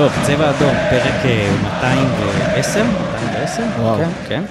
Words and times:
טוב, 0.00 0.12
צבע 0.26 0.50
אדום, 0.50 0.74
פרק 0.90 1.24
אה, 1.24 1.56
210? 1.62 2.84
210? 2.84 3.62
וואו. 3.78 3.98
כן, 3.98 4.10
כן. 4.28 4.42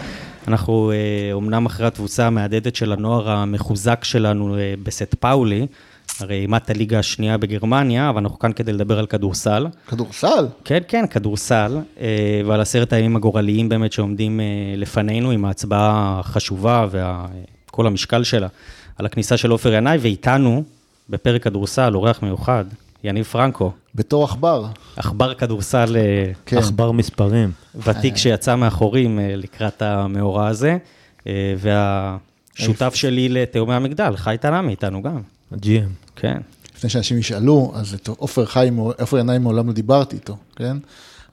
אנחנו 0.48 0.92
אה, 0.92 1.34
אומנם 1.34 1.66
אחרי 1.66 1.88
התבוסה 1.88 2.28
המהדהדת 2.28 2.76
של 2.76 2.92
הנוער 2.92 3.30
המחוזק 3.30 4.04
שלנו 4.04 4.58
אה, 4.58 4.74
בסט 4.84 5.16
פאולי, 5.20 5.68
הרי 6.20 6.42
אימת 6.42 6.70
הליגה 6.70 7.00
השנייה 7.00 7.38
בגרמניה, 7.38 8.10
אבל 8.10 8.22
אנחנו 8.22 8.40
כאן 8.40 8.54
כדי 8.54 8.74
לדבר 8.74 9.00
על 9.00 9.06
כדורסל. 9.06 9.68
כדורסל? 9.88 10.48
כן, 10.66 10.80
כן, 10.88 11.08
כדורסל, 11.08 11.78
אה, 12.02 12.42
ועל 12.46 12.62
עשרת 12.62 12.94
הימים 12.94 13.16
הגורליים 13.16 13.70
באמת 13.70 13.92
שעומדים 13.92 14.40
אה, 14.40 14.46
לפנינו 14.78 15.32
עם 15.32 15.46
ההצבעה 15.46 16.20
החשובה 16.20 16.88
וכל 16.92 17.88
המשקל 17.88 18.24
שלה 18.24 18.48
על 18.98 19.06
הכניסה 19.06 19.38
של 19.38 19.52
עופר 19.52 19.74
ינאי, 19.74 19.98
ואיתנו, 20.02 20.64
בפרק 21.10 21.44
כדורסל, 21.44 21.96
אורח 21.96 22.24
מיוחד, 22.24 22.66
יניב 23.04 23.26
פרנקו, 23.26 23.72
בתור 23.96 24.24
עכבר. 24.24 24.66
עכבר 24.96 25.34
כדורסל 25.34 25.98
אה, 25.98 26.32
כן. 26.46 26.58
עכבר 26.58 26.92
מספרים. 26.92 27.52
ותיק 27.76 28.18
שיצא 28.18 28.56
מהחורים 28.56 29.20
אה, 29.20 29.36
לקראת 29.36 29.82
המאורע 29.82 30.48
הזה, 30.48 30.78
אה, 31.28 31.54
והשותף 31.58 32.96
שלי 32.96 33.30
לתאומי 33.30 33.74
המגדל, 33.74 34.16
חי 34.16 34.36
תנעמי 34.42 34.72
איתנו 34.72 35.02
גם. 35.02 35.22
ה-GM. 35.52 36.06
כן. 36.16 36.38
לפני 36.78 36.90
שאנשים 36.90 37.18
ישאלו, 37.18 37.72
אז 37.76 37.94
את 37.94 38.08
עופר 38.08 38.46
חיים, 38.46 38.78
עופר 38.78 39.18
ינאי 39.18 39.38
מעולם 39.38 39.68
לא 39.68 39.74
דיברתי 39.74 40.16
איתו, 40.16 40.38
כן? 40.56 40.78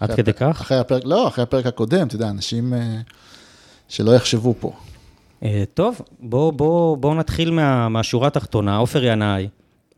עד 0.00 0.14
כדי 0.14 0.30
הפ- 0.30 0.36
כך? 0.38 0.60
אחרי 0.60 0.78
הפרק, 0.78 1.02
לא, 1.04 1.28
אחרי 1.28 1.42
הפרק 1.42 1.66
הקודם, 1.66 2.06
אתה 2.06 2.14
יודע, 2.16 2.28
אנשים 2.30 2.74
אה, 2.74 2.96
שלא 3.88 4.14
יחשבו 4.14 4.54
פה. 4.60 4.72
אה, 5.42 5.64
טוב, 5.74 6.00
בואו 6.20 6.52
בוא, 6.52 6.96
בוא 6.96 7.14
נתחיל 7.14 7.50
מה, 7.50 7.88
מהשורה 7.88 8.26
התחתונה. 8.26 8.76
עופר 8.76 9.04
ינאי, 9.04 9.48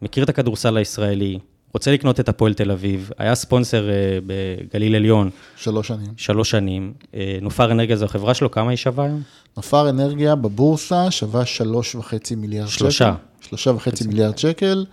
מכיר 0.02 0.24
את 0.24 0.28
הכדורסל 0.28 0.76
הישראלי, 0.76 1.38
רוצה 1.74 1.92
לקנות 1.92 2.20
את 2.20 2.28
הפועל 2.28 2.54
תל 2.54 2.70
אביב, 2.70 3.10
היה 3.18 3.34
ספונסר 3.34 3.90
אה, 3.90 3.94
בגליל 4.26 4.94
עליון 4.96 5.30
שלוש 5.56 5.88
שנים. 5.88 6.06
שלוש 6.16 6.50
שנים. 6.50 6.92
אה, 7.14 7.38
נופר 7.42 7.72
אנרגיה 7.72 7.96
זו 7.96 8.04
החברה 8.04 8.34
שלו, 8.34 8.50
כמה 8.50 8.70
היא 8.70 8.76
שווה 8.76 9.04
היום? 9.04 9.22
נופר 9.56 9.90
אנרגיה 9.90 10.34
בבורסה 10.34 11.10
שווה 11.10 11.46
שלוש 11.46 11.94
וחצי 11.94 12.34
מיליארד 12.34 12.68
שקל. 12.68 12.78
שלושה. 12.78 13.14
שלושה 13.40 13.70
וחצי 13.70 14.06
מיליארד 14.08 14.38
שקל, 14.38 14.86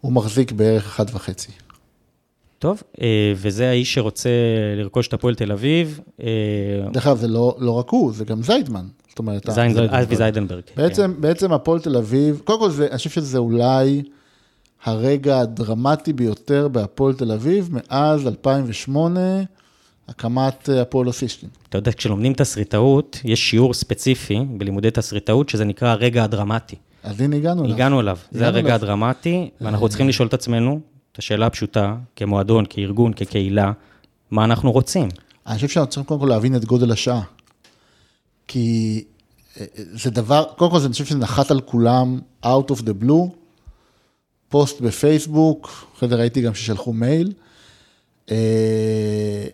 הוא 0.00 0.12
מחזיק 0.12 0.52
בערך 0.52 0.86
אחד 0.86 1.04
וחצי. 1.14 1.52
טוב, 2.58 2.82
אה, 3.00 3.06
וזה 3.36 3.68
האיש 3.68 3.94
שרוצה 3.94 4.30
לרכוש 4.76 5.08
את 5.08 5.12
הפועל 5.12 5.34
תל 5.34 5.52
אביב. 5.52 6.00
דרך 6.92 7.06
אגב, 7.06 7.16
זה 7.18 7.28
לא, 7.28 7.56
לא 7.58 7.70
רק 7.70 7.90
הוא, 7.90 8.12
זה 8.12 8.24
גם 8.24 8.42
זיידמן. 8.42 8.84
זאת 9.08 9.18
אומרת, 9.18 9.46
זיינדברג, 9.50 9.90
זה- 9.90 10.02
אבי 10.02 10.16
זיידנברג. 10.16 10.62
כן. 10.66 10.82
בעצם, 10.82 11.14
בעצם 11.20 11.52
הפועל 11.52 11.80
תל 11.80 11.96
אביב, 11.96 12.40
קודם 12.44 12.58
כל 12.58 12.70
זה, 12.70 12.86
אני 12.90 12.96
חושב 12.98 13.10
שזה 13.10 13.38
אולי 13.38 14.02
הרגע 14.86 15.40
הדרמטי 15.40 16.12
ביותר 16.12 16.68
בהפועל 16.68 17.14
תל 17.14 17.32
אביב 17.32 17.68
מאז 17.72 18.26
2008, 18.26 19.20
הקמת 20.08 20.68
אה, 20.68 20.82
הפועל 20.82 21.06
אוסישקין. 21.06 21.48
אתה 21.68 21.78
יודע, 21.78 21.92
כשלומדים 21.92 22.34
תסריטאות, 22.34 23.20
יש 23.24 23.50
שיעור 23.50 23.74
ספציפי 23.74 24.40
בלימודי 24.58 24.90
תסריטאות, 24.90 25.48
שזה 25.48 25.64
נקרא 25.64 25.88
הרגע 25.88 26.24
הדרמטי. 26.24 26.76
אז 27.02 27.20
הנה 27.20 27.36
הגענו 27.36 27.64
אליו. 27.64 27.74
הגענו 27.74 28.00
אליו, 28.00 28.18
זה 28.30 28.46
הרגע. 28.46 28.74
הדרמטי, 28.74 29.50
ואנחנו 29.60 29.88
צריכים 29.88 30.08
לשאול 30.08 30.28
את 30.28 30.34
עצמנו 30.34 30.80
את 31.12 31.18
השאלה 31.18 31.46
הפשוטה, 31.46 31.96
כמועדון, 32.16 32.64
כארגון, 32.70 33.12
כקהילה, 33.12 33.72
מה 34.30 34.44
אנחנו 34.44 34.72
רוצים? 34.72 35.08
אני 35.46 35.54
חושב 35.54 35.68
שאנחנו 35.68 35.90
צריכים 35.90 36.04
קודם 36.04 36.20
כל 36.20 36.26
להבין 36.26 36.56
את 36.56 36.64
גודל 36.64 36.92
השעה. 36.92 37.22
כי 38.48 39.04
אה, 39.60 39.64
אה, 39.78 39.84
זה 39.92 40.10
דבר, 40.10 40.44
קודם 40.56 40.70
כל 40.70 40.78
אני 40.78 40.92
חושב 40.92 41.04
שזה 41.04 41.18
נחת 41.18 41.50
על 41.50 41.60
כולם, 41.60 42.20
out 42.44 42.70
of 42.70 42.78
the 42.78 43.04
blue, 43.04 43.45
פוסט 44.48 44.80
בפייסבוק, 44.80 45.70
אחרי 45.96 46.08
זה 46.08 46.14
ראיתי 46.14 46.42
גם 46.42 46.54
ששלחו 46.54 46.92
מייל. 46.92 47.32
אה, 48.30 49.44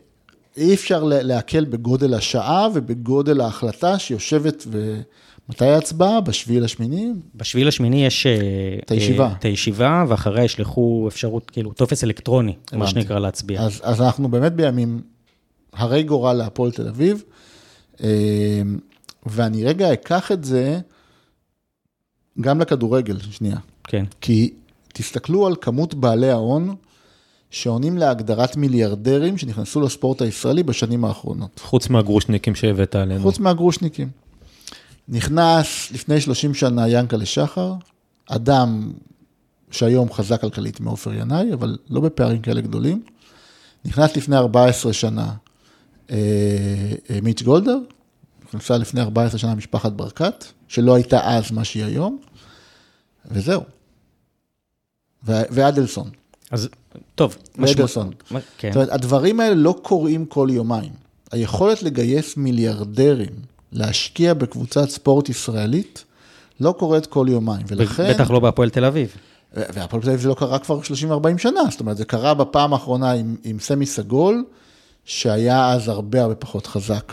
אי 0.56 0.75
אפשר 0.75 1.05
לה- 1.05 1.22
להקל 1.22 1.65
בגודל 1.65 2.15
השעה 2.15 2.69
ובגודל 2.75 3.41
ההחלטה 3.41 3.99
שיושבת, 3.99 4.67
ומתי 4.71 5.65
ההצבעה? 5.65 6.21
בשביעי 6.21 6.61
לשמיני? 6.61 7.09
בשביעי 7.34 7.65
לשמיני 7.65 8.06
יש... 8.06 8.27
אה, 8.27 8.33
את 8.84 8.91
הישיבה. 8.91 9.27
אה, 9.27 9.33
את 9.39 9.44
הישיבה, 9.44 10.05
ואחריה 10.09 10.44
ישלחו 10.44 11.05
אפשרות, 11.09 11.50
כאילו, 11.50 11.72
טופס 11.72 12.05
אלקטרוני, 12.05 12.53
מה 12.72 12.77
הבנתי. 12.77 12.91
שנקרא 12.91 13.19
להצביע. 13.19 13.61
אז, 13.62 13.81
אז 13.83 14.00
אנחנו 14.00 14.28
באמת 14.28 14.53
בימים 14.53 15.00
הרי 15.72 16.03
גורל 16.03 16.33
להפועל 16.33 16.71
תל 16.72 16.88
אביב, 16.88 17.22
ואני 19.27 19.65
רגע 19.65 19.93
אקח 19.93 20.33
את 20.33 20.44
זה 20.44 20.81
גם 22.41 22.61
לכדורגל, 22.61 23.19
שנייה. 23.31 23.56
כן. 23.84 24.05
כי 24.21 24.55
תסתכלו 24.93 25.47
על 25.47 25.55
כמות 25.61 25.95
בעלי 25.95 26.31
ההון 26.31 26.75
שעונים 27.51 27.99
להגדרת 27.99 28.57
מיליארדרים 28.57 29.39
שנכנסו 29.39 29.81
לספורט 29.81 30.23
הישראלי 30.23 30.63
בשנים 30.63 31.05
האחרונות. 31.05 31.61
חוץ 31.65 31.89
מהגרושניקים 31.89 32.55
שהבאת 32.55 32.95
עלינו. 32.95 33.23
חוץ 33.23 33.39
מהגרושניקים. 33.39 34.09
נכנס 35.09 35.93
לפני 35.93 36.21
30 36.21 36.55
שנה 36.55 36.89
ינקלה 36.89 37.27
שחר, 37.27 37.75
אדם 38.29 38.93
שהיום 39.71 40.13
חזק 40.13 40.41
כלכלית 40.41 40.81
מעופר 40.81 41.15
ינאי, 41.15 41.53
אבל 41.53 41.79
לא 41.91 42.01
בפערים 42.01 42.43
כאלה 42.43 42.61
גדולים. 42.61 43.03
נכנס 43.85 44.17
לפני 44.17 44.37
14 44.37 44.93
שנה 44.93 45.33
אה, 46.11 46.17
אה, 47.11 47.19
מיץ' 47.23 47.43
גולדר, 47.43 47.79
נכנסה 48.49 48.77
לפני 48.77 49.01
14 49.01 49.39
שנה 49.39 49.55
משפחת 49.55 49.93
ברקת, 49.93 50.45
שלא 50.69 50.95
הייתה 50.95 51.21
אז 51.25 51.51
מה 51.51 51.65
שהיא 51.65 51.85
היום, 51.85 52.19
וזהו. 53.31 53.63
ואדלסון. 55.25 56.10
אז, 56.50 56.69
טוב. 57.15 57.37
ואדלסון. 57.59 58.10
משמע- 58.27 58.41
כן. 58.59 58.69
זאת 58.69 58.77
אומרת, 58.77 58.88
הדברים 58.93 59.41
האלה 59.41 59.55
לא 59.55 59.75
קורים 59.83 60.27
כל 60.27 60.49
יומיים. 60.53 60.91
היכולת 61.33 61.83
לגייס 61.83 62.37
מיליארדרים, 62.37 63.32
להשקיע 63.72 64.34
בקבוצת 64.34 64.88
ספורט 64.88 65.28
ישראלית, 65.28 66.05
לא 66.61 66.75
קורית 66.78 67.06
כל 67.06 67.27
יומיים, 67.31 67.62
ולכן... 67.69 68.11
בטח 68.15 68.31
לא 68.31 68.38
בהפועל 68.41 68.71
תל 68.71 68.84
אביב. 68.84 69.16
והפועל 69.56 70.03
תל 70.03 70.09
אביב 70.09 70.21
זה 70.21 70.28
לא 70.28 70.34
קרה 70.34 70.59
כבר 70.59 70.81
30-40 70.81 70.84
שנה, 71.38 71.61
זאת 71.71 71.81
אומרת, 71.81 71.97
זה 71.97 72.05
קרה 72.05 72.34
בפעם 72.34 72.72
האחרונה 72.72 73.12
עם, 73.12 73.37
עם 73.44 73.59
סמי 73.59 73.87
סגול, 73.87 74.44
שהיה 75.05 75.73
אז 75.73 75.89
הרבה 75.89 76.23
הרבה 76.23 76.35
פחות 76.35 76.67
חזק 76.67 77.13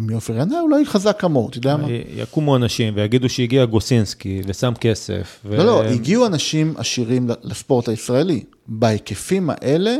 מעופר 0.00 0.36
ינאי, 0.36 0.60
אולי 0.60 0.86
חזק 0.86 1.20
כמוהו, 1.20 1.48
אתה 1.48 1.58
יודע 1.58 1.76
מה? 1.76 1.88
יקומו 2.16 2.56
אנשים 2.56 2.94
ויגידו 2.96 3.28
שהגיע 3.28 3.64
גוסינסקי 3.64 4.42
ושם 4.46 4.72
כסף. 4.80 5.40
ו- 5.44 5.56
לא, 5.56 5.64
לא, 5.64 5.82
הגיעו 5.82 6.26
אנשים 6.26 6.74
עשירים 6.76 7.30
לספורט 7.42 7.88
הישראלי. 7.88 8.44
בהיקפים 8.66 9.50
האלה, 9.50 9.96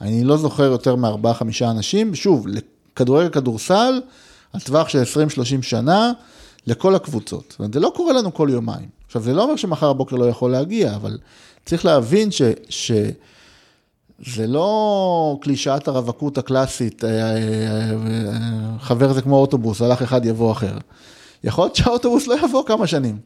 אני 0.00 0.24
לא 0.24 0.36
זוכר 0.36 0.62
יותר 0.62 0.96
מארבעה, 0.96 1.34
חמישה 1.34 1.70
אנשים, 1.70 2.14
שוב, 2.14 2.46
לכדורגל, 2.48 3.28
כדורסל, 3.28 4.00
על 4.52 4.60
טווח 4.60 4.88
של 4.88 5.02
20-30 5.02 5.62
שנה, 5.62 6.12
לכל 6.66 6.94
הקבוצות. 6.94 7.44
זאת 7.50 7.58
אומרת, 7.58 7.74
זה 7.74 7.80
לא 7.80 7.92
קורה 7.96 8.12
לנו 8.12 8.34
כל 8.34 8.48
יומיים. 8.52 8.88
עכשיו, 9.06 9.22
זה 9.22 9.32
לא 9.32 9.42
אומר 9.42 9.56
שמחר 9.56 9.88
הבוקר 9.90 10.16
לא 10.16 10.24
יכול 10.24 10.50
להגיע, 10.50 10.94
אבל 10.94 11.18
צריך 11.64 11.84
להבין 11.84 12.30
ש... 12.30 12.42
ש... 12.68 12.92
זה 14.26 14.46
לא 14.46 15.38
קלישאת 15.40 15.88
הרווקות 15.88 16.38
הקלאסית, 16.38 17.04
אה, 17.04 17.10
אה, 17.10 17.36
אה, 17.36 18.78
חבר 18.80 19.12
זה 19.12 19.22
כמו 19.22 19.36
אוטובוס, 19.36 19.82
הלך 19.82 20.02
אחד 20.02 20.24
יבוא 20.24 20.52
אחר. 20.52 20.78
יכול 21.44 21.64
להיות 21.64 21.76
שהאוטובוס 21.76 22.26
לא 22.26 22.36
יבוא 22.44 22.64
כמה 22.66 22.86
שנים. 22.86 23.18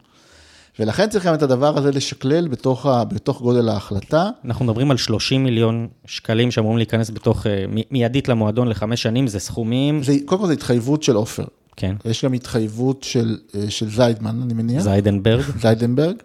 ולכן 0.79 1.09
צריך 1.09 1.25
גם 1.25 1.33
את 1.33 1.41
הדבר 1.41 1.77
הזה 1.77 1.91
לשקלל 1.91 2.47
בתוך, 2.47 2.85
ה, 2.85 3.03
בתוך 3.03 3.41
גודל 3.41 3.69
ההחלטה. 3.69 4.29
אנחנו 4.45 4.65
מדברים 4.65 4.91
על 4.91 4.97
30 4.97 5.43
מיליון 5.43 5.87
שקלים 6.05 6.51
שאמורים 6.51 6.77
להיכנס 6.77 7.09
בתוך, 7.09 7.45
מיידית 7.91 8.27
למועדון 8.27 8.67
לחמש 8.67 9.01
שנים, 9.01 9.27
זה 9.27 9.39
סכומים, 9.39 10.03
זה, 10.03 10.15
קודם 10.25 10.41
כל 10.41 10.47
זו 10.47 10.53
התחייבות 10.53 11.03
של 11.03 11.15
עופר. 11.15 11.45
כן, 11.75 11.95
יש 12.05 12.25
גם 12.25 12.33
התחייבות 12.33 13.03
של, 13.03 13.37
של 13.69 13.89
זיידמן, 13.89 14.41
אני 14.43 14.53
מניח, 14.53 14.83
זיידנברג, 14.83 15.43
זיידנברג, 15.61 16.15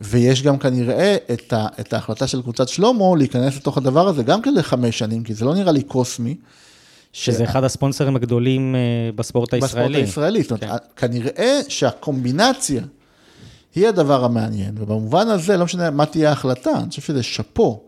ויש 0.00 0.42
גם 0.42 0.58
כנראה 0.58 1.16
את, 1.32 1.52
ה, 1.52 1.66
את 1.80 1.92
ההחלטה 1.92 2.26
של 2.26 2.42
קבוצת 2.42 2.68
שלמה 2.68 3.04
להיכנס 3.18 3.56
לתוך 3.56 3.78
הדבר 3.78 4.08
הזה 4.08 4.22
גם 4.22 4.42
כן 4.42 4.54
לחמש 4.54 4.98
שנים, 4.98 5.24
כי 5.24 5.34
זה 5.34 5.44
לא 5.44 5.54
נראה 5.54 5.72
לי 5.72 5.82
קוסמי. 5.82 6.36
שזה 7.12 7.44
אחד 7.44 7.64
הספונסרים 7.64 8.16
הגדולים 8.16 8.74
אה, 8.74 8.80
בספורט 9.14 9.54
בספורט 9.54 9.72
הישראלי. 9.72 9.98
הישראלי. 9.98 10.42
זאת 10.42 10.62
אומרת, 10.62 10.82
כנראה 10.96 11.60
שהקומבינציה 11.68 12.82
היא 13.74 13.88
הדבר 13.88 14.24
המעניין, 14.24 14.74
ובמובן 14.78 15.28
הזה, 15.28 15.56
לא 15.56 15.64
משנה 15.64 15.90
מה 15.90 16.06
תהיה 16.06 16.28
ההחלטה, 16.28 16.70
אני 16.78 16.90
חושב 16.90 17.02
שזה 17.02 17.22
שאפו 17.22 17.82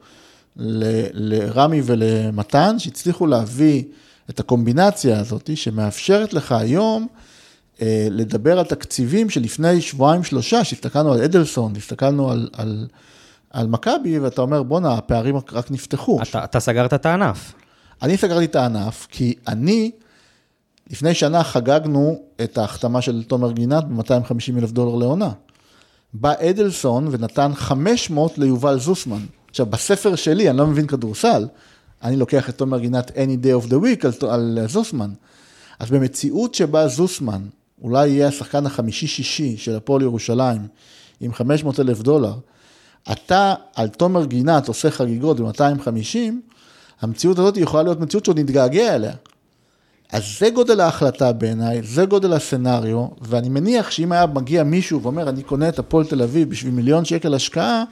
לרמי 0.56 1.82
ולמתן, 1.84 2.78
שהצליחו 2.78 3.26
להביא 3.26 3.82
את 4.30 4.40
הקומבינציה 4.40 5.20
הזאת, 5.20 5.50
שמאפשרת 5.54 6.34
לך 6.34 6.52
היום 6.52 7.06
לדבר 8.10 8.58
על 8.58 8.64
תקציבים 8.64 9.30
שלפני 9.30 9.80
שבועיים 9.80 10.24
שלושה, 10.24 10.64
שהסתכלנו 10.64 11.12
על 11.12 11.22
אדלסון, 11.22 11.72
הסתכלנו 11.76 12.30
על, 12.30 12.48
על, 12.52 12.86
על 13.50 13.66
מכבי, 13.66 14.18
ואתה 14.18 14.42
אומר, 14.42 14.62
בואנה, 14.62 14.94
הפערים 14.94 15.36
רק, 15.36 15.52
רק 15.52 15.70
נפתחו. 15.70 16.22
אתה, 16.22 16.44
אתה 16.44 16.60
סגרת 16.60 16.94
את 16.94 17.06
הענף. 17.06 17.52
אני 18.02 18.16
סגרתי 18.16 18.44
את 18.44 18.56
הענף, 18.56 19.06
כי 19.10 19.34
אני, 19.48 19.90
לפני 20.90 21.14
שנה 21.14 21.44
חגגנו 21.44 22.22
את 22.42 22.58
ההחתמה 22.58 23.02
של 23.02 23.22
תומר 23.22 23.52
גינת 23.52 23.84
ב-250 23.84 24.58
אלף 24.58 24.70
דולר 24.70 24.94
לעונה. 24.94 25.30
בא 26.14 26.32
אדלסון 26.50 27.08
ונתן 27.10 27.54
500 27.54 28.38
ליובל 28.38 28.78
זוסמן. 28.78 29.24
עכשיו, 29.50 29.66
בספר 29.66 30.14
שלי, 30.14 30.50
אני 30.50 30.58
לא 30.58 30.66
מבין 30.66 30.86
כדורסל, 30.86 31.48
אני 32.02 32.16
לוקח 32.16 32.48
את 32.48 32.58
תומר 32.58 32.78
גינת 32.78 33.10
any 33.10 33.44
day 33.44 33.66
of 33.66 33.68
the 33.68 33.74
week 33.74 34.06
על, 34.06 34.30
על 34.30 34.58
זוסמן. 34.68 35.10
אז 35.78 35.90
במציאות 35.90 36.54
שבה 36.54 36.88
זוסמן 36.88 37.42
אולי 37.82 38.08
יהיה 38.08 38.28
השחקן 38.28 38.66
החמישי-שישי 38.66 39.56
של 39.56 39.76
הפועל 39.76 40.02
ירושלים 40.02 40.66
עם 41.20 41.34
500 41.34 41.80
אלף 41.80 42.00
דולר, 42.02 42.34
אתה 43.12 43.54
על 43.74 43.88
תומר 43.88 44.24
גינת 44.24 44.68
עושה 44.68 44.90
חגיגות 44.90 45.40
ב-250, 45.40 46.16
המציאות 47.00 47.38
הזאת 47.38 47.56
יכולה 47.56 47.82
להיות 47.82 48.00
מציאות 48.00 48.24
שעוד 48.24 48.38
נתגעגע 48.38 48.94
אליה. 48.94 49.12
אז 50.12 50.22
זה 50.38 50.50
גודל 50.50 50.80
ההחלטה 50.80 51.32
בעיניי, 51.32 51.82
זה 51.82 52.04
גודל 52.04 52.32
הסצנריו, 52.32 53.06
ואני 53.20 53.48
מניח 53.48 53.90
שאם 53.90 54.12
היה 54.12 54.26
מגיע 54.26 54.62
מישהו 54.62 55.02
ואומר, 55.02 55.28
אני 55.28 55.42
קונה 55.42 55.68
את 55.68 55.78
הפועל 55.78 56.06
תל 56.06 56.22
אביב 56.22 56.50
בשביל 56.50 56.72
מיליון 56.72 57.04
שקל 57.04 57.34
השקעה, 57.34 57.84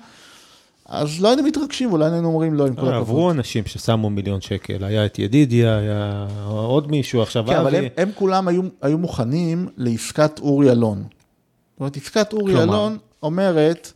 אז 0.90 1.20
לא 1.20 1.28
היינו 1.28 1.42
מתרגשים, 1.42 1.92
אולי 1.92 2.10
היינו 2.10 2.28
אומרים 2.28 2.54
לא, 2.54 2.66
עם 2.66 2.74
כל 2.74 2.80
הכבוד. 2.80 2.94
עברו 2.94 3.30
אנשים 3.30 3.66
ששמו 3.66 4.10
מיליון 4.10 4.40
שקל, 4.40 4.84
היה 4.84 5.06
את 5.06 5.18
ידידיה, 5.18 5.78
היה 5.78 6.26
עוד 6.46 6.90
מישהו, 6.90 7.22
עכשיו 7.22 7.44
כן, 7.46 7.56
אבל. 7.56 7.74
הם, 7.96 8.10
כולם 8.14 8.48
היו, 8.82 8.98
מוכנים 8.98 9.68
לעסקת 9.76 10.38
אורי 10.38 10.70
אלון. 10.70 10.98
זאת 10.98 11.80
אומרת, 11.80 11.96
עסקת 11.96 12.32
אורי? 12.32 12.62
אלון 12.62 12.98
אומרת, 13.22 13.92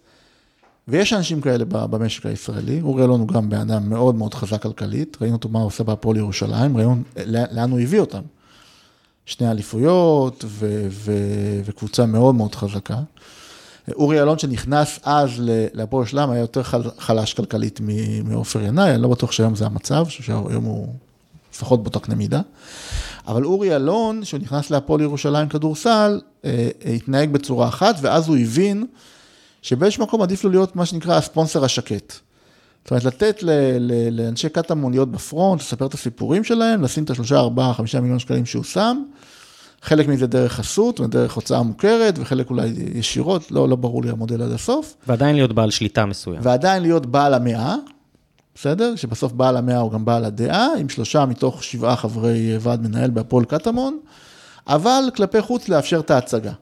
ויש 0.88 1.12
אנשים 1.12 1.40
כאלה 1.40 1.64
במשק 1.64 2.26
הישראלי, 2.26 2.80
אורי 2.80 3.04
אלון 3.04 3.20
הוא 3.20 3.28
גם 3.28 3.48
בן 3.48 3.70
אדם 3.70 3.90
מאוד 3.90 4.14
מאוד 4.14 4.34
חזק 4.34 4.62
כלכלית, 4.62 5.16
ראינו 5.20 5.36
אותו 5.36 5.48
מה 5.48 5.58
הוא 5.58 5.66
עושה 5.66 5.84
בהפועל 5.84 6.16
ירושלים, 6.16 6.76
ראינו 6.76 6.96
לאן 7.26 7.70
הוא 7.70 7.80
הביא 7.80 8.00
אותם. 8.00 8.22
שני 9.26 9.50
אליפויות 9.50 10.44
וקבוצה 11.64 12.06
מאוד 12.06 12.34
מאוד 12.34 12.54
חזקה. 12.54 12.96
אורי 13.92 14.22
אלון 14.22 14.38
שנכנס 14.38 15.00
אז 15.04 15.30
להפועל 15.74 16.00
ירושלים 16.02 16.30
היה 16.30 16.40
יותר 16.40 16.62
חל- 16.62 16.90
חלש 16.98 17.34
כלכלית 17.34 17.80
מעופר 18.24 18.62
ינאי, 18.62 18.94
אני 18.94 19.02
לא 19.02 19.08
בטוח 19.08 19.32
שהיום 19.32 19.54
זה 19.54 19.66
המצב, 19.66 20.08
שהיום 20.08 20.64
הוא 20.64 20.94
לפחות 21.54 21.82
באותה 21.82 21.98
קנה 21.98 22.14
מידה. 22.14 22.40
אבל 23.26 23.44
אורי 23.44 23.76
אלון, 23.76 24.24
שהוא 24.24 24.40
נכנס 24.40 24.70
להפועל 24.70 25.00
ירושלים 25.00 25.48
כדורסל, 25.48 26.20
אה, 26.44 26.68
אה, 26.84 26.90
התנהג 26.92 27.30
בצורה 27.30 27.68
אחת, 27.68 27.96
ואז 28.00 28.28
הוא 28.28 28.36
הבין 28.36 28.86
שבאיזשהו 29.62 30.02
מקום 30.02 30.22
עדיף 30.22 30.44
לו 30.44 30.50
להיות 30.50 30.76
מה 30.76 30.86
שנקרא 30.86 31.14
הספונסר 31.16 31.64
השקט. 31.64 32.12
זאת 32.84 32.90
אומרת, 32.90 33.04
לתת 33.04 33.42
לאנשי 34.10 34.48
קטמון 34.48 34.92
להיות 34.92 35.10
בפרונט, 35.10 35.60
לספר 35.60 35.86
את 35.86 35.94
הסיפורים 35.94 36.44
שלהם, 36.44 36.82
לשים 36.82 37.04
את 37.04 37.10
השלושה, 37.10 37.38
ארבעה, 37.38 37.74
חמישה 37.74 38.00
מיליון 38.00 38.18
שקלים 38.18 38.46
שהוא 38.46 38.64
שם, 38.64 39.02
חלק 39.84 40.08
מזה 40.08 40.26
דרך 40.26 40.52
חסות 40.52 41.00
ודרך 41.00 41.34
הוצאה 41.34 41.62
מוכרת, 41.62 42.14
וחלק 42.18 42.50
אולי 42.50 42.72
ישירות, 42.94 43.50
לא, 43.50 43.68
לא 43.68 43.76
ברור 43.76 44.02
לי 44.02 44.10
המודל 44.10 44.42
עד 44.42 44.52
הסוף, 44.52 44.96
ועדיין 45.06 45.36
להיות 45.36 45.52
בעל 45.52 45.70
שליטה 45.70 46.06
מסוים. 46.06 46.40
ועדיין 46.42 46.82
להיות 46.82 47.06
בעל 47.06 47.34
המאה, 47.34 47.74
בסדר? 48.54 48.96
שבסוף 48.96 49.32
בעל 49.32 49.56
המאה 49.56 49.78
הוא 49.78 49.92
גם 49.92 50.04
בעל 50.04 50.24
הדעה, 50.24 50.66
עם 50.78 50.88
שלושה 50.88 51.26
מתוך 51.26 51.64
שבעה 51.64 51.96
חברי 51.96 52.56
ועד 52.60 52.82
מנהל 52.82 53.10
בהפועל 53.10 53.44
קטמון, 53.44 53.98
אבל 54.66 55.04
כלפי 55.16 55.42
חוץ 55.42 55.68
לאפשר 55.68 56.00
את 56.00 56.10
ההצגה. 56.10 56.52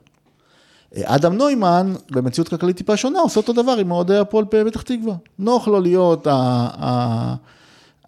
אדם 1.05 1.37
נוימן, 1.37 1.95
במציאות 2.11 2.49
כלכלית 2.49 2.77
טיפה 2.77 2.97
שונה, 2.97 3.19
עושה 3.19 3.41
אותו 3.41 3.53
דבר 3.53 3.73
עם 3.73 3.91
אוהדי 3.91 4.17
הפועל 4.17 4.45
פתח 4.45 4.83
תקווה. 4.83 5.15
נוח 5.39 5.69
לו 5.69 5.81
להיות 5.81 6.27
ה, 6.27 6.33
ה, 6.33 7.35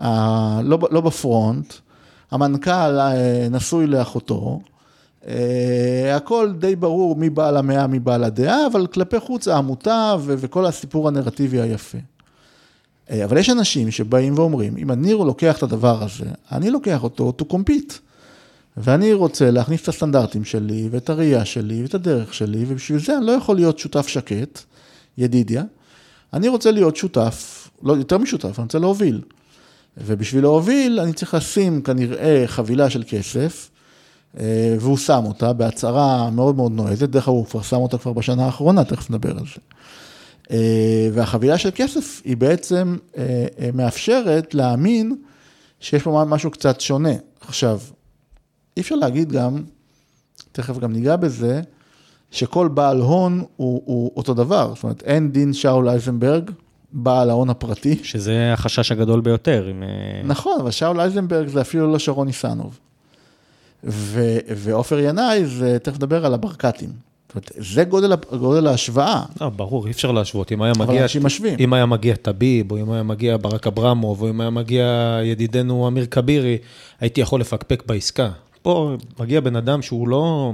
ה, 0.01 0.61
לא, 0.63 0.79
לא 0.91 1.01
בפרונט, 1.01 1.75
המנכ"ל 2.31 3.01
אה, 3.01 3.47
נשוי 3.51 3.87
לאחותו, 3.87 4.61
הכל 6.17 6.53
די 6.59 6.77
ברור 6.77 7.17
מי 7.17 7.31
בעל 7.31 7.57
המאה, 7.57 7.87
מי 7.87 7.99
בעל 7.99 8.25
הדעה, 8.25 8.67
אבל 8.67 8.87
כלפי 8.87 9.21
חוץ 9.21 9.49
העמותה 9.49 10.17
וכל 10.25 10.67
הסיפור 10.67 11.09
הנרטיבי 11.09 11.61
היפה. 11.61 11.99
אה, 13.11 13.25
אבל 13.25 13.37
יש 13.37 13.51
אנשים 13.51 13.91
שבאים 13.91 14.39
ואומרים, 14.39 14.77
אם 14.77 14.91
אני 14.91 15.13
לוקח 15.13 15.59
את 15.59 15.63
הדבר 15.63 16.03
הזה, 16.03 16.25
אני 16.53 16.71
לוקח 16.71 17.03
אותו 17.03 17.33
to 17.43 17.45
compete. 17.53 17.93
ואני 18.77 19.13
רוצה 19.13 19.51
להכניס 19.51 19.83
את 19.83 19.89
הסטנדרטים 19.89 20.45
שלי, 20.45 20.89
ואת 20.91 21.11
הראייה 21.11 21.45
שלי, 21.45 21.83
ואת 21.83 21.95
הדרך 21.95 22.35
שלי, 22.35 22.65
ובשביל 22.69 22.99
זה 22.99 23.17
אני 23.17 23.27
לא 23.27 23.33
יכול 23.33 23.57
להיות 23.57 23.79
שותף 23.79 24.09
שקט, 24.09 24.61
ידידיה. 25.19 25.63
אני 26.33 26.49
רוצה 26.49 26.71
להיות 26.71 26.97
שותף, 26.97 27.69
לא 27.83 27.93
יותר 27.93 28.19
משותף, 28.19 28.59
אני 28.59 28.65
רוצה 28.65 28.79
להוביל. 28.79 29.21
ובשביל 29.99 30.43
להוביל, 30.43 31.01
אני 31.01 31.13
צריך 31.13 31.35
לשים 31.35 31.83
כנראה 31.83 32.45
חבילה 32.47 32.91
של 32.91 33.03
כסף, 33.09 33.71
אה, 33.71 33.74
והוא 34.81 34.97
שם 34.97 35.23
אותה 35.27 35.53
בהצהרה 35.53 36.31
מאוד 36.31 36.57
מאוד 36.57 36.73
נועזת, 36.73 37.09
דרך 37.09 37.29
אגב 37.29 37.37
הוא 37.37 37.47
כבר 37.47 37.63
שם 37.63 37.77
אותה 37.77 37.99
כבר 37.99 38.13
בשנה 38.13 38.45
האחרונה, 38.45 38.85
תכף 38.85 39.11
נדבר 39.11 39.31
על 39.31 39.45
זה. 39.55 39.61
אה, 40.51 41.09
והחבילה 41.13 41.59
של 41.59 41.71
כסף 41.75 42.23
היא 42.25 42.37
בעצם 42.37 42.97
אה, 43.17 43.47
אה, 43.59 43.71
מאפשרת 43.75 44.55
להאמין 44.55 45.17
שיש 45.81 46.03
פה 46.03 46.25
משהו 46.29 46.51
קצת 46.51 46.81
שונה. 46.81 47.15
עכשיו, 47.41 47.81
אי 48.77 48.83
אפשר 48.83 48.95
להגיד 48.95 49.33
גם, 49.33 49.63
תכף 50.53 50.79
גם 50.79 50.93
ניגע 50.93 51.17
בזה, 51.17 51.61
שכל 52.31 52.69
בעל 52.69 53.01
הון 53.01 53.45
הוא, 53.57 53.83
הוא 53.85 54.13
אותו 54.17 54.35
דבר. 54.35 54.73
זאת 54.75 54.83
אומרת, 54.83 55.03
אין 55.03 55.33
דין 55.33 55.53
שאול 55.53 55.89
אייזנברג, 55.89 56.51
בעל 56.93 57.31
ההון 57.31 57.51
הפרטי. 57.51 57.99
שזה 58.03 58.53
החשש 58.53 58.93
הגדול 58.93 59.21
ביותר. 59.21 59.67
עם, 59.67 59.83
אה, 59.83 59.89
נכון, 60.25 60.61
אבל 60.61 60.71
שאול 60.71 61.01
אייזנברג 61.01 61.49
זה 61.49 61.61
אפילו 61.61 61.93
לא 61.93 61.99
שרון 61.99 62.27
ניסנוב. 62.27 62.79
ו- 63.87 64.39
ועופר 64.57 64.99
ינאי 64.99 65.47
זה, 65.47 65.79
תכף 65.83 65.97
נדבר 65.97 66.27
על 66.27 66.35
הברקתים. 66.35 66.89
זאת 66.89 67.35
אומרת, 67.35 67.53
זה 67.73 67.85
גודל, 67.85 68.15
גודל 68.39 68.67
ההשוואה. 68.67 69.23
לא, 69.41 69.49
ברור, 69.49 69.87
אי 69.87 69.91
אפשר 69.91 70.13
להשוות. 70.13 70.53
אם 70.53 70.63
היה 70.63 70.73
אבל 70.77 70.87
מגיע... 70.87 71.03
אנשים 71.03 71.27
משווים. 71.27 71.57
אם 71.61 71.73
היה 71.73 71.87
מגיע 71.87 72.15
טביב, 72.15 72.73
או 72.73 72.81
אם 72.81 72.93
היה 72.93 73.03
מגיע 73.03 73.37
ברק 73.37 73.67
אברמוב, 73.67 74.23
או 74.23 74.31
אם 74.31 74.41
היה 74.41 74.51
מגיע 74.51 75.19
ידידנו 75.25 75.89
אמיר 75.89 76.07
כבירי, 76.07 76.59
הייתי 77.01 77.21
יכול 77.21 77.41
לפקפק 77.41 77.83
בעסקה. 77.87 78.31
פה 78.63 78.97
מגיע 79.21 79.41
בן 79.41 79.57
אדם 79.57 79.83
שהוא 79.83 80.09
לא... 80.09 80.53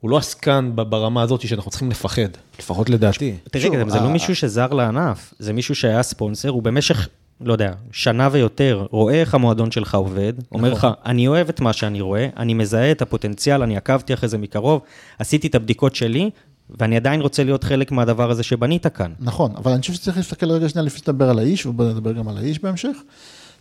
הוא 0.00 0.10
לא 0.10 0.16
עסקן 0.16 0.70
ברמה 0.74 1.22
הזאת 1.22 1.48
שאנחנו 1.48 1.70
צריכים 1.70 1.90
לפחד, 1.90 2.28
לפחות 2.58 2.90
לדעתי. 2.90 3.34
תראה, 3.50 3.88
זה 3.88 4.00
לא 4.00 4.08
מישהו 4.08 4.36
שזר 4.36 4.66
לענף, 4.72 5.34
זה 5.38 5.52
מישהו 5.52 5.74
שהיה 5.74 6.02
ספונסר, 6.02 6.48
הוא 6.48 6.62
במשך, 6.62 7.08
לא 7.44 7.52
יודע, 7.52 7.72
שנה 7.92 8.28
ויותר, 8.32 8.86
רואה 8.90 9.14
איך 9.14 9.34
המועדון 9.34 9.70
שלך 9.70 9.94
עובד, 9.94 10.32
אומר 10.52 10.72
לך, 10.72 10.88
אני 11.04 11.28
אוהב 11.28 11.48
את 11.48 11.60
מה 11.60 11.72
שאני 11.72 12.00
רואה, 12.00 12.28
אני 12.36 12.54
מזהה 12.54 12.90
את 12.90 13.02
הפוטנציאל, 13.02 13.62
אני 13.62 13.76
עקבתי 13.76 14.14
אחרי 14.14 14.28
זה 14.28 14.38
מקרוב, 14.38 14.80
עשיתי 15.18 15.46
את 15.46 15.54
הבדיקות 15.54 15.94
שלי, 15.94 16.30
ואני 16.78 16.96
עדיין 16.96 17.20
רוצה 17.20 17.44
להיות 17.44 17.64
חלק 17.64 17.92
מהדבר 17.92 18.30
הזה 18.30 18.42
שבנית 18.42 18.86
כאן. 18.86 19.12
נכון, 19.20 19.52
אבל 19.56 19.72
אני 19.72 19.80
חושב 19.80 19.92
שצריך 19.92 20.16
להסתכל 20.16 20.50
רגע 20.50 20.68
שנייה 20.68 20.86
לפני 20.86 20.98
שתדבר 20.98 21.30
על 21.30 21.38
האיש, 21.38 21.66
ובוא 21.66 21.84
נדבר 21.84 22.12
גם 22.12 22.28
על 22.28 22.38
האיש 22.38 22.58
בהמשך. 22.62 22.96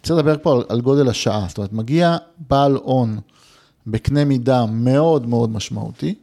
צריך 0.03 0.19
לדבר 0.19 0.35
פה 0.41 0.53
על, 0.53 0.63
על 0.69 0.81
גודל 0.81 1.09
השעה, 1.09 1.45
זאת 1.47 1.57
אומרת, 1.57 1.73
מגיע 1.73 2.17
בעל 2.49 2.75
הון 2.75 3.19
בקנה 3.87 4.25
מידה 4.25 4.65
מאוד 4.65 5.27
מאוד 5.27 5.49
משמעותי, 5.49 6.15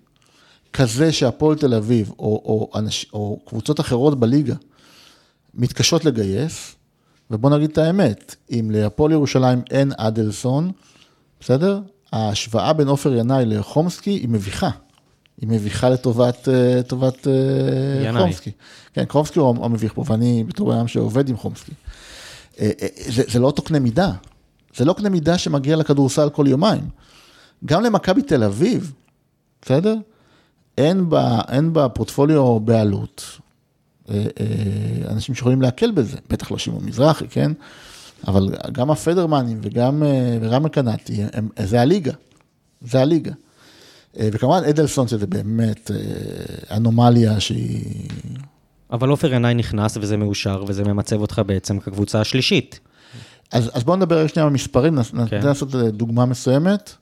כזה 0.72 1.12
שהפועל 1.12 1.56
תל 1.56 1.74
אביב, 1.74 2.12
או, 2.18 2.24
או, 2.24 2.70
אנש, 2.78 3.06
או 3.12 3.40
קבוצות 3.44 3.80
אחרות 3.80 4.20
בליגה, 4.20 4.54
מתקשות 5.54 6.04
לגייס, 6.04 6.74
ובוא 7.30 7.50
נגיד 7.50 7.70
את 7.70 7.78
האמת, 7.78 8.36
אם 8.50 8.70
להפועל 8.72 9.12
ירושלים 9.12 9.62
אין 9.70 9.92
אדלסון, 9.96 10.72
בסדר? 11.40 11.80
ההשוואה 12.12 12.72
בין 12.72 12.88
עופר 12.88 13.14
ינאי 13.14 13.44
לחומסקי 13.46 14.10
היא 14.10 14.28
מביכה. 14.28 14.70
היא 15.40 15.48
מביכה 15.48 15.90
לטובת 15.90 16.48
אה, 16.48 16.82
טובת, 16.82 17.28
אה. 17.28 18.20
חומסקי. 18.20 18.50
כן, 18.92 19.04
חומסקי 19.08 19.38
הוא 19.38 19.64
המביך 19.64 19.92
פה, 19.94 20.04
ואני 20.06 20.44
בתור 20.48 20.74
אדם 20.74 20.88
שעובד 20.88 21.28
עם 21.28 21.36
חומסקי. 21.36 21.72
אה, 22.60 22.70
זה, 23.08 23.22
זה 23.28 23.38
לא 23.38 23.46
אותו 23.46 23.62
קנה 23.62 23.78
מידה. 23.78 24.12
זה 24.76 24.84
לא 24.84 24.92
קנה 24.92 25.08
מידה 25.08 25.38
שמגיע 25.38 25.76
לכדורסל 25.76 26.30
כל 26.30 26.46
יומיים. 26.48 26.88
גם 27.64 27.82
למכבי 27.82 28.22
תל 28.22 28.44
אביב, 28.44 28.92
בסדר? 29.62 29.94
אין 30.78 31.08
בה, 31.08 31.40
אין 31.48 31.72
בה 31.72 31.88
פורטפוליו 31.88 32.60
בעלות. 32.60 33.38
אה, 34.10 34.24
אה, 34.40 35.10
אנשים 35.12 35.34
שיכולים 35.34 35.62
להקל 35.62 35.90
בזה, 35.90 36.16
בטח 36.30 36.50
לא 36.50 36.58
שמעון 36.58 36.84
מזרחי, 36.84 37.28
כן? 37.28 37.52
אבל 38.26 38.54
גם 38.72 38.90
הפדרמנים 38.90 39.58
וגם 39.62 40.02
אה, 40.02 40.38
ורמי 40.40 40.70
קנטי, 40.70 41.22
זה 41.64 41.80
הליגה. 41.80 42.12
זה 42.80 43.00
הליגה. 43.00 43.32
וכמובן 44.20 44.62
אדלסון, 44.68 45.08
שזה 45.08 45.26
באמת 45.26 45.90
אנומליה 46.70 47.40
שהיא... 47.40 48.08
אבל 48.90 49.08
עופר 49.08 49.34
ינאי 49.34 49.54
נכנס 49.54 49.96
וזה 49.96 50.16
מאושר, 50.16 50.64
וזה 50.68 50.84
ממצב 50.84 51.20
אותך 51.20 51.42
בעצם 51.46 51.78
כקבוצה 51.78 52.20
השלישית. 52.20 52.80
אז, 53.52 53.70
אז 53.74 53.84
בואו 53.84 53.96
נדבר 53.96 54.26
שנייה 54.26 54.46
על 54.46 54.52
המספרים, 54.52 54.98
כן. 55.02 55.36
ננסה 55.36 55.48
לעשות 55.48 55.74
דוגמה 55.74 56.26
מסוימת, 56.26 56.94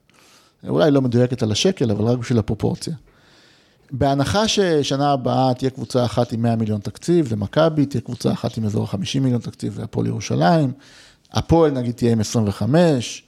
אולי 0.68 0.90
לא 0.90 1.02
מדויקת 1.02 1.42
על 1.42 1.52
השקל, 1.52 1.90
אבל 1.90 2.04
רק 2.04 2.18
בשביל 2.18 2.38
הפרופורציה. 2.38 2.94
בהנחה 3.90 4.48
ששנה 4.48 5.12
הבאה 5.12 5.54
תהיה 5.54 5.70
קבוצה 5.70 6.04
אחת 6.04 6.32
עם 6.32 6.42
100 6.42 6.56
מיליון 6.56 6.80
תקציב, 6.80 7.28
זה 7.28 7.36
מכבי, 7.36 7.86
תהיה 7.86 8.00
קבוצה 8.00 8.32
אחת 8.32 8.56
עם 8.56 8.64
אזור 8.64 8.84
ה-50 8.84 9.20
מיליון 9.20 9.40
תקציב, 9.40 9.74
זה 9.74 9.82
הפועל 9.82 10.06
ירושלים, 10.06 10.72
הפועל 11.32 11.70
נגיד 11.70 11.94
תהיה 11.94 12.12
עם 12.12 12.20
25, 12.20 13.22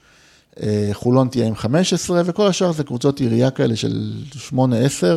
אה, 0.63 0.91
חולון 0.93 1.29
תהיה 1.29 1.47
עם 1.47 1.55
15, 1.55 2.23
וכל 2.25 2.47
השאר 2.47 2.73
זה 2.73 2.85
קבוצות 2.85 3.21
עירייה 3.21 3.51
כאלה 3.51 3.77
של 3.77 4.13
8-10, 4.51 4.55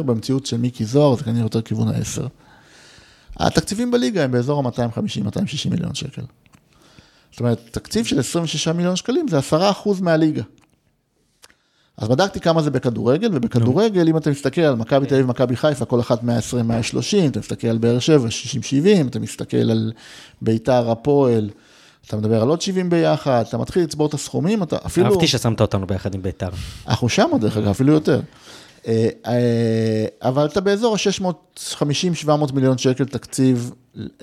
במציאות 0.06 0.46
של 0.46 0.58
מיקי 0.58 0.86
זוהר 0.86 1.16
זה 1.16 1.24
כנראה 1.24 1.42
יותר 1.46 1.62
כיוון 1.62 1.88
ה-10. 1.88 2.28
התקציבים 3.38 3.92
בליגה 3.92 4.24
הם 4.24 4.32
באזור 4.32 4.68
ה-250-260 4.68 5.70
מיליון 5.70 5.96
שקל. 5.96 6.22
זאת 7.32 7.40
אומרת, 7.40 7.60
תקציב 7.72 8.06
של 8.06 8.20
26 8.20 8.68
מיליון 8.68 8.96
שקלים 8.96 9.28
זה 9.28 9.38
10 9.38 9.72
אחוז 9.72 10.02
מהליגה. 10.02 10.44
אז 11.98 12.08
בדקתי 12.08 12.40
כמה 12.40 12.62
זה 12.62 12.72
בכדורגל, 12.72 13.30
ובכדורגל, 13.34 14.08
אם 14.08 14.18
אתה 14.18 14.30
מסתכל 14.30 14.62
על 14.62 14.76
מכבי 14.76 15.06
תל 15.06 15.14
אביב 15.14 15.26
ומכבי 15.26 15.56
חיפה, 15.56 15.86
כל 15.86 16.00
אחת 16.00 16.24
120, 16.24 16.68
130, 16.68 17.30
אתה 17.30 17.40
מסתכל 17.40 17.68
על 17.68 17.78
באר 17.78 18.00
שבע, 18.00 18.32
60, 18.32 18.64
70, 18.64 19.08
אתה 19.08 19.20
מסתכל 19.20 19.72
על 19.72 19.92
ביתר, 20.42 20.92
הפועל, 20.92 21.50
אתה 22.08 22.18
מדבר 22.18 22.42
על 22.42 22.50
עוד 22.50 22.62
70 22.62 22.90
ביחד, 22.90 23.44
אתה 23.48 23.58
מתחיל 23.58 23.84
לצבור 23.84 24.08
את 24.08 24.14
הסכומים, 24.14 24.64
אתה 24.64 24.78
אפילו... 24.86 25.08
אהבתי 25.08 25.28
ששמת 25.28 25.62
אותנו 25.62 25.88
ביחד 25.88 26.16
עם 26.16 26.22
ביתר. 26.22 26.50
אנחנו 26.88 27.10
שם, 27.10 27.30
דרך 27.40 27.58
אגב, 27.58 27.68
אפילו 27.68 27.94
יותר. 27.94 28.22
אה, 28.88 29.10
אה, 29.28 30.06
אבל 30.22 30.46
אתה 30.46 30.62
באזור 30.62 30.96
ה-650-700 30.96 32.54
מיליון 32.54 32.78
שקל 32.78 33.06
תקציב 33.06 33.72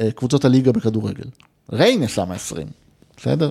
אה, 0.01 0.11
קבוצות 0.11 0.45
הליגה 0.45 0.73
בכדורגל. 0.73 1.25
ריינה 1.73 2.09
שמה 2.09 2.35
20, 2.35 2.67
בסדר? 3.17 3.51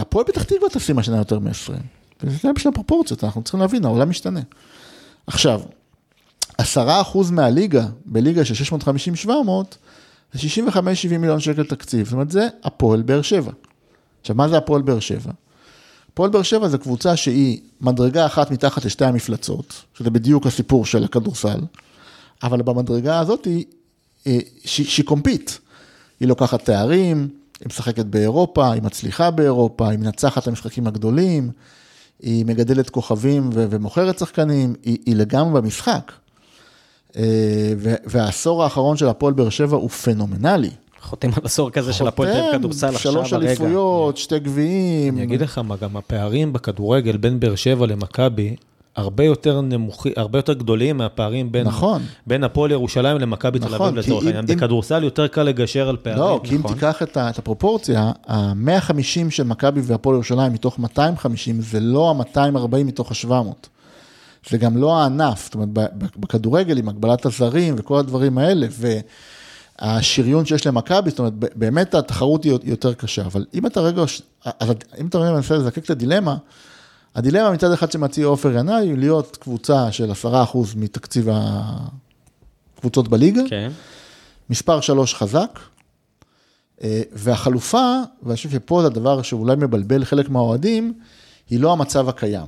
הפועל 0.00 0.24
פתח 0.24 0.42
תקווה 0.42 0.68
תשים 0.72 0.98
השנה 0.98 1.16
יותר 1.16 1.38
מ-20. 1.38 2.01
זה 2.30 2.52
בשביל 2.52 2.72
הפרופורציות, 2.72 3.24
אנחנו 3.24 3.42
צריכים 3.42 3.60
להבין, 3.60 3.84
העולם 3.84 4.10
משתנה. 4.10 4.40
עכשיו, 5.26 5.60
10% 6.60 6.64
מהליגה, 7.30 7.86
בליגה 8.06 8.44
של 8.44 8.76
650-700, 9.26 9.28
זה 10.32 10.62
65-70 10.68 11.18
מיליון 11.18 11.40
שקל 11.40 11.64
תקציב. 11.64 12.06
זאת 12.06 12.12
אומרת, 12.12 12.30
זה 12.30 12.48
הפועל 12.64 13.02
באר 13.02 13.22
שבע. 13.22 13.52
עכשיו, 14.20 14.36
מה 14.36 14.48
זה 14.48 14.56
הפועל 14.56 14.82
באר 14.82 15.00
שבע? 15.00 15.32
הפועל 16.12 16.30
באר 16.30 16.42
שבע 16.42 16.68
זה 16.68 16.78
קבוצה 16.78 17.16
שהיא 17.16 17.60
מדרגה 17.80 18.26
אחת 18.26 18.50
מתחת 18.50 18.84
לשתי 18.84 19.04
המפלצות, 19.04 19.84
שזה 19.94 20.10
בדיוק 20.10 20.46
הסיפור 20.46 20.86
של 20.86 21.04
הכדורסל, 21.04 21.60
אבל 22.42 22.62
במדרגה 22.62 23.18
הזאת 23.18 23.44
היא, 23.44 23.64
אה, 24.26 24.38
שהיא 24.64 25.06
קומפיט. 25.06 25.50
היא 26.20 26.28
לוקחת 26.28 26.64
תארים, 26.64 27.28
היא 27.60 27.68
משחקת 27.68 28.06
באירופה, 28.06 28.72
היא 28.72 28.82
מצליחה 28.82 29.30
באירופה, 29.30 29.90
היא 29.90 29.98
מנצחת 29.98 30.42
את 30.42 30.48
המשחקים 30.48 30.86
הגדולים, 30.86 31.50
היא 32.22 32.46
מגדלת 32.46 32.90
כוכבים 32.90 33.50
ו- 33.54 33.66
ומוכרת 33.70 34.18
שחקנים, 34.18 34.74
היא, 34.84 34.98
היא 35.06 35.16
לגמרי 35.16 35.60
במשחק. 35.60 36.12
אה, 37.16 37.22
והעשור 38.06 38.64
האחרון 38.64 38.96
של 38.96 39.08
הפועל 39.08 39.32
באר 39.34 39.48
שבע 39.48 39.76
הוא 39.76 39.90
פנומנלי. 39.90 40.70
חותם 41.00 41.28
על 41.28 41.42
עשור 41.44 41.70
כזה 41.70 41.92
של 41.92 42.06
הפועל 42.06 42.32
תל 42.32 42.38
אביב 42.38 42.52
כדורסל 42.52 42.94
עכשיו 42.94 43.12
הרגע. 43.12 43.28
שלוש 43.28 43.42
אליפויות, 43.42 44.16
שתי 44.16 44.38
גביעים. 44.38 45.14
אני 45.14 45.22
אגיד 45.22 45.40
לך 45.40 45.58
מה, 45.58 45.76
גם 45.76 45.96
הפערים 45.96 46.52
בכדורגל 46.52 47.16
בין 47.16 47.40
באר 47.40 47.54
שבע 47.54 47.86
למכבי, 47.86 48.56
הרבה 48.96 49.24
יותר 49.24 49.60
נמוכים, 49.60 50.12
הרבה 50.16 50.38
יותר 50.38 50.52
גדולים 50.52 50.96
מהפערים 50.96 51.52
בין, 51.52 51.66
נכון. 51.66 52.02
בין 52.26 52.44
הפועל 52.44 52.70
ירושלים 52.70 53.18
למכבי 53.18 53.58
נכון, 53.58 53.78
תל 53.78 53.82
אביב 53.84 53.98
לצורך 53.98 54.26
העניין. 54.26 54.46
בכדורסל 54.46 55.04
יותר 55.04 55.26
קל 55.26 55.42
לגשר 55.42 55.88
על 55.88 55.96
פערים. 55.96 56.18
לא, 56.18 56.40
כי 56.44 56.58
נכון. 56.58 56.70
אם 56.70 56.76
תיקח 56.76 57.02
את, 57.02 57.16
את 57.16 57.38
הפרופורציה, 57.38 58.10
ה-150 58.28 59.30
של 59.30 59.42
מכבי 59.42 59.80
והפועל 59.84 60.14
ירושלים 60.14 60.52
מתוך 60.52 60.78
250, 60.78 61.60
זה 61.60 61.80
לא 61.80 62.10
ה-240 62.10 62.84
מתוך 62.84 63.10
ה-700. 63.10 63.68
זה 64.50 64.58
גם 64.58 64.76
לא 64.76 64.96
הענף, 64.96 65.44
זאת 65.44 65.54
אומרת, 65.54 65.68
בכדורגל 66.16 66.78
עם 66.78 66.88
הגבלת 66.88 67.26
הזרים 67.26 67.74
וכל 67.78 67.98
הדברים 67.98 68.38
האלה, 68.38 68.66
והשריון 69.80 70.46
שיש 70.46 70.66
למכבי, 70.66 71.10
זאת 71.10 71.18
אומרת, 71.18 71.32
באמת 71.36 71.94
התחרות 71.94 72.44
היא 72.44 72.52
יותר 72.64 72.94
קשה, 72.94 73.22
אבל 73.22 73.44
אם 73.54 73.66
אתה 73.66 73.80
רגע, 73.80 74.02
אם 75.00 75.06
אתה 75.06 75.18
רגע 75.18 75.32
מנסה 75.32 75.56
לזקק 75.56 75.84
את 75.84 75.90
הדילמה, 75.90 76.36
הדילמה 77.14 77.50
מצד 77.50 77.72
אחד 77.72 77.92
שמציע 77.92 78.26
עופר 78.26 78.56
ינאי, 78.58 78.88
היא 78.88 78.98
להיות 78.98 79.36
קבוצה 79.36 79.92
של 79.92 80.10
10% 80.10 80.26
מתקציב 80.76 81.28
הקבוצות 82.78 83.08
בליגה, 83.08 83.42
כן. 83.48 83.70
מספר 84.50 84.80
3 84.80 85.14
חזק, 85.14 85.58
אה, 86.82 87.02
והחלופה, 87.12 88.00
ואני 88.22 88.36
חושב 88.36 88.50
שפה 88.50 88.80
זה 88.80 88.86
הדבר 88.86 89.22
שאולי 89.22 89.56
מבלבל 89.56 90.04
חלק 90.04 90.28
מהאוהדים, 90.28 90.94
היא 91.50 91.60
לא 91.60 91.72
המצב 91.72 92.08
הקיים. 92.08 92.46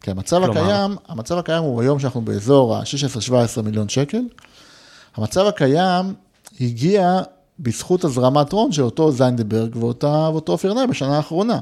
כי 0.00 0.10
המצב 0.10 0.44
כלומר... 0.44 0.60
הקיים, 0.60 0.96
המצב 1.08 1.38
הקיים 1.38 1.62
הוא 1.62 1.82
היום 1.82 1.98
שאנחנו 1.98 2.20
באזור 2.20 2.76
ה-16-17 2.76 3.62
מיליון 3.62 3.88
שקל. 3.88 4.22
המצב 5.16 5.46
הקיים 5.46 6.14
הגיע 6.60 7.20
בזכות 7.60 8.04
הזרמת 8.04 8.52
הון 8.52 8.72
של 8.72 8.82
אותו 8.82 9.12
זיינדברג 9.12 9.76
ואותו 9.76 10.52
עופר 10.52 10.70
ינאי 10.70 10.86
בשנה 10.86 11.16
האחרונה. 11.16 11.58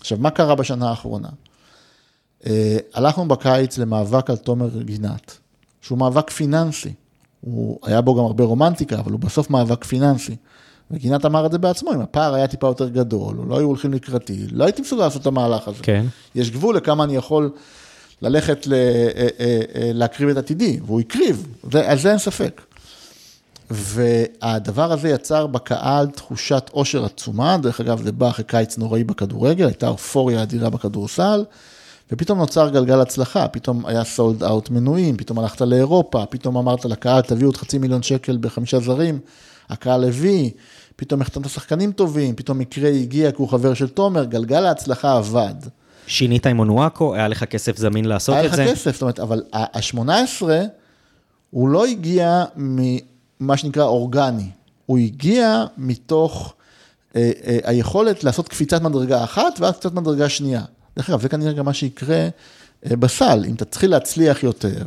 עכשיו, 0.00 0.18
מה 0.20 0.30
קרה 0.30 0.54
בשנה 0.54 0.90
האחרונה? 0.90 1.28
אה, 2.46 2.76
הלכנו 2.94 3.28
בקיץ 3.28 3.78
למאבק 3.78 4.30
על 4.30 4.36
תומר 4.36 4.82
גינת, 4.82 5.38
שהוא 5.80 5.98
מאבק 5.98 6.30
פיננסי. 6.30 6.92
הוא, 7.40 7.78
היה 7.82 8.00
בו 8.00 8.14
גם 8.14 8.24
הרבה 8.24 8.44
רומנטיקה, 8.44 8.98
אבל 8.98 9.12
הוא 9.12 9.20
בסוף 9.20 9.50
מאבק 9.50 9.84
פיננסי. 9.84 10.36
וגינת 10.90 11.24
אמר 11.24 11.46
את 11.46 11.52
זה 11.52 11.58
בעצמו, 11.58 11.92
אם 11.92 12.00
הפער 12.00 12.34
היה 12.34 12.46
טיפה 12.46 12.66
יותר 12.66 12.88
גדול, 12.88 13.38
או 13.38 13.44
לא 13.44 13.58
היו 13.58 13.66
הולכים 13.66 13.92
לקראתי, 13.92 14.46
לא 14.50 14.64
הייתי 14.64 14.82
מסוגל 14.82 15.02
לעשות 15.02 15.22
את 15.22 15.26
המהלך 15.26 15.68
הזה. 15.68 15.82
כן. 15.82 16.06
יש 16.34 16.50
גבול 16.50 16.76
לכמה 16.76 17.04
אני 17.04 17.16
יכול 17.16 17.50
ללכת 18.22 18.66
ל, 18.66 18.72
אה, 18.72 19.28
אה, 19.40 19.90
להקריב 19.94 20.28
את 20.28 20.36
עתידי, 20.36 20.80
והוא 20.86 21.00
הקריב, 21.00 21.46
על 21.86 21.98
זה 21.98 22.10
אין 22.10 22.18
ספק. 22.18 22.62
והדבר 23.70 24.92
הזה 24.92 25.08
יצר 25.08 25.46
בקהל 25.46 26.06
תחושת 26.06 26.70
עושר 26.72 27.04
עצומה, 27.04 27.56
דרך 27.58 27.80
אגב, 27.80 28.02
זה 28.02 28.12
בא 28.12 28.28
אחרי 28.28 28.44
קיץ 28.44 28.78
נוראי 28.78 29.04
בכדורגל, 29.04 29.66
הייתה 29.66 29.88
אופוריה 29.88 30.42
אדירה 30.42 30.70
בכדורסל. 30.70 31.44
ופתאום 32.12 32.38
נוצר 32.38 32.68
גלגל 32.68 33.00
הצלחה, 33.00 33.48
פתאום 33.48 33.86
היה 33.86 34.04
סולד 34.04 34.42
אאוט 34.42 34.70
מנויים, 34.70 35.16
פתאום 35.16 35.38
הלכת 35.38 35.60
לאירופה, 35.60 36.26
פתאום 36.26 36.56
אמרת 36.56 36.84
לקהל, 36.84 37.20
תביאו 37.20 37.48
עוד 37.48 37.56
חצי 37.56 37.78
מיליון 37.78 38.02
שקל 38.02 38.38
בחמישה 38.40 38.80
זרים, 38.80 39.18
הקהל 39.68 40.04
הביא, 40.04 40.50
פתאום 40.96 41.20
החתמת 41.20 41.48
שחקנים 41.48 41.92
טובים, 41.92 42.34
פתאום 42.34 42.58
מקרה 42.58 42.88
הגיע 42.90 43.30
כי 43.30 43.36
הוא 43.38 43.48
חבר 43.48 43.74
של 43.74 43.88
תומר, 43.88 44.24
גלגל 44.24 44.66
ההצלחה 44.66 45.16
עבד. 45.16 45.54
שינית 46.06 46.46
עם 46.46 46.58
אונואקו, 46.58 47.14
היה 47.14 47.28
לך 47.28 47.44
כסף 47.44 47.76
זמין 47.76 48.04
לעשות 48.04 48.36
את 48.44 48.52
זה? 48.52 48.62
היה 48.62 48.72
לך 48.72 48.78
כסף, 48.78 48.92
זאת 48.92 49.02
אומרת, 49.02 49.20
אבל 49.20 49.42
ה-18, 49.52 50.42
הוא 51.50 51.68
לא 51.68 51.86
הגיע 51.86 52.44
ממה 52.56 53.56
שנקרא 53.56 53.84
אורגני, 53.84 54.50
הוא 54.86 54.98
הגיע 54.98 55.64
מתוך 55.78 56.54
אה, 57.16 57.30
אה, 57.46 57.58
היכולת 57.64 58.24
לעשות 58.24 58.48
קפיצת 58.48 58.82
מדרגה 58.82 59.24
אחת 59.24 59.60
ואז 59.60 59.72
קפיצת 59.72 59.94
מדרגה 59.94 60.28
שנייה. 60.28 60.62
דרך 60.96 61.10
אגב, 61.10 61.20
זה 61.20 61.28
כנראה 61.28 61.52
גם 61.52 61.64
מה 61.64 61.72
שיקרה 61.72 62.28
אה, 62.90 62.96
בסל, 62.96 63.44
אם 63.48 63.54
תתחיל 63.54 63.90
להצליח 63.90 64.42
יותר, 64.42 64.82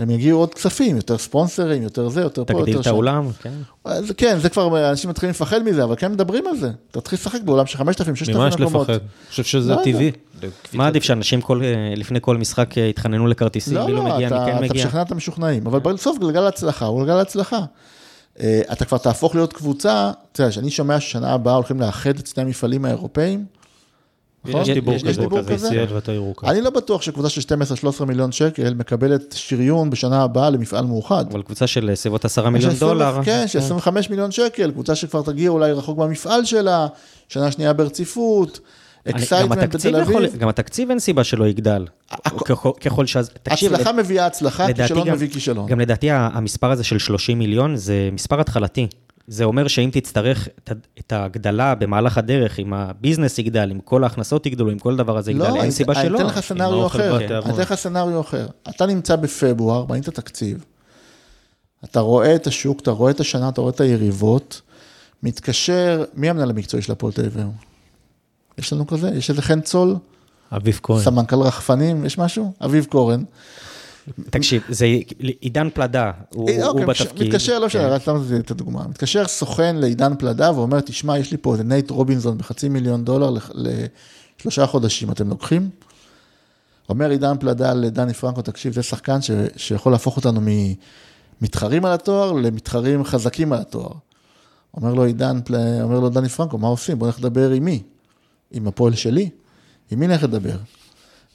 גם 0.00 0.10
יגיעו 0.10 0.38
עוד 0.38 0.54
כספים, 0.54 0.96
יותר 0.96 1.18
ספונסרים, 1.18 1.82
יותר 1.82 2.08
זה, 2.08 2.20
יותר 2.20 2.44
פה, 2.44 2.52
יותר 2.52 2.64
שם. 2.64 2.66
תגדיל 2.66 2.80
את 2.80 2.86
האולם, 2.86 3.28
כן. 3.42 3.52
זה, 4.00 4.14
כן, 4.14 4.38
זה 4.38 4.48
כבר, 4.48 4.90
אנשים 4.90 5.10
מתחילים 5.10 5.30
לפחד 5.30 5.62
מזה, 5.62 5.84
אבל 5.84 5.94
כן 5.98 6.12
מדברים 6.12 6.46
על 6.46 6.56
זה. 6.56 6.70
אתה 6.90 7.00
תתחיל 7.00 7.18
לשחק 7.18 7.40
באולם 7.42 7.66
של 7.66 7.78
5,000, 7.78 8.16
6,000 8.16 8.60
מקומות. 8.60 8.60
ממה 8.60 8.70
יש 8.70 8.74
לפחד? 8.74 8.92
אני 8.92 9.30
חושב 9.30 9.44
שזה 9.44 9.74
לא 9.74 9.80
טבעי. 9.84 10.12
מה 10.72 10.86
עדיף, 10.86 11.02
שאנשים 11.02 11.40
אה, 11.50 11.94
לפני 11.96 12.18
כל 12.22 12.36
משחק 12.36 12.78
אה, 12.78 12.82
יתחננו 12.82 13.26
לכרטיסים, 13.26 13.74
לא, 13.74 13.90
לא, 13.90 14.02
מגיע, 14.02 14.28
אתה, 14.28 14.44
כן 14.46 14.64
אתה 14.64 14.74
משכנע 14.74 15.02
את 15.02 15.12
המשוכנעים, 15.12 15.66
אבל 15.66 15.78
בסוף 15.78 16.18
גלגל 16.18 16.46
הצלחה 16.46 16.86
הוא 16.86 17.00
גלגל 17.00 17.20
הצלחה. 17.20 17.60
אתה 18.72 18.84
כבר 18.84 18.98
תהפוך 18.98 19.34
להיות 19.34 19.52
קבוצה, 19.52 20.10
אתה 20.32 20.40
יודע, 20.40 20.50
כשאני 20.50 20.70
שומע 20.70 21.00
ששנה 21.00 21.32
הבאה 21.32 21.54
הולכים 21.54 21.80
לאחד 21.80 22.18
את 22.18 22.26
שני 22.26 22.42
המפעלים 22.42 22.84
האירופאים? 22.84 23.44
יש 24.48 25.18
דיבור 25.18 25.42
כזה, 25.42 25.66
ישראל 25.66 25.86
ואתה 25.94 26.12
ירוקה. 26.12 26.50
אני 26.50 26.60
לא 26.60 26.70
בטוח 26.70 27.02
שקבוצה 27.02 27.28
של 27.28 27.40
12-13 28.00 28.04
מיליון 28.04 28.32
שקל 28.32 28.74
מקבלת 28.74 29.34
שריון 29.36 29.90
בשנה 29.90 30.22
הבאה 30.22 30.50
למפעל 30.50 30.84
מאוחד. 30.84 31.24
אבל 31.32 31.42
קבוצה 31.42 31.66
של 31.66 31.90
סביבות 31.94 32.24
10 32.24 32.50
מיליון 32.50 32.74
דולר. 32.74 33.20
כן, 33.24 33.48
של 33.48 33.58
25 33.58 34.10
מיליון 34.10 34.30
שקל, 34.30 34.70
קבוצה 34.70 34.94
שכבר 34.94 35.22
תגיע 35.22 35.50
אולי 35.50 35.72
רחוק 35.72 35.98
במפעל 35.98 36.44
שלה, 36.44 36.86
שנה 37.28 37.50
שנייה 37.50 37.72
ברציפות. 37.72 38.60
excitement 39.10 39.74
בתל 39.74 39.96
אביב. 39.96 40.36
גם 40.36 40.48
התקציב 40.48 40.90
אין 40.90 40.98
סיבה 40.98 41.24
שלא 41.24 41.46
יגדל. 41.46 41.86
ככל 42.80 43.06
ש... 43.06 43.16
הצלחה 43.46 43.92
מביאה 43.92 44.26
הצלחה, 44.26 44.72
כישלון 44.72 45.10
מביא 45.10 45.28
כישלון. 45.28 45.66
גם 45.66 45.80
לדעתי 45.80 46.10
המספר 46.10 46.70
הזה 46.70 46.84
של 46.84 46.98
30 46.98 47.38
מיליון 47.38 47.76
זה 47.76 48.08
מספר 48.12 48.40
התחלתי. 48.40 48.86
זה 49.28 49.44
אומר 49.44 49.68
שאם 49.68 49.90
תצטרך 49.92 50.48
את 50.98 51.12
ההגדלה 51.12 51.74
במהלך 51.74 52.18
הדרך, 52.18 52.58
אם 52.58 52.74
ה 52.74 52.81
business 52.81 53.38
יגדל, 53.38 53.68
אם 53.70 53.80
כל 53.80 54.04
ההכנסות 54.04 54.46
יגדלו, 54.46 54.72
אם 54.72 54.78
כל 54.78 54.96
דבר 54.96 55.16
הזה 55.16 55.30
יגדל, 55.30 55.48
לא, 55.48 55.62
אין 55.62 55.70
סיבה 55.70 55.94
שלא. 55.94 56.04
לא, 56.04 56.18
אני 56.18 56.24
אתן 56.24 56.26
לך 56.26 56.40
scenario 56.40 56.86
אחר, 56.86 57.16
אני 57.16 57.54
אתן 57.54 57.62
לך 57.62 57.74
scenario 57.74 58.20
אחר. 58.20 58.46
אתה 58.68 58.86
נמצא 58.86 59.16
בפברואר, 59.16 59.84
בנית 59.84 60.08
תקציב, 60.08 60.64
אתה 61.84 62.00
רואה 62.00 62.34
את 62.34 62.46
השוק, 62.46 62.80
אתה 62.80 62.90
רואה 62.90 63.10
את 63.10 63.20
השנה, 63.20 63.48
אתה 63.48 63.60
רואה 63.60 63.72
את 63.72 63.80
היריבות, 63.80 64.60
מתקשר, 65.22 66.04
מי 66.14 66.30
המנהל 66.30 66.50
המקצועי 66.50 66.82
של 66.82 66.92
הפועל 66.92 67.12
תל 67.12 67.24
אביב? 67.24 67.46
יש 68.58 68.72
לנו 68.72 68.86
כזה? 68.86 69.08
יש 69.08 69.30
איזה 69.30 69.42
חן 69.42 69.60
צול? 69.60 69.96
אביב 70.52 70.80
כהן. 70.82 71.00
סמנכ"ל 71.00 71.36
רחפנים, 71.36 72.04
יש 72.04 72.18
משהו? 72.18 72.52
אביב 72.64 72.84
קורן. 72.84 73.24
תקשיב, 74.30 74.62
זה 74.68 74.86
עידן 75.40 75.68
פלדה, 75.74 76.10
הוא 76.34 76.50
אה, 76.50 76.66
אוקיי, 76.66 76.86
בתפקיד. 76.86 77.28
מתקשר, 77.28 77.58
לא 77.58 77.66
משנה, 77.66 77.88
רק 77.88 78.02
סתם 78.02 78.16
את 78.38 78.50
הדוגמה. 78.50 78.84
מתקשר 78.88 79.26
סוכן 79.26 79.76
לעידן 79.76 80.12
פלדה 80.18 80.52
ואומר, 80.52 80.80
תשמע, 80.80 81.18
יש 81.18 81.30
לי 81.30 81.36
פה 81.40 81.52
איזה 81.52 81.64
נייט 81.64 81.90
רובינזון 81.90 82.38
בחצי 82.38 82.68
מיליון 82.68 83.04
דולר 83.04 83.34
לשלושה 84.40 84.66
חודשים, 84.66 85.10
אתם 85.10 85.28
לוקחים? 85.28 85.68
אומר 86.88 87.10
עידן 87.10 87.36
פלדה 87.40 87.74
לדני 87.74 88.14
פרנקו, 88.14 88.42
תקשיב, 88.42 88.72
זה 88.74 88.82
שחקן 88.82 89.18
שיכול 89.56 89.92
להפוך 89.92 90.16
אותנו 90.16 90.40
ממתחרים 91.40 91.84
על 91.84 91.92
התואר 91.92 92.32
למתחרים 92.32 93.04
חזקים 93.04 93.52
על 93.52 93.60
התואר. 93.60 93.92
אומר 94.76 94.94
לו 94.94 95.04
עידן, 95.04 95.40
פל- 95.44 95.80
אומר 95.82 96.00
לו 96.00 96.08
דני 96.08 96.28
פרנקו, 96.28 96.58
מה 96.58 96.68
עושים? 96.68 96.98
בוא 96.98 97.06
נלך 97.06 97.18
לדבר 97.18 97.50
עם 97.50 97.64
מי? 97.64 97.82
עם 98.50 98.68
הפועל 98.68 98.94
שלי? 98.94 99.30
עם 99.90 100.00
מי 100.00 100.06
נלך 100.06 100.22
לדבר? 100.22 100.56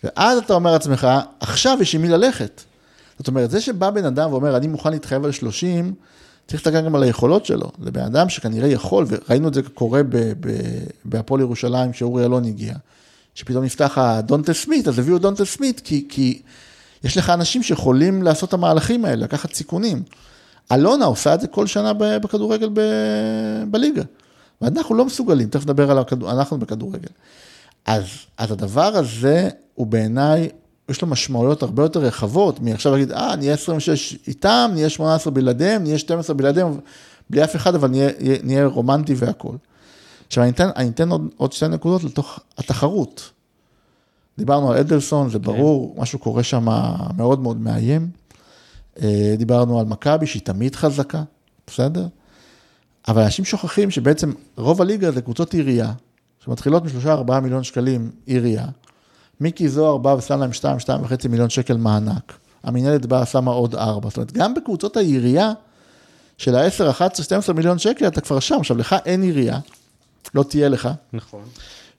ואז 0.03 0.37
אתה 0.37 0.53
אומר 0.53 0.71
לעצמך, 0.71 1.07
עכשיו 1.39 1.77
יש 1.81 1.95
עם 1.95 2.01
מי 2.01 2.09
ללכת. 2.09 2.61
זאת 3.19 3.27
אומרת, 3.27 3.51
זה 3.51 3.61
שבא 3.61 3.89
בן 3.89 4.05
אדם 4.05 4.31
ואומר, 4.31 4.57
אני 4.57 4.67
מוכן 4.67 4.91
להתחייב 4.91 5.25
על 5.25 5.31
30, 5.31 5.93
צריך 6.47 6.65
להסתכל 6.65 6.85
גם 6.85 6.95
על 6.95 7.03
היכולות 7.03 7.45
שלו. 7.45 7.71
זה 7.83 7.91
בן 7.91 8.01
אדם 8.03 8.29
שכנראה 8.29 8.67
יכול, 8.67 9.05
וראינו 9.07 9.47
את 9.47 9.53
זה 9.53 9.61
קורה 9.63 10.01
בהפועל 11.05 11.41
ירושלים, 11.41 11.93
שאורי 11.93 12.25
אלון 12.25 12.45
הגיע, 12.45 12.73
שפתאום 13.35 13.63
נפתח 13.63 13.97
הדונטה 13.97 14.53
סמית, 14.53 14.87
אז 14.87 14.99
הביאו 14.99 15.17
דונטה 15.17 15.45
סמית, 15.45 15.79
כי, 15.79 16.05
כי 16.09 16.41
יש 17.03 17.17
לך 17.17 17.29
אנשים 17.29 17.63
שיכולים 17.63 18.23
לעשות 18.23 18.49
את 18.49 18.53
המהלכים 18.53 19.05
האלה, 19.05 19.23
לקחת 19.23 19.53
סיכונים. 19.53 20.03
אלונה 20.71 21.05
עושה 21.05 21.33
את 21.33 21.41
זה 21.41 21.47
כל 21.47 21.67
שנה 21.67 21.93
בכדורגל 21.93 22.69
ב- 22.73 23.63
בליגה. 23.67 24.03
ואנחנו 24.61 24.95
לא 24.95 25.05
מסוגלים, 25.05 25.49
תכף 25.49 25.63
נדבר 25.63 25.91
על 25.91 25.97
הכדור, 25.97 26.31
אנחנו 26.31 26.59
בכדורגל. 26.59 27.09
אז, 27.85 28.03
אז 28.37 28.51
הדבר 28.51 28.97
הזה 28.97 29.49
הוא 29.81 29.87
בעיניי, 29.87 30.49
יש 30.89 31.01
לו 31.01 31.07
משמעויות 31.07 31.63
הרבה 31.63 31.83
יותר 31.83 31.99
רחבות, 31.99 32.59
מעכשיו 32.59 32.91
להגיד, 32.91 33.11
אה, 33.11 33.35
נהיה 33.35 33.53
26 33.53 34.17
איתם, 34.27 34.71
נהיה 34.73 34.89
18 34.89 35.33
בלעדיהם, 35.33 35.83
נהיה 35.83 35.97
12 35.97 36.35
בלעדיהם, 36.35 36.79
בלי 37.29 37.43
אף 37.43 37.55
אחד, 37.55 37.75
אבל 37.75 37.89
נהיה, 37.89 38.09
נהיה 38.43 38.65
רומנטי 38.65 39.13
והכול. 39.17 39.57
עכשיו, 40.27 40.43
אני 40.43 40.51
אתן, 40.51 40.69
אני 40.75 40.89
אתן 40.89 41.09
עוד, 41.09 41.27
עוד 41.37 41.53
שתי 41.53 41.67
נקודות 41.67 42.03
לתוך 42.03 42.39
התחרות. 42.57 43.29
דיברנו 44.37 44.71
על 44.71 44.77
אדלסון, 44.77 45.29
זה 45.29 45.39
ברור, 45.39 45.95
משהו 45.97 46.19
קורה 46.19 46.43
שם 46.43 46.65
מאוד 47.17 47.39
מאוד 47.39 47.57
מאיים. 47.57 48.09
אה, 49.01 49.35
דיברנו 49.37 49.79
על 49.79 49.85
מכבי, 49.85 50.27
שהיא 50.27 50.41
תמיד 50.41 50.75
חזקה, 50.75 51.23
בסדר? 51.67 52.07
אבל 53.07 53.21
אנשים 53.21 53.45
שוכחים 53.45 53.91
שבעצם 53.91 54.31
רוב 54.57 54.81
הליגה 54.81 55.11
זה 55.11 55.21
קבוצות 55.21 55.53
עירייה, 55.53 55.93
שמתחילות 56.39 56.83
משלושה 56.83 57.11
ארבעה 57.11 57.39
מיליון 57.39 57.63
שקלים 57.63 58.11
עירייה. 58.25 58.65
מיקי 59.41 59.69
זוהר 59.69 59.97
בא 59.97 60.09
ושם 60.09 60.39
להם 60.39 60.53
שתיים, 60.53 60.79
שתיים 60.79 61.01
וחצי 61.03 61.27
מיליון 61.27 61.49
שקל 61.49 61.77
מענק. 61.77 62.33
המינהלת 62.63 63.05
באה, 63.05 63.25
שמה 63.25 63.51
עוד 63.51 63.75
ארבע. 63.75 64.09
זאת 64.09 64.17
אומרת, 64.17 64.31
גם 64.31 64.53
בקבוצות 64.53 64.97
העירייה 64.97 65.51
של 66.37 66.55
ה-10, 66.55 66.89
11, 66.89 67.25
12 67.25 67.55
מיליון 67.55 67.79
שקל, 67.79 68.07
אתה 68.07 68.21
כבר 68.21 68.39
שם. 68.39 68.55
עכשיו, 68.59 68.77
לך 68.77 68.95
אין 69.05 69.21
עירייה, 69.21 69.59
לא 70.35 70.43
תהיה 70.43 70.69
לך, 70.69 70.89
נכון. 71.13 71.41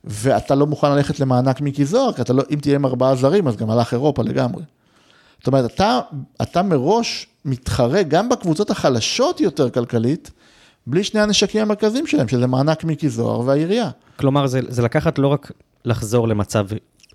ואתה 0.05 0.55
לא 0.55 0.67
מוכן 0.67 0.93
ללכת 0.93 1.21
למענק 1.21 1.61
מיקי 1.61 1.85
זוהר, 1.85 2.13
כי 2.13 2.23
אתה 2.23 2.33
לא, 2.33 2.43
אם 2.51 2.59
תהיה 2.59 2.75
עם 2.75 2.87
ארבעה 2.87 3.15
זרים, 3.15 3.49
אז 3.49 3.57
גם 3.57 3.71
הלך 3.71 3.93
אירופה 3.93 4.23
לגמרי. 4.23 4.63
זאת 5.39 5.47
אומרת, 5.47 5.75
אתה, 5.75 6.01
אתה 6.43 6.63
מראש 6.63 7.27
מתחרה 7.45 8.03
גם 8.03 8.29
בקבוצות 8.29 8.71
החלשות 8.71 9.41
יותר 9.41 9.71
כלכלית, 9.71 10.31
בלי 10.87 11.05
שני 11.05 11.21
הנשקים 11.21 11.63
המרכזיים 11.63 12.07
שלהם, 12.07 12.29
שזה 12.29 12.47
מענק 12.47 12.85
מיקי 12.85 13.09
זוהר 13.09 13.41
והעירייה. 13.41 13.91
כלומר, 14.17 14.47
זה, 14.47 14.61
זה 14.69 14.83
לקחת 14.83 15.19
לא 15.19 15.29
רק 15.29 15.53
לחזור 15.85 16.29
למצב, 16.29 16.67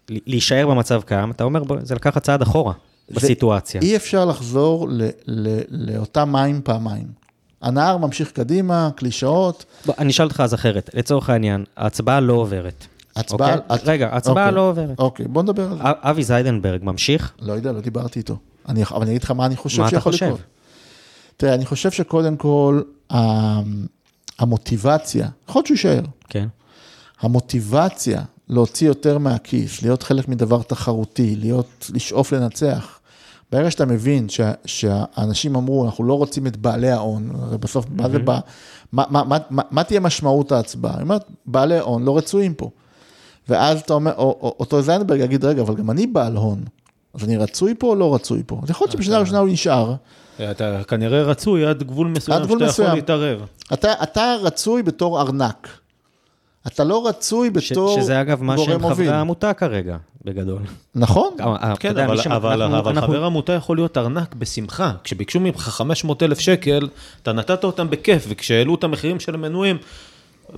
להישאר 0.10 0.68
במצב 0.68 1.02
קיים, 1.06 1.32
אתה 1.32 1.44
אומר, 1.44 1.62
זה 1.84 1.96
לקחת 1.96 2.24
צעד 2.24 2.42
אחורה 2.42 2.74
בסיטואציה. 3.12 3.82
אי 3.82 3.96
אפשר 3.96 4.26
לחזור 4.26 4.88
ל, 4.90 5.02
ל, 5.28 5.60
לאותם 5.70 6.32
מים 6.32 6.62
פעמיים. 6.64 7.08
הנהר 7.62 7.98
ממשיך 7.98 8.32
קדימה, 8.32 8.90
קלישאות. 8.96 9.66
בוא, 9.86 9.94
אני 10.00 10.12
אשאל 10.12 10.26
אותך 10.26 10.40
אז 10.40 10.54
אחרת, 10.54 10.90
לצורך 10.94 11.30
העניין, 11.30 11.64
ההצבעה 11.78 12.20
לא 12.20 12.34
עוברת. 12.34 12.86
הצבעה... 13.16 13.54
אוקיי? 13.56 13.76
את- 13.76 13.82
רגע, 13.88 14.10
ההצבעה 14.12 14.46
אוקיי, 14.46 14.56
לא 14.56 14.70
עוברת. 14.70 15.00
אוקיי, 15.00 15.26
בוא 15.28 15.44
נדבר 15.44 15.72
על 15.72 15.78
זה. 15.78 15.84
אבי 15.84 16.24
זיידנברג 16.24 16.80
ממשיך? 16.84 17.34
לא 17.42 17.54
יודע, 17.54 17.72
לא 17.72 17.82
דיברתי 17.82 18.20
איתו. 18.20 18.38
אני, 18.70 18.84
אבל 18.84 19.02
אני 19.02 19.10
אגיד 19.12 19.24
לך 19.24 19.32
מה 19.32 19.46
אני 19.46 19.56
חושב 19.56 19.82
מה 19.82 19.88
אתה 19.88 19.96
שיכול 19.96 20.12
חושב? 20.12 20.26
לקרות. 20.26 20.40
תראה, 21.38 21.54
אני 21.54 21.66
חושב 21.66 21.92
שקודם 21.92 22.38
כל, 22.38 22.82
המוטיבציה, 24.40 25.28
יכול 25.50 25.60
להיות 25.60 25.68
שהוא 25.68 25.76
יישאר, 25.76 26.02
כן. 26.30 26.48
המוטיבציה 27.22 28.22
להוציא 28.50 28.88
יותר 28.88 29.18
מהכיס, 29.18 29.82
להיות 29.82 30.04
חלק 30.04 30.28
מדבר 30.28 30.62
תחרותי, 30.62 31.36
להיות, 31.36 31.92
לשאוף 31.94 32.34
לנצח. 32.34 33.00
ברגע 33.52 33.72
שאתה 33.72 33.86
מבין 33.86 34.30
שה, 34.30 34.52
שהאנשים 34.66 35.56
אמרו, 35.56 35.86
אנחנו 35.86 36.04
לא 36.04 36.14
רוצים 36.14 36.48
את 36.48 36.58
בעלי 36.58 36.92
ההון, 36.92 37.32
הרי 37.42 37.58
בסוף, 37.58 37.86
מה 37.90 38.10
זה 38.10 38.20
בא, 38.20 38.40
מה, 38.92 39.04
מה, 39.10 39.24
מה, 39.24 39.38
מה, 39.50 39.62
מה 39.72 39.84
תהיה 39.84 40.00
משמעות 40.00 40.52
ההצבעה? 40.52 40.94
היא 40.94 41.02
אומרת, 41.02 41.24
בעלי 41.46 41.80
הון 41.80 42.06
לא 42.06 42.18
רצויים 42.18 42.54
פה. 42.54 42.70
ואז 43.50 43.80
אתה 43.80 43.94
אומר, 43.94 44.14
או, 44.18 44.38
או, 44.42 44.56
אותו 44.60 44.82
זיינברג 44.82 45.20
יגיד, 45.20 45.46
רגע, 45.46 45.62
אבל 45.62 45.76
גם 45.76 45.92
אני 45.92 46.08
בעל 46.08 46.36
הון, 46.36 46.64
אז 47.14 47.24
אני 47.24 47.38
רצוי 47.38 47.74
פה 47.80 47.88
או 47.88 47.96
לא 47.96 48.16
רצוי 48.16 48.44
פה? 48.46 48.60
אז 48.64 48.70
יכול 48.70 48.86
להיות 48.86 48.92
שבשנה 48.92 49.18
הראשונה 49.18 49.40
הוא 49.40 49.50
נשאר. 49.50 49.96
אתה 50.52 50.84
כנראה 50.88 51.24
רצוי 51.24 51.66
עד 51.66 51.84
גבול 51.84 52.08
מסוים 52.08 52.38
עד 52.38 52.44
גבול 52.44 52.60
שאתה 52.60 52.72
יכול 52.72 52.86
מסוים. 52.86 52.96
להתערב. 52.96 53.42
אתה, 53.74 53.94
אתה 54.04 54.36
רצוי 54.42 54.84
בתור 54.84 55.22
ארנק. 55.22 55.68
אתה 56.68 56.84
לא 56.84 57.08
רצוי 57.08 57.50
בתור 57.50 58.02
שזה 58.02 58.22
אגב 58.22 58.44
מה 58.44 58.56
גורם 58.56 58.68
שהם 58.70 58.82
מוביל. 58.82 58.96
חברי 58.96 59.08
העמותה 59.10 59.54
כרגע, 59.54 59.98
בגדול. 60.26 60.62
נכון? 60.96 61.30
אה, 61.40 61.74
כן, 61.80 61.98
אבל, 61.98 62.16
מי 62.16 62.22
שמ- 62.24 62.32
אבל, 62.32 62.62
אנחנו- 62.62 62.80
אבל 62.80 62.92
אנחנו- 62.92 63.08
חבר 63.14 63.26
עמותה 63.26 63.54
יכול 63.54 63.78
להיות 63.78 63.98
ארנק 63.98 64.36
בשמחה. 64.36 64.92
כשביקשו 65.04 65.40
ממך 65.40 65.60
500 65.62 66.24
אלף 66.24 66.40
שקל, 66.40 66.88
אתה 67.22 67.34
נתת 67.34 67.64
אותם 67.64 67.90
בכיף, 67.90 68.26
וכשהעלו 68.30 68.76
את 68.76 68.84
המחירים 68.84 69.20
של 69.20 69.34
המנויים, 69.36 69.78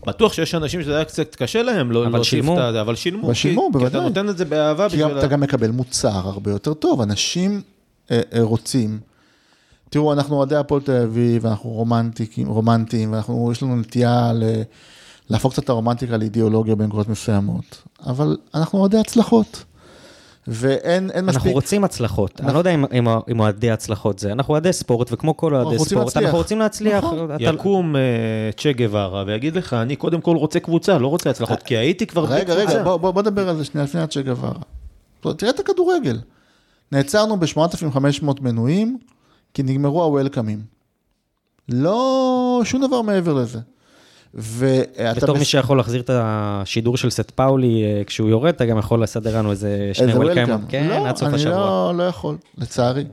בטוח 0.08 0.34
שיש 0.34 0.56
אנשים 0.56 0.82
שזה 0.84 0.96
היה 0.96 1.06
קצת 1.06 1.36
קשה 1.36 1.64
להם 1.64 1.92
לא 1.92 2.04
אבל 2.06 2.12
להוסיף 2.16 2.30
שילמו. 2.30 2.60
את 2.68 2.74
זה, 2.74 2.82
אבל 2.82 2.96
שילמו. 2.96 3.26
אבל 3.26 3.34
שילמו, 3.34 3.62
כי, 3.62 3.68
כי 3.68 3.72
בוודאי. 3.80 3.90
אתה 4.02 4.08
נותן 4.10 4.30
את 4.30 4.38
זה 4.38 4.46
באהבה 4.46 4.90
כי. 4.90 5.06
אתה 5.06 5.28
גם 5.28 5.40
מקבל 5.42 5.72
מוצר 5.72 6.10
הרבה 6.28 6.52
יותר 6.52 6.74
טוב. 6.74 7.02
אנשים 7.02 7.62
אה, 8.12 8.22
אה, 8.34 8.42
רוצים, 8.42 9.00
תראו, 9.90 10.14
אנחנו 10.14 10.36
אוהדי 10.36 10.56
הפועל 10.56 10.82
תל 10.82 11.02
אביב, 11.04 11.46
אנחנו 11.46 11.70
רומנטיקים, 11.70 12.48
רומנטיים, 12.48 13.14
ואנחנו, 13.14 13.50
יש 13.52 13.64
לנו 13.64 13.76
נטייה 13.76 14.32
ל... 14.36 14.44
להפוך 15.30 15.54
קצת 15.54 15.64
את 15.64 15.70
הרומנטיקה 15.70 16.18
לאידיאולוגיה 16.18 16.76
בנקודות 16.76 17.08
מסוימות, 17.10 17.84
אבל 18.06 18.38
אנחנו 18.56 18.80
אוהדי 18.80 18.98
הצלחות. 18.98 19.64
ואין 20.48 21.12
אין 21.12 21.26
מספיק... 21.26 21.36
אנחנו 21.36 21.52
רוצים 21.52 21.84
הצלחות. 21.84 22.42
אני 22.42 22.54
לא 22.54 22.58
יודע 22.58 22.74
אם- 22.74 22.86
אם 22.86 23.08
אם 23.32 23.40
אוהדי 23.40 23.72
הצלחות 23.72 24.20
זה. 24.20 24.32
אנחנו 24.32 24.52
אוהדי 24.54 24.74
ספורט, 24.74 25.08
וכמו 25.14 25.38
כל 25.38 25.56
אוהדי 25.56 25.66
רוצים 25.78 25.86
ספורט, 25.86 26.06
להצליח. 26.06 26.24
אנחנו 26.24 26.38
רוצים 26.38 26.60
להצליח. 26.60 27.04
נכון. 27.04 27.32
אתה- 27.36 27.44
יקום 27.44 27.96
אה, 27.96 28.02
צ'ה 28.58 28.72
גווארה 28.72 29.24
ויגיד 29.28 29.56
לך, 29.56 29.74
אני 29.74 29.96
קודם 29.96 30.22
כל 30.22 30.36
רוצה 30.36 30.60
קבוצה, 30.60 30.98
לא 30.98 31.08
רוצה 31.08 31.30
הצלחות, 31.30 31.64
כי 31.64 31.78
הייתי 31.78 32.08
כבר 32.08 32.26
רגע, 32.26 32.54
רגע. 32.54 32.84
בוא, 32.84 32.98
בוא, 32.98 33.12
בוא 33.12 33.22
נדבר 33.22 33.50
על 33.50 33.58
זה 33.58 33.66
שנייה 33.66 33.84
לפני 33.86 34.02
הצ'ה 34.02 34.22
גווארה. 34.22 34.60
תראה 35.38 35.52
את 35.52 35.60
הכדורגל. 35.60 36.20
נעצרנו 36.92 37.38
ב-8,500 37.40 38.02
מנויים, 38.42 38.98
כי 39.54 39.64
נגמרו 39.64 40.04
הוולקאמים. 40.04 40.62
לא, 41.70 42.62
שום 42.64 42.88
דבר 42.88 43.02
מעבר 43.02 43.34
לזה. 43.34 43.60
ואתה... 44.34 45.14
בתור 45.16 45.36
מס- 45.36 45.40
מי 45.40 45.46
שיכול 45.46 45.78
להחזיר 45.78 46.02
את 46.02 46.10
השידור 46.14 46.98
של 46.98 47.10
סט 47.10 47.32
פאולי 47.32 47.84
אה, 47.84 48.02
כשהוא 48.06 48.30
יורד, 48.30 48.54
אתה 48.54 48.66
גם 48.66 48.78
יכול 48.78 49.04
לסדר 49.04 49.38
לנו 49.38 49.52
איזה 49.52 49.90
שני 49.94 50.14
וולקאם. 50.14 50.66
כן, 50.68 50.88
לא, 50.88 51.08
עד 51.08 51.16
סוף 51.18 51.28
אני 51.28 51.36
השבוע. 51.36 51.56
לא, 51.58 51.94
לא 51.98 52.04
יכול, 52.04 52.38
לצערי. 52.58 53.06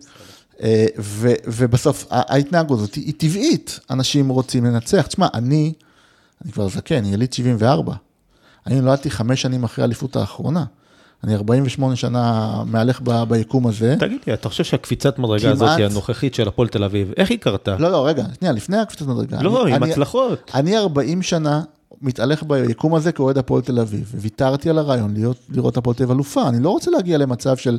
אה, 0.63 0.87
ו- 0.99 1.33
ובסוף, 1.47 2.07
ההתנהגות 2.11 2.79
הזאת 2.79 2.95
היא 2.95 3.13
טבעית, 3.17 3.81
אנשים 3.91 4.29
רוצים 4.29 4.65
לנצח. 4.65 5.07
תשמע, 5.07 5.27
אני, 5.35 5.73
אני 6.45 6.53
כבר 6.53 6.69
זקן, 6.69 6.95
אני 6.95 7.13
יליד 7.13 7.33
74. 7.33 7.95
אני 8.67 8.81
נולדתי 8.81 9.11
חמש 9.11 9.43
שנים 9.43 9.65
אחרי 9.65 9.83
האליפות 9.83 10.17
האחרונה. 10.17 10.65
אני 11.25 11.35
48 11.35 11.97
שנה 11.97 12.43
מהלך 12.67 13.01
ב- 13.05 13.25
ביקום 13.25 13.67
הזה. 13.67 13.97
תגיד 13.99 14.19
לי, 14.27 14.35
אתה 14.35 14.49
חושב 14.49 14.65
שהקפיצת 14.65 15.19
מדרגה 15.19 15.55
כמעט. 15.57 15.71
הזאת 15.71 15.91
הנוכחית 15.91 16.35
של 16.35 16.49
הפועל 16.49 16.69
תל 16.69 16.85
אביב, 16.85 17.13
איך 17.17 17.31
היא 17.31 17.39
קרתה? 17.39 17.77
לא, 17.79 17.91
לא, 17.93 18.07
רגע, 18.07 18.25
שנייה, 18.39 18.53
לפני 18.55 18.77
הקפיצת 18.79 19.07
מדרגה. 19.07 19.43
לא, 19.43 19.63
אני- 19.67 19.75
עם 19.75 19.83
אני- 19.83 19.93
הצלחות. 19.93 20.51
אני 20.55 20.77
40 20.79 21.23
שנה 21.23 21.63
מתהלך 22.03 22.43
ביקום 22.43 22.95
הזה 22.95 23.13
כאוהד 23.13 23.39
הפועל 23.39 23.63
תל 23.63 23.81
אביב, 23.81 24.13
וויתרתי 24.19 24.71
על 24.71 24.79
הרעיון 24.79 25.15
להיות, 25.15 25.37
לראות 25.51 25.77
הפועל 25.77 25.97
תל 25.97 26.03
אביב 26.03 26.15
אלופה. 26.15 26.49
אני 26.49 26.63
לא 26.63 26.71
רוצה 26.71 26.91
להגיע 26.91 27.19
למצב 27.19 27.57
של 27.57 27.79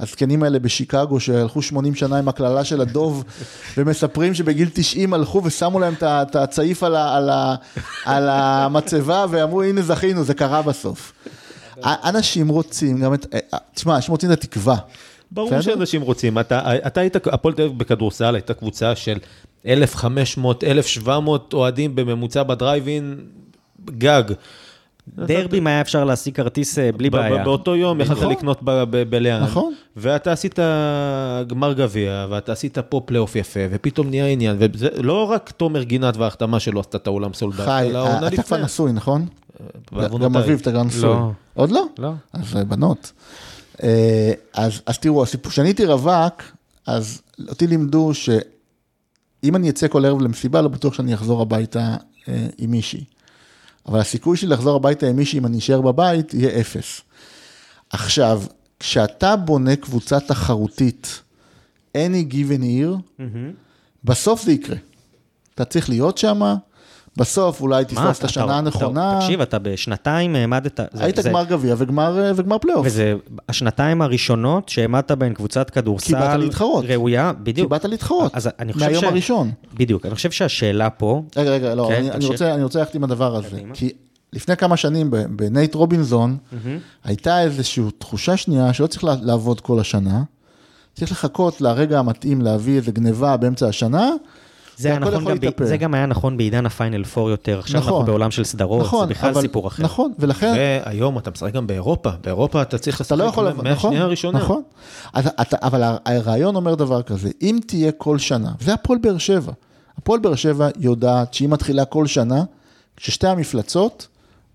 הזקנים 0.00 0.42
האלה 0.42 0.58
בשיקגו, 0.58 1.20
שהלכו 1.20 1.62
80 1.62 1.94
שנה 1.94 2.18
עם 2.18 2.28
הקללה 2.28 2.64
של 2.64 2.80
הדוב, 2.80 3.24
ומספרים 3.76 4.34
שבגיל 4.34 4.68
90 4.72 5.14
הלכו 5.14 5.42
ושמו 5.44 5.80
להם 5.80 5.94
את 6.02 6.36
הצעיף 6.36 6.82
על, 6.82 6.96
ה- 6.96 7.16
על, 7.16 7.30
ה- 7.30 7.54
על 8.04 8.28
המצבה, 8.28 9.24
ואמרו, 9.30 9.62
הנה 9.62 9.82
זכינו, 9.82 10.24
זה 10.24 10.34
קרה 10.34 10.62
בסוף. 10.62 11.12
אנשים 11.84 12.48
רוצים 12.48 13.00
גם 13.00 13.14
את, 13.14 13.26
תשמע, 13.74 13.96
אנשים 13.96 14.12
רוצים 14.12 14.32
את 14.32 14.38
התקווה. 14.44 14.76
ברור? 15.30 15.60
שאנשים 15.60 16.02
רוצים, 16.02 16.38
אתה, 16.38 16.76
אתה 16.86 17.00
היית, 17.00 17.16
הפועל 17.26 17.54
תל 17.54 17.62
אביב 17.62 17.78
בכדורסל 17.78 18.34
הייתה 18.34 18.54
קבוצה 18.54 18.96
של 18.96 19.18
1,500, 19.66 20.64
1,700 20.64 21.52
אוהדים 21.52 21.94
בממוצע 21.96 22.42
בדרייב 22.42 22.89
אין, 22.89 23.20
גג. 23.84 24.22
דרבי, 25.16 25.60
מה 25.60 25.70
היה 25.70 25.80
אפשר 25.80 26.04
להשיג 26.04 26.34
כרטיס 26.34 26.78
אה, 26.78 26.92
בלי 26.92 27.10
בעיה. 27.10 27.44
באותו 27.44 27.76
יום 27.76 28.00
יכלת. 28.00 28.18
לקנות 28.22 28.58
ב- 28.62 28.82
ב- 28.90 29.02
בליאן. 29.10 29.42
נכון. 29.42 29.74
ואתה 29.96 30.32
עשית 30.32 30.58
גמר 31.46 31.72
גביע, 31.72 32.26
ואתה 32.30 32.52
עשית 32.52 32.78
פה 32.78 33.00
פלייאוף 33.04 33.36
יפה, 33.36 33.60
ופתאום 33.70 34.10
נהיה 34.10 34.26
עניין. 34.26 34.56
וזה 34.60 34.88
לא 35.02 35.30
רק 35.30 35.50
תומר 35.50 35.82
גינת 35.82 36.16
וההחתמה 36.16 36.60
שלו 36.60 36.80
עשתה 36.80 36.96
את 36.98 37.06
האולם 37.06 37.32
סולדן, 37.32 37.64
חי, 37.64 37.86
אלא 37.90 37.98
העונה 37.98 38.26
אתה 38.28 38.42
כבר 38.42 38.56
לפני. 38.56 38.64
נשוי, 38.64 38.92
נכון? 38.92 39.26
גם 40.20 40.36
אביב, 40.36 40.58
אתה 40.60 40.70
גם 40.70 40.86
נשוי. 40.86 41.02
לא. 41.02 41.30
עוד 41.54 41.70
לא? 41.70 41.86
לא. 41.98 42.12
אז 42.32 42.56
אה, 42.56 42.64
בנות. 42.64 43.12
אה, 43.82 44.32
אז, 44.54 44.80
אז 44.86 44.98
תראו, 44.98 45.22
הסיפור, 45.22 45.52
כשאני 45.52 45.68
הייתי 45.68 45.84
רווק, 45.84 46.42
אז 46.86 47.22
אותי 47.48 47.66
לימדו 47.66 48.14
שאם 48.14 49.56
אני 49.56 49.70
אצא 49.70 49.88
כל 49.88 50.04
ערב 50.04 50.20
למסיבה, 50.20 50.62
לא 50.62 50.68
בטוח 50.68 50.94
שאני 50.94 51.14
אחזור 51.14 51.42
הביתה 51.42 51.96
אה, 52.28 52.46
עם 52.58 52.70
מישהי. 52.70 53.04
אבל 53.86 54.00
הסיכוי 54.00 54.36
שלי 54.36 54.48
לחזור 54.48 54.76
הביתה 54.76 55.06
עם 55.06 55.16
מישהי, 55.16 55.38
אם 55.38 55.46
אני 55.46 55.58
אשאר 55.58 55.80
בבית, 55.80 56.34
יהיה 56.34 56.60
אפס. 56.60 57.00
עכשיו, 57.90 58.42
כשאתה 58.80 59.36
בונה 59.36 59.76
קבוצה 59.76 60.20
תחרותית, 60.20 61.22
any 61.96 62.32
given 62.32 62.62
year, 62.62 63.22
בסוף 64.04 64.42
זה 64.42 64.52
יקרה. 64.52 64.76
אתה 65.54 65.64
צריך 65.64 65.88
להיות 65.88 66.18
שם, 66.18 66.54
בסוף 67.18 67.60
אולי 67.60 67.84
תתפוס 67.84 68.18
את 68.18 68.24
השנה 68.24 68.44
אתה- 68.44 68.56
הנכונה. 68.56 69.18
תקשיב, 69.20 69.40
אתה 69.40 69.58
בשנתיים 69.58 70.36
העמדת... 70.36 70.80
היית 71.00 71.16
זה- 71.16 71.28
גמר 71.30 71.44
גביע 71.44 71.74
וגמר, 71.78 72.18
אה, 72.24 72.32
וגמר 72.36 72.58
פלייאוף. 72.58 72.86
וזה 72.86 73.14
השנתיים 73.48 74.02
הראשונות 74.02 74.68
שהעמדת 74.68 75.10
בהן 75.12 75.34
קבוצת 75.34 75.70
כדורסל... 75.70 76.06
כי 76.06 76.12
באת 76.14 76.40
להתחרות. 76.40 76.84
ראויה, 76.88 77.32
בדיוק. 77.42 77.66
כי 77.66 77.70
באת 77.70 77.84
להתחרות, 77.84 78.34
אז 78.34 78.48
אני 78.58 78.72
חושב 78.72 78.86
מהיום 78.86 79.00
ש- 79.00 79.04
הראשון. 79.06 79.50
בדיוק, 79.74 80.06
אני 80.06 80.14
חושב 80.14 80.30
שהשאלה 80.30 80.90
פה... 80.90 81.22
רגע, 81.36 81.50
רגע, 81.50 81.74
לא, 81.74 81.86
כן, 81.88 82.08
אני. 82.12 82.26
רוצה, 82.26 82.54
אני 82.54 82.62
רוצה 82.62 82.78
ללכת 82.78 82.94
עם 82.94 83.04
הדבר 83.04 83.36
הזה. 83.36 83.48
קדימה. 83.50 83.74
כי 83.74 83.90
לפני 84.32 84.56
כמה 84.56 84.76
שנים 84.76 85.10
בנייט 85.30 85.74
רובינזון, 85.74 86.36
הייתה 87.04 87.42
איזושהי 87.42 87.82
תחושה 87.98 88.36
שנייה 88.36 88.72
שלא 88.72 88.86
צריך 88.86 89.04
לעבוד 89.22 89.60
כל 89.60 89.80
השנה, 89.80 90.22
צריך 90.94 91.12
לחכות 91.12 91.60
לרגע 91.60 91.98
המתאים 91.98 92.40
להביא 92.42 92.76
איזה 92.76 92.92
גניבה 92.92 93.36
באמצע 93.36 93.68
השנה, 93.68 94.10
זה, 94.78 94.98
נכון 94.98 95.12
יכול 95.12 95.32
גם 95.32 95.38
ב- 95.38 95.44
להתהפך. 95.44 95.64
זה 95.64 95.76
גם 95.76 95.94
היה 95.94 96.06
נכון 96.06 96.36
בעידן 96.36 96.66
הפיינל 96.66 97.04
4 97.18 97.30
יותר. 97.30 97.58
עכשיו 97.58 97.76
אנחנו 97.80 97.90
נכון. 97.90 98.06
בעולם 98.06 98.30
של 98.30 98.44
סדרות, 98.44 98.86
זה 99.00 99.06
בכלל 99.06 99.30
אבל- 99.30 99.40
סיפור 99.40 99.66
אחר. 99.68 99.82
נכון, 99.82 100.12
ולכן... 100.18 100.54
והיום 100.56 101.18
אתה 101.18 101.30
משחק 101.30 101.52
גם 101.52 101.66
באירופה, 101.66 102.10
באירופה 102.24 102.62
אתה 102.62 102.78
צריך 102.78 103.00
אתה 103.00 103.16
לא 103.16 103.24
יכול, 103.24 103.48
לבוא 103.48 103.64
נכון, 103.64 103.70
מהשנייה 103.90 104.02
הראשונה. 104.04 104.38
נכון. 104.38 104.62
אז 105.12 105.26
אתה, 105.40 105.56
אבל 105.62 105.82
הרעיון 106.04 106.56
אומר 106.56 106.74
דבר 106.74 107.02
כזה, 107.02 107.30
אם 107.42 107.58
תהיה 107.66 107.92
כל 107.92 108.18
שנה, 108.18 108.52
זה 108.60 108.74
הפועל 108.74 108.98
באר 108.98 109.18
שבע. 109.18 109.52
הפועל 109.98 110.20
באר 110.20 110.34
שבע 110.34 110.68
יודעת 110.78 111.34
שהיא 111.34 111.48
מתחילה 111.48 111.84
כל 111.84 112.06
שנה, 112.06 112.44
כששתי 112.96 113.26
המפלצות 113.26 114.08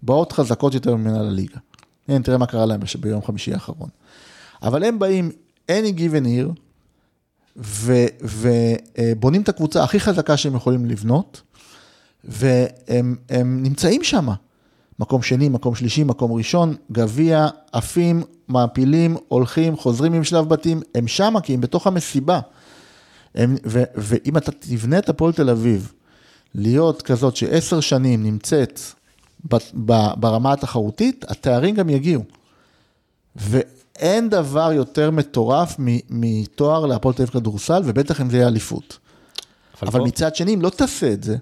באות 0.03 0.31
חזקות 0.31 0.73
יותר 0.73 0.95
ממנה 0.95 1.21
לליגה. 1.21 1.57
הנה, 2.07 2.23
תראה 2.23 2.37
מה 2.37 2.45
קרה 2.45 2.65
להם 2.65 2.79
ביום 2.99 3.21
חמישי 3.25 3.53
האחרון. 3.53 3.89
אבל 4.63 4.83
הם 4.83 4.99
באים 4.99 5.31
any 5.71 5.97
given 5.97 6.25
year, 6.25 6.59
ובונים 7.57 9.41
את 9.41 9.49
הקבוצה 9.49 9.83
הכי 9.83 9.99
חזקה 9.99 10.37
שהם 10.37 10.55
יכולים 10.55 10.85
לבנות, 10.85 11.41
והם 12.23 13.15
הם 13.29 13.63
נמצאים 13.63 14.03
שם. 14.03 14.27
מקום 14.99 15.21
שני, 15.21 15.49
מקום 15.49 15.75
שלישי, 15.75 16.03
מקום 16.03 16.31
ראשון, 16.31 16.75
גביע, 16.91 17.47
עפים, 17.71 18.23
מעפילים, 18.47 19.17
הולכים, 19.27 19.77
חוזרים 19.77 20.13
עם 20.13 20.23
שלב 20.23 20.49
בתים, 20.49 20.81
הם 20.95 21.07
שמה 21.07 21.41
כי 21.41 21.53
הם 21.53 21.61
בתוך 21.61 21.87
המסיבה. 21.87 22.39
הם, 23.35 23.55
ו, 23.65 23.83
ואם 23.95 24.37
אתה 24.37 24.51
תבנה 24.51 24.97
את 24.97 25.09
הפועל 25.09 25.33
תל 25.33 25.49
אביב, 25.49 25.93
להיות 26.55 27.01
כזאת 27.01 27.35
שעשר 27.35 27.79
שנים 27.79 28.23
נמצאת 28.23 28.79
ב, 29.53 29.55
ב, 29.85 29.93
ברמה 30.15 30.53
התחרותית, 30.53 31.25
התארים 31.27 31.75
גם 31.75 31.89
יגיעו. 31.89 32.23
ואין 33.97 34.29
דבר 34.29 34.71
יותר 34.73 35.11
מטורף 35.11 35.75
מתואר 36.09 36.85
להפועל 36.85 37.13
תל 37.15 37.21
אביב 37.21 37.33
כדורסל, 37.33 37.81
ובטח 37.85 38.21
אם 38.21 38.29
זה 38.29 38.37
יהיה 38.37 38.47
אליפות. 38.47 38.97
אבל 39.83 39.99
פה- 39.99 40.05
מצד 40.05 40.35
שני, 40.35 40.53
אם 40.53 40.61
לא 40.61 40.69
תעשה 40.69 41.13
את 41.13 41.23
זה, 41.23 41.37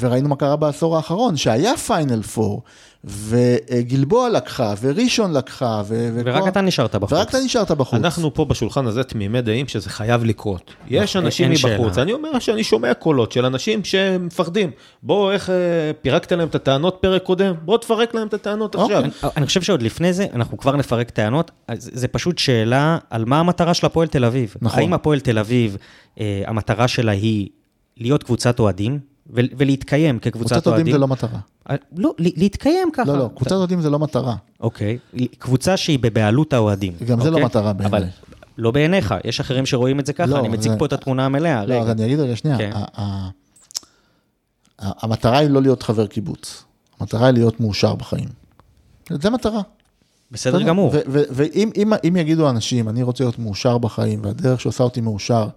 וראינו 0.00 0.28
מה 0.28 0.36
קרה 0.36 0.56
בעשור 0.56 0.96
האחרון, 0.96 1.36
שהיה 1.36 1.76
פיינל 1.76 2.22
פור, 2.22 2.62
וגלבוע 3.04 4.28
לקחה, 4.28 4.74
וראשון 4.80 5.32
לקחה, 5.32 5.82
ו... 5.86 6.10
ורק 6.24 6.48
אתה 6.48 6.60
נשארת 6.60 6.96
בחוץ. 6.96 7.12
ורק 7.12 7.28
אתה 7.28 7.38
נשארת 7.44 7.70
בחוץ. 7.70 7.94
אנחנו 7.94 8.34
פה 8.34 8.44
בשולחן 8.44 8.86
הזה 8.86 9.04
תמימי 9.04 9.42
דעים 9.42 9.68
שזה 9.68 9.90
חייב 9.90 10.24
לקרות. 10.24 10.74
יש 10.88 11.16
נכון, 11.16 11.24
אנשים 11.26 11.44
אין 11.44 11.52
מבחוץ, 11.52 11.94
שאלה. 11.94 12.02
אני 12.02 12.12
אומר 12.12 12.38
שאני 12.38 12.64
שומע 12.64 12.94
קולות 12.94 13.32
של 13.32 13.44
אנשים 13.44 13.84
שמפחדים. 13.84 14.70
בואו, 15.02 15.30
איך 15.30 15.50
אה, 15.50 15.54
פירקת 16.02 16.32
להם 16.32 16.48
את 16.48 16.54
הטענות 16.54 16.98
פרק 17.00 17.22
קודם? 17.22 17.54
בואו 17.62 17.78
תפרק 17.78 18.14
להם 18.14 18.26
את 18.26 18.34
הטענות 18.34 18.74
אוקיי. 18.74 18.96
עכשיו. 18.96 19.10
אני, 19.24 19.32
אני 19.36 19.46
חושב 19.46 19.62
שעוד 19.62 19.82
לפני 19.82 20.12
זה, 20.12 20.26
אנחנו 20.34 20.58
כבר 20.58 20.76
נפרק 20.76 21.10
טענות, 21.10 21.50
זה 21.74 22.08
פשוט 22.08 22.38
שאלה 22.38 22.98
על 23.10 23.24
מה 23.24 23.40
המטרה 23.40 23.74
של 23.74 23.86
הפועל 23.86 24.08
תל 24.08 24.24
אביב. 24.24 24.54
נכון. 24.62 24.78
האם 24.78 24.92
הפועל 24.92 25.20
תל 25.20 25.38
אביב, 25.38 25.76
אה, 26.20 26.42
המטרה 26.46 26.88
שלה 26.88 27.12
היא 27.12 27.48
להיות 27.96 28.22
קבוצת 28.22 28.60
אוהדים, 28.60 29.09
ולהתקיים 29.32 30.18
כקבוצת 30.18 30.52
קבוצת 30.52 30.66
אוהדים? 30.66 30.72
אוהדים 30.86 30.92
זה 30.92 30.98
לא 30.98 31.08
מטרה. 31.08 31.38
אה, 31.70 31.76
לא, 31.96 32.14
להתקיים 32.18 32.88
ככה. 32.92 33.04
לא, 33.12 33.18
לא, 33.18 33.30
קבוצת 33.36 33.52
אוהדים 33.52 33.80
זה 33.80 33.90
לא 33.90 33.98
מטרה. 33.98 34.36
אוקיי, 34.60 34.98
קבוצה 35.38 35.76
שהיא 35.76 35.98
בבעלות 35.98 36.52
האוהדים. 36.52 36.92
גם 37.06 37.20
זה 37.20 37.30
לא 37.30 37.34
אוקיי? 37.34 37.44
מטרה 37.44 37.72
בעיניי. 37.72 38.00
אבל 38.00 38.08
לא 38.58 38.70
בעיניך, 38.70 39.14
יש 39.24 39.40
אחרים 39.40 39.66
שרואים 39.66 40.00
את 40.00 40.06
זה 40.06 40.12
ככה, 40.12 40.26
לא, 40.26 40.38
אני 40.38 40.48
מציג 40.48 40.72
פה 40.78 40.86
את 40.86 40.92
התמונה 40.92 41.24
המלאה. 41.26 41.66
לא. 41.66 41.74
אז 41.82 41.90
אני 41.90 42.04
אגיד 42.06 42.20
רגע, 42.20 42.36
שנייה. 42.36 42.58
כן. 42.58 42.70
המטרה 44.78 45.38
היא 45.38 45.50
לא 45.50 45.62
להיות 45.62 45.82
חבר 45.82 46.06
קיבוץ. 46.06 46.64
המטרה 47.00 47.26
היא 47.26 47.34
להיות 47.34 47.60
מאושר 47.60 47.94
בחיים. 47.94 48.28
זה 49.10 49.30
מטרה. 49.30 49.60
בסדר 50.32 50.62
גמור. 50.62 50.92
ואם 51.06 51.70
אם- 51.76 51.92
אם 52.08 52.16
יגידו 52.16 52.50
אנשים, 52.50 52.88
אני 52.88 53.02
רוצה 53.02 53.24
להיות 53.24 53.38
מאושר 53.38 53.78
בחיים, 53.78 54.20
והדרך 54.24 54.60
שעושה 54.60 54.84
אותי 54.84 55.00
מאושר, 55.00 55.48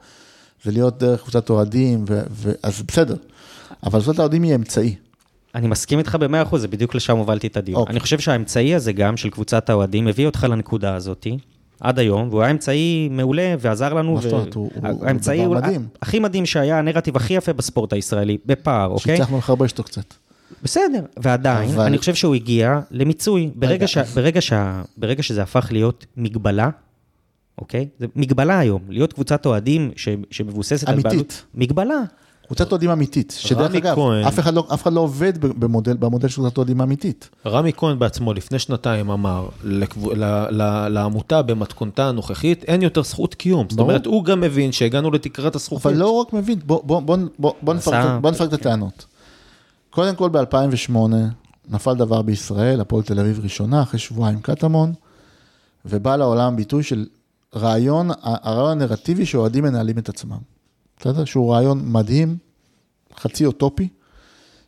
זה 0.63 0.71
להיות 0.71 0.97
דרך 0.99 1.21
קבוצת 1.21 1.49
אוהדים, 1.49 2.05
אז 2.63 2.81
בסדר. 2.81 3.15
אבל 3.83 4.01
קבוצת 4.01 4.19
האוהדים 4.19 4.43
היא 4.43 4.55
אמצעי. 4.55 4.95
אני 5.55 5.67
מסכים 5.67 5.99
איתך 5.99 6.15
במאה 6.19 6.41
אחוז, 6.41 6.61
זה 6.61 6.67
בדיוק 6.67 6.95
לשם 6.95 7.17
הובלתי 7.17 7.47
את 7.47 7.57
הדיון. 7.57 7.79
אוקיי. 7.79 7.91
אני 7.91 7.99
חושב 7.99 8.19
שהאמצעי 8.19 8.75
הזה 8.75 8.91
גם, 8.93 9.17
של 9.17 9.29
קבוצת 9.29 9.69
האוהדים, 9.69 10.07
הביא 10.07 10.25
אותך 10.25 10.47
לנקודה 10.49 10.95
הזאתי, 10.95 11.37
עד 11.79 11.99
היום, 11.99 12.27
והוא 12.29 12.41
היה 12.41 12.51
אמצעי 12.51 13.09
מעולה 13.11 13.55
ועזר 13.59 13.93
לנו. 13.93 14.13
מה 14.13 14.21
זאת 14.21 14.33
אומרת? 14.33 14.53
הוא- 14.53 14.71
האמצעי 15.01 15.45
דבר 15.45 15.53
מדהים. 15.55 15.87
הכי 16.01 16.19
מדהים 16.19 16.45
שהיה, 16.45 16.79
הנרטיב 16.79 17.15
הכי 17.15 17.33
יפה 17.33 17.53
בספורט 17.53 17.93
הישראלי, 17.93 18.37
בפער, 18.45 18.89
אוקיי? 18.89 19.17
שהצלחנו 19.17 19.37
לחרבש 19.37 19.71
אותו 19.71 19.83
קצת. 19.83 20.13
בסדר, 20.63 21.01
ועדיין, 21.17 21.69
אבל- 21.69 21.85
אני 21.85 21.97
חושב 21.97 22.15
שהוא 22.15 22.35
הגיע 22.35 22.79
למיצוי. 22.91 23.49
ברגע, 23.55 23.73
רגע, 23.73 23.87
ש... 23.87 23.97
ברגע, 23.97 24.41
ש... 24.41 24.53
ברגע 24.97 25.23
שזה 25.23 25.41
הפך 25.43 25.67
להיות 25.71 26.05
מגבלה, 26.17 26.69
אוקיי? 27.57 27.87
זה 27.99 28.05
מגבלה 28.15 28.59
היום, 28.59 28.81
להיות 28.89 29.13
קבוצת 29.13 29.45
אוהדים 29.45 29.91
ש... 29.95 30.09
שמבוססת 30.31 30.87
על 30.87 30.93
אמיתית. 30.93 31.11
בעלות. 31.11 31.43
מגבלה. 31.55 32.01
קבוצת 32.47 32.71
אוהדים 32.71 32.89
אמיתית, 32.89 33.33
שדרך 33.39 33.75
אגב, 33.75 33.95
כהן. 33.95 34.25
אף 34.25 34.39
אחד 34.39 34.53
לא- 34.53 34.67
אף 34.73 34.83
אחד 34.83 34.93
לא 34.93 34.99
עובד 34.99 35.33
במודל 35.59 35.97
במודל 35.97 36.27
של 36.27 36.35
קבוצת 36.35 36.57
אוהדים 36.57 36.81
אמיתית. 36.81 37.29
רמי 37.45 37.71
כהן 37.77 37.99
בעצמו 37.99 38.33
לפני 38.33 38.59
שנתיים 38.59 39.09
אמר 39.09 39.49
לקב... 39.63 40.09
ל... 40.09 40.23
ל... 40.49 40.87
לעמותה 40.87 41.41
במתכונתה 41.41 42.09
הנוכחית 42.09 42.63
אין 42.63 42.81
יותר 42.81 43.03
זכות 43.03 43.35
קיום. 43.35 43.67
זאת 43.69 43.77
ברור. 43.77 43.89
אומרת, 43.89 44.05
הוא 44.05 44.23
גם 44.25 44.41
מבין 44.41 44.71
שהגענו 44.71 45.11
לתקרת 45.11 45.55
הזכוכית. 45.55 45.85
אבל 45.85 45.95
לא 45.95 46.09
רק 46.09 46.33
מבין, 46.33 46.59
בוא, 46.65 46.83
בוא, 46.83 46.99
בוא, 46.99 47.17
בוא, 47.39 47.53
בוא, 47.61 47.73
נפרק, 47.73 48.21
בוא 48.21 48.31
נפרק 48.31 48.47
את 48.47 48.53
הטענות. 48.53 49.05
קודם 49.89 50.15
כל 50.15 50.29
ב-2008 50.29 50.97
נפל 51.69 51.95
דבר 51.95 52.21
בישראל, 52.21 52.81
הפועל 52.81 53.03
תל 53.03 53.19
אביב 53.19 53.39
ראשונה, 53.43 53.81
אחרי 53.81 53.99
שבועיים 53.99 54.39
קטמון, 54.41 54.93
ובא 55.85 56.15
לעולם 56.15 56.55
ביטוי 56.55 56.83
של 56.83 57.05
רעיון, 57.55 58.09
הרעיון 58.21 58.81
הנרטיבי 58.81 59.25
שאוהדים 59.25 59.63
מנהלים 59.63 59.97
את 59.97 60.09
עצמם. 60.09 60.37
בסדר? 60.99 61.25
שהוא 61.25 61.53
רעיון 61.53 61.91
מדהים, 61.91 62.37
חצי 63.19 63.45
אוטופי, 63.45 63.87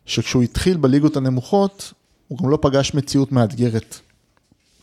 שכשהוא 0.06 0.42
התחיל 0.42 0.76
בליגות 0.76 1.16
הנמוכות, 1.16 1.92
הוא 2.28 2.38
גם 2.38 2.48
לא 2.48 2.58
פגש 2.62 2.94
מציאות 2.94 3.32
מאתגרת, 3.32 4.00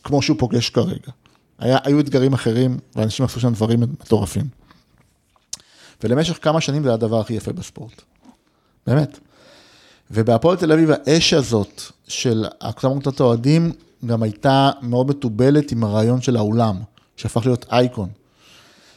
כמו 0.04 0.22
שהוא 0.22 0.38
פוגש 0.38 0.70
כרגע. 0.70 1.12
היה, 1.58 1.78
היו 1.84 2.00
אתגרים 2.00 2.32
אחרים, 2.32 2.78
ואנשים 2.96 3.24
עשו 3.24 3.40
שם 3.40 3.52
דברים 3.52 3.80
מטורפים. 3.80 4.48
ולמשך 6.04 6.38
כמה 6.42 6.60
שנים 6.60 6.82
זה 6.82 6.88
היה 6.88 6.94
הדבר 6.94 7.20
הכי 7.20 7.34
יפה 7.34 7.52
בספורט. 7.52 8.02
באמת. 8.86 9.18
ובהפועל 10.10 10.56
תל 10.56 10.72
אביב 10.72 10.90
האש 10.90 11.32
הזאת 11.32 11.82
של 12.08 12.44
הקבוצת 12.60 13.20
האוהדים 13.20 13.72
גם 14.06 14.22
הייתה 14.22 14.70
מאוד 14.82 15.08
מתובלת 15.08 15.72
עם 15.72 15.84
הרעיון 15.84 16.20
של 16.20 16.36
האולם, 16.36 16.76
שהפך 17.16 17.46
להיות 17.46 17.66
אייקון. 17.72 18.08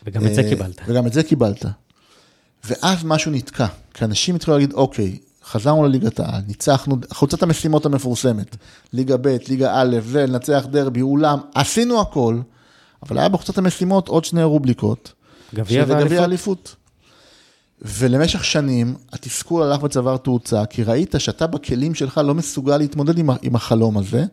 וגם 0.05 0.27
את 0.27 0.35
זה 0.35 0.41
אה, 0.41 0.49
קיבלת. 0.49 0.81
וגם 0.87 1.07
את 1.07 1.13
זה 1.13 1.23
קיבלת. 1.23 1.65
ואז 2.67 3.03
משהו 3.03 3.31
נתקע, 3.31 3.67
כי 3.93 4.05
אנשים 4.05 4.35
התחילו 4.35 4.57
להגיד, 4.57 4.73
אוקיי, 4.73 5.17
חזרנו 5.45 5.85
לליגת 5.85 6.19
העל, 6.19 6.41
ניצחנו, 6.47 6.95
חוצת 7.13 7.43
המשימות 7.43 7.85
המפורסמת, 7.85 8.55
ליגה 8.93 9.17
ב', 9.17 9.37
ליגה 9.47 9.81
א', 9.81 9.97
זה, 10.05 10.25
לנצח 10.25 10.65
דרבי, 10.71 11.01
אולם, 11.01 11.39
עשינו 11.55 12.01
הכל, 12.01 12.39
אבל 13.03 13.17
היה 13.17 13.29
בחוצת 13.29 13.57
המשימות 13.57 14.07
עוד 14.07 14.25
שני 14.25 14.43
רובליקות, 14.43 15.13
גביע 15.55 15.85
שזה 15.85 15.93
גביע 15.93 16.21
ואליפות. 16.21 16.23
אליפות. 16.23 16.75
ולמשך 17.81 18.43
שנים, 18.43 18.95
התסכול 19.13 19.63
הלך 19.63 19.83
וצבר 19.83 20.17
תאוצה, 20.17 20.65
כי 20.65 20.83
ראית 20.83 21.15
שאתה 21.17 21.47
בכלים 21.47 21.95
שלך 21.95 22.17
לא 22.17 22.35
מסוגל 22.35 22.77
להתמודד 22.77 23.17
עם, 23.17 23.29
עם 23.41 23.55
החלום 23.55 23.97
הזה, 23.97 24.25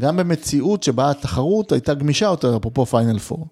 גם 0.00 0.16
במציאות 0.16 0.82
שבה 0.82 1.10
התחרות 1.10 1.72
הייתה 1.72 1.94
גמישה 1.94 2.26
יותר, 2.26 2.56
אפרופו 2.56 2.86
פיינל 2.86 3.18
פור. 3.18 3.46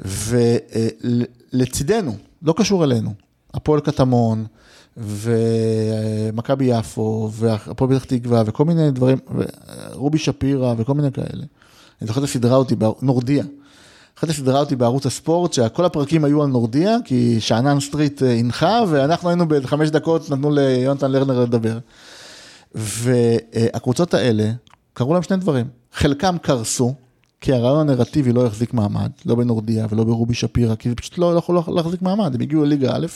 ולצידנו, 0.00 2.16
לא 2.42 2.54
קשור 2.56 2.84
אלינו, 2.84 3.12
הפועל 3.54 3.80
קטמון, 3.80 4.44
ומכבי 4.96 6.64
יפו, 6.64 7.30
והפועל 7.32 7.90
פתח 7.90 8.04
תקווה, 8.04 8.42
וכל 8.46 8.64
מיני 8.64 8.90
דברים, 8.90 9.18
רובי 9.92 10.18
שפירא, 10.18 10.74
וכל 10.78 10.94
מיני 10.94 11.12
כאלה. 11.12 11.44
אני 12.00 12.08
זוכר 12.08 12.20
את 12.20 12.24
הסדרה 12.24 12.56
אותי, 12.56 12.74
נורדיה. 13.02 13.44
אחת 14.18 14.28
הסדרה 14.28 14.60
אותי 14.60 14.76
בערוץ 14.76 15.06
הספורט, 15.06 15.52
שכל 15.52 15.84
הפרקים 15.84 16.24
היו 16.24 16.42
על 16.42 16.48
נורדיה, 16.48 16.96
כי 17.04 17.40
שאנן 17.40 17.80
סטריט 17.80 18.22
אה, 18.22 18.32
הנחה, 18.32 18.80
ואנחנו 18.88 19.28
היינו 19.28 19.48
באיזה 19.48 19.68
חמש 19.68 19.88
דקות, 19.88 20.30
נתנו 20.30 20.50
ליונתן 20.50 21.10
לרנר 21.10 21.40
לדבר. 21.40 21.78
והקבוצות 22.74 24.14
האלה, 24.14 24.50
קרו 24.92 25.14
להם 25.14 25.22
שני 25.22 25.36
דברים. 25.36 25.66
חלקם 25.92 26.36
קרסו, 26.42 26.94
כי 27.46 27.52
הרעיון 27.52 27.88
הנרטיבי 27.88 28.32
לא 28.32 28.46
החזיק 28.46 28.74
מעמד, 28.74 29.10
לא 29.26 29.34
בנורדיה 29.34 29.86
ולא 29.90 30.04
ברובי 30.04 30.34
שפירא, 30.34 30.74
כי 30.74 30.88
זה 30.88 30.94
פשוט 30.94 31.18
לא 31.18 31.34
יכול 31.38 31.62
להחזיק 31.68 32.02
מעמד, 32.02 32.34
הם 32.34 32.40
הגיעו 32.40 32.64
לליגה 32.64 32.96
א' 32.96 33.06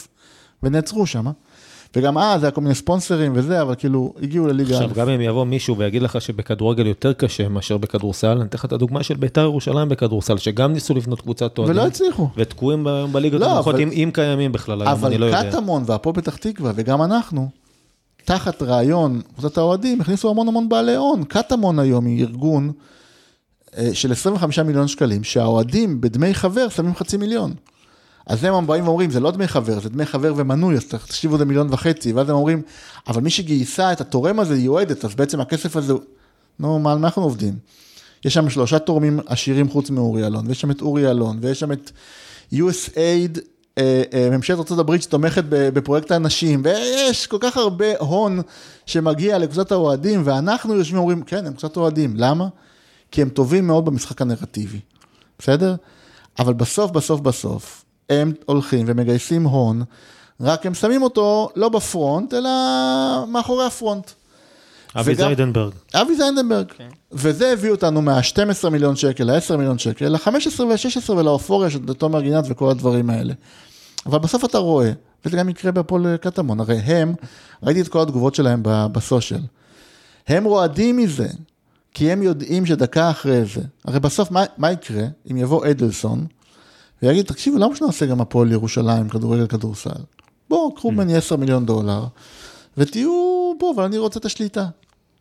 ונעצרו 0.63 1.07
שם. 1.07 1.27
וגם 1.97 2.19
אז 2.19 2.43
היה 2.45 2.51
כל 2.51 2.61
מיני 2.61 2.75
ספונסרים 2.75 3.33
וזה, 3.35 3.63
אבל 3.63 3.75
כאילו, 3.75 4.15
הגיעו 4.23 4.47
לליגה 4.47 4.75
א'. 4.79 4.83
עכשיו, 4.85 4.97
גם 4.97 5.09
אם 5.09 5.21
יבוא 5.21 5.45
מישהו 5.45 5.77
ויגיד 5.79 6.03
לך 6.03 6.21
שבכדורגל 6.21 6.87
יותר 6.87 7.13
קשה 7.13 7.49
מאשר 7.49 7.79
בכדורסל, 7.79 8.29
אני 8.29 8.45
אתן 8.45 8.59
לך 8.59 8.65
את 8.65 8.73
הדוגמה 8.73 9.03
של 9.03 9.17
בית"ר 9.17 9.41
ירושלים 9.41 9.89
בכדורסל, 9.89 10.37
שגם 10.39 10.73
ניסו 10.73 10.95
לבנות 10.95 11.21
קבוצת 11.21 11.59
אוהדים. 11.59 11.77
ולא 11.77 11.87
הצליחו. 11.87 12.29
ותקועים 12.37 12.87
בליגות 13.13 13.41
לא, 13.41 13.51
הנמוכות, 13.51 13.75
אבל- 13.75 13.83
אם- 13.83 13.91
אם 13.93 14.11
קיימים 14.15 14.53
בכלל 14.53 14.83
היום, 14.83 15.05
אני 15.07 15.19
לא 15.19 15.29
אבל 15.29 15.37
יודע. 15.39 15.51
קטמון 15.51 15.83
והפועל 15.87 16.17
פתח 16.17 16.37
תקווה, 16.37 16.73
וגם 16.75 17.03
אנחנו, 17.03 17.49
תחת 18.25 18.63
רעיון 18.63 19.21
קבוצת 19.37 19.59
האוהדים, 19.59 20.01
הכניסו 20.01 20.31
המון 20.31 20.49
המון 20.49 20.69
בעלי 20.69 20.95
הון. 20.97 21.25
קטמון 21.25 21.79
היום 21.79 22.07
היא 22.07 22.25
ארגון 22.25 22.67
אה, 22.69 22.73
של 23.93 24.13
25 24.13 24.59
מיליון 24.59 24.89
שקלים, 24.89 25.25
שהאוהדים 25.25 26.01
בדמי 26.01 26.35
חבר 26.35 26.69
שמים 26.69 26.95
חצי 26.95 27.17
מיליון. 27.17 27.55
אז 28.27 28.45
הם 28.45 28.67
באים 28.67 28.85
ואומרים, 28.85 29.11
זה 29.11 29.21
לא 29.21 29.31
דמי 29.31 29.49
חבר, 29.49 29.81
זה 29.81 29.89
דמי 29.89 30.07
חבר 30.07 30.33
ומנוי, 30.37 30.77
אז 30.77 30.85
תחשיבו 30.85 31.39
זה 31.39 31.45
מיליון 31.45 31.69
וחצי, 31.71 32.13
ואז 32.13 32.31
הם 32.31 32.37
אומרים, 32.37 32.63
אבל 33.09 33.23
מי 33.23 33.31
שגייסה 33.31 33.93
את 33.93 34.01
התורם 34.01 34.41
הזה 34.41 34.55
היא 34.55 34.69
אוהדת, 34.69 35.05
אז 35.05 35.15
בעצם 35.15 35.41
הכסף 35.41 35.77
הזה, 35.77 35.93
נו, 36.59 36.79
מה, 36.79 36.93
אנחנו 36.93 37.23
עובדים? 37.23 37.55
יש 38.25 38.35
שם 38.35 38.51
שלושה 38.51 38.79
תורמים 38.79 39.21
עשירים 39.27 39.69
חוץ 39.69 39.91
מאורי 39.91 40.27
אלון, 40.27 40.47
ויש 40.47 40.61
שם 40.61 40.71
את 40.71 40.83
אורי 40.83 41.11
אלון, 41.11 41.39
ויש 41.41 41.61
שם 41.61 41.73
את 41.73 41.91
USAID, 42.53 43.39
אה, 43.79 44.03
אה, 44.15 44.29
ממשלת 44.33 44.73
ארה"ב 44.73 44.99
שתומכת 45.01 45.45
בפרויקט 45.49 46.11
האנשים, 46.11 46.63
ויש 46.65 47.27
כל 47.27 47.39
כך 47.41 47.57
הרבה 47.57 47.99
הון 47.99 48.41
שמגיע 48.87 49.39
לקבוצת 49.39 49.73
האוהדים, 49.73 50.23
ואנחנו 50.25 50.75
יושבים 50.75 50.99
ואומרים, 50.99 51.23
כן, 51.23 51.47
הם 51.47 51.53
קבוצת 51.53 51.77
אוהדים, 51.77 52.15
למה? 52.17 52.49
כי 53.11 53.23
הם 53.23 53.29
טובים 53.29 53.67
מאוד 53.67 53.85
במשחק 53.85 54.23
הנרטיבי, 54.23 54.81
בסדר? 55.39 55.75
אבל 56.39 56.53
בסוף, 56.53 56.91
בסוף, 56.91 57.21
בסוף, 57.21 57.85
הם 58.11 58.33
הולכים 58.47 58.85
ומגייסים 58.89 59.45
הון, 59.45 59.83
רק 60.41 60.67
הם 60.67 60.75
שמים 60.75 61.03
אותו 61.03 61.51
לא 61.57 61.69
בפרונט, 61.69 62.35
אלא 62.35 62.51
מאחורי 63.29 63.67
הפרונט. 63.67 64.11
אבי 64.97 65.13
וגם- 65.13 65.27
זיידנברג. 65.27 65.73
אבי 65.95 66.17
זיינדנברג. 66.17 66.67
וזה 67.13 67.53
הביא 67.53 67.71
אותנו 67.71 68.03
מה-12 68.03 68.69
מיליון 68.69 68.97
שקל 68.97 69.25
ל-10 69.25 69.57
מיליון 69.57 69.79
שקל, 69.79 70.09
ל-15 70.09 70.29
וה-16 70.63 71.11
ולאופוריה 71.11 71.71
של 71.71 71.93
תומר 71.93 72.21
גינת 72.21 72.45
וכל 72.49 72.71
הדברים 72.71 73.11
האלה. 73.11 73.35
אבל 74.07 74.19
בסוף 74.19 74.45
אתה 74.45 74.59
רואה, 74.59 74.93
וזה 75.25 75.37
גם 75.37 75.49
יקרה 75.49 75.73
בהפועל 75.73 76.17
קטמון, 76.17 76.61
הרי 76.61 76.77
הם, 76.77 77.15
ראיתי 77.63 77.81
את 77.81 77.89
כל 77.89 78.01
התגובות 78.03 78.35
שלהם 78.35 78.61
ב- 78.63 78.87
בסושיאל, 78.93 79.41
הם 80.29 80.45
רועדים 80.45 80.97
מזה, 80.97 81.29
כי 81.95 82.13
הם 82.13 82.23
יודעים 82.23 82.67
שדקה 82.67 83.11
אחרי 83.11 83.45
זה, 83.45 83.61
הרי 83.85 84.01
בסוף 84.01 84.31
מה, 84.31 84.45
מה 84.59 84.73
יקרה 84.73 85.05
אם 85.31 85.37
יבוא 85.37 85.67
אדלסון 85.71 86.27
ויגיד, 87.03 87.27
תקשיבו, 87.27 87.59
למה 87.59 87.77
שנעשה 87.77 88.07
גם 88.07 88.21
הפועל 88.21 88.53
ירושלים, 88.53 89.09
כדורגל, 89.09 89.47
כדורסל? 89.47 89.91
בואו, 90.51 90.75
קחו 90.75 90.91
ממני 90.93 91.17
10 91.17 91.37
מיליון 91.37 91.67
דולר, 91.67 92.05
ותהיו 92.77 93.11
פה, 93.59 93.73
אבל 93.75 93.85
אני 93.85 93.99
רוצה 93.99 94.19
את 94.21 94.25
השליטה. 94.25 94.67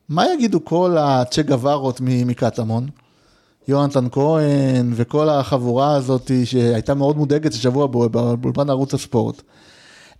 מה 0.10 0.34
יגידו 0.34 0.66
כל 0.66 0.96
הצ'ה 1.00 1.42
גוורות 1.42 2.02
מ- 2.02 2.28
מקטמון? 2.28 2.88
יונתן 3.68 4.08
כהן 4.12 4.92
וכל 4.96 5.30
החבורה 5.30 5.96
הזאת 5.96 6.32
שהייתה 6.46 6.94
מאוד 6.94 7.18
מודאגת 7.18 7.54
השבוע 7.54 7.86
בו- 7.88 8.10
באולפן 8.10 8.70
ערוץ 8.70 8.94
הספורט. 8.94 9.42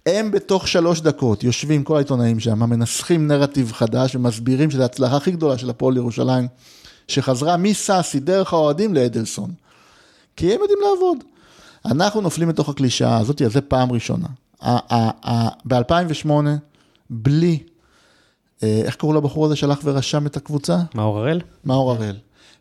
הם 0.10 0.32
בתוך 0.32 0.68
שלוש 0.68 1.02
דקות 1.02 1.44
יושבים 1.44 1.84
כל 1.84 1.96
העיתונאים 1.96 2.40
שם, 2.40 2.60
מנסחים 2.60 3.28
נרטיב 3.28 3.72
חדש 3.72 4.16
ומסבירים 4.16 4.72
שזו 4.72 4.82
ההצלחה 4.82 5.18
הכי 5.18 5.32
גדולה 5.32 5.58
של 5.58 5.70
הפועל 5.70 5.98
ירושלים, 5.98 6.48
שחזרה 7.08 7.58
מסאסי 7.58 8.20
דרך 8.20 8.54
האוהדים 8.54 8.94
לאדלסון. 8.94 9.52
כי 10.36 10.54
הם 10.54 10.62
יודעים 10.62 10.80
לעבוד. 10.82 11.18
אנחנו 11.86 12.22
נופלים 12.22 12.50
לתוך 12.50 12.70
הקלישאה 12.70 13.18
הזאת, 13.18 13.42
אז 13.42 13.54
זה 13.54 13.62
פעם 13.62 13.92
ראשונה. 13.92 14.28
ב-2008, 15.66 16.30
בלי, 17.10 17.60
אה, 18.64 18.82
איך 18.86 18.96
קראו 18.96 19.14
לבחור 19.14 19.46
הזה 19.46 19.56
שהלך 19.56 19.80
ורשם 19.84 20.26
את 20.26 20.38
הקבוצה? 20.38 20.78
מאור 20.96 21.20
הראל? 21.20 21.42
מאור 21.66 21.92
הראל. 21.92 22.16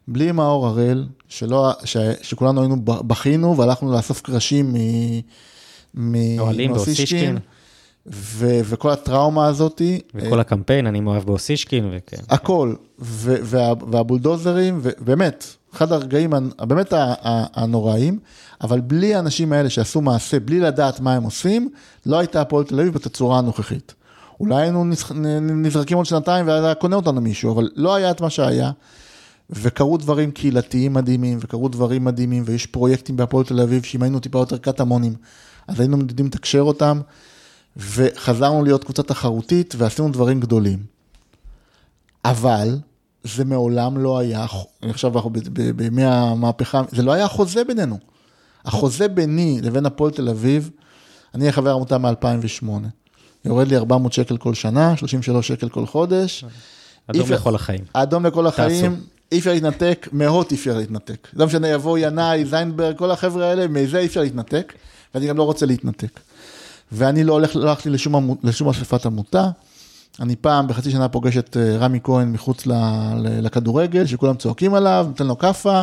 בלי 0.08 0.32
מאור 0.32 0.66
הראל, 0.66 1.06
שלא, 1.28 1.72
ש, 1.84 1.96
שכולנו 2.22 2.60
היינו, 2.60 2.76
בכינו 2.84 3.56
והלכנו 3.56 3.92
לאסוף 3.92 4.20
קרשים 4.20 4.72
מ... 4.72 4.76
מאוסישקין, 5.94 6.72
באוסישקין. 6.72 7.38
ו, 8.06 8.60
וכל 8.64 8.90
הטראומה 8.90 9.46
הזאתי. 9.46 10.00
וכל 10.14 10.40
הקמפיין, 10.40 10.86
אני 10.86 11.00
מאוהב 11.00 11.24
באוסישקין, 11.24 11.90
וכן. 11.92 12.22
הכל, 12.28 12.74
ו- 13.00 13.36
וה- 13.42 13.72
והבולדוזרים, 13.90 14.78
ובאמת, 14.82 15.44
אחד 15.74 15.92
הרגעים 15.92 16.30
באמת 16.60 16.92
הנוראים, 17.54 18.18
אבל 18.60 18.80
בלי 18.80 19.14
האנשים 19.14 19.52
האלה 19.52 19.70
שעשו 19.70 20.00
מעשה, 20.00 20.40
בלי 20.40 20.60
לדעת 20.60 21.00
מה 21.00 21.14
הם 21.14 21.22
עושים, 21.22 21.70
לא 22.06 22.18
הייתה 22.18 22.40
הפועל 22.40 22.64
תל 22.64 22.80
אביב 22.80 22.94
בתצורה 22.94 23.38
הנוכחית. 23.38 23.94
אולי 24.40 24.62
היינו 24.62 24.84
נזרקים 25.40 25.96
עוד 25.96 26.06
שנתיים 26.06 26.46
והיה 26.46 26.74
קונה 26.74 26.96
אותנו 26.96 27.20
מישהו, 27.20 27.52
אבל 27.54 27.68
לא 27.76 27.94
היה 27.94 28.10
את 28.10 28.20
מה 28.20 28.30
שהיה. 28.30 28.70
וקרו 29.50 29.96
דברים 29.96 30.30
קהילתיים 30.30 30.92
מדהימים, 30.92 31.38
וקרו 31.40 31.68
דברים 31.68 32.04
מדהימים, 32.04 32.42
ויש 32.46 32.66
פרויקטים 32.66 33.16
בהפועל 33.16 33.44
תל 33.44 33.60
אביב, 33.60 33.82
שאם 33.82 34.02
היינו 34.02 34.20
טיפה 34.20 34.38
יותר 34.38 34.58
קטמונים, 34.58 35.14
אז 35.68 35.80
היינו 35.80 35.98
יודעים 35.98 36.26
לתקשר 36.26 36.60
אותם, 36.60 37.00
וחזרנו 37.76 38.64
להיות 38.64 38.84
קבוצה 38.84 39.02
תחרותית, 39.02 39.74
ועשינו 39.78 40.12
דברים 40.12 40.40
גדולים. 40.40 40.78
אבל 42.24 42.78
זה 43.24 43.44
מעולם 43.44 43.98
לא 43.98 44.18
היה, 44.18 44.46
עכשיו 44.82 45.16
אנחנו 45.16 45.30
בימי 45.76 46.04
המהפכה, 46.04 46.82
זה 46.90 47.02
לא 47.02 47.12
היה 47.12 47.28
חוזה 47.28 47.64
בינינו. 47.64 47.98
החוזה 48.64 49.08
ביני 49.08 49.60
לבין 49.62 49.86
הפועל 49.86 50.10
תל 50.10 50.28
אביב, 50.28 50.70
אני 51.34 51.52
חבר 51.52 51.72
עמותה 51.72 51.98
מ-2008. 51.98 52.68
יורד 53.44 53.68
לי 53.68 53.76
400 53.76 54.12
שקל 54.12 54.36
כל 54.36 54.54
שנה, 54.54 54.96
33 54.96 55.48
שקל 55.48 55.68
כל 55.68 55.86
חודש. 55.86 56.44
אדום 57.06 57.32
לכל 57.32 57.54
החיים. 57.54 57.84
אדום 57.92 58.26
לכל 58.26 58.46
החיים, 58.46 58.94
תעשו. 58.94 59.02
אי 59.32 59.38
אפשר 59.38 59.52
להתנתק, 59.52 60.08
מהוט 60.12 60.52
אי 60.52 60.56
אפשר 60.56 60.76
להתנתק. 60.76 61.28
לא 61.32 61.46
משנה, 61.46 61.68
יבוא 61.68 61.98
ינאי, 61.98 62.44
זיינברג, 62.44 62.96
כל 62.96 63.10
החבר'ה 63.10 63.46
האלה, 63.46 63.68
מזה 63.68 63.98
אי 63.98 64.06
אפשר 64.06 64.20
להתנתק, 64.20 64.72
ואני 65.14 65.26
גם 65.26 65.36
לא 65.36 65.42
רוצה 65.42 65.66
להתנתק. 65.66 66.20
ואני 66.92 67.24
לא 67.24 67.32
הולך, 67.32 67.56
לא 67.56 67.70
הלכתי 67.70 67.90
לשום, 67.90 68.36
לשום 68.42 68.68
אספת 68.68 69.06
עמותה. 69.06 69.48
אני 70.20 70.36
פעם 70.36 70.68
בחצי 70.68 70.90
שנה 70.90 71.08
פוגש 71.08 71.36
את 71.36 71.56
אה, 71.56 71.76
רמי 71.76 71.98
כהן 72.04 72.32
מחוץ 72.32 72.66
ל- 72.66 72.72
ל- 73.18 73.46
לכדורגל, 73.46 74.06
שכולם 74.06 74.36
צועקים 74.36 74.74
עליו, 74.74 75.04
נותן 75.08 75.26
לו 75.26 75.38
כאפה, 75.38 75.82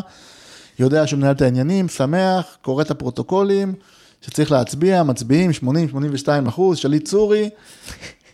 יודע 0.79 1.07
שהוא 1.07 1.17
מנהל 1.19 1.31
את 1.35 1.41
העניינים, 1.41 1.89
שמח, 1.89 2.57
קורא 2.61 2.81
את 2.81 2.91
הפרוטוקולים, 2.91 3.73
שצריך 4.21 4.51
להצביע, 4.51 5.03
מצביעים, 5.03 5.51
80-82 5.51 6.49
אחוז, 6.49 6.77
שליט 6.77 7.07
סורי, 7.07 7.49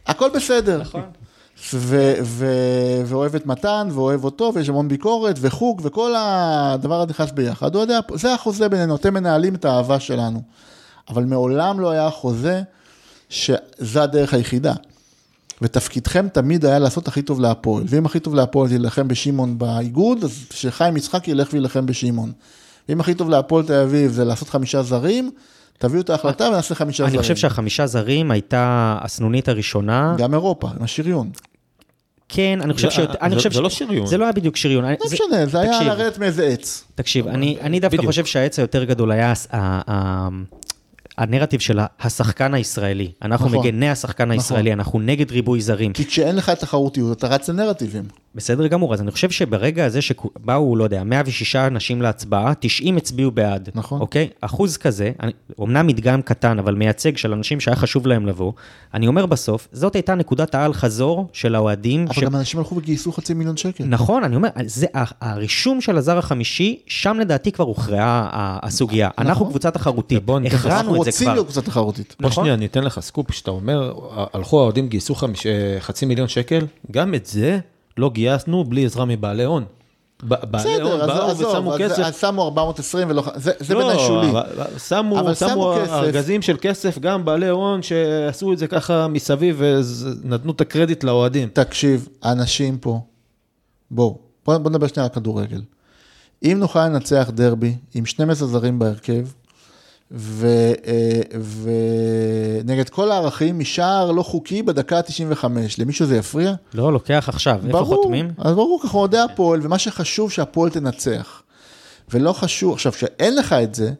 הכל 0.07 0.29
בסדר. 0.35 0.81
נכון. 0.81 1.01
ו- 1.73 2.13
ו- 2.23 3.01
ואוהב 3.05 3.35
את 3.35 3.45
מתן, 3.45 3.87
ואוהב 3.91 4.23
אותו, 4.23 4.51
ויש 4.55 4.69
המון 4.69 4.87
ביקורת, 4.87 5.35
וחוג, 5.41 5.81
וכל 5.83 6.13
הדבר 6.17 7.01
הזה 7.01 7.09
נכנס 7.09 7.31
ביחד. 7.31 7.75
הוא 7.75 7.81
יודע, 7.81 7.99
זה 8.15 8.33
החוזה 8.33 8.69
בינינו, 8.69 8.95
אתם 8.95 9.13
מנהלים 9.13 9.55
את 9.55 9.65
האהבה 9.65 9.99
שלנו. 9.99 10.41
אבל 11.09 11.23
מעולם 11.23 11.79
לא 11.79 11.91
היה 11.91 12.09
חוזה 12.09 12.61
שזה 13.29 14.03
הדרך 14.03 14.33
היחידה. 14.33 14.73
ותפקידכם 15.61 16.27
תמיד 16.33 16.65
היה 16.65 16.79
לעשות 16.79 17.07
הכי 17.07 17.21
טוב 17.21 17.39
להפועל. 17.39 17.83
ואם 17.87 18.05
הכי 18.05 18.19
טוב 18.19 18.35
להפועל 18.35 18.69
זה 18.69 18.77
להילחם 18.77 19.07
בשמעון 19.07 19.57
באיגוד, 19.57 20.23
אז 20.23 20.45
שחיים 20.53 20.97
יצחק 20.97 21.27
ילך 21.27 21.49
וילחם 21.53 21.85
בשמעון. 21.85 22.31
ואם 22.89 22.99
הכי 22.99 23.13
טוב 23.13 23.29
להפועל 23.29 23.65
תל 23.65 23.73
אביב 23.73 24.11
זה 24.11 24.25
לעשות 24.25 24.49
חמישה 24.49 24.83
זרים, 24.83 25.31
תביאו 25.77 26.01
את 26.01 26.09
ההחלטה 26.09 26.43
ונעשה 26.43 26.75
חמישה 26.75 27.03
זרים. 27.03 27.13
אני 27.15 27.21
חושב 27.21 27.35
שהחמישה 27.35 27.87
זרים 27.87 28.31
הייתה 28.31 28.97
הסנונית 29.01 29.49
הראשונה. 29.49 30.15
גם 30.17 30.33
אירופה, 30.33 30.69
עם 30.77 30.83
השריון. 30.83 31.29
כן, 32.29 32.59
אני 32.61 32.73
חושב 32.73 32.89
זה- 32.89 32.95
ש... 32.95 32.99
זה- 33.53 33.61
לא 33.61 33.69
שריון. 33.69 34.07
זה 34.07 34.17
לא 34.17 34.23
היה 34.23 34.33
בדיוק 34.33 34.55
שריון. 34.57 34.85
לא 34.85 34.89
משנה, 35.13 35.45
זה 35.45 35.59
היה. 35.59 35.83
לרדת 35.83 36.17
מאיזה 36.17 36.45
עץ. 36.45 36.83
תקשיב, 36.95 37.27
אני, 37.27 37.79
דווקא. 37.79 38.05
חושב 38.05 38.25
שהעץ 38.25 38.59
היותר 38.59 38.83
גדול 38.83 39.11
היה 39.11 39.33
הנרטיב 41.21 41.59
של 41.59 41.79
השחקן 41.99 42.53
הישראלי. 42.53 43.11
אנחנו 43.21 43.45
נכון. 43.45 43.59
מגני 43.59 43.89
השחקן 43.89 44.31
הישראלי, 44.31 44.73
אנחנו 44.73 44.99
נגד 44.99 45.31
ריבוי 45.31 45.61
זרים. 45.61 45.93
כי 45.93 46.05
כשאין 46.05 46.35
לך 46.35 46.49
תחרותיות, 46.49 47.17
אתה 47.17 47.27
רץ 47.27 47.49
לנרטיבים. 47.49 48.03
בסדר 48.35 48.67
גמור, 48.67 48.93
אז 48.93 49.01
אני 49.01 49.11
חושב 49.11 49.31
שברגע 49.31 49.85
הזה 49.85 50.01
שבאו, 50.01 50.75
לא 50.75 50.83
יודע, 50.83 51.03
106 51.03 51.55
אנשים 51.55 52.01
להצבעה, 52.01 52.53
90 52.59 52.97
הצביעו 52.97 53.31
בעד. 53.31 53.69
נכון. 53.75 54.01
אוקיי? 54.01 54.27
אחוז 54.41 54.77
כזה, 54.77 55.11
אני, 55.19 55.31
אומנם 55.59 55.87
מדגם 55.87 56.21
קטן, 56.21 56.59
אבל 56.59 56.75
מייצג 56.75 57.17
של 57.17 57.33
אנשים 57.33 57.59
שהיה 57.59 57.75
חשוב 57.75 58.07
להם 58.07 58.25
לבוא, 58.25 58.51
אני 58.93 59.07
אומר 59.07 59.25
בסוף, 59.25 59.67
זאת 59.71 59.95
הייתה 59.95 60.15
נקודת 60.15 60.55
האל 60.55 60.73
חזור 60.73 61.27
של 61.33 61.55
האוהדים. 61.55 62.05
אבל 62.09 62.25
גם 62.25 62.35
אנשים 62.35 62.59
הלכו 62.59 62.75
וגייסו 62.75 63.11
חצי 63.11 63.33
מיליון 63.33 63.57
שקל. 63.57 63.83
נכון, 63.83 64.23
אני 64.23 64.35
אומר, 64.35 64.49
זה, 64.65 64.87
הרישום 65.21 65.81
של 65.81 65.97
הזר 65.97 66.17
החמישי, 66.17 66.79
שם 66.87 67.17
לדעתי 67.19 67.51
כבר 67.51 67.65
הוכרעה 67.65 68.29
הסוגיה. 68.63 69.09
אנחנו 69.17 69.45
קבוצה 69.45 69.71
תחרותית, 69.71 70.23
הכרענו 70.45 71.01
את 71.01 71.05
זה 71.05 71.10
רוצים 71.11 71.25
כבר. 71.27 71.33
להיות 71.33 71.45
קבוצה 71.45 71.61
תחרותית. 71.61 72.15
נכון. 72.19 72.31
שנייה, 72.43 72.53
אני 72.53 72.65
אתן 72.65 72.83
לך 72.83 72.99
סקופ, 72.99 73.31
שאתה 73.31 73.51
אומר, 73.51 73.93
הלכו 74.33 74.59
האוהדים, 74.59 74.87
גייסו 74.87 75.15
חמיש- 75.15 75.45
אה, 75.45 75.77
חצי 75.79 76.05
מיליון 76.05 76.27
שקל, 76.27 76.65
גם 76.91 77.15
את 77.15 77.25
זה 77.25 77.59
לא 77.97 78.09
גייסנו 78.09 78.63
בלי 78.63 78.85
עזרה 78.85 79.05
מבעלי 79.05 79.43
הון. 79.43 79.63
בעלי 80.23 80.41
הון 80.81 80.99
בסדר, 80.99 81.05
באו 81.07 81.29
אז 81.31 81.41
ושמו 81.41 81.73
כסף. 81.79 81.99
אז 81.99 82.15
שמו 82.19 82.43
420 82.43 83.09
ולא... 83.09 83.23
זה 83.35 83.51
זה 83.59 83.73
לא, 83.73 83.79
בעיניי 83.79 84.07
שולי. 84.07 84.27
שמו, 84.87 85.17
שמו 85.17 85.35
שמו 85.35 85.73
כסף. 85.81 85.91
ארגזים 85.91 86.41
של 86.41 86.57
כסף, 86.61 86.99
גם 86.99 87.25
בעלי 87.25 87.47
הון 87.47 87.81
שעשו 87.83 88.53
את 88.53 88.57
זה 88.57 88.67
ככה 88.67 89.07
מסביב 89.07 89.61
ונתנו 90.23 90.51
את 90.51 90.61
הקרדיט 90.61 91.03
לאוהדים. 91.03 91.49
תקשיב, 91.53 92.07
האנשים 92.21 92.77
פה, 92.77 92.99
בואו, 93.91 94.17
בואו 94.45 94.59
בוא 94.59 94.69
נדבר 94.71 94.87
שנייה 94.87 95.05
על 95.07 95.15
כדורגל. 95.15 95.61
אם 96.43 96.57
נוכל 96.59 96.85
לנצח 96.87 97.29
דרבי 97.33 97.75
עם 97.93 98.05
12 98.05 98.47
זרים 98.47 98.79
בהרכב, 98.79 99.25
ונגד 102.63 102.89
כל 102.89 103.11
הערכים 103.11 103.59
משער 103.59 104.11
לא 104.11 104.23
חוקי 104.23 104.63
בדקה 104.63 104.97
ה-95, 104.97 105.45
למישהו 105.77 106.05
זה 106.05 106.17
יפריע? 106.17 106.53
לא, 106.73 106.93
לוקח 106.93 107.25
עכשיו, 107.29 107.55
איפה 107.55 107.67
ברור, 107.71 107.95
חותמים? 107.95 108.31
אז 108.37 108.55
ברור, 108.55 108.79
ככה 108.83 108.97
אוהדי 108.97 109.17
הפועל, 109.17 109.59
ומה 109.63 109.79
שחשוב 109.79 110.31
שהפועל 110.31 110.69
תנצח. 110.69 111.41
ולא 112.13 112.33
חשוב, 112.33 112.73
עכשיו, 112.73 112.91
כשאין 112.91 113.35
לך 113.35 113.53
את 113.53 113.75
זה, 113.75 113.91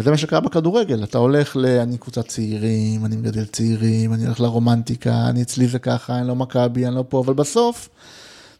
וזה 0.00 0.10
מה 0.10 0.16
שקרה 0.16 0.40
בכדורגל, 0.40 1.04
אתה 1.04 1.18
הולך 1.18 1.56
ל... 1.56 1.66
אני 1.66 1.98
קבוצת 1.98 2.26
צעירים, 2.26 3.04
אני 3.06 3.16
מגדל 3.16 3.44
צעירים, 3.44 4.14
אני 4.14 4.24
הולך 4.24 4.40
לרומנטיקה, 4.40 5.26
אני 5.28 5.42
אצלי 5.42 5.66
זה 5.66 5.78
ככה, 5.78 6.18
אני 6.18 6.28
לא 6.28 6.36
מכבי, 6.36 6.86
אני 6.86 6.94
לא 6.94 7.04
פה, 7.08 7.20
אבל 7.20 7.34
בסוף, 7.34 7.88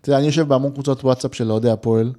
אתה 0.00 0.08
יודע, 0.08 0.18
אני 0.18 0.26
יושב 0.26 0.48
בהמון 0.48 0.72
קבוצות 0.72 1.04
וואטסאפ 1.04 1.34
של 1.34 1.50
אוהדי 1.50 1.70
הפועל, 1.70 2.12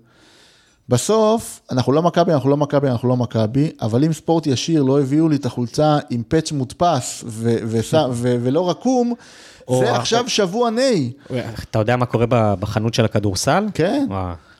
בסוף, 0.89 1.61
אנחנו 1.71 1.93
לא 1.93 2.01
מכבי, 2.01 2.33
אנחנו 2.33 2.49
לא 2.49 2.57
מכבי, 2.57 2.87
אנחנו 2.87 3.09
לא 3.09 3.17
מכבי, 3.17 3.71
אבל 3.81 4.03
אם 4.03 4.13
ספורט 4.13 4.47
ישיר 4.47 4.83
לא 4.83 5.01
הביאו 5.01 5.29
לי 5.29 5.35
את 5.35 5.45
החולצה 5.45 5.97
עם 6.09 6.23
פאץ' 6.27 6.51
מודפס 6.51 7.23
ו- 7.27 7.57
ו- 7.63 7.79
ו- 8.11 8.37
ולא 8.43 8.69
רקום, 8.69 9.13
זה 9.79 9.95
עכשיו 9.95 10.29
שבוע 10.29 10.69
נהי. 10.69 11.11
אתה 11.69 11.79
יודע 11.79 11.95
מה 11.95 12.05
קורה 12.05 12.25
בחנות 12.29 12.93
של 12.93 13.05
הכדורסל? 13.05 13.65
כן. 13.73 14.07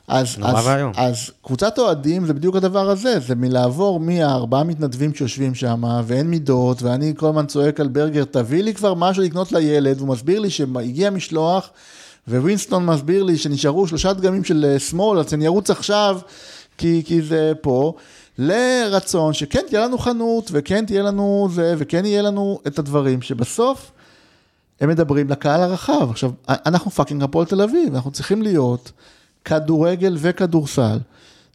אז, 0.08 0.36
אז. 0.42 0.54
אז 0.96 1.30
קבוצת 1.42 1.78
אוהדים 1.78 2.26
זה 2.26 2.34
בדיוק 2.34 2.56
הדבר 2.56 2.90
הזה, 2.90 3.20
זה 3.20 3.34
מלעבור 3.34 4.00
מהארבעה 4.00 4.64
מתנדבים 4.64 5.14
שיושבים 5.14 5.54
שם, 5.54 5.82
ואין 6.04 6.26
מידות, 6.30 6.82
ואני 6.82 7.14
כל 7.16 7.28
הזמן 7.28 7.46
צועק 7.46 7.80
על 7.80 7.88
ברגר, 7.88 8.24
תביא 8.24 8.62
לי 8.62 8.74
כבר 8.74 8.94
משהו 8.94 9.22
לקנות 9.22 9.52
לילד, 9.52 9.96
והוא 9.98 10.08
מסביר 10.08 10.40
לי 10.40 10.50
שהגיע 10.50 11.10
משלוח, 11.10 11.70
ווינסטון 12.28 12.86
מסביר 12.86 13.22
לי 13.22 13.38
שנשארו 13.38 13.86
שלושה 13.86 14.12
דגמים 14.12 14.44
של 14.44 14.64
אה, 14.68 14.78
שמאל, 14.78 15.18
אז 15.18 15.34
אני 15.34 15.46
ארוץ 15.46 15.70
עכשיו, 15.70 16.20
כי, 16.78 17.02
כי 17.06 17.22
זה 17.22 17.52
פה, 17.60 17.94
לרצון 18.38 19.32
שכן 19.32 19.62
תהיה 19.68 19.84
לנו 19.86 19.98
חנות, 19.98 20.48
וכן 20.52 20.86
תהיה 20.86 21.02
לנו 21.02 21.48
זה, 21.52 21.74
וכן 21.78 22.04
יהיה 22.04 22.22
לנו 22.22 22.60
את 22.66 22.78
הדברים, 22.78 23.22
שבסוף 23.22 23.90
הם 24.80 24.88
מדברים 24.88 25.30
לקהל 25.30 25.62
הרחב. 25.62 26.10
עכשיו, 26.10 26.30
אנחנו 26.48 26.90
fucking 26.90 27.22
הפועל 27.22 27.46
תל 27.46 27.62
אביב, 27.62 27.94
אנחנו 27.94 28.10
צריכים 28.10 28.42
להיות 28.42 28.92
כדורגל 29.44 30.16
וכדורסל, 30.18 30.98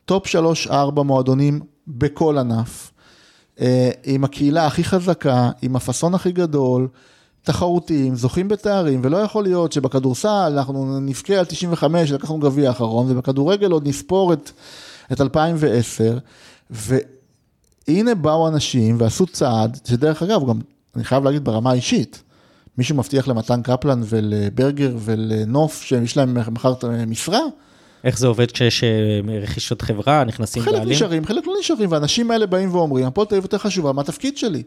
top 0.06 0.28
3-4 0.67 0.71
מועדונים 1.03 1.60
בכל 1.88 2.38
ענף, 2.38 2.91
אה, 3.60 3.89
עם 4.03 4.23
הקהילה 4.23 4.67
הכי 4.67 4.84
חזקה, 4.84 5.49
עם 5.62 5.75
הפאסון 5.75 6.15
הכי 6.15 6.32
גדול, 6.32 6.88
תחרותיים, 7.48 8.16
זוכים 8.16 8.48
בתארים, 8.48 9.02
ולא 9.04 9.18
יכול 9.18 9.44
להיות 9.44 9.72
שבכדורסל 9.72 10.54
אנחנו 10.58 11.00
נבכה 11.00 11.36
על 11.36 11.46
95, 11.46 12.12
לקחנו 12.12 12.40
גביע 12.40 12.70
האחרון, 12.70 13.12
ובכדורגל 13.12 13.72
עוד 13.72 13.88
נספור 13.88 14.34
את, 14.34 14.52
את 15.12 15.22
2010, 15.22 16.18
והנה 16.70 18.16
באו 18.16 18.48
אנשים 18.48 18.96
ועשו 19.00 19.26
צעד, 19.26 19.80
שדרך 19.88 20.24
אגב, 20.24 20.50
גם, 20.50 20.60
אני 20.96 21.04
חייב 21.04 21.24
להגיד 21.24 21.44
ברמה 21.46 21.72
האישית, 21.72 22.24
מישהו 22.78 22.96
מבטיח 22.96 23.28
למתן 23.28 23.62
קפלן 23.62 24.02
ולברגר 24.06 24.96
ולנוף 25.00 25.82
שיש 25.82 26.18
להם 26.18 26.54
מחר 26.54 26.74
משרה? 27.08 27.42
איך 28.04 28.20
זה 28.20 28.28
עובד 28.28 28.52
כשיש 28.52 28.84
אה, 28.84 29.40
רכישות 29.42 29.82
חברה, 29.82 30.24
נכנסים 30.24 30.64
חלק 30.64 30.74
בעלים? 30.74 30.90
נשארים, 30.90 31.26
חלק 31.26 31.48
לא 31.48 31.54
נשארים, 31.60 31.92
והאנשים 31.92 32.32
האלה 32.32 32.46
באים 32.46 32.76
ואומרים, 32.76 33.06
הפועל 33.06 33.28
תל 33.28 33.36
אביב 33.36 33.44
יותר 33.44 33.58
חשובה, 33.58 33.92
מה 33.92 34.02
התפקיד 34.02 34.38
שלי? 34.38 34.64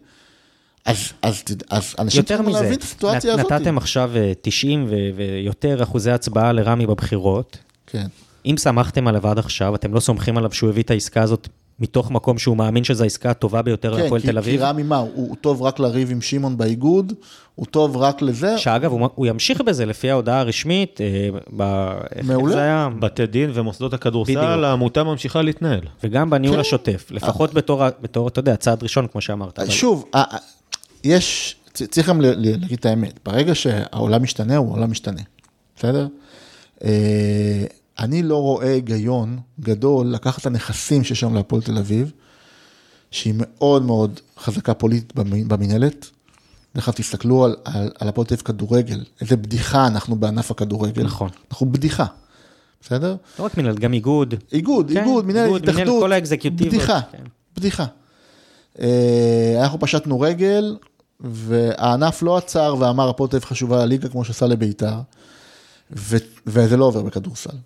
אז, 0.87 0.97
אז, 1.23 1.43
אז, 1.51 1.55
אז 1.71 1.95
אנשים 1.99 2.19
יותר 2.21 2.35
צריכים 2.37 2.51
מזה, 2.53 2.61
להבין 2.63 2.79
את 2.79 2.83
הסיטואציה 2.83 3.33
נת- 3.35 3.39
הזאת. 3.41 3.53
נתתם 3.53 3.77
עכשיו 3.79 4.11
אה, 4.17 4.33
90 4.43 4.87
ו- 4.89 4.95
ויותר 5.17 5.83
אחוזי 5.83 6.11
הצבעה 6.11 6.53
לרמי 6.53 6.87
בבחירות. 6.87 7.57
כן. 7.87 8.07
אם 8.47 8.55
סמכתם 8.59 9.07
עליו 9.09 9.27
עד 9.29 9.39
עכשיו, 9.39 9.75
אתם 9.75 9.95
לא 9.95 10.01
סומכים 10.01 10.37
עליו 10.39 10.53
שהוא 10.53 10.71
הביא 10.71 10.83
את 10.83 10.91
העסקה 10.91 11.23
הזאת 11.23 11.49
מתוך 11.81 12.11
מקום 12.11 12.39
שהוא 12.39 12.57
מאמין 12.57 12.85
שזו 12.85 13.03
העסקה 13.05 13.31
הטובה 13.31 13.63
ביותר 13.63 13.97
כן, 13.97 14.03
להפועל 14.03 14.21
כי, 14.21 14.27
תל 14.27 14.33
כי 14.33 14.39
אביב? 14.39 14.63
רמי 14.63 14.83
מה, 14.83 14.97
הוא, 14.97 15.11
הוא 15.15 15.37
טוב 15.41 15.63
רק 15.63 15.79
לריב 15.79 16.11
עם 16.11 16.21
שמעון 16.21 16.57
באיגוד, 16.59 17.13
הוא 17.55 17.67
טוב 17.67 17.97
רק 17.97 18.23
לזה, 18.23 18.59
שאגב, 18.59 18.91
הוא, 18.93 19.09
הוא 19.15 19.27
ימשיך 19.27 19.61
בזה 19.61 19.87
לפי 19.87 20.11
ההודעה 20.11 20.41
הרשמית, 20.41 21.01
אה, 21.01 21.29
ב, 21.57 21.63
איך 22.15 22.27
מעולה. 22.27 22.53
זה 22.55 22.61
היה? 22.61 22.89
בתי 22.99 23.27
דין 23.27 23.51
ומוסדות 23.55 23.95
הכדורסל. 23.95 24.65
העמותה 24.65 25.05
ממשיכה 25.05 25.43
להתנהל. 25.43 25.81
וגם 26.05 26.31
בניהול 26.31 26.57
כן. 26.57 26.61
השוטף, 26.61 27.07
לפחות 27.11 27.55
בתור, 27.55 27.85
ה- 27.85 27.91
בתור, 28.03 28.29
אתה 28.29 28.41
יודע, 28.41 28.57
צעד 28.57 28.83
ראשון, 28.83 29.07
כמו 29.07 29.21
שאמרת. 29.21 29.59
אבל- 29.59 29.71
שוב, 29.71 30.05
ה- 30.17 30.37
יש, 31.05 31.57
צריך 31.73 32.09
גם 32.09 32.21
להגיד 32.21 32.79
את 32.79 32.87
האמת, 32.87 33.21
ברגע 33.25 33.55
שהעולם 33.55 34.23
משתנה, 34.23 34.57
הוא 34.57 34.69
העולם 34.69 34.91
משתנה, 34.91 35.21
בסדר? 35.77 36.07
אה, 36.85 37.65
אני 37.99 38.23
לא 38.23 38.37
רואה 38.43 38.73
היגיון 38.73 39.39
גדול 39.61 40.07
לקחת 40.07 40.41
את 40.41 40.47
הנכסים 40.47 41.05
שיש 41.05 41.21
שם 41.21 41.35
להפועל 41.35 41.63
תל 41.63 41.79
אביב, 41.79 42.13
שהיא 43.11 43.35
מאוד 43.37 43.83
מאוד 43.83 44.21
חזקה 44.39 44.75
פוליטית 44.75 45.15
במ- 45.15 45.49
במינהלת. 45.49 46.11
דרך 46.75 46.89
אגב, 46.89 46.97
תסתכלו 46.97 47.45
על, 47.45 47.57
על, 47.65 47.91
על 47.99 48.09
הפועל 48.09 48.27
תל 48.27 48.35
אביב 48.35 48.45
כדורגל, 48.47 49.05
איזה 49.21 49.37
בדיחה 49.37 49.87
אנחנו 49.87 50.17
בענף 50.17 50.51
הכדורגל. 50.51 51.03
נכון. 51.03 51.31
אנחנו 51.51 51.67
בדיחה, 51.73 52.05
בסדר? 52.83 53.17
לא 53.39 53.45
רק 53.45 53.57
מנהל, 53.59 53.75
גם 53.79 53.93
איגוד. 53.93 54.35
איגוד, 54.53 54.91
כן, 54.95 54.99
איגוד, 55.01 55.27
מנהלת, 55.27 55.63
התאחדות. 55.63 56.03
כל 56.03 56.13
האקזקיוטיבות, 56.13 56.75
בדיחה, 56.75 57.01
כן. 57.13 57.23
בדיחה. 57.57 57.87
אה, 58.81 59.57
אנחנו 59.63 59.81
פשטנו 59.81 60.21
רגל, 60.21 60.77
והענף 61.21 62.23
לא 62.23 62.37
עצר 62.37 62.75
ואמר, 62.79 63.09
הפועל 63.09 63.31
תל 63.31 63.37
אביב 63.37 63.49
חשובה 63.49 63.85
לליגה 63.85 64.09
כמו 64.09 64.25
שעשה 64.25 64.47
לביתר, 64.47 64.95
ו- 65.97 66.17
וזה 66.47 66.77
לא 66.77 66.85
עובר 66.85 67.03
בכדורסל. 67.03 67.57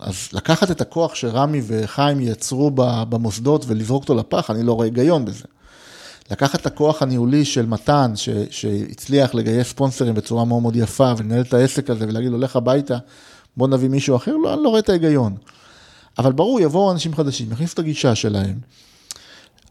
אז 0.00 0.28
לקחת 0.32 0.70
את 0.70 0.80
הכוח 0.80 1.14
שרמי 1.14 1.62
וחיים 1.66 2.20
יצרו 2.20 2.70
במוסדות 3.08 3.64
ולזרוק 3.68 4.02
אותו 4.02 4.14
לפח, 4.14 4.50
אני 4.50 4.62
לא 4.62 4.72
רואה 4.72 4.86
היגיון 4.86 5.24
בזה. 5.24 5.44
לקחת 6.30 6.60
את 6.60 6.66
הכוח 6.66 7.02
הניהולי 7.02 7.44
של 7.44 7.66
מתן, 7.66 8.12
ש- 8.14 8.28
שהצליח 8.50 9.34
לגייס 9.34 9.68
ספונסרים 9.68 10.14
בצורה 10.14 10.44
מאוד 10.44 10.62
מאוד 10.62 10.76
יפה, 10.76 11.12
ולנהל 11.18 11.40
את 11.40 11.54
העסק 11.54 11.90
הזה 11.90 12.04
ולהגיד 12.08 12.30
לו, 12.30 12.38
לך 12.38 12.56
הביתה, 12.56 12.98
בוא 13.56 13.68
נביא 13.68 13.88
מישהו 13.88 14.16
אחר, 14.16 14.36
לא, 14.36 14.54
אני 14.54 14.62
לא 14.62 14.68
רואה 14.68 14.80
את 14.80 14.88
ההיגיון. 14.88 15.36
אבל 16.18 16.32
ברור, 16.32 16.60
יבואו 16.60 16.92
אנשים 16.92 17.14
חדשים, 17.14 17.52
יכניסו 17.52 17.74
את 17.74 17.78
הגישה 17.78 18.14
שלהם. 18.14 18.58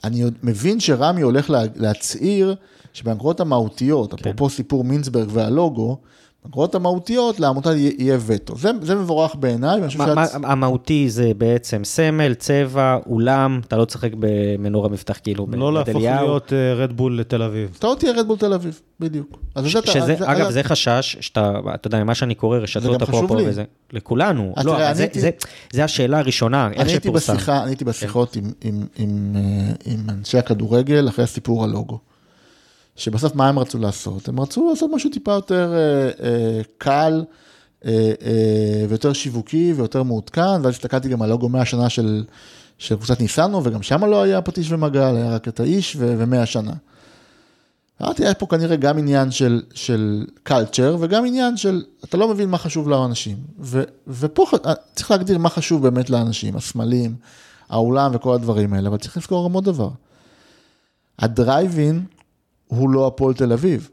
אני 0.04 0.24
מבין 0.44 0.80
שרמי 0.80 1.22
הולך 1.22 1.50
לה, 1.50 1.62
להצהיר 1.76 2.56
שבאגרות 2.98 3.40
המהותיות, 3.40 4.14
כן. 4.14 4.18
אפרופו 4.30 4.50
סיפור 4.50 4.84
מינסברג 4.84 5.28
והלוגו, 5.32 5.98
באגרות 6.46 6.76
המהותיות 6.76 7.40
לעמותה 7.40 7.76
יהיה, 7.76 8.18
וטו. 8.26 8.56
זה, 8.56 8.72
זה 8.82 8.96
מבורך 8.96 9.36
בעיניי, 9.36 9.76
ואני 9.80 9.88
חושב 9.88 10.00
מה- 10.14 10.26
שאת... 10.28 10.36
מה- 10.36 10.48
המהותי 10.48 11.10
זה 11.10 11.32
בעצם 11.38 11.84
סמל, 11.84 12.34
צבע, 12.34 12.98
אולם, 13.06 13.62
אתה 13.68 13.78
לא 13.78 13.86
תשחק 13.86 14.12
במנור 14.20 14.86
המבטח 14.86 15.20
כאילו 15.24 15.48
לא 15.52 15.74
להפוך. 15.74 15.96
להיות 16.02 16.54
רדבול 16.78 17.20
לתל 17.20 17.42
אביב. 17.44 17.76
אתה 17.80 17.88
לא 17.88 17.96
תהיה 18.00 18.12
רדבול 18.12 18.38
תל 18.38 18.54
אביב, 18.54 18.82
בדיוק. 19.00 19.40
אז 19.56 19.66
זה, 19.72 19.80
אתה- 19.80 19.92
שזה, 19.92 20.14
אז 20.14 20.22
אגב, 20.24 20.48
אז- 20.48 20.54
זה 20.54 20.64
חשש, 20.64 21.18
שאתה, 21.20 21.52
אתה 21.76 21.88
יודע, 21.88 22.04
מה 22.04 22.16
שאני 22.16 22.36
קורא, 22.36 22.58
רשתות 22.58 23.02
אפרופו. 23.02 23.38
וזה, 23.46 23.64
לכולנו, 23.94 24.54
אז 24.56 24.66
לא, 24.66 24.72
תראה, 24.72 24.94
זה, 24.94 25.04
הייתי- 25.04 25.20
זה, 25.20 25.30
זה 25.74 25.84
השאלה 25.84 26.20
הראשונה, 26.20 26.70
איך 26.74 26.90
שפורסם. 26.90 27.36
אני 27.48 27.70
הייתי 27.70 27.86
בשיחות 27.86 28.36
עם, 28.36 28.44
עם, 28.62 28.84
עם, 28.98 29.36
אה, 29.36 29.42
עם 29.86 30.00
אנשי 30.10 30.38
הכדורגל 30.38 31.10
אחרי 31.10 31.24
הסיפור 31.24 31.64
הלוגו. 31.64 32.00
שבסוף 32.98 33.36
מה 33.36 33.50
הם 33.50 33.60
רצו 33.60 33.78
לעשות? 33.78 34.28
הם 34.28 34.40
רצו 34.40 34.70
לעשות 34.70 34.92
משהו 34.94 35.10
טיפה 35.10 35.32
יותר 35.32 35.74
אה, 35.74 36.28
אה, 36.28 36.62
קל 36.78 37.24
אה, 37.86 37.92
אה, 38.22 38.86
ויותר 38.90 39.14
שיווקי 39.14 39.74
ויותר 39.76 40.04
מעודכן, 40.04 40.42
ואז 40.42 40.66
הסתכלתי 40.66 41.10
גם 41.10 41.22
על 41.22 41.30
לוגו 41.30 41.50
100 41.50 41.66
שנה 41.66 41.90
של, 41.90 42.26
של 42.78 42.96
קבוצת 42.96 43.20
ניסנו, 43.20 43.64
וגם 43.64 43.84
שם 43.84 44.06
לא 44.06 44.22
היה 44.22 44.42
פטיש 44.42 44.72
ומגל, 44.72 45.16
היה 45.16 45.36
רק 45.36 45.48
את 45.48 45.60
האיש 45.60 45.96
ו- 46.00 46.16
ומאה 46.18 46.46
שנה. 46.46 46.74
אמרתי, 48.02 48.24
יש 48.24 48.34
פה 48.34 48.46
כנראה 48.46 48.76
גם 48.76 48.98
עניין 48.98 49.32
של, 49.32 49.62
של 49.74 50.26
culture 50.48 50.96
וגם 51.00 51.26
עניין 51.26 51.58
של, 51.58 51.84
אתה 52.04 52.18
לא 52.18 52.28
מבין 52.28 52.50
מה 52.50 52.58
חשוב 52.58 52.90
לאנשים. 52.90 53.38
ו, 53.60 53.84
ופה 54.08 54.46
ח- 54.50 54.74
צריך 54.96 55.12
להגדיר 55.12 55.38
מה 55.38 55.50
חשוב 55.50 55.84
באמת 55.84 56.10
לאנשים, 56.10 56.56
הסמלים, 56.56 57.16
האולם 57.70 58.12
וכל 58.14 58.34
הדברים 58.34 58.74
האלה, 58.74 58.90
אבל 58.90 58.98
צריך 58.98 59.18
לזכור 59.18 59.50
גם 59.50 59.54
עוד 59.54 59.66
דבר. 59.66 59.90
הדרייבין 61.20 62.04
הוא 62.68 62.90
לא 62.90 63.08
הפועל 63.08 63.34
תל 63.34 63.54
אביב. 63.54 63.90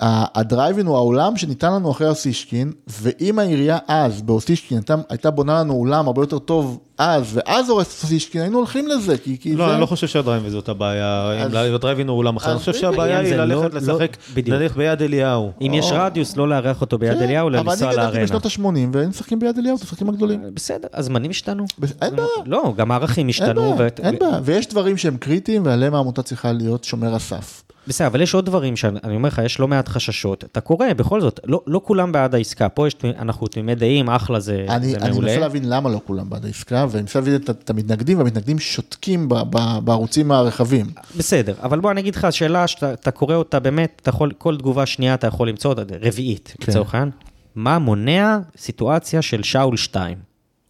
הדרייבין 0.00 0.86
הוא 0.86 0.96
האולם 0.96 1.36
שניתן 1.36 1.72
לנו 1.72 1.90
אחרי 1.90 2.08
אוסישקין, 2.08 2.72
ואם 3.00 3.38
העירייה 3.38 3.78
אז, 3.88 4.22
באוסישקין, 4.22 4.78
הייתה, 4.78 4.94
הייתה 5.08 5.30
בונה 5.30 5.60
לנו 5.60 5.74
אולם 5.74 6.06
הרבה 6.06 6.22
יותר 6.22 6.38
טוב 6.38 6.78
אז, 6.98 7.24
ואז 7.34 7.68
הורסת 7.70 8.02
אוסישקין, 8.04 8.40
היינו 8.40 8.58
הולכים 8.58 8.86
לזה, 8.88 9.18
כי, 9.18 9.36
כי 9.40 9.56
לא, 9.56 9.66
זה... 9.66 9.72
אני 9.72 9.80
לא 9.80 9.86
חושב 9.86 10.06
שהדרייבין 10.06 10.50
זאת 10.50 10.68
הבעיה, 10.68 11.32
אז- 11.32 11.54
אם 11.54 11.74
הדרייבין 11.74 12.08
הוא 12.08 12.16
אולם 12.18 12.36
אחר, 12.36 12.50
אני 12.50 12.58
חושב. 12.58 12.74
שהבעיה 12.74 13.18
היא 13.18 13.34
לא- 13.36 13.44
ללכת 13.44 13.74
לא- 13.74 13.80
לשחק, 13.80 14.16
בדיוק. 14.34 14.56
נניח 14.56 14.76
ביד 14.76 15.02
אליהו. 15.02 15.50
אם 15.60 15.74
יש 15.74 15.92
או- 15.92 15.96
רדיוס, 16.00 16.36
לא 16.36 16.48
לארח 16.48 16.80
אותו 16.80 16.98
ביד 16.98 17.14
כן, 17.18 17.22
אליהו, 17.22 17.48
אלא 17.48 17.58
אבל 17.60 17.70
לנסוע 17.72 17.88
אני 17.88 17.96
גדלתי 17.96 18.12
לארנה. 18.12 18.24
בשנות 18.24 18.46
ה-80, 18.46 18.62
והיינו 18.92 19.10
משחקים 19.10 19.38
ביד 19.38 19.58
אליהו, 19.58 19.76
את 19.76 19.80
המשחקים 19.80 20.08
הגדולים. 20.08 20.42
בסדר, 20.54 20.88
הזמנים 20.94 21.30
השתנו. 21.30 21.64
אין 22.02 22.16
בעיה. 22.16 22.28
לא, 22.46 22.72
גם 22.76 22.90
הערכים 22.90 23.22
אין 23.22 23.28
השתנו. 23.30 23.74
בעיה, 23.76 23.90
ו- 23.98 24.02
אין 24.02 24.18
בעיה, 24.18 24.40
ויש 24.44 24.68
דברים 24.68 24.96
שהם 24.96 25.16
קריטיים, 25.16 25.62
ועליהם 25.66 25.94
העמותה 25.94 26.22
צריכה 26.22 26.52
להיות 26.52 26.84
שומר 26.84 27.14
הסף. 27.14 27.62
בסדר, 27.88 28.06
אבל 28.06 28.20
יש 28.20 28.34
עוד 28.34 28.46
דברים 28.46 28.76
שאני 28.76 29.16
אומר 29.16 29.28
לך, 29.28 29.40
יש 29.44 29.60
לא 29.60 29.68
מעט 29.68 29.88
חששות. 29.88 30.44
אתה 30.44 30.60
קורא, 30.60 30.92
בכל 30.96 31.20
זאת, 31.20 31.40
לא, 31.44 31.62
לא 31.66 31.80
כולם 31.84 32.12
בעד 32.12 32.34
העסקה. 32.34 32.68
פה 32.68 32.86
יש, 32.86 32.96
אנחנו 33.18 33.46
תמימי 33.46 33.74
דעים, 33.74 34.10
אחלה, 34.10 34.40
זה, 34.40 34.66
אני, 34.68 34.90
זה 34.90 34.96
אני 34.96 35.10
מעולה. 35.10 35.26
מנסה 35.26 35.40
להבין 35.40 35.68
למה 35.68 35.90
לא 35.90 36.00
כולם 36.06 36.30
בעד 36.30 36.44
העסקה, 36.44 36.86
ואני 36.90 37.02
מנסה 37.02 37.18
להבין 37.18 37.34
את, 37.36 37.50
את 37.50 37.70
המתנגדים, 37.70 38.18
והמתנגדים 38.18 38.58
שותקים 38.58 39.28
ב, 39.28 39.34
ב, 39.50 39.78
בערוצים 39.84 40.32
הרחבים. 40.32 40.86
בסדר, 41.16 41.54
אבל 41.62 41.80
בוא 41.80 41.90
אני 41.90 42.00
אגיד 42.00 42.14
לך, 42.14 42.24
השאלה 42.24 42.66
שאתה 42.66 42.92
אתה 42.92 43.10
קורא 43.10 43.34
אותה 43.34 43.60
באמת, 43.60 43.98
אתה 44.02 44.08
יכול, 44.08 44.32
כל 44.38 44.56
תגובה 44.56 44.86
שנייה 44.86 45.14
אתה 45.14 45.26
יכול 45.26 45.48
למצוא 45.48 45.70
אותה, 45.70 45.82
רביעית, 46.00 46.54
כן. 46.60 46.72
לצורך 46.72 46.94
העניין. 46.94 47.10
מה 47.54 47.78
מונע 47.78 48.38
סיטואציה 48.56 49.22
של 49.22 49.42
שאול 49.42 49.76
2? 49.76 50.18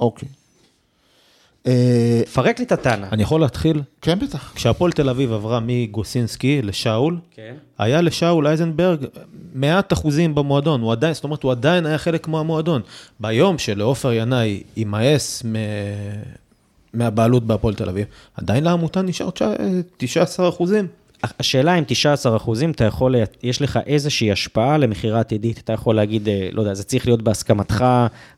אוקיי. 0.00 0.28
אה, 1.68 2.22
פרק 2.32 2.58
לי 2.58 2.64
את 2.64 2.72
הטענה. 2.72 3.08
אני 3.12 3.22
יכול 3.22 3.40
להתחיל? 3.40 3.82
כן, 4.02 4.18
בטח. 4.18 4.52
כשהפועל 4.54 4.92
תל 4.92 5.08
אביב 5.08 5.32
עברה 5.32 5.60
מגוסינסקי 5.66 6.62
לשאול, 6.62 7.18
כן. 7.34 7.54
היה 7.78 8.00
לשאול 8.00 8.46
אייזנברג 8.46 9.04
מעט 9.54 9.92
אחוזים 9.92 10.34
במועדון, 10.34 10.80
הוא 10.80 10.92
עדיין, 10.92 11.14
זאת 11.14 11.24
אומרת, 11.24 11.42
הוא 11.42 11.50
עדיין 11.52 11.86
היה 11.86 11.98
חלק 11.98 12.28
מהמועדון. 12.28 12.82
ביום 13.20 13.58
שלעופר 13.58 14.12
ינאי 14.12 14.62
יימאס 14.76 15.42
מ... 15.44 15.54
מהבעלות 16.94 17.44
בהפועל 17.44 17.74
תל 17.74 17.88
אביב, 17.88 18.06
עדיין 18.36 18.64
לעמותה 18.64 19.02
נשאר 19.02 19.30
תשע- 19.30 19.56
19 19.96 20.48
אחוזים. 20.48 20.86
השאלה 21.22 21.78
אם 21.78 21.84
19 21.86 22.36
אחוזים, 22.36 22.70
אתה 22.70 22.84
יכול, 22.84 23.14
יש 23.42 23.62
לך 23.62 23.78
איזושהי 23.86 24.32
השפעה 24.32 24.78
למכירה 24.78 25.20
עתידית, 25.20 25.58
אתה 25.58 25.72
יכול 25.72 25.96
להגיד, 25.96 26.28
אה, 26.28 26.48
לא 26.52 26.60
יודע, 26.62 26.74
זה 26.74 26.84
צריך 26.84 27.06
להיות 27.06 27.22
בהסכמתך. 27.22 27.84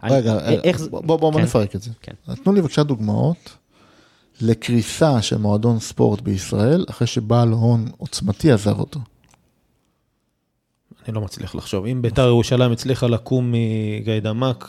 אני- 0.02 0.12
רגע, 0.14 0.32
אה, 0.38 0.50
איך 0.64 0.78
זה- 0.78 0.90
בוא, 0.90 1.00
בוא, 1.02 1.16
בוא 1.16 1.32
כן. 1.32 1.38
נפרק 1.42 1.76
את 1.76 1.82
זה. 1.82 1.90
כן. 2.02 2.12
נתנו 2.28 2.52
לי 2.52 2.60
בבקשה 2.60 2.82
דוגמאות 2.82 3.56
לקריסה 4.40 5.22
של 5.22 5.38
מועדון 5.38 5.78
ספורט 5.80 6.20
בישראל, 6.20 6.84
אחרי 6.90 7.06
שבעל 7.06 7.48
הון 7.48 7.88
עוצמתי 7.98 8.52
עזב 8.52 8.78
אותו. 8.78 9.00
אני 11.08 11.14
לא 11.14 11.20
מצליח 11.20 11.54
לחשוב. 11.54 11.86
אם 11.86 12.02
ביתר 12.02 12.26
ירושלים 12.26 12.72
הצליחה 12.72 13.06
לקום 13.06 13.52
מגיידמק, 14.00 14.68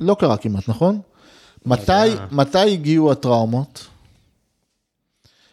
לא 0.00 0.16
קרה 0.18 0.36
כמעט, 0.36 0.68
נכון? 0.68 1.00
מתי. 1.66 1.92
מתי 2.30 2.72
הגיעו 2.72 3.12
הטראומות? 3.12 3.86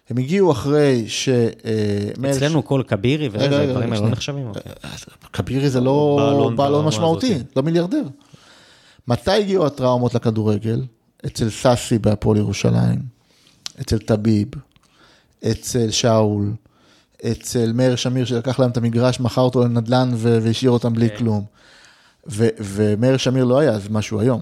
הם 0.09 0.17
הגיעו 0.17 0.51
אחרי 0.51 1.05
ש... 1.07 1.29
אה, 1.29 2.31
אצלנו 2.31 2.65
כל 2.65 2.83
כבירי 2.87 3.27
רגע, 3.27 3.37
וזה, 3.37 3.57
רגע, 3.57 3.79
האלה 3.79 3.99
לא. 3.99 4.09
נחשבים. 4.09 4.47
אוקיי. 4.47 4.61
כבירי 5.33 5.69
זה 5.69 5.81
לא 5.81 6.15
בעל 6.19 6.35
הון 6.35 6.55
בעל 6.55 6.73
הון 6.73 6.81
ברמה 6.81 6.87
משמעותי, 6.87 7.35
הזאת. 7.35 7.55
לא 7.55 7.63
מיליארדר. 7.63 8.03
מתי 9.07 9.31
הגיעו 9.31 9.65
הטראומות 9.65 10.15
לכדורגל? 10.15 10.81
אצל 11.25 11.49
סאסי 11.49 11.99
בהפועל 11.99 12.37
ירושלים, 12.37 12.99
אצל 13.81 13.99
טביב, 13.99 14.47
אצל 15.51 15.91
שאול, 15.91 16.53
אצל 17.31 17.73
מאיר 17.73 17.95
שמיר 17.95 18.25
שלקח 18.25 18.59
להם 18.59 18.69
את 18.69 18.77
המגרש, 18.77 19.19
מכר 19.19 19.41
אותו 19.41 19.63
לנדל"ן 19.63 20.11
והשאיר 20.15 20.71
אותם 20.71 20.93
בלי 20.93 21.17
כלום. 21.17 21.45
ו- 22.27 22.49
ומאיר 22.59 23.17
שמיר 23.17 23.43
לא 23.43 23.59
היה 23.59 23.71
אז 23.71 23.89
משהו 23.89 24.19
היום. 24.19 24.41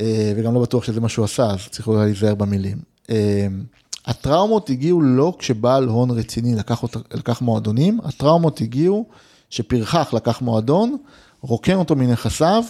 אה, 0.00 0.32
וגם 0.36 0.54
לא 0.54 0.60
בטוח 0.60 0.84
שזה 0.84 1.00
מה 1.00 1.08
שהוא 1.08 1.24
עשה, 1.24 1.46
אז 1.50 1.68
צריך 1.68 1.86
אולי 1.86 2.04
להיזהר 2.04 2.34
במילים. 2.34 2.78
הטראומות 4.06 4.70
הגיעו 4.70 5.00
לא 5.00 5.34
כשבעל 5.38 5.88
הון 5.88 6.10
רציני 6.10 6.54
לקח, 6.54 6.82
אותה, 6.82 6.98
לקח 7.14 7.42
מועדונים, 7.42 8.00
הטראומות 8.04 8.60
הגיעו 8.60 9.06
שפרחח 9.50 10.14
לקח 10.14 10.42
מועדון, 10.42 10.96
רוקן 11.40 11.74
אותו 11.74 11.96
מנכסיו, 11.96 12.64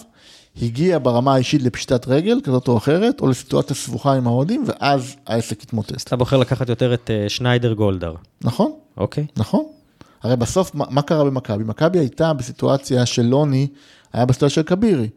הגיע 0.61 0.99
ברמה 0.99 1.33
האישית 1.33 1.61
לפשיטת 1.61 2.07
רגל 2.07 2.39
כזאת 2.43 2.67
או 2.67 2.77
אחרת, 2.77 3.21
או 3.21 3.27
לסיטואציה 3.27 3.75
סבוכה 3.75 4.13
עם 4.13 4.27
ההודים, 4.27 4.63
ואז 4.67 5.15
העסק 5.27 5.63
התמוטט. 5.63 6.03
אתה 6.03 6.15
בוחר 6.15 6.37
לקחת 6.37 6.69
יותר 6.69 6.93
את 6.93 7.11
אה, 7.11 7.29
שניידר 7.29 7.73
גולדהר, 7.73 8.15
נכון? 8.41 8.71
אוקיי? 8.97 9.27
נכון. 9.37 9.65
הרי 10.23 10.35
בסוף, 10.35 10.75
מה, 10.75 10.85
מה 10.89 11.01
קרה 11.01 11.23
במכבי? 11.23 11.63
מכבי 11.63 11.99
הייתה 11.99 12.33
בסיטואציה 12.33 13.05
של 13.05 13.21
לוני, 13.21 13.67
היה 14.13 14.25
בסיטואציה 14.25 14.55
של 14.55 14.63
כבירי, 14.63 15.09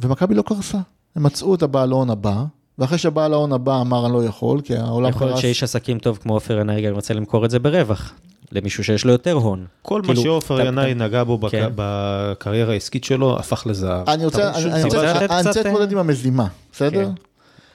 ומכבי 0.00 0.34
לא 0.34 0.42
קרסה. 0.42 0.78
הם 1.16 1.22
מצאו 1.22 1.54
את 1.54 1.62
הבעל 1.62 1.92
ההון 1.92 2.10
הבא, 2.10 2.44
ואחרי 2.82 2.98
שהבעל 2.98 3.32
ההון 3.32 3.52
הבא 3.52 3.80
אמר 3.80 4.06
אני 4.06 4.12
לא 4.14 4.24
יכול, 4.24 4.60
כי 4.60 4.76
העולם 4.76 5.08
יכול 5.10 5.26
להיות. 5.26 5.38
שאיש 5.40 5.62
עסקים 5.62 5.98
טוב 5.98 6.18
כמו 6.22 6.34
עופר 6.34 6.58
ינאי 6.58 6.82
גם 6.82 6.94
רוצה 6.94 7.14
למכור 7.14 7.44
את 7.44 7.50
זה 7.50 7.58
ברווח, 7.58 8.12
למישהו 8.52 8.84
שיש 8.84 9.04
לו 9.04 9.12
יותר 9.12 9.32
הון. 9.32 9.66
כל 9.82 10.00
מה 10.02 10.06
כאילו, 10.06 10.22
שעופר 10.22 10.60
ינאי 10.60 10.94
נגע 10.94 11.24
בו 11.24 11.38
בק- 11.38 11.50
כן. 11.50 11.68
בקריירה 11.76 12.72
העסקית 12.72 13.04
שלו, 13.04 13.38
הפך 13.38 13.62
לזהב. 13.66 14.08
אני 14.08 14.24
רוצה 14.26 14.50
להתמודד 15.56 15.86
אה? 15.86 15.92
עם 15.92 15.98
המזימה, 15.98 16.46
בסדר? 16.72 17.04
כן. 17.04 17.10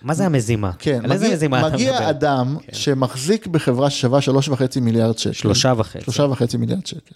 מה 0.02 0.14
זה 0.14 0.26
המזימה? 0.26 0.72
כן, 0.80 1.00
על 1.04 1.12
איזה 1.12 1.26
מגיע- 1.26 1.36
מזימה 1.36 1.68
אתה 1.68 1.76
מגיע 1.76 1.94
מדבר? 1.94 2.10
אדם 2.10 2.58
שמחזיק 2.72 3.48
בחברה 3.48 3.90
ששווה 3.90 4.22
שלוש 4.22 4.50
וחצי 4.50 4.80
מיליארד 4.80 5.18
שקל. 5.18 5.34
שלושה 5.34 5.74
וחצי. 5.78 6.04
שלושה 6.04 6.24
וחצי 6.24 6.58
מיליארד 6.58 6.86
שקל. 6.86 7.16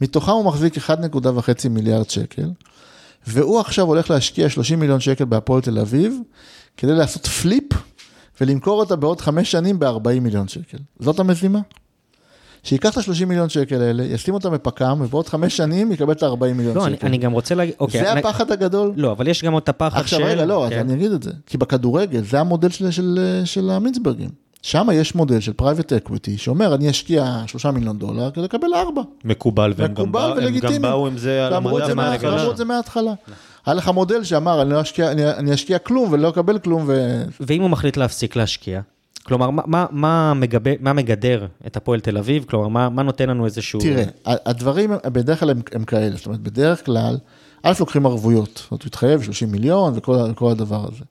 מתוכם 0.00 0.32
הוא 0.32 0.44
מחזיק 0.44 0.76
1.5 0.76 0.88
מיליארד 1.70 2.10
שקל, 2.10 2.48
והוא 3.26 3.60
עכשיו 3.60 3.84
הולך 3.86 4.10
להשקיע 4.10 4.48
30 4.48 4.80
מיליון 4.80 5.00
שקל 5.00 5.24
בהפועל 5.24 5.60
תל 5.62 5.78
אביב, 5.78 6.16
כדי 6.76 6.92
לעשות 6.94 7.26
flip 7.26 7.64
ולמכור 8.40 8.80
אותה 8.80 8.96
בעוד 8.96 9.20
חמש 9.20 9.50
שנים 9.52 9.78
ב-40 9.78 10.20
מיליון 10.20 10.48
שקל. 10.48 10.78
זאת 11.00 11.18
המזימה. 11.18 11.58
שייקח 12.62 12.92
את 12.92 13.08
ה-30 13.08 13.24
מיליון 13.26 13.48
שקל 13.48 13.82
האלה, 13.82 14.04
ישים 14.04 14.34
אותם 14.34 14.52
בפק"ם, 14.52 15.00
ובעוד 15.04 15.28
חמש 15.28 15.56
שנים 15.56 15.92
יקבל 15.92 16.12
את 16.12 16.22
ה-40 16.22 16.44
מיליון 16.54 16.76
לא, 16.76 16.86
אני- 16.86 16.96
שקל. 16.96 17.06
אני 17.06 17.18
גם 17.18 17.32
רוצה 17.32 17.54
להגיד, 17.54 17.74
אוקיי. 17.80 18.00
זה 18.00 18.12
אני- 18.12 18.20
הפחד 18.20 18.50
הגדול? 18.52 18.92
לא, 18.96 19.12
אבל 19.12 19.28
יש 19.28 19.44
גם 19.44 19.52
עוד 19.52 19.62
את 19.62 19.68
הפחד 19.68 19.98
של... 19.98 20.02
עכשיו 20.16 20.20
רגע, 20.22 20.44
לא, 20.44 20.64
אז 20.66 20.70
כן. 20.70 20.78
אני 20.78 20.94
אגיד 20.94 21.12
את 21.12 21.22
זה. 21.22 21.30
כי 21.46 21.58
בכדורגל, 21.58 22.22
זה 22.24 22.40
המודל 22.40 22.68
של, 22.68 22.90
של, 22.90 23.18
של 23.44 23.70
המינסברגים. 23.70 24.30
שם 24.62 24.88
יש 24.92 25.14
מודל 25.14 25.40
של 25.40 25.52
private 25.52 25.92
equity, 25.92 26.38
שאומר, 26.38 26.74
אני 26.74 26.90
אשקיע 26.90 27.42
שלושה 27.46 27.70
מיליון 27.70 27.98
דולר 27.98 28.30
כדי 28.30 28.44
לקבל 28.44 28.68
ארבע. 28.74 29.02
מקובל, 29.24 29.72
והם 29.76 29.94
גם 29.94 30.04
הם. 30.06 30.06
גם 30.60 30.82
באו 30.82 31.06
עם 31.06 31.18
זה 31.18 31.46
על 31.46 31.58
מה- 31.58 31.70
מההתחלה. 31.94 32.40
אמרו 32.40 32.50
את 32.50 32.56
זה 32.56 32.64
מההתחלה. 32.64 33.12
היה 33.66 33.74
לך 33.74 33.88
מודל 33.88 34.24
שאמר, 34.24 34.62
אני 34.62 34.70
לא 34.70 34.82
אשקיע, 34.82 35.12
אני, 35.12 35.30
אני 35.30 35.54
אשקיע 35.54 35.78
כלום 35.78 36.12
ולא 36.12 36.28
אקבל 36.28 36.58
כלום, 36.58 36.84
ו... 36.86 37.22
ואם 37.40 37.62
הוא 37.62 37.70
מחליט 37.70 37.96
להפסיק 37.96 38.36
להשקיע? 38.36 38.80
כלומר, 39.22 39.50
מה, 39.50 39.62
מה, 39.66 39.86
מה, 39.90 40.34
מגבה, 40.34 40.70
מה 40.80 40.92
מגדר 40.92 41.46
את 41.66 41.76
הפועל 41.76 42.00
תל 42.00 42.18
אביב? 42.18 42.44
כלומר, 42.48 42.68
מה, 42.68 42.88
מה 42.88 43.02
נותן 43.02 43.28
לנו 43.28 43.44
איזשהו... 43.44 43.80
תראה, 43.80 44.04
הדברים 44.24 44.92
בדרך 45.06 45.40
כלל 45.40 45.50
הם, 45.50 45.60
הם 45.72 45.84
כאלה, 45.84 46.16
זאת 46.16 46.26
אומרת, 46.26 46.40
בדרך 46.40 46.86
כלל, 46.86 47.18
א', 47.62 47.72
לוקחים 47.80 48.06
ערבויות, 48.06 48.50
זאת 48.62 48.70
אומרת, 48.70 48.82
הוא 48.82 48.88
התחייב 48.88 49.22
30 49.22 49.52
מיליון 49.52 49.92
וכל 49.96 50.50
הדבר 50.50 50.84
הזה. 50.92 51.04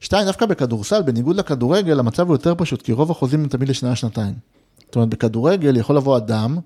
שתיים, 0.00 0.26
דווקא 0.26 0.46
בכדורסל, 0.46 1.02
בניגוד 1.02 1.36
לכדורגל, 1.36 1.98
המצב 1.98 2.26
הוא 2.26 2.34
יותר 2.34 2.54
פשוט, 2.58 2.82
כי 2.82 2.92
רוב 2.92 3.10
החוזים 3.10 3.40
הם 3.40 3.48
תמיד 3.48 3.68
לשנה-שנתיים. 3.68 4.34
זאת 4.86 4.96
אומרת, 4.96 5.08
בכדורגל 5.08 5.76
יכול 5.76 5.96
לבוא 5.96 6.16
אדם, 6.16 6.58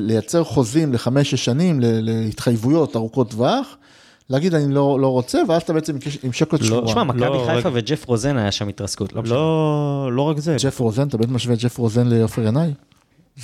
לייצר 0.00 0.44
חוזים 0.44 0.92
לחמש-שש 0.92 1.44
שנים, 1.44 1.80
ל- 1.80 2.00
להתחייבויות 2.00 2.96
ארוכות 2.96 3.30
טווח, 3.30 3.76
להגיד 4.30 4.54
אני 4.54 4.74
לא, 4.74 5.00
לא 5.00 5.06
רוצה, 5.08 5.38
ואז 5.48 5.62
אתה 5.62 5.72
בעצם 5.72 5.96
עם 6.22 6.32
שקט 6.32 6.64
שבוע. 6.64 6.84
תשמע, 6.86 7.04
מכבי 7.04 7.20
לא, 7.20 7.44
חיפה 7.46 7.68
רגע. 7.68 7.78
וג'ף 7.78 8.04
רוזן 8.06 8.36
היה 8.36 8.52
שם 8.52 8.68
התרסקות, 8.68 9.12
לא 9.12 9.22
משנה. 9.22 9.34
לא, 9.34 10.08
לא 10.12 10.22
רק 10.22 10.38
זה. 10.38 10.56
ג'ף 10.62 10.80
רוזן, 10.80 11.08
אתה 11.08 11.16
באמת 11.18 11.30
משווה 11.30 11.54
את 11.54 11.60
ג'ף 11.60 11.78
רוזן 11.78 12.06
לעופר 12.06 12.46
ינאי? 12.46 12.70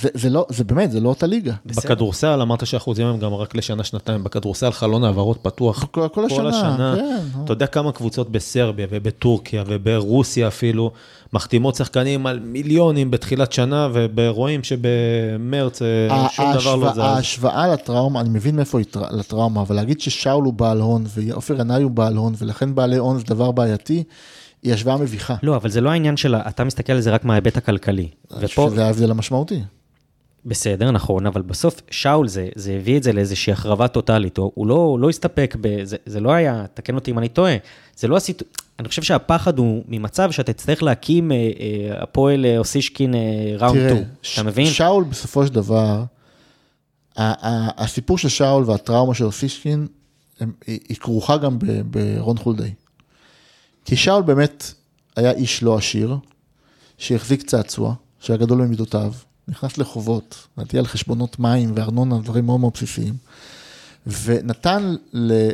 זה, 0.01 0.09
זה 0.13 0.29
לא, 0.29 0.45
זה 0.49 0.63
באמת, 0.63 0.91
זה 0.91 0.99
לא 0.99 1.09
אותה 1.09 1.25
ליגה. 1.27 1.53
בכדורסל 1.65 2.41
אמרת 2.41 2.67
שהאחוזים 2.67 3.07
הם 3.07 3.19
גם 3.19 3.33
רק 3.33 3.55
לשנה-שנתיים, 3.55 4.23
בכדורסל 4.23 4.71
חלון 4.71 5.03
העברות 5.03 5.37
פתוח. 5.41 5.83
כל, 5.91 6.07
כל 6.13 6.25
השנה, 6.47 6.95
כן. 6.97 7.41
אתה 7.43 7.53
יודע 7.53 7.67
כמה 7.67 7.91
קבוצות 7.91 8.29
בסרביה 8.31 8.87
ובטורקיה 8.89 9.63
וברוסיה 9.67 10.47
אפילו, 10.47 10.91
מחתימות 11.33 11.75
שחקנים 11.75 12.27
על 12.27 12.39
מיליונים 12.39 13.11
בתחילת 13.11 13.51
שנה, 13.51 13.89
ורואים 14.15 14.61
שבמרץ 14.63 15.81
אה, 15.81 16.27
שום 16.31 16.53
דבר 16.53 16.75
לא 16.75 16.91
זז. 16.91 16.97
ההשוואה 16.97 17.67
לטראומה, 17.67 18.21
אני 18.21 18.29
מבין 18.29 18.55
מאיפה 18.55 18.77
היא 18.79 18.85
טר- 18.91 19.11
לטראומה, 19.11 19.61
אבל 19.61 19.75
להגיד 19.75 20.01
ששאול 20.01 20.43
הוא 20.45 20.53
בעל 20.53 20.79
הון 20.81 21.03
ועופר 21.15 21.59
ינאי 21.61 21.83
הוא 21.83 21.91
בעל 21.91 22.15
הון, 22.17 22.33
ולכן 22.37 22.75
בעלי 22.75 22.97
הון 22.97 23.17
זה 23.17 23.23
דבר 23.27 23.51
בעייתי, 23.51 24.03
היא 24.63 24.73
השוואה 24.73 24.97
מביכה. 24.97 25.35
לא, 25.43 25.55
אבל 25.55 25.69
זה 25.69 25.81
לא 25.81 25.89
העניין 25.89 26.17
של, 26.17 26.35
אתה 26.35 26.63
מסתכל 26.63 26.93
על 26.93 27.01
זה 27.01 27.11
רק 27.11 27.25
מההיבט 27.25 27.57
הכלכלי. 27.57 28.07
ופה, 28.39 28.67
שזה 28.71 28.85
ההבדל 28.85 29.11
המשמעותי. 29.11 29.61
בסדר, 30.45 30.91
נכון, 30.91 31.25
אבל 31.25 31.41
בסוף 31.41 31.81
שאול 31.91 32.27
זה, 32.27 32.49
זה 32.55 32.73
הביא 32.73 32.97
את 32.97 33.03
זה 33.03 33.13
לאיזושהי 33.13 33.53
החרבה 33.53 33.87
טוטאלית, 33.87 34.37
הוא, 34.37 34.67
לא, 34.67 34.73
הוא 34.73 34.99
לא 34.99 35.09
הסתפק 35.09 35.55
ב... 35.61 35.83
זה, 35.83 35.97
זה 36.05 36.19
לא 36.19 36.31
היה, 36.31 36.65
תקן 36.73 36.95
אותי 36.95 37.11
אם 37.11 37.19
אני 37.19 37.29
טועה, 37.29 37.55
זה 37.97 38.07
לא 38.07 38.17
הסיטו... 38.17 38.45
אני 38.79 38.87
חושב 38.87 39.01
שהפחד 39.01 39.57
הוא 39.59 39.83
ממצב 39.87 40.31
שאתה 40.31 40.53
תצטרך 40.53 40.83
להקים 40.83 41.31
אה, 41.31 41.35
אה, 41.37 42.03
הפועל 42.03 42.45
אה, 42.45 42.57
אוסישקין 42.57 43.15
אה, 43.15 43.19
ראונד 43.59 43.79
2, 43.89 44.03
אתה 44.33 44.43
מבין? 44.43 44.65
שאול 44.67 45.03
בסופו 45.03 45.47
של 45.47 45.53
דבר, 45.53 46.03
הסיפור 47.17 48.17
של 48.17 48.29
שאול 48.29 48.63
והטראומה 48.63 49.13
של 49.13 49.25
אוסישקין, 49.25 49.87
הם- 50.39 50.51
היא 50.67 50.79
היא 50.89 50.97
כרוכה 50.97 51.37
גם 51.37 51.57
ברון 51.85 52.37
חולדאי. 52.37 52.71
כי 53.85 53.95
שאול 53.95 54.21
באמת 54.23 54.73
היה 55.15 55.31
איש 55.31 55.63
לא 55.63 55.77
עשיר, 55.77 56.17
שהחזיק 56.97 57.41
צעצוע, 57.41 57.93
שהיה 58.19 58.37
גדול 58.37 58.61
במידותיו, 58.61 59.13
נכנס 59.47 59.77
לחובות, 59.77 60.47
לדעתי 60.57 60.77
על 60.77 60.85
חשבונות 60.85 61.39
מים 61.39 61.71
וארנונה, 61.75 62.17
דברים 62.19 62.45
מאוד 62.45 62.59
מאוד 62.59 62.73
בסיסיים, 62.73 63.13
ונתן 64.07 64.95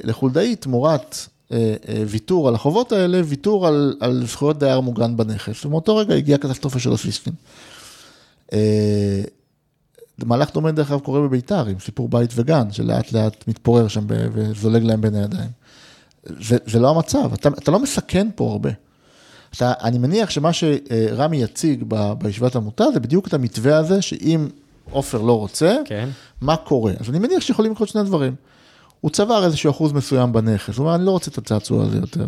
לחולדאי 0.04 0.56
תמורת 0.56 1.16
אה, 1.52 1.76
אה, 1.90 2.04
ויתור 2.08 2.48
על 2.48 2.56
החובות 2.56 2.92
האלה, 2.92 3.22
ויתור 3.26 3.68
על, 3.68 3.96
על 4.00 4.26
זכויות 4.28 4.60
דייר 4.60 4.80
מוגן 4.80 5.18
בנכס, 5.18 5.66
ומאותו 5.66 5.96
רגע 5.96 6.16
הגיעה 6.16 6.38
קטסטרופה 6.38 6.80
של 6.80 6.90
אוסישקין. 6.90 7.34
אה, 8.54 9.24
מהלך 10.26 10.54
דומה 10.54 10.72
דרך 10.72 10.92
אגב 10.92 11.00
קורה 11.00 11.22
בביתר, 11.22 11.66
עם 11.66 11.80
סיפור 11.80 12.10
בית 12.10 12.30
וגן, 12.36 12.72
שלאט 12.72 13.12
לאט 13.12 13.48
מתפורר 13.48 13.88
שם 13.88 14.06
וזולג 14.10 14.84
להם 14.84 15.02
בין 15.02 15.16
הידיים. 15.16 15.50
זה, 16.24 16.58
זה 16.66 16.80
לא 16.80 16.90
המצב, 16.90 17.34
אתה, 17.34 17.50
אתה 17.50 17.72
לא 17.72 17.80
מסכן 17.80 18.28
פה 18.36 18.52
הרבה. 18.52 18.70
אתה, 19.56 19.74
אני 19.84 19.98
מניח 19.98 20.30
שמה 20.30 20.50
שרמי 20.54 21.38
יציג 21.38 21.84
ב- 21.88 22.14
בישיבת 22.14 22.56
עמותה 22.56 22.86
זה 22.94 23.00
בדיוק 23.00 23.28
את 23.28 23.34
המתווה 23.34 23.78
הזה, 23.78 24.02
שאם 24.02 24.48
עופר 24.92 25.22
לא 25.22 25.40
רוצה, 25.40 25.76
כן. 25.86 26.10
מה 26.42 26.56
קורה? 26.56 26.94
אז 27.00 27.10
אני 27.10 27.20
מניח 27.20 27.42
שיכולים 27.42 27.72
לקרות 27.72 27.90
שני 27.90 28.04
דברים. 28.04 28.36
הוא 29.02 29.12
צבר 29.12 29.46
איזשהו 29.46 29.72
אחוז 29.72 29.92
מסוים 29.92 30.32
בנכס, 30.34 30.78
הוא 30.78 30.84
אומר, 30.86 30.96
אני 30.96 31.06
לא 31.06 31.12
רוצה 31.12 31.32
את 31.32 31.38
הצעצוע 31.38 31.84
הזה 31.84 31.98
יותר. 31.98 32.28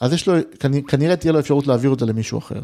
אז 0.00 0.12
יש 0.12 0.26
לו, 0.28 0.34
כנ- 0.38 0.82
כנראה 0.88 1.16
תהיה 1.16 1.32
לו 1.32 1.38
אפשרות 1.40 1.66
להעביר 1.66 1.90
אותה 1.90 2.04
למישהו 2.04 2.38
אחר, 2.38 2.60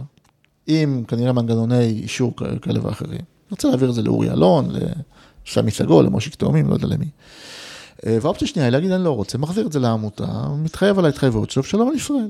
עם 0.66 1.05
כנראה 1.09 1.33
מנגנוני 1.33 1.85
אישור 1.85 2.33
כאלה 2.62 2.81
ואחרים. 2.87 3.11
אני 3.20 3.51
רוצה 3.51 3.68
להעביר 3.68 3.91
את 3.91 3.95
זה 3.95 4.03
לאורי 4.03 4.31
אלון, 4.31 4.68
לסמי 5.49 5.70
סגול, 5.70 6.05
למושיק 6.05 6.35
תאומים, 6.35 6.68
לא 6.68 6.74
יודע 6.74 6.87
למי. 6.87 7.07
אה, 8.07 8.18
והאופציה 8.22 8.47
השנייה 8.47 8.66
היא 8.66 8.72
להגיד, 8.72 8.91
אני 8.91 9.05
לא 9.05 9.11
רוצה, 9.11 9.39
מחזיר 9.39 9.66
את 9.66 9.72
זה 9.72 9.79
לעמותה, 9.81 10.27
מתחייב 10.59 10.99
על 10.99 11.05
ההתחייבות 11.05 11.51
שלו, 11.51 11.62
ושלום 11.62 11.89
על 11.89 11.95
ישראל. 11.95 12.29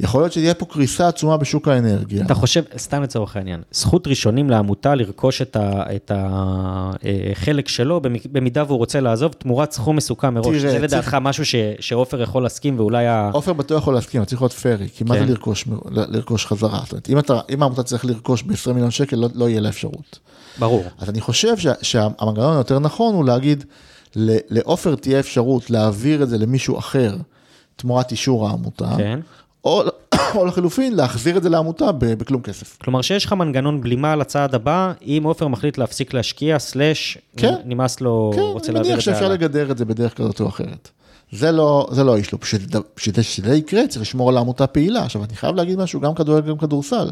יכול 0.00 0.20
להיות 0.22 0.32
שתהיה 0.32 0.54
פה 0.54 0.66
קריסה 0.66 1.08
עצומה 1.08 1.36
בשוק 1.36 1.68
האנרגיה. 1.68 2.24
אתה 2.24 2.34
חושב, 2.34 2.62
סתם 2.78 3.02
לצורך 3.02 3.36
העניין, 3.36 3.62
זכות 3.72 4.06
ראשונים 4.06 4.50
לעמותה 4.50 4.94
לרכוש 4.94 5.42
את 5.42 6.10
החלק 6.14 7.68
שלו, 7.68 8.00
במ- 8.00 8.12
במידה 8.32 8.64
והוא 8.66 8.78
רוצה 8.78 9.00
לעזוב, 9.00 9.32
תמורת 9.32 9.72
סכום 9.72 9.96
מסוכם 9.96 10.34
מראש. 10.34 10.46
תראה, 10.46 10.58
זה 10.60 10.68
צריך- 10.68 10.82
לדעתך 10.82 11.16
משהו 11.20 11.44
ש- 11.46 11.54
שעופר 11.80 12.22
יכול 12.22 12.42
להסכים 12.42 12.78
ואולי 12.80 13.06
ה... 13.06 13.30
עופר 13.32 13.52
בטוח 13.52 13.82
יכול 13.82 13.94
להסכים, 13.94 14.20
אבל 14.20 14.28
צריך 14.28 14.42
להיות 14.42 14.52
פרי, 14.52 14.88
כי 14.94 15.04
מה 15.04 15.14
זה 15.14 15.20
כן. 15.20 15.32
לרכוש, 15.92 16.46
חזרה? 16.46 16.80
זאת 16.84 16.92
אומרת, 16.92 17.08
אם, 17.10 17.18
אתה, 17.18 17.40
אם 17.50 17.62
העמותה 17.62 17.82
צריך 17.82 18.04
לרכוש 18.04 18.42
ב-20 18.42 18.72
מיליון 18.72 18.90
שקל, 18.90 19.16
לא, 19.16 19.28
לא 19.34 19.48
יהיה 19.48 19.60
לה 19.60 19.68
אפשרות. 19.68 20.18
ברור. 20.58 20.84
אז 20.98 21.08
אני 21.10 21.20
חושב 21.20 21.56
שה, 21.56 21.72
שהמנגנון 21.82 22.54
היותר 22.56 22.78
נכון 22.78 23.14
הוא 23.14 23.24
להגיד, 23.24 23.64
לעופר 24.50 24.94
תהיה 24.94 25.20
אפשרות 25.20 25.70
להעביר 25.70 26.22
את 26.22 26.28
זה 26.28 26.38
למישהו 26.38 26.78
אחר 26.78 27.16
תמורת 27.76 28.10
אישור 28.10 28.48
העמותה, 28.48 28.88
כן. 28.96 29.20
או, 29.66 29.82
או 30.34 30.46
לחלופין, 30.46 30.96
להחזיר 30.96 31.36
את 31.36 31.42
זה 31.42 31.48
לעמותה 31.48 31.92
בכלום 31.92 32.42
כסף. 32.42 32.76
כלומר 32.80 33.02
שיש 33.02 33.24
לך 33.24 33.32
מנגנון 33.32 33.80
בלימה 33.80 34.12
על 34.12 34.20
הצעד 34.20 34.54
הבא, 34.54 34.92
אם 35.02 35.22
עופר 35.24 35.48
מחליט 35.48 35.78
להפסיק 35.78 36.14
להשקיע, 36.14 36.58
סלאש, 36.58 37.18
כן. 37.36 37.54
נמאס 37.64 38.00
לו, 38.00 38.30
כן, 38.34 38.40
רוצה 38.40 38.66
אני 38.66 38.74
להעביר 38.74 38.92
מניח 38.92 38.98
את 38.98 39.04
זה 39.04 39.10
שאפשר 39.12 39.24
הלאה. 39.24 39.36
לגדר 39.36 39.70
את 39.70 39.78
זה 39.78 39.84
בדרך 39.84 40.14
כזאת 40.14 40.40
או 40.40 40.48
אחרת. 40.48 40.90
זה 41.32 41.52
לא, 41.52 41.88
זה 41.90 42.04
לא 42.04 42.14
האיש 42.14 42.32
לו, 42.32 42.38
בשביל 42.38 42.62
בשביל 42.96 43.22
שזה 43.22 43.54
יקרה 43.54 43.86
צריך 43.88 44.02
לשמור 44.02 44.28
על 44.28 44.36
העמותה 44.36 44.66
פעילה. 44.66 45.04
עכשיו, 45.04 45.24
אני 45.24 45.36
חייב 45.36 45.56
להגיד 45.56 45.78
משהו, 45.78 46.00
גם 46.00 46.14
כדורגל, 46.14 46.48
גם 46.48 46.58
כדורסל. 46.58 47.10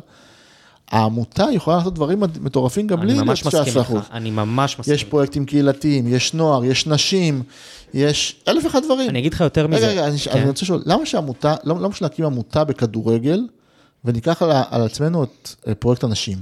העמותה 0.90 1.44
יכולה 1.52 1.76
לעשות 1.76 1.94
דברים 1.94 2.20
מטורפים 2.40 2.86
גם 2.86 3.00
בלי 3.00 3.12
אני 3.12 3.22
ממש 3.22 3.46
מסכים 3.46 3.74
19%. 3.74 3.78
איתך, 3.78 3.92
אני 4.12 4.30
ממש 4.30 4.78
מסכים. 4.78 4.94
יש 4.94 5.04
פרויקטים 5.04 5.46
קהילתיים, 5.46 6.08
יש 6.08 6.34
נוער, 6.34 6.64
יש 6.64 6.86
נשים, 6.86 7.42
יש 7.94 8.36
אלף 8.48 8.64
ואחד 8.64 8.82
דברים. 8.84 9.10
אני 9.10 9.18
אגיד 9.18 9.34
לך 9.34 9.40
יותר 9.40 9.66
מזה. 9.66 9.76
רגע, 9.76 9.88
רגע, 9.88 10.06
אני, 10.06 10.18
כן. 10.18 10.30
אני 10.30 10.48
רוצה 10.48 10.64
לשאול, 10.64 10.82
למה 10.86 11.06
שעמותה, 11.06 11.54
לא, 11.64 11.80
לא 11.80 11.88
משנה 11.88 12.08
להקים 12.08 12.24
עמותה 12.24 12.64
בכדורגל, 12.64 13.40
וניקח 14.04 14.42
על, 14.42 14.82
עצמנו 14.82 15.24
את 15.24 15.54
אה, 15.68 15.74
פרויקט 15.74 16.04
הנשים? 16.04 16.38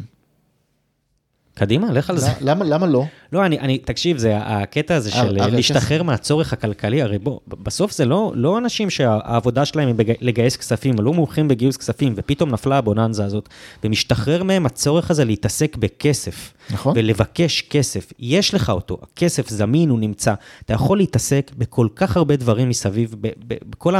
קדימה, 1.54 1.92
לך 1.92 2.10
על 2.10 2.18
זה. 2.18 2.30
למה, 2.40 2.64
למה 2.64 2.86
לא? 2.86 3.04
לא, 3.32 3.46
אני, 3.46 3.58
אני, 3.58 3.78
תקשיב, 3.78 4.18
זה 4.18 4.36
הקטע 4.36 4.94
הזה 4.94 5.10
של 5.10 5.18
הרי 5.18 5.40
אה, 5.40 5.44
הכסף- 5.44 5.56
להשתחרר 5.56 6.02
מהצורך 6.02 6.52
הכלכלי, 6.52 7.02
הרי 7.02 7.18
בוא, 7.18 7.40
בסוף 7.48 7.92
זה 7.92 8.04
לא, 8.04 8.32
לא 8.34 8.58
אנשים 8.58 8.90
שהעבודה 8.90 9.64
שלהם 9.64 9.86
היא 9.88 9.94
בג- 9.94 10.12
לגייס 10.20 10.56
כספים, 10.56 10.94
לא 11.00 11.12
מומחים 11.12 11.48
בגיוס 11.48 11.76
כספים, 11.76 12.12
ופתאום 12.16 12.50
נפלה 12.50 12.78
הבוננזה 12.78 13.24
הזאת, 13.24 13.48
ומשתחרר 13.84 14.42
מהם 14.42 14.66
הצורך 14.66 15.10
הזה 15.10 15.24
להתעסק 15.24 15.76
בכסף. 15.76 16.52
נכון. 16.70 16.92
ולבקש 16.96 17.62
כסף. 17.62 18.12
יש 18.18 18.54
לך 18.54 18.70
אותו, 18.70 18.98
הכסף 19.02 19.48
זמין, 19.48 19.90
הוא 19.90 19.98
נמצא. 19.98 20.34
אתה 20.64 20.72
יכול 20.74 20.98
להתעסק 20.98 21.50
בכל 21.58 21.86
כך 21.96 22.16
הרבה 22.16 22.36
דברים 22.36 22.68
מסביב, 22.68 23.14
ב- 23.20 23.26
ב- 23.46 23.54
בכל 23.70 23.94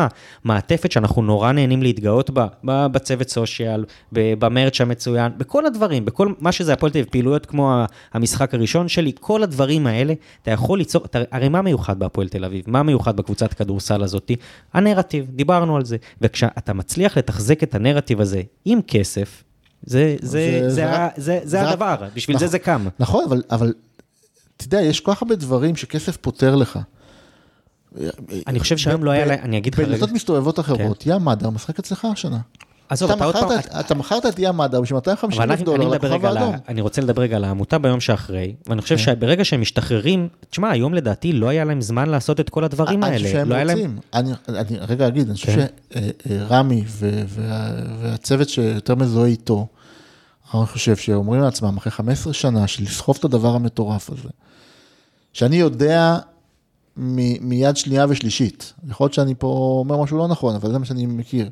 המעטפת 0.45 0.93
שאנחנו 0.93 1.22
נורא 1.22 1.53
נהנים 1.53 1.83
להתגאות 1.83 2.30
בה, 2.30 2.47
ב- 2.64 2.87
בצוות 2.87 3.28
סושיאל, 3.28 3.85
ב- 4.12 4.35
במרץ' 4.39 4.80
המצוין, 4.80 5.33
בכל 5.39 5.66
הדברים, 5.66 6.05
בכל 6.05 6.33
מה 6.41 6.53
שזה 6.53 6.72
הפועל 6.72 6.93
תל 6.93 7.05
פעילויות 7.11 7.47
כמו 7.47 7.83
המשחק 8.12 8.55
הראשון 8.55 8.89
שלי, 8.89 9.12
כל 9.23 9.43
הדברים 9.43 9.87
האלה, 9.87 10.14
אתה 10.43 10.51
יכול 10.51 10.79
ליצור, 10.79 11.05
אתה, 11.05 11.18
הרי 11.31 11.49
מה 11.49 11.62
מיוחד 11.62 11.99
בהפועל 11.99 12.29
תל 12.29 12.45
אביב? 12.45 12.64
מה 12.66 12.83
מיוחד 12.83 13.16
בקבוצת 13.16 13.55
כדורסל 13.55 14.03
הזאת? 14.03 14.31
הנרטיב, 14.75 15.27
דיברנו 15.31 15.77
על 15.77 15.85
זה. 15.85 15.97
וכשאתה 16.20 16.73
מצליח 16.73 17.18
לתחזק 17.18 17.62
את 17.62 17.75
הנרטיב 17.75 18.20
הזה 18.20 18.43
עם 18.64 18.81
כסף, 18.83 19.45
זה, 19.83 20.16
זה, 20.20 20.29
זה- 20.29 20.61
זה, 20.62 20.70
זה 20.70 20.75
זה, 20.75 20.87
זה, 21.16 21.41
זה, 21.45 21.49
זה 21.49 21.62
רק- 21.62 21.73
הדבר, 21.73 21.97
בשביל 22.14 22.39
זה 22.39 22.45
נכון. 22.45 22.53
זה 22.53 22.59
קם. 22.59 22.87
נכון, 22.99 23.25
אבל, 23.29 23.43
אבל 23.51 23.73
אתה 24.57 24.64
יודע, 24.66 24.81
יש 24.81 25.01
כל 25.01 25.14
כך 25.14 25.23
הרבה 25.23 25.35
דברים 25.35 25.77
שכסף 25.77 26.16
פותר 26.16 26.55
לך. 26.55 26.79
אני 28.47 28.61
חושב 28.61 28.77
שהיום 28.77 29.05
לא 29.05 29.11
היה 29.11 29.35
אני 29.35 29.59
אגיד 29.59 29.75
לך 29.75 29.81
רגע, 29.81 29.89
בדלתות 29.89 30.11
מסתובבות 30.12 30.61
אחרות, 30.61 31.07
יא 31.07 31.14
מדר 31.18 31.51
משחק 31.51 31.79
אצלך 31.79 32.05
השנה. 32.05 32.39
עזוב, 32.93 33.11
אתה 33.11 33.24
עוד 33.24 33.36
פעם, 33.36 33.51
אתה 33.80 33.95
מכרת 33.95 34.26
את 34.26 34.38
מדר 34.40 34.80
בשביל 34.80 34.97
250 34.97 35.40
אבל 35.43 35.51
אלף 35.51 35.59
אני, 35.59 35.64
דולר 35.64 35.86
אני, 35.86 35.95
לכוכב 35.95 36.24
האדום. 36.26 36.55
אני 36.68 36.80
רוצה 36.80 37.01
לדבר 37.03 37.22
רגע 37.22 37.36
על 37.36 37.45
העמותה 37.45 37.78
ביום 37.78 38.01
שאחרי, 38.01 38.55
ואני 38.66 38.82
חושב 38.82 38.97
כן. 38.97 39.03
שברגע 39.03 39.45
שהם 39.45 39.61
משתחררים, 39.61 40.28
תשמע, 40.51 40.70
היום 40.70 40.95
לדעתי 40.95 41.32
לא 41.32 41.49
היה 41.49 41.64
להם 41.64 41.80
זמן 41.80 42.09
לעשות 42.09 42.40
את 42.40 42.51
כל 42.51 42.64
הדברים 42.64 43.05
אני 43.05 43.12
האלה. 43.12 43.24
חושב 43.24 43.32
שהם 43.32 43.49
לא. 43.49 43.72
רוצים. 43.72 43.99
אני 44.14 44.32
אני 44.49 44.78
רגע 44.88 45.09
אגיד, 45.09 45.26
אני 45.28 45.34
חושב 45.34 45.53
כן. 45.90 46.01
שרמי 46.28 46.84
והצוות 47.28 48.49
שיותר 48.49 48.95
מזוהה 48.95 49.28
איתו, 49.28 49.66
אני 50.55 50.66
חושב 50.66 50.97
שאומרים 50.97 51.40
לעצמם, 51.40 51.76
אחרי 51.76 51.93
15 51.93 52.32
שנה 52.32 52.66
של 52.66 52.82
לסחוב 52.82 53.16
את 53.18 53.24
הדבר 53.24 53.55
המטורף 53.55 54.11
הזה, 54.11 54.28
שאני 55.32 55.57
יודע 55.57 56.18
מ- 56.97 57.49
מיד 57.49 57.76
שנייה 57.76 58.07
ושלישית, 58.09 58.72
יכול 58.88 59.05
להיות 59.05 59.14
שאני 59.14 59.34
פה 59.38 59.47
אומר 59.86 60.03
משהו 60.03 60.18
לא 60.18 60.28
נכון, 60.28 60.55
אבל 60.55 60.72
זה 60.72 60.78
מה 60.78 60.84
שאני 60.84 61.07
מכיר, 61.07 61.49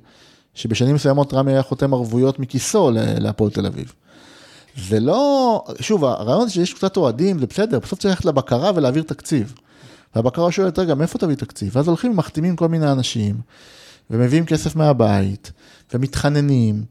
שבשנים 0.54 0.94
מסוימות 0.94 1.34
רמי 1.34 1.52
היה 1.52 1.62
חותם 1.62 1.94
ערבויות 1.94 2.38
מכיסו 2.38 2.90
להפועל 2.94 3.50
תל 3.50 3.66
אביב. 3.66 3.92
זה 4.76 5.00
לא, 5.00 5.64
שוב, 5.80 6.04
הרעיון 6.04 6.48
זה 6.48 6.54
שיש 6.54 6.74
קצת 6.74 6.96
אוהדים, 6.96 7.38
זה 7.38 7.46
בסדר, 7.46 7.78
בסוף 7.78 7.98
צריך 7.98 8.14
ללכת 8.14 8.24
לבקרה 8.24 8.70
ולהעביר 8.74 9.02
תקציב. 9.02 9.54
והבקרה 10.14 10.52
שואלת, 10.52 10.78
רגע, 10.78 10.94
מאיפה 10.94 11.18
תביא 11.18 11.34
תקציב? 11.34 11.76
ואז 11.76 11.88
הולכים 11.88 12.10
ומחתימים 12.10 12.56
כל 12.56 12.68
מיני 12.68 12.92
אנשים, 12.92 13.40
ומביאים 14.10 14.46
כסף 14.46 14.76
מהבית, 14.76 15.52
ומתחננים, 15.94 16.84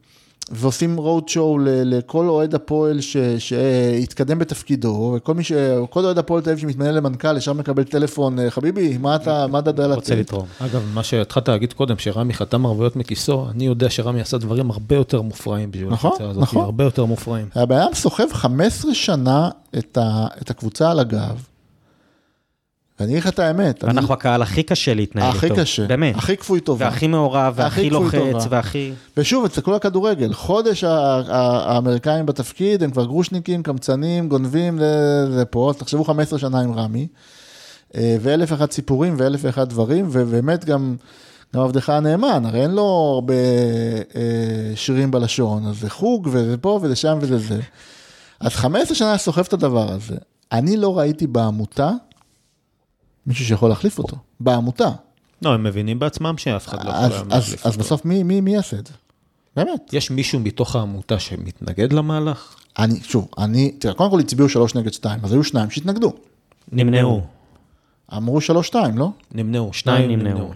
ועושים 0.50 0.96
רוד 0.96 1.28
שואו 1.28 1.58
לכל 1.64 2.28
אוהד 2.28 2.54
הפועל 2.54 3.00
ש- 3.00 3.16
שהתקדם 3.38 4.38
בתפקידו, 4.38 5.14
וכל 5.16 5.34
מי 5.34 5.44
ש... 5.44 5.52
כל 5.90 6.04
אוהד 6.04 6.18
הפועל 6.18 6.42
תל 6.42 6.50
אביב 6.50 6.60
שמתמנה 6.62 6.92
למנכ"ל, 6.92 7.36
ישר 7.36 7.52
מקבל 7.52 7.84
טלפון, 7.84 8.38
"אה, 8.38 8.50
חביבי, 8.50 8.98
מה 8.98 9.16
אתה, 9.16 9.46
מה 9.46 9.58
אתה 9.58 9.70
יודע 9.70 9.86
לתת? 9.86 9.96
רוצה 9.96 10.14
לתרום. 10.14 10.46
אגב, 10.58 10.82
מה 10.94 11.02
שהתחלת 11.02 11.48
להגיד 11.48 11.72
קודם, 11.72 11.98
שרמי 11.98 12.34
חתם 12.34 12.66
ערבויות 12.66 12.96
מכיסו, 12.96 13.46
אני 13.50 13.66
יודע 13.66 13.90
שרמי 13.90 14.20
עשה 14.20 14.38
דברים 14.38 14.70
הרבה 14.70 14.96
יותר 14.96 15.22
מופרעים 15.22 15.70
בשביל 15.70 15.88
נכון, 15.88 16.10
הקבוצה 16.10 16.30
הזאת, 16.30 16.42
נכון. 16.42 16.64
הרבה 16.64 16.84
יותר 16.84 17.04
מופרעים. 17.04 17.46
אדם 17.54 17.88
סוחב 17.94 18.24
15 18.32 18.94
שנה 18.94 19.48
את, 19.78 19.98
ה, 20.00 20.26
את 20.42 20.50
הקבוצה 20.50 20.90
על 20.90 20.98
הגב, 20.98 21.42
ואני 23.00 23.12
אגיד 23.12 23.22
לך 23.22 23.28
את 23.28 23.38
האמת, 23.38 23.84
אני- 23.84 23.92
אנחנו 23.92 24.14
הקהל 24.14 24.42
הכי 24.42 24.62
קשה 24.62 24.94
להתנהל 24.94 25.26
איתו. 25.26 25.36
הכי 25.38 25.50
קשה, 25.60 25.86
באמת. 25.86 26.16
הכי 26.16 26.36
כפוי 26.36 26.60
טובה. 26.60 26.84
והכי 26.86 27.06
מעורב, 27.06 27.52
והכי 27.56 27.90
לוחץ, 27.90 28.18
טובה. 28.32 28.46
והכי... 28.50 28.92
ושוב, 29.16 29.46
תסתכלו 29.48 29.72
על 29.72 29.76
הכדורגל, 29.76 30.32
חודש 30.32 30.84
האמריקאים 30.84 32.26
בתפקיד, 32.26 32.82
הם 32.82 32.90
כבר 32.90 33.04
גרושניקים, 33.04 33.62
קמצנים, 33.62 34.28
גונבים, 34.28 34.78
זה- 34.78 35.26
זה 35.32 35.44
פה, 35.44 35.72
תחשבו 35.78 36.04
15 36.04 36.38
שנה 36.38 36.60
עם 36.60 36.72
רמי, 36.72 37.06
אה, 37.96 38.16
ואלף 38.20 38.52
ואחד 38.52 38.70
סיפורים 38.72 39.14
ואלף 39.18 39.40
ואחד 39.44 39.68
דברים, 39.68 40.08
ובאמת 40.12 40.64
גם, 40.64 40.96
גם 41.54 41.62
עבדך 41.62 41.88
הנאמן, 41.90 42.42
הרי 42.46 42.62
אין 42.62 42.70
לו 42.70 42.82
הרבה 43.14 43.34
אה, 44.16 44.20
שירים 44.74 45.10
בלשון, 45.10 45.66
אז 45.66 45.80
זה 45.80 45.90
חוג 45.90 46.28
וזה 46.32 46.56
פה 46.56 46.78
וזה 46.82 46.96
שם 46.96 47.18
וזה 47.20 47.38
זה. 47.38 47.60
אז 48.40 48.52
15 48.54 48.94
שנה 48.96 49.18
סוחב 49.18 49.42
את 49.48 49.52
הדבר 49.52 49.92
הזה. 49.92 50.16
אני 50.52 50.76
לא 50.76 50.98
ראיתי 50.98 51.26
בעמותה 51.26 51.90
מישהו 53.26 53.44
שיכול 53.44 53.68
להחליף 53.68 53.98
אותו, 53.98 54.16
בעמותה. 54.40 54.90
לא, 55.42 55.54
הם 55.54 55.62
מבינים 55.62 55.98
בעצמם 55.98 56.34
שאף 56.38 56.68
אחד 56.68 56.84
לא 56.84 56.90
יכול 56.90 57.04
אז, 57.04 57.12
אז, 57.12 57.28
להחליף 57.30 57.66
אז 57.66 57.72
אותו. 57.72 57.84
בסוף 57.84 58.04
מי, 58.04 58.22
מי, 58.22 58.40
מי 58.40 58.54
יעשה 58.54 58.78
את 58.78 58.86
זה? 58.86 58.92
באמת. 59.56 59.92
יש 59.92 60.10
מישהו 60.10 60.40
מתוך 60.40 60.76
העמותה 60.76 61.18
שמתנגד 61.18 61.92
למהלך? 61.92 62.56
אני, 62.78 63.00
שוב, 63.02 63.28
אני, 63.38 63.72
תראה, 63.72 63.94
קודם 63.94 64.10
כל 64.10 64.20
הצביעו 64.20 64.48
שלוש 64.48 64.74
נגד 64.74 64.92
שתיים, 64.92 65.20
אז 65.22 65.32
היו 65.32 65.44
שניים 65.44 65.70
שהתנגדו. 65.70 66.12
נמנעו. 66.72 67.22
אמרו 68.16 68.40
שלוש 68.40 68.66
שתיים, 68.66 68.98
לא? 68.98 69.10
נמנעו, 69.34 69.72
שניים 69.72 70.10
נמנעו. 70.10 70.50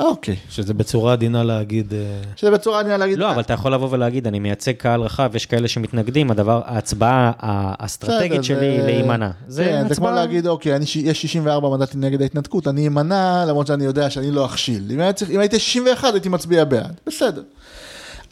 אוקיי. 0.00 0.36
שזה 0.50 0.74
בצורה 0.74 1.12
עדינה 1.12 1.42
להגיד, 1.42 1.94
אה, 1.94 1.98
שזה 2.36 2.50
בצורה 2.50 2.80
עדינה 2.80 2.96
להגיד... 2.96 3.18
לא, 3.18 3.30
אבל 3.30 3.40
אתה 3.40 3.52
יכול 3.52 3.74
לבוא 3.74 3.88
ולהגיד, 3.90 4.26
אני 4.26 4.38
מייצג 4.38 4.72
קהל 4.72 5.00
רחב, 5.00 5.36
יש 5.36 5.46
כאלה 5.46 5.68
שמתנגדים, 5.68 6.30
הדבר, 6.30 6.60
ההצבעה 6.64 7.32
האסטרטגית 7.38 8.44
שלי 8.44 8.66
היא 8.66 8.82
להימנע. 8.82 9.30
כן, 9.30 9.50
זה 9.50 9.64
כמו 9.64 9.86
הצבעה- 9.86 10.14
להגיד, 10.14 10.46
אוקיי, 10.46 10.78
יש 10.82 11.22
64 11.22 11.68
מנדטים 11.68 12.00
נגד 12.00 12.22
ההתנתקות, 12.22 12.68
אני 12.68 12.86
אמנע, 12.86 13.44
למרות 13.48 13.66
שאני 13.66 13.84
יודע 13.84 14.10
שאני 14.10 14.30
לא 14.30 14.46
אכשיל. 14.46 14.90
אם, 15.30 15.38
הייתי 15.40 15.58
61, 15.58 16.12
הייתי 16.14 16.28
מצביע 16.28 16.64
בעד. 16.64 17.00
בסדר. 17.06 17.42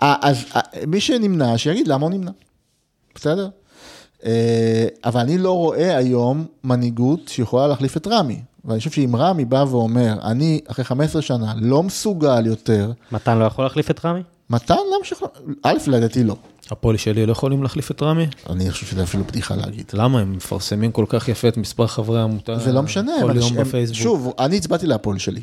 אז 0.01 0.45
מי 0.87 1.01
שנמנע, 1.01 1.59
שיגיד 1.59 1.89
למה 1.89 2.07
הוא 2.07 2.11
נמנע. 2.15 2.31
בסדר? 3.15 3.49
אה, 4.27 4.87
אבל 5.05 5.21
אני 5.21 5.39
לא 5.39 5.53
רואה 5.57 5.97
היום 5.97 6.47
מנהיגות 6.65 7.21
שיכולה 7.29 7.67
להחליף 7.67 7.97
את 7.97 8.07
רמי. 8.07 8.41
ואני 8.69 8.79
חושב 8.79 8.91
שאם 8.91 9.17
רמי 9.17 9.45
בא 9.45 9.65
ואומר, 9.71 10.15
אני 10.23 10.61
אחרי 10.67 10.85
15 10.85 11.23
שנה 11.23 11.53
לא 11.57 11.83
מסוגל 11.83 12.47
יותר, 12.47 12.93
מתן 13.13 13.39
לא 13.39 13.45
יכול 13.45 13.65
להחליף 13.65 13.91
את 13.91 14.05
רמי? 14.05 14.21
מתן 14.51 14.75
להמשיך, 14.95 15.19
א', 15.63 15.77
לדעתי 15.87 16.25
לא. 16.25 16.37
הפועל 16.71 16.97
שלי 16.97 17.27
לא 17.27 17.33
יכולים 17.33 17.63
להחליף 17.63 17.91
את 17.91 18.03
רמי? 18.03 18.27
אני 18.51 18.71
חושב 18.71 18.87
שזה 18.87 19.03
אפילו 19.03 19.25
בדיחה 19.25 19.57
להגיד. 19.57 19.85
למה? 19.93 20.21
הם 20.21 20.33
מפרסמים 20.33 20.93
כל 20.93 21.05
כך 21.09 21.29
יפה 21.29 21.49
את 21.49 21.57
מספר 21.57 21.87
חברי 21.87 22.21
העמותה. 22.21 22.59
זה 22.59 22.73
לא 22.73 22.83
משנה, 22.83 23.13
כל 23.21 23.31
אבל 23.31 23.37
יום 23.37 23.53
הם- 23.57 23.65
בפייסבוק. 23.65 23.99
שוב, 23.99 24.33
אני 24.39 24.57
הצבעתי 24.57 24.87
להפועל 24.87 25.19
שלי. 25.19 25.41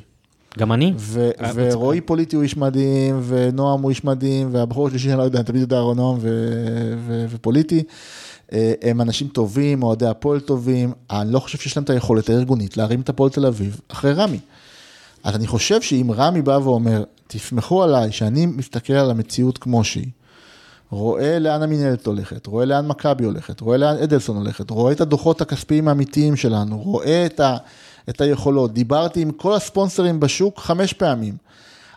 גם 0.59 0.71
אני? 0.71 0.93
ו- 0.97 1.29
ורועי 1.55 2.01
פוליטי 2.01 2.35
הוא 2.35 2.43
איש 2.43 2.57
מדהים, 2.57 3.21
ונועם 3.27 3.81
הוא 3.81 3.89
איש 3.89 4.03
מדהים, 4.03 4.49
והבחור 4.51 4.87
השלישי, 4.87 5.09
אני 5.09 5.17
לא 5.17 5.23
יודע, 5.23 5.39
אני 5.39 5.45
תמיד 5.45 5.61
יודע 5.61 5.79
נועם 5.95 6.17
ו- 6.21 6.93
ו- 7.07 7.25
ופוליטי. 7.29 7.83
הם 8.81 9.01
אנשים 9.01 9.27
טובים, 9.27 9.83
אוהדי 9.83 10.07
הפועל 10.07 10.39
טובים, 10.39 10.93
אני 11.11 11.33
לא 11.33 11.39
חושב 11.39 11.57
שיש 11.57 11.77
להם 11.77 11.83
את 11.83 11.89
היכולת 11.89 12.29
הארגונית 12.29 12.77
להרים 12.77 13.01
את 13.01 13.09
הפועל 13.09 13.29
תל 13.29 13.45
אביב 13.45 13.79
אחרי 13.87 14.13
רמי. 14.13 14.39
אז 15.23 15.35
אני 15.35 15.47
חושב 15.47 15.81
שאם 15.81 16.11
רמי 16.11 16.41
בא 16.41 16.59
ואומר, 16.63 17.03
תסמכו 17.27 17.83
עליי 17.83 18.11
שאני 18.11 18.45
מסתכל 18.45 18.93
על 18.93 19.11
המציאות 19.11 19.57
כמו 19.57 19.83
שהיא, 19.83 20.07
רואה 20.91 21.39
לאן 21.39 21.61
המינהלת 21.61 22.05
הולכת, 22.07 22.47
רואה 22.47 22.65
לאן 22.65 22.87
מכבי 22.87 23.25
הולכת, 23.25 23.61
רואה 23.61 23.77
לאן 23.77 23.97
אדלסון 23.97 24.37
הולכת, 24.37 24.69
רואה 24.69 24.91
את 24.91 25.01
הדוחות 25.01 25.41
הכספיים 25.41 25.87
האמיתיים 25.87 26.35
שלנו, 26.35 26.77
רואה 26.77 27.25
את, 27.25 27.39
ה, 27.39 27.57
את 28.09 28.21
היכולות. 28.21 28.73
דיברתי 28.73 29.21
עם 29.21 29.31
כל 29.31 29.53
הספונסרים 29.53 30.19
בשוק 30.19 30.59
חמש 30.59 30.93
פעמים. 30.93 31.37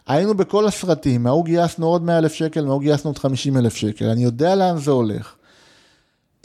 היינו 0.07 0.35
בכל 0.37 0.67
הסרטים, 0.67 1.23
מההוא 1.23 1.45
גייסנו 1.45 1.87
עוד 1.87 2.03
100 2.03 2.19
אלף 2.19 2.33
שקל, 2.33 2.65
מההוא 2.65 2.81
גייסנו 2.81 3.11
עוד 3.11 3.19
50 3.19 3.57
אלף 3.57 3.77
שקל, 3.77 4.05
אני 4.05 4.25
יודע 4.25 4.55
לאן 4.55 4.79
זה 4.79 4.91
הולך. 4.91 5.35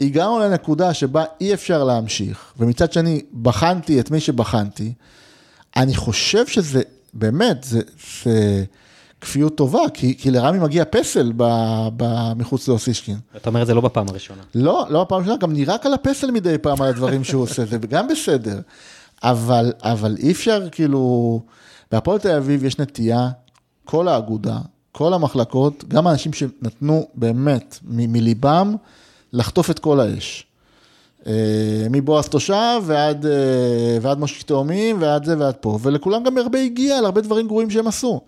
הגענו 0.00 0.38
לנקודה 0.38 0.94
שבה 0.94 1.24
אי 1.40 1.54
אפשר 1.54 1.84
להמשיך, 1.84 2.52
ומצד 2.58 2.92
שני, 2.92 3.22
בחנתי 3.42 4.00
את 4.00 4.10
מי 4.10 4.20
שבחנתי, 4.20 4.92
אני 5.76 5.94
חושב 5.94 6.46
שזה, 6.46 6.82
באמת, 7.14 7.64
זה, 7.64 7.80
זה 8.24 8.64
כפיות 9.20 9.56
טובה, 9.56 9.80
כי, 9.94 10.16
כי 10.18 10.30
לרמי 10.30 10.58
מגיע 10.58 10.84
פסל 10.90 11.32
ב, 11.36 11.44
ב, 11.96 12.32
מחוץ 12.36 12.68
לאוסישקין. 12.68 13.18
אתה 13.36 13.48
אומר 13.48 13.62
את 13.62 13.66
זה 13.66 13.74
לא 13.74 13.80
בפעם 13.80 14.08
הראשונה. 14.08 14.42
לא, 14.54 14.86
לא 14.90 15.02
הפעם 15.02 15.20
ראשונה, 15.20 15.36
גם 15.36 15.52
נירק 15.52 15.86
על 15.86 15.94
הפסל 15.94 16.30
מדי 16.30 16.58
פעם 16.58 16.82
על 16.82 16.88
הדברים 16.88 17.24
שהוא 17.24 17.42
עושה, 17.42 17.64
זה 17.64 17.78
גם 17.78 18.08
בסדר. 18.08 18.60
אבל, 19.22 19.72
אבל 19.82 20.16
אי 20.18 20.32
אפשר, 20.32 20.68
כאילו, 20.72 21.40
בהפועל 21.92 22.18
תל 22.18 22.36
אביב 22.36 22.64
יש 22.64 22.78
נטייה, 22.78 23.28
כל 23.84 24.08
האגודה, 24.08 24.58
כל 24.92 25.14
המחלקות, 25.14 25.84
גם 25.88 26.06
האנשים 26.06 26.32
שנתנו 26.32 27.06
באמת 27.14 27.78
מ- 27.82 28.12
מליבם, 28.12 28.74
לחטוף 29.34 29.70
את 29.70 29.78
כל 29.78 30.00
האש. 30.00 30.46
אה, 31.26 31.86
מבועז 31.90 32.28
תושב 32.28 32.82
ועד, 32.84 33.26
אה, 33.26 33.98
ועד 34.02 34.18
מושיק 34.18 34.42
תאומים 34.42 34.96
ועד 35.00 35.24
זה 35.24 35.38
ועד 35.38 35.54
פה, 35.54 35.78
ולכולם 35.82 36.22
גם 36.22 36.38
הרבה 36.38 36.60
הגיע 36.60 36.98
על 36.98 37.04
הרבה 37.04 37.20
דברים 37.20 37.46
גרועים 37.46 37.70
שהם 37.70 37.86
עשו. 37.86 38.20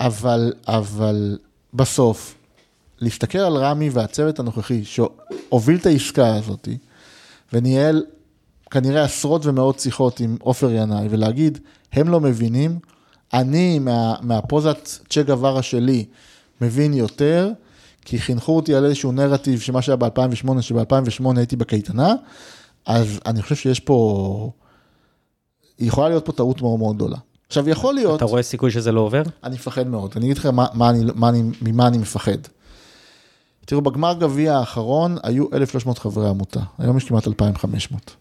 אבל, 0.00 0.52
אבל 0.68 1.38
בסוף, 1.74 2.34
להסתכל 3.00 3.38
על 3.38 3.56
רמי 3.56 3.90
והצוות 3.90 4.38
הנוכחי 4.38 4.84
שהוביל 4.84 5.76
את 5.76 5.86
העסקה 5.86 6.34
הזאת, 6.34 6.68
וניהל 7.52 8.04
כנראה 8.70 9.04
עשרות 9.04 9.46
ומאות 9.46 9.80
שיחות 9.80 10.20
עם 10.20 10.36
עופר 10.40 10.70
ינאי, 10.72 11.06
ולהגיד, 11.10 11.58
הם 11.92 12.08
לא 12.08 12.20
מבינים, 12.20 12.78
אני 13.32 13.78
מה, 13.78 14.14
מהפוזת 14.20 14.88
צ'ה 15.10 15.22
גווארה 15.22 15.62
שלי 15.62 16.04
מבין 16.60 16.94
יותר, 16.94 17.52
כי 18.06 18.18
חינכו 18.18 18.56
אותי 18.56 18.74
על 18.74 18.84
איזשהו 18.84 19.12
נרטיב 19.12 19.60
שמה 19.60 19.82
שהיה 19.82 19.96
ב-2008, 19.96 20.60
שב-2008 20.60 21.24
הייתי 21.36 21.56
בקייטנה, 21.56 22.14
אז 22.86 23.20
אני 23.26 23.42
חושב 23.42 23.54
שיש 23.54 23.80
פה, 23.80 24.50
יכולה 25.78 26.08
להיות 26.08 26.24
פה 26.24 26.32
טעות 26.32 26.62
מאוד 26.62 26.78
מאוד 26.78 26.96
גדולה. 26.96 27.16
עכשיו, 27.48 27.68
יכול 27.68 27.94
להיות... 27.94 28.16
אתה 28.16 28.24
רואה 28.24 28.42
סיכוי 28.42 28.70
שזה 28.70 28.92
לא 28.92 29.00
עובר? 29.00 29.22
אני 29.44 29.54
מפחד 29.54 29.88
מאוד. 29.88 30.12
אני 30.16 30.24
אגיד 30.24 30.38
לכם 30.38 30.54
מה, 30.54 30.66
מה 30.74 30.90
אני, 30.90 31.04
מה 31.14 31.28
אני, 31.28 31.42
ממה 31.62 31.86
אני 31.86 31.98
מפחד. 31.98 32.38
תראו, 33.64 33.80
בגמר 33.80 34.14
גביע 34.14 34.56
האחרון 34.56 35.16
היו 35.22 35.44
1,300 35.52 35.98
חברי 35.98 36.28
עמותה, 36.28 36.60
היום 36.78 36.96
יש 36.96 37.04
כמעט 37.04 37.26
2,500. 37.26 38.16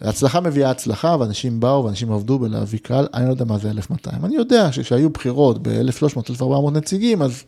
הצלחה 0.00 0.40
מביאה 0.40 0.70
הצלחה, 0.70 1.16
ואנשים 1.20 1.60
באו, 1.60 1.84
ואנשים 1.84 2.12
עבדו 2.12 2.38
בלהביא 2.38 2.78
קהל, 2.78 3.08
אני 3.14 3.26
לא 3.26 3.30
יודע 3.30 3.44
מה 3.44 3.58
זה 3.58 3.70
1,200. 3.70 4.24
אני 4.24 4.36
יודע 4.36 4.72
שכשהיו 4.72 5.10
בחירות 5.10 5.62
ב-1,300, 5.62 6.30
1,400 6.30 6.74
נציגים, 6.74 7.22
אז 7.22 7.44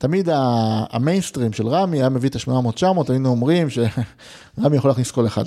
תמיד 0.00 0.28
המיינסטרים 0.90 1.52
של 1.52 1.68
רמי 1.68 1.98
היה 1.98 2.08
מביא 2.08 2.28
את 2.28 2.36
ה-800-900, 2.36 2.84
היינו 3.08 3.28
אומרים 3.28 3.68
שרמי 3.70 4.76
יכול 4.76 4.90
להכניס 4.90 5.10
כל 5.10 5.26
אחד 5.26 5.44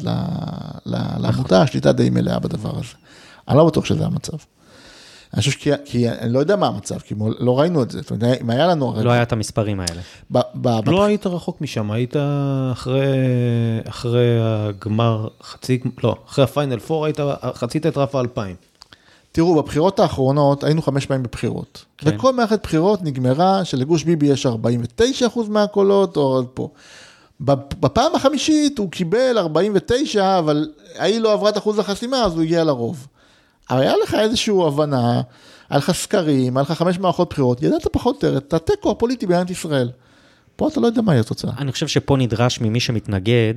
לעמותה, 0.86 1.68
שליטה 1.68 1.92
די 1.92 2.10
מלאה 2.10 2.40
בדבר 2.40 2.72
הזה. 2.80 2.94
אני 3.48 3.58
לא 3.58 3.66
בטוח 3.66 3.86
שזה 3.86 4.06
המצב. 4.06 4.38
אני 5.34 5.40
חושב 5.40 5.52
כי, 5.52 5.72
כי 5.86 6.10
אני 6.10 6.34
לא 6.34 6.40
יודע 6.40 6.56
מה 6.56 6.68
המצב, 6.68 7.00
כי 7.00 7.16
לא 7.40 7.60
ראינו 7.60 7.84
את 7.84 7.92
זה. 7.92 8.02
זאת 8.02 8.12
אומרת, 8.12 8.42
אם 8.42 8.50
היה 8.50 8.68
לנו... 8.68 8.96
לא 9.04 9.12
היה 9.12 9.24
את 9.24 9.32
המספרים 9.32 9.80
האלה. 9.80 10.02
ב, 10.32 10.40
ב, 10.56 10.80
ב, 10.86 10.90
לא 10.90 11.04
היית 11.04 11.28
רחוק 11.28 11.62
משם, 11.62 11.92
היית 11.92 12.16
אחרי, 12.72 13.08
אחרי 13.90 14.40
הגמר, 14.42 15.28
חצי, 15.44 15.80
לא, 16.04 16.16
אחרי 16.30 16.44
הפיינל 16.44 16.80
פור 16.80 17.06
היית, 17.06 17.18
חצית 17.54 17.86
את 17.86 17.98
רף 17.98 18.16
האלפיים. 18.16 18.56
תראו, 19.36 19.56
בבחירות 19.56 20.00
האחרונות 20.00 20.64
היינו 20.64 20.82
חמש 20.82 21.06
פעמים 21.06 21.24
בבחירות. 21.24 21.86
כן. 21.98 22.12
וכל 22.16 22.34
מערכת 22.34 22.64
בחירות 22.64 23.02
נגמרה 23.02 23.66
שלגוש 23.66 24.04
ביבי 24.04 24.28
יש 24.28 24.46
49% 24.46 24.52
מהקולות, 25.50 26.18
או 26.18 26.22
עוד 26.22 26.48
פה. 26.54 26.70
בפ- 27.42 27.76
בפעם 27.80 28.16
החמישית 28.16 28.78
הוא 28.78 28.90
קיבל 28.92 29.38
49, 29.38 30.40
אבל 30.40 30.70
ההיא 30.98 31.20
לא 31.20 31.34
עברה 31.34 31.50
את 31.50 31.58
אחוז 31.58 31.80
החסימה, 31.80 32.24
אז 32.24 32.34
הוא 32.34 32.42
הגיע 32.42 32.64
לרוב. 32.64 33.08
אבל 33.70 33.82
היה 33.82 33.94
לך 34.04 34.14
איזושהי 34.16 34.54
הבנה, 34.68 35.22
היה 35.70 35.78
לך 35.78 35.92
סקרים, 35.92 36.58
היה 36.58 36.62
לך 36.62 36.72
חמש 36.72 37.00
מערכות 37.00 37.30
בחירות, 37.30 37.64
ידעת 37.64 37.88
פחות 37.92 38.24
או 38.24 38.28
יותר 38.30 38.38
את 38.38 38.54
התיקו 38.54 38.92
הפוליטי 38.92 39.26
במדינת 39.26 39.50
ישראל. 39.50 39.90
פה 40.56 40.68
אתה 40.68 40.80
לא 40.80 40.88
יודע 40.88 41.02
מה 41.02 41.12
יהיה 41.14 41.22
התוצאה. 41.22 41.52
אני 41.58 41.72
חושב 41.72 41.88
שפה 41.88 42.18
נדרש 42.18 42.62
ממי 42.62 42.80
שמתנגד, 42.80 43.54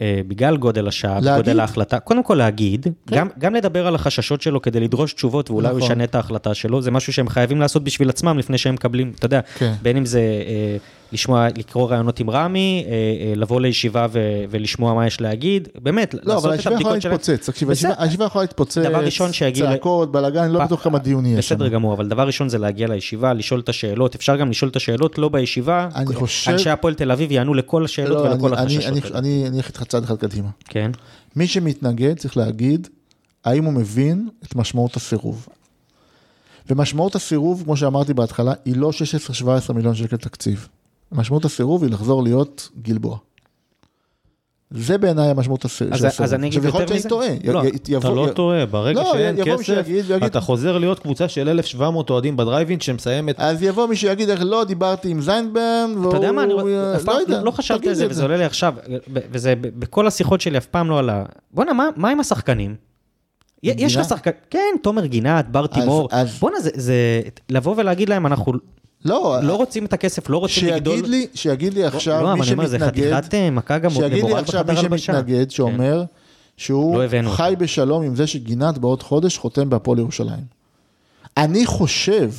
בגלל 0.00 0.56
גודל 0.56 0.88
השעה 0.88 1.14
להגיד. 1.14 1.32
וגודל 1.32 1.60
ההחלטה, 1.60 2.00
קודם 2.00 2.22
כל 2.22 2.34
להגיד, 2.34 2.86
גם, 3.10 3.28
גם 3.38 3.54
לדבר 3.54 3.86
על 3.86 3.94
החששות 3.94 4.42
שלו 4.42 4.62
כדי 4.62 4.80
לדרוש 4.80 5.12
תשובות, 5.12 5.50
ואולי 5.50 5.68
הוא 5.68 5.76
נכון. 5.76 5.90
ישנה 5.90 6.04
את 6.04 6.14
ההחלטה 6.14 6.54
שלו, 6.54 6.82
זה 6.82 6.90
משהו 6.90 7.12
שהם 7.12 7.28
חייבים 7.28 7.60
לעשות 7.60 7.84
בשביל 7.84 8.08
עצמם 8.08 8.38
לפני 8.38 8.58
שהם 8.58 8.74
מקבלים, 8.74 9.12
אתה 9.18 9.26
יודע, 9.26 9.40
כן. 9.58 9.72
בין 9.82 9.96
אם 9.96 10.04
זה 10.04 10.20
אה, 10.20 10.76
לשמוע, 11.12 11.48
לקרוא 11.56 11.88
ראיונות 11.90 12.20
עם 12.20 12.30
רמי, 12.30 12.84
אה, 12.86 12.92
אה, 12.92 13.34
לבוא 13.36 13.60
לישיבה 13.60 14.06
ו, 14.12 14.18
ולשמוע 14.50 14.94
מה 14.94 15.06
יש 15.06 15.20
להגיד, 15.20 15.68
באמת, 15.82 16.14
לא, 16.14 16.20
אבל 16.22 16.32
לעשות 16.34 16.46
את 16.46 16.52
הישיבה 16.52 16.74
יכולה 16.74 16.94
הבדיקות 16.94 17.02
שלהם. 17.02 17.12
להתפוצץ, 17.14 17.50
תקשיב, 17.50 17.68
הישיבה- 17.70 17.90
בסדר. 17.92 18.02
הישיבה 18.04 18.24
יכולה 18.24 18.42
להתפוצץ, 18.44 18.78
דבר 18.78 19.04
ראשון 19.04 19.32
שיגיד 19.32 19.64
צעקות, 19.64 20.12
בלאגן, 20.12 20.50
לא 20.50 20.64
בטוח 20.64 20.82
כמה 20.84 20.98
דיון 20.98 21.26
יהיה 21.26 21.42
שם. 21.42 21.54
בסדר 21.54 21.68
גמור, 21.68 21.94
אבל 21.94 22.08
דבר 22.08 22.26
ראשון 22.26 22.48
זה 22.48 22.58
להגיע 22.58 22.88
לישיבה, 22.88 23.32
לשאול 23.32 23.60
את 23.60 23.68
השאלות, 23.68 24.14
אפשר 24.14 24.36
גם 24.36 24.50
לשאול 24.50 24.70
את 24.70 24.76
השאלות 24.76 25.18
לא 25.18 25.28
בישיבה, 25.28 25.88
אני 25.96 26.14
חושב- 26.14 26.50
אנשי 26.50 26.70
הפועל 26.70 26.94
תל 26.94 27.10
אביב 27.12 27.32
יענו 27.32 27.54
לכל 27.54 27.84
השאלות 27.84 28.24
לא, 28.24 28.30
ולכל 28.30 28.54
החששות. 28.54 29.12
אני 29.14 29.44
אלך 29.54 29.68
איתך 29.68 29.82
צעד 29.82 30.04
אחד 30.04 30.16
קדימה. 30.16 30.48
כן, 30.68 30.90
מי 31.36 31.46
שמתנגד 31.46 32.18
צריך 32.18 32.36
להגיד 32.36 32.88
האם 33.44 33.64
הוא 33.64 33.72
מבין 33.72 34.28
את 34.44 34.56
משמעות 34.56 34.96
הסירוב. 34.96 35.46
ומשמעות 36.70 37.14
הסירוב, 37.14 37.62
כמו 37.64 37.76
שאמרתי 37.76 38.14
בהתחלה, 38.14 38.52
היא 38.64 38.76
לא 38.76 38.90
16-17 38.92 39.72
מיליון 39.72 39.94
שקל 39.94 40.16
תקציב. 40.16 40.68
משמעות 41.12 41.44
הסירוב 41.44 41.82
היא 41.82 41.92
לחזור 41.92 42.22
להיות 42.22 42.68
גלבוע. 42.82 43.18
זה 44.74 44.98
בעיניי 44.98 45.28
המשמעות 45.30 45.64
הס- 45.64 45.82
אז- 45.82 45.98
של 45.98 46.06
הסירוב. 46.06 46.22
אז 46.22 46.34
אני 46.34 46.46
אגיד 46.48 46.58
עכשיו, 46.58 46.68
יכול 46.68 46.80
להיות 46.80 46.90
יותר 46.90 47.08
שאני 47.22 47.34
מזה. 47.34 47.42
טועה. 47.42 47.54
לא, 47.54 47.68
י- 47.68 47.68
י- 47.68 47.76
אתה 47.76 47.92
יבוא- 47.92 48.16
לא 48.16 48.28
י- 48.30 48.34
טועה, 48.34 48.66
ברגע 48.66 49.00
לא, 49.02 49.12
שאין 49.12 49.38
יבוא 49.38 49.52
כסף, 49.56 49.62
שיגיד 49.64 50.04
ויגיד- 50.08 50.24
אתה 50.24 50.40
חוזר 50.40 50.78
להיות 50.78 50.98
קבוצה 50.98 51.28
של 51.28 51.48
1,700 51.48 52.10
אוהדים 52.10 52.36
בדרייבין 52.36 52.80
שמסיימת... 52.80 53.34
אז 53.40 53.62
יבוא 53.62 53.86
מי 53.86 53.96
שיגיד, 53.96 54.30
"איך 54.30 54.40
לא, 54.44 54.64
דיברתי 54.64 55.08
עם 55.08 55.20
זיינברן, 55.20 55.90
והוא... 55.96 56.08
אתה 56.08 56.16
יודע 56.16 56.32
מה, 56.32 56.42
אני 56.44 56.54
אה, 56.54 56.96
אף 56.96 57.04
פעם 57.04 57.20
יודע, 57.20 57.42
לא 57.42 57.50
חשבתי 57.50 57.88
על 57.88 57.94
זה, 57.94 58.06
וזה 58.10 58.22
עולה 58.22 58.36
לי 58.36 58.44
עכשיו, 58.44 58.74
וזה 59.08 59.54
בכל 59.60 60.06
השיחות 60.06 60.40
שלי 60.40 60.58
אף 60.58 60.66
פעם 60.66 60.90
לא 60.90 60.98
עלה. 60.98 61.24
בואנה, 61.50 61.72
מה- 61.72 61.88
מה 61.96 62.10
עם 62.10 62.20
השחקנים? 62.20 62.74
יש 63.62 63.96
לך? 63.96 64.04
שחקן, 64.08 64.30
כן, 64.50 64.58
תומר 64.82 65.06
גינת, 65.06 65.48
בר 65.50 65.66
תימור, 65.66 66.08
אז- 66.12 66.38
בואנה, 66.38 66.60
זה- 66.60 66.70
זה, 66.74 66.94
לבוא 67.50 67.74
ולהגיד 67.76 68.08
להם, 68.08 68.26
אנחנו 68.26 68.52
לא, 69.04 69.38
לא 69.42 69.56
רוצים 69.56 69.84
את 69.84 69.92
הכסף, 69.92 70.30
לא 70.30 70.36
רוצים 70.38 70.66
לגדול. 70.68 70.94
שיגיד 70.96 71.10
לי, 71.10 71.26
שיגיד 71.34 71.74
לי 71.74 71.84
עכשיו, 71.84 72.22
לא, 72.22 72.34
מי 72.34 72.40
אבל 72.40 72.42
אני 72.42 72.52
אומר, 72.52 72.66
זה 72.66 72.78
שמתנגד, 72.78 73.14
חתיכת 73.16 73.34
אה, 73.34 73.50
מכה 73.50 73.78
גם 73.78 73.90
שיגיד 73.90 74.24
לי 74.24 74.34
עכשיו 74.34 74.64
מי. 74.68 74.98
שמתנגד, 74.98 75.50
שאומר 75.50 76.04
שהוא 76.56 77.02
לא 77.02 77.30
חי 77.30 77.54
בשלום 77.58 78.02
עם 78.02 78.16
זה 78.16 78.26
שגינת 78.26 78.78
בעוד 78.78 79.02
חודש 79.02 79.38
חותם 79.38 79.70
בהפועל 79.70 79.98
ירושלים. 79.98 80.44
אני 81.36 81.66
חושב, 81.66 82.30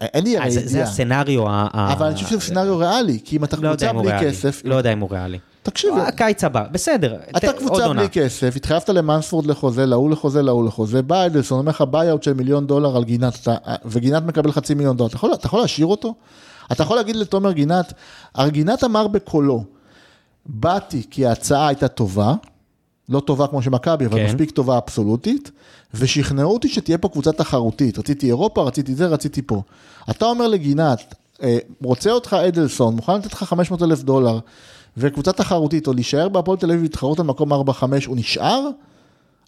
אין 0.00 0.24
לי 0.24 0.36
אה, 0.36 0.42
הרי 0.42 0.50
זה- 0.50 0.60
זה 0.60 0.66
ידיעה, 0.66 0.84
הסצנריו 0.88 1.48
ה... 1.48 1.92
אבל 1.92 2.06
אני 2.06 2.14
חושב 2.14 2.26
שזה 2.26 2.40
סצנריו 2.40 2.78
ריאלי, 2.78 3.18
כי 3.24 3.36
אם 3.36 3.44
אתה 3.44 3.56
לא 3.56 3.68
קבוצה 3.68 3.92
בלי. 3.92 4.10
כסף, 4.20 4.62
לא 4.64 4.74
יודע 4.74 4.92
אם 4.92 4.98
הוא 5.00 5.08
ריאלי. 5.12 5.38
תקשיב, 5.64 5.94
הקיץ 5.98 6.44
הבא, 6.44 6.64
בסדר. 6.72 7.16
אתה 7.36 7.52
קבוצה. 7.52 7.88
בלי 7.88 8.08
כסף, 8.08 8.56
התחייבת 8.56 8.88
למנספורד 8.88 9.46
לחוזה, 9.46 9.86
להוא 9.86 10.10
לחוזה, 10.10 10.42
להוא 10.42 10.64
לחוזה, 10.66 11.02
בא 11.02 11.26
אדלסון, 11.26 11.58
אומר 11.58 11.70
לך 11.70 11.84
buy-out 11.90 12.22
של 12.22 12.32
מיליון 12.32 12.66
דולר 12.66 12.96
על 12.96 13.04
גינת, 13.04 13.48
וגינת 13.84 14.22
מקבל 14.22 14.52
חצי 14.52 14.74
מיליון 14.74 14.96
דולר, 14.96 15.08
אתה 15.08 15.16
יכול- 15.16 15.34
אתה 15.34 15.46
יכול 15.46 15.60
להשאיר 15.60 15.86
אותו? 15.86 16.14
אתה 16.72 16.82
יכול 16.82 16.96
להגיד 16.96 17.16
לתומר 17.16 17.52
גינת, 17.52 17.92
הרי 18.34 18.50
גינת 18.50 18.84
אמר 18.84 19.06
בקולו, 19.06 19.64
באתי 20.46 21.02
כי 21.10 21.26
ההצעה 21.26 21.68
הייתה 21.68 21.88
טובה, 21.88 22.34
לא 23.08 23.20
טובה 23.20 23.46
כמו 23.46 23.62
שמכבי, 23.62 24.06
אבל 24.06 24.18
כן. 24.18 24.26
מספיק 24.26 24.50
טובה 24.50 24.78
אבסולוטית, 24.78 25.50
ושכנעו 25.94 26.52
אותי 26.52 26.68
שתהיה 26.68 26.98
פה 26.98 27.08
קבוצה 27.08 27.32
תחרותית, 27.32 27.98
רציתי 27.98 28.26
אירופה, 28.26 28.62
רציתי 28.62 28.94
זה, 28.94 29.06
רציתי 29.06 29.42
פה. 29.42 29.62
אתה 30.10 30.24
אומר 30.24 30.48
לגינת, 30.48 31.14
אה, 31.42 31.58
רוצה 31.82 32.10
אותך 32.10 32.36
אדלסון, 32.48 32.96
מוכן 32.96 33.14
לתת 33.16 33.32
לך 33.32 33.44
500 33.44 33.82
אלף 33.82 34.02
דולר, 34.02 34.38
וקבוצה 34.96 35.32
תחרותית, 35.32 35.86
או 35.86 35.92
להישאר 35.92 36.28
בהפועל 36.28 36.58
תל 36.58 36.66
אביב 36.66 36.80
ולהתחרות 36.80 37.20
על 37.20 37.26
מקום 37.26 37.52
4-5, 37.52 37.56
הוא 38.06 38.16
נשאר? 38.16 38.60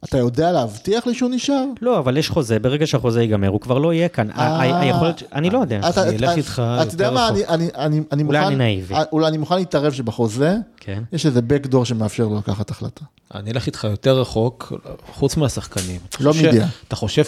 אתה 0.04 0.18
יודע 0.18 0.52
להבטיח 0.52 1.06
לי 1.06 1.14
שהוא 1.14 1.30
נשאר? 1.30 1.64
לא, 1.82 1.98
אבל 1.98 2.16
יש 2.16 2.30
חוזה, 2.30 2.58
ברגע 2.58 2.86
שהחוזה 2.86 3.20
ייגמר, 3.22 3.48
הוא 3.48 3.60
כבר 3.60 3.78
לא 3.78 3.92
יהיה 3.92 4.08
כאן. 4.08 4.30
אה. 4.30 4.60
היכולת, 4.80 5.22
אני 5.32 5.50
לא 5.50 5.58
יודע. 5.58 5.80
אתה- 5.88 6.02
אני 6.02 6.16
אלך 6.16 6.22
אתה- 6.30 6.34
איתך 6.34 6.52
אתה 6.52 6.94
יודע 6.94 7.04
יותר 7.04 7.14
מה, 7.14 7.28
רחוק. 7.28 7.36
אני- 7.48 7.64
אני- 7.68 7.70
אני 7.76 8.00
אני 8.12 8.22
אולי 8.22 8.38
מוכן, 8.38 8.46
אני 8.52 8.56
נאיבי. 8.56 8.94
אה, 8.94 9.02
אולי 9.12 9.26
אני 9.28 9.38
מוכן 9.38 9.56
להתערב 9.56 9.92
שבחוזה, 9.92 10.56
כן. 10.76 11.02
יש 11.12 11.26
איזה 11.26 11.40
backdoor 11.40 11.84
שמאפשר 11.84 12.24
לו 12.28 12.36
לקחת 12.38 12.70
החלטה. 12.70 13.04
אני 13.34 13.50
אלך 13.50 13.66
איתך 13.66 13.84
יותר 13.90 14.20
רחוק, 14.20 14.72
חוץ 15.12 15.36
מהשחקנים. 15.36 16.00
אתה 16.08 16.24
לא 16.24 16.32
מידיעה. 16.42 16.68
אתה 16.88 16.96
חושב 16.96 17.24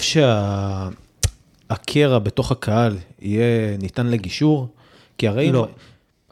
שהקרע 1.70 2.18
בתוך 2.18 2.52
הקהל 2.52 2.96
יהיה 3.22 3.76
ניתן 3.78 4.06
לגישור? 4.06 4.68
כי 5.18 5.28
הרי 5.28 5.52
לא. 5.52 5.66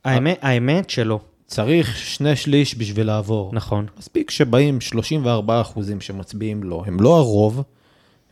האמת 0.04 0.90
שלא, 0.90 1.20
צריך 1.46 1.96
שני 1.96 2.36
שליש 2.36 2.78
בשביל 2.78 3.06
לעבור. 3.06 3.50
נכון. 3.52 3.86
מספיק 3.98 4.30
שבאים 4.30 4.80
34 4.80 5.60
אחוזים 5.60 6.00
שמצביעים 6.00 6.62
לא, 6.62 6.82
הם 6.86 7.00
לא 7.00 7.16
הרוב, 7.16 7.62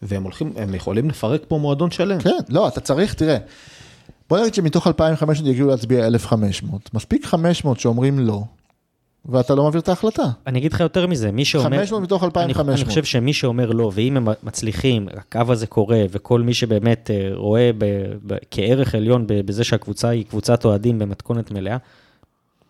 והם 0.03 0.23
הולכים, 0.23 0.53
הם 0.57 0.75
יכולים 0.75 1.09
לפרק 1.09 1.43
פה 1.49 1.59
מועדון 1.59 1.91
שלם. 1.91 2.21
כן, 2.21 2.31
לא, 2.49 2.69
אתה 2.69 2.81
צריך, 2.81 3.15
תראה, 3.15 3.37
בוא 4.31 4.39
נגיד 4.41 4.55
שמתוך 4.55 4.87
2,500 4.87 5.49
יגיעו 5.49 5.69
להצביע 5.69 6.07
1,500, 6.07 6.95
מספיק 6.95 7.27
500 7.27 7.81
שאומרים 7.81 8.19
לא, 8.19 8.43
ואתה 9.27 9.55
לא 9.55 9.65
מעביר 9.65 9.81
את 9.81 9.89
ההחלטה. 9.89 10.23
אני 10.47 10.59
אגיד 10.59 10.73
לך 10.73 10.81
יותר 10.81 11.07
מזה, 11.07 11.33
מי 11.33 11.45
שאומר... 11.45 11.77
500 11.79 12.03
מתוך 12.03 12.23
אני, 12.23 12.27
2,500. 12.27 12.79
אני 12.79 12.85
חושב 12.85 13.05
שמי 13.05 13.33
שאומר 13.33 13.71
לא, 13.71 13.91
ואם 13.95 14.17
הם 14.17 14.29
מצליחים, 14.43 15.09
הקו 15.17 15.53
הזה 15.53 15.67
קורה, 15.67 16.03
וכל 16.11 16.41
מי 16.41 16.55
שבאמת 16.55 17.11
אה, 17.11 17.31
רואה 17.35 17.71
ב, 17.79 17.85
ב, 18.27 18.37
כערך 18.51 18.95
עליון 18.95 19.27
ב- 19.27 19.41
בזה 19.41 19.65
שהקבוצה 19.65 20.09
היא 20.09 20.25
קבוצת 20.25 20.65
אוהדים 20.65 20.99
במתכונת 20.99 21.51
מלאה, 21.51 21.77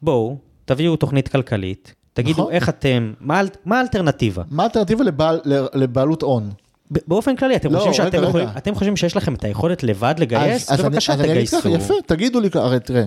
בואו, 0.04 0.36
תביאו 0.64 0.96
תוכנית 0.96 1.28
כלכלית, 1.28 1.94
תגידו 2.12 2.40
נכון. 2.42 2.52
איך 2.52 2.68
אתם, 2.68 3.12
מה, 3.20 3.40
מה 3.64 3.78
האלטרנטיבה? 3.78 4.42
מה 4.50 4.62
האלטרנטיבה 4.62 5.04
לבעל- 5.04 5.40
לבעלות 5.74 6.22
הון? 6.22 6.50
באופן 6.90 7.36
כללי, 7.36 7.56
אתם 7.56 7.72
לא, 7.72 7.78
חושבים 7.78 7.92
רגע, 7.94 8.04
שאתם 8.04 8.18
רגע. 8.18 8.28
יכולים, 8.28 8.48
אתם 8.56 8.74
חושבים 8.74 8.96
שיש 8.96 9.16
לכם 9.16 9.34
את 9.34 9.44
היכולת 9.44 9.82
לבד 9.82 10.14
לגייס? 10.18 10.70
אז- 10.70 10.74
אז 10.78 10.84
אני- 10.84 10.88
בבקשה 10.90 11.12
אז 11.12 11.20
אני 11.20 11.28
תגייסו. 11.28 11.58
ככה, 11.60 11.68
יפה, 11.68 11.94
תגידו 12.06 12.40
לי, 12.40 12.48
הרי 12.54 12.80
תראה, 12.80 13.04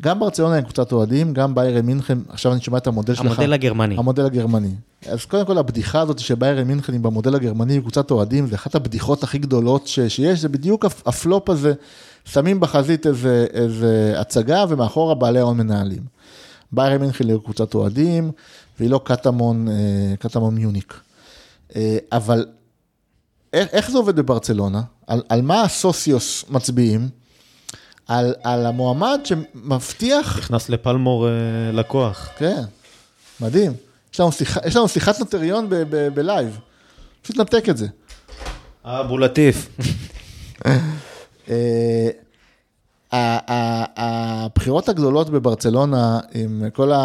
גם 0.00 0.20
ברצלונה 0.20 0.54
הם 0.56 0.62
קבוצת 0.64 0.92
אוהדים, 0.92 1.32
גם 1.32 1.54
ביירן 1.54 1.86
מינכן, 1.86 2.18
עכשיו 2.28 2.52
אני 2.52 2.60
שומע 2.60 2.78
את 2.78 2.86
המודל 2.86 3.14
שלך. 3.14 3.26
המודל 3.26 3.52
הגרמני. 3.52 3.94
המודל 3.98 4.24
הגרמני. 4.26 4.70
אז 5.06 5.24
קודם 5.24 5.46
כל 5.46 5.58
הבדיחה 5.58 6.00
הזאת 6.00 6.18
שביירן 6.18 6.66
מינכן 6.66 6.92
היא 6.92 7.00
במודל 7.00 7.34
הגרמני 7.34 7.80
קבוצת 7.80 8.10
אוהדים, 8.10 8.46
זה 8.46 8.54
אחת 8.54 8.74
הבדיחות 8.74 9.22
הכי 9.22 9.38
גדולות 9.38 9.86
ש, 9.86 10.00
שיש, 10.00 10.38
זה 10.40 10.48
בדיוק 10.48 10.84
הפ- 10.84 11.02
הפלופ 11.08 11.50
הזה, 11.50 11.72
שמים 12.24 12.60
בחזית 12.60 13.06
איזה, 13.06 13.46
איזה 13.52 14.14
הצגה 14.16 14.64
ומאחורה 14.68 15.14
בעלי 15.14 15.38
ההון 15.38 15.56
מנהלים. 15.56 16.02
ביירן 16.72 17.00
מינכן 17.00 17.28
היא 17.28 17.36
קבוצת 17.44 17.74
אוהדים, 17.74 18.30
והיא 18.78 18.90
לא 18.90 19.00
קטמון, 19.04 19.68
אה, 19.68 19.74
קטמון 20.18 20.54
Munich. 20.54 21.00
אה, 21.76 21.98
אבל 22.12 22.46
איך, 23.52 23.68
איך 23.72 23.90
זה 23.90 23.98
עובד 23.98 24.16
בברצלונה? 24.16 24.82
על, 25.06 25.22
על 25.28 25.42
מה 25.42 25.62
הסוציוס 25.62 26.44
מצביעים? 26.48 27.08
על, 28.06 28.34
על 28.42 28.66
המועמד 28.66 29.20
שמבטיח 29.24 30.38
נכנס 30.38 30.68
לפלמור 30.68 31.28
אה, 31.28 31.32
לקוח. 31.72 32.28
כן, 32.38 32.62
מדהים. 33.40 33.72
יש 34.14 34.20
לנו, 34.20 34.32
שיחה, 34.32 34.60
יש 34.66 34.76
לנו 34.76 34.88
שיחת 34.88 35.18
נוטריון 35.20 35.68
ב 36.14 36.21
live. 36.21 36.58
פשוט 37.22 37.36
נתק 37.36 37.68
את 37.68 37.76
זה. 37.76 37.86
אה, 38.86 39.02
ה- 40.64 40.68
הבחירות 43.96 44.88
הגדולות 44.88 45.30
בברצלונה 45.30 46.20
עם 46.34 46.62
כל 46.72 46.92
ה... 46.92 47.02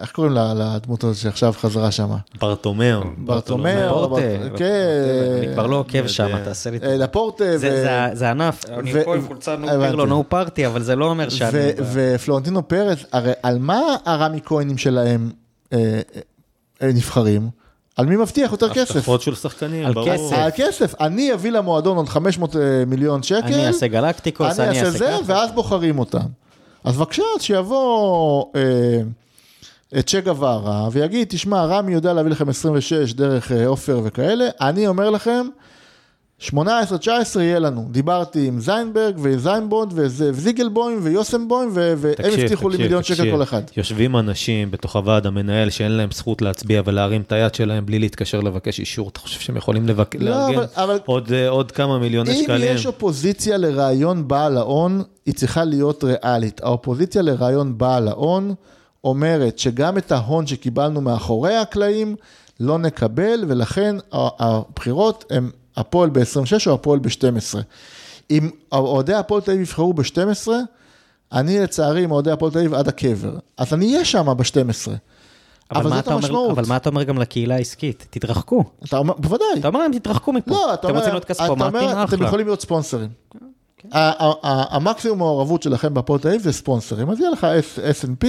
איך 0.00 0.12
קוראים 0.12 0.32
לה- 0.32 0.54
לדמות 0.54 1.04
הזאת 1.04 1.16
שעכשיו 1.16 1.52
חזרה 1.52 1.90
שם? 1.90 2.08
ברטומאו. 2.40 3.00
ברטומאו, 3.18 3.88
פורטה, 3.88 4.22
בר- 4.50 4.56
כן. 4.56 4.74
אני 5.38 5.54
כבר 5.54 5.66
לא 5.66 5.76
עוקב 5.76 5.94
יודע. 5.94 6.08
שם, 6.08 6.44
תעשה 6.44 6.70
לי... 6.70 6.78
אה, 6.82 6.96
לפורטה. 6.96 7.44
זה- 7.58 7.68
ו- 7.72 7.82
זה- 7.82 8.10
זה 8.12 8.30
ענף, 8.30 8.64
אני 8.78 8.92
עם 9.14 9.26
חולצה 9.26 9.56
נו. 9.56 9.66
פירלו, 9.68 10.06
נו 10.06 10.24
פארטי, 10.28 10.66
אבל 10.66 10.82
זה 10.82 10.96
לא 10.96 11.06
אומר 11.10 11.28
שאני... 11.28 11.50
ופלורנטינו 11.92 12.68
פרץ, 12.68 12.98
הרי 13.12 13.32
על 13.42 13.58
מה 13.58 13.80
הרמי 14.04 14.40
כהנים 14.44 14.78
שלהם 14.78 15.30
אה, 15.72 16.00
אה, 16.82 16.88
נבחרים? 16.94 17.48
על 17.96 18.06
מי 18.06 18.16
מבטיח 18.16 18.52
יותר 18.52 18.74
כסף? 18.74 18.96
הבטחות 18.96 19.22
של 19.22 19.34
שחקנים, 19.34 19.86
על 19.86 19.92
ברור. 19.92 20.08
כסף. 20.12 20.36
על 20.36 20.50
כסף, 20.56 21.00
אני 21.00 21.34
אביא 21.34 21.50
למועדון 21.50 21.96
עוד 21.96 22.08
500 22.08 22.56
אה, 22.56 22.60
מיליון 22.86 23.22
שקל, 23.22 23.46
אני 23.46 23.66
אעשה 23.66 23.86
גלקטיקוס, 23.86 24.60
אני 24.60 24.68
אני 24.68 24.80
אעשה 24.80 24.90
זה, 24.90 25.06
ככה. 25.06 25.18
ואז 25.26 25.52
בוחרים 25.52 25.98
אותם. 25.98 26.26
אז 26.84 26.96
בבקשה, 26.96 27.22
אז 27.36 27.42
שיבוא 27.42 28.44
אה, 29.94 30.02
צ'ה 30.02 30.20
גווארה 30.20 30.88
ויגיד, 30.92 31.28
תשמע, 31.28 31.64
רמי 31.64 31.92
יודע 31.92 32.12
להביא 32.12 32.30
לכם 32.30 32.48
26 32.48 33.12
דרך 33.12 33.52
אה, 33.52 33.66
עופר 33.66 34.00
וכאלה, 34.04 34.48
אני 34.60 34.86
אומר 34.86 35.10
לכם, 35.10 35.46
18-19 36.40 36.46
יהיה 37.40 37.58
לנו. 37.58 37.88
דיברתי 37.90 38.46
עם 38.48 38.60
זיינברג 38.60 39.14
וזיינבונד 39.18 39.92
וזיגלבוים 39.94 40.98
ויוסנבוים, 41.02 41.68
והם 41.72 41.98
הבטיחו 42.32 42.68
לי 42.68 42.76
מיליון 42.78 43.02
שקל. 43.02 43.30
כל 43.30 43.42
אחד. 43.42 43.62
יושבים 43.76 44.16
אנשים 44.16 44.70
בתוך 44.70 44.96
הוועד 44.96 45.26
המנהל 45.26 45.70
שאין 45.70 45.92
להם 45.92 46.08
זכות 46.10 46.42
להצביע 46.42 46.82
ולהרים 46.84 47.20
את 47.20 47.32
היד 47.32 47.54
שלהם 47.54 47.86
בלי 47.86 47.98
להתקשר 47.98 48.40
לבקש 48.40 48.80
אישור. 48.80 49.08
אתה 49.08 49.20
חושב 49.20 49.40
שהם 49.40 49.56
יכולים 49.56 49.88
לבק... 49.88 50.14
לא, 50.14 50.30
לארגן 50.30 50.58
אבל- 50.58 50.66
אבל- 50.74 50.98
עוד, 51.06 51.32
אה, 51.32 51.48
עוד 51.48 51.72
כמה 51.72 51.98
מיליוני 51.98 52.30
אם 52.38 52.42
שקלים? 52.44 52.74
יש 52.74 52.86
אופוזיציה 52.86 53.56
לרעיון 53.56 54.28
בעל 54.28 54.56
ההון, 54.56 55.02
היא 55.26 55.34
צריכה 55.34 55.64
להיות 55.64 56.04
ריאלית. 56.04 56.60
האופוזיציה 56.64 57.22
לרעיון 57.22 57.78
בעל 57.78 58.08
ההון 58.08 58.54
אומרת 59.04 59.58
שגם 59.58 59.98
את 59.98 60.12
ההון 60.12 60.46
שקיבלנו 60.46 61.00
מאחורי 61.00 61.56
הקלעים 61.56 62.16
לא 62.60 62.78
נקבל, 62.78 63.44
ולכן 63.48 63.96
הבחירות 64.12 65.24
הן 65.30 65.50
הפועל 65.76 66.10
ב-26 66.10 66.22
או 66.66 66.74
הפועל 66.74 66.98
ב-12. 66.98 67.58
אם 68.30 68.50
אוהדי 68.72 69.14
הפועל 69.14 69.40
תל 69.40 69.50
אביב 69.50 69.62
יבחרו 69.62 69.92
ב-12, 69.94 70.48
אני 71.32 71.60
לצערי 71.60 72.04
עם 72.04 72.10
אוהדי 72.12 72.30
הפועל 72.30 72.52
תל 72.52 72.58
אביב 72.58 72.74
עד 72.74 72.88
הקבר. 72.88 73.32
אז 73.56 73.72
אני 73.74 73.92
אהיה 73.92 74.04
שם 74.04 74.26
ב-12. 74.36 74.90
אבל 75.70 75.82
מה 75.90 75.96
זאת 75.96 76.04
אתה 76.04 76.10
אומר- 76.10 76.24
המשמעות. 76.24 76.50
אבל 76.50 76.64
מה 76.68 76.76
אתה 76.76 76.88
אומר 76.88 77.02
גם 77.02 77.18
לקהילה 77.18 77.54
העסקית? 77.54 78.06
תתרחקו. 78.10 78.64
אתה 78.88 78.96
אומר, 78.98 79.14
בוודאי. 79.18 79.46
אתה 79.58 79.68
אומר 79.68 79.80
להם, 79.80 79.92
תתרחקו 79.98 80.32
מפה. 80.32 80.50
לא, 80.50 80.64
אתה 80.74 80.80
אתם 80.80 80.88
אומר, 80.88 80.98
רוצים 80.98 81.12
להיות 81.12 81.24
אתה 81.24 81.34
כספומטים? 81.34 81.66
אומר, 81.66 81.92
אתם 82.04 82.14
אחלה. 82.14 82.26
יכולים 82.26 82.46
להיות 82.46 82.60
ספונסרים. 82.60 83.08
ה- 83.92 83.98
ה- 84.24 84.76
המקסימום 84.76 85.18
מעורבות 85.18 85.62
שלכם 85.62 85.94
בהפועל 85.94 86.20
תל 86.20 86.28
אביב 86.28 86.42
זה 86.42 86.52
ספונסרים, 86.52 87.10
אז 87.10 87.20
יהיה 87.20 87.30
לך 87.30 87.46
S&P 88.02 88.24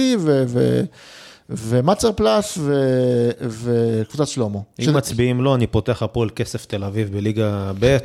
ומצר 1.50 2.12
פלאס 2.12 2.58
ו- 2.60 3.30
וקבוצת 3.40 4.26
שלמה. 4.28 4.58
אם 4.78 4.84
שזה- 4.84 4.92
מצביעים 4.92 5.40
לא, 5.40 5.54
אני 5.54 5.66
פותח 5.66 6.02
הפועל 6.02 6.30
כסף 6.30 6.64
תל 6.64 6.84
אביב 6.84 7.12
בליגה 7.16 7.72
ב' 7.80 7.96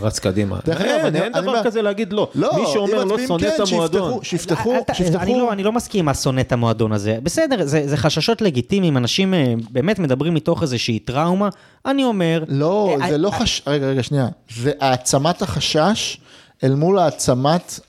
ורץ 0.00 0.18
קדימה. 0.18 0.58
דרך 0.66 0.80
אגב, 0.80 1.04
אין, 1.04 1.16
אין 1.16 1.32
דבר 1.32 1.62
כזה 1.64 1.82
להגיד 1.82 2.12
לא. 2.12 2.28
לא, 2.34 2.50
מי 2.54 2.62
שאומר 2.72 3.04
לא 3.04 3.16
שונא 3.26 3.46
את 3.46 3.52
כן, 3.56 3.62
המועדון. 3.72 4.18
שיפתחו, 4.22 4.74
שיפתחו. 4.92 5.22
אני 5.22 5.34
לא, 5.38 5.52
אני 5.52 5.62
לא 5.62 5.72
מסכים 5.72 6.04
מה 6.04 6.14
שונא 6.14 6.40
את 6.40 6.52
המועדון 6.52 6.92
הזה. 6.92 7.18
בסדר, 7.22 7.66
זה, 7.66 7.82
זה 7.88 7.96
חששות 7.96 8.42
לגיטימיים, 8.42 8.96
אנשים 8.96 9.34
אה, 9.34 9.54
באמת 9.70 9.98
מדברים 9.98 10.34
מתוך 10.34 10.62
איזושהי 10.62 10.98
טראומה. 10.98 11.48
אני 11.86 12.04
אומר... 12.04 12.44
לא, 12.48 12.96
אה, 13.00 13.08
זה 13.08 13.12
אה, 13.12 13.18
לא 13.18 13.30
חש... 13.30 13.62
רגע, 13.66 13.86
רגע, 13.86 14.02
שנייה. 14.02 14.28
זה 14.56 14.72
העצמת 14.80 15.42
החשש 15.42 16.18
אל 16.64 16.74
מול 16.74 16.98
העצמת 16.98 17.80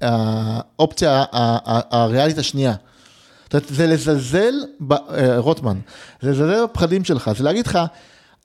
האופציה 0.00 1.24
הריאלית 1.90 2.38
השנייה. 2.38 2.74
זה 3.68 3.86
לזלזל, 3.86 4.54
ב, 4.80 4.92
אה, 4.92 5.38
רוטמן, 5.38 5.78
זה 6.22 6.30
לזלזל 6.30 6.64
בפחדים 6.64 7.04
שלך, 7.04 7.30
זה 7.36 7.44
להגיד 7.44 7.66
לך, 7.66 7.78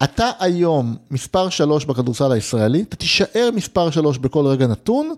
אתה 0.03 0.31
היום 0.39 0.95
מספר 1.11 1.49
3 1.49 1.85
בכדורסל 1.85 2.31
הישראלי, 2.31 2.81
אתה 2.81 2.95
תישאר 2.95 3.49
מספר 3.53 3.91
3 3.91 4.17
בכל 4.17 4.45
רגע 4.45 4.67
נתון, 4.67 5.13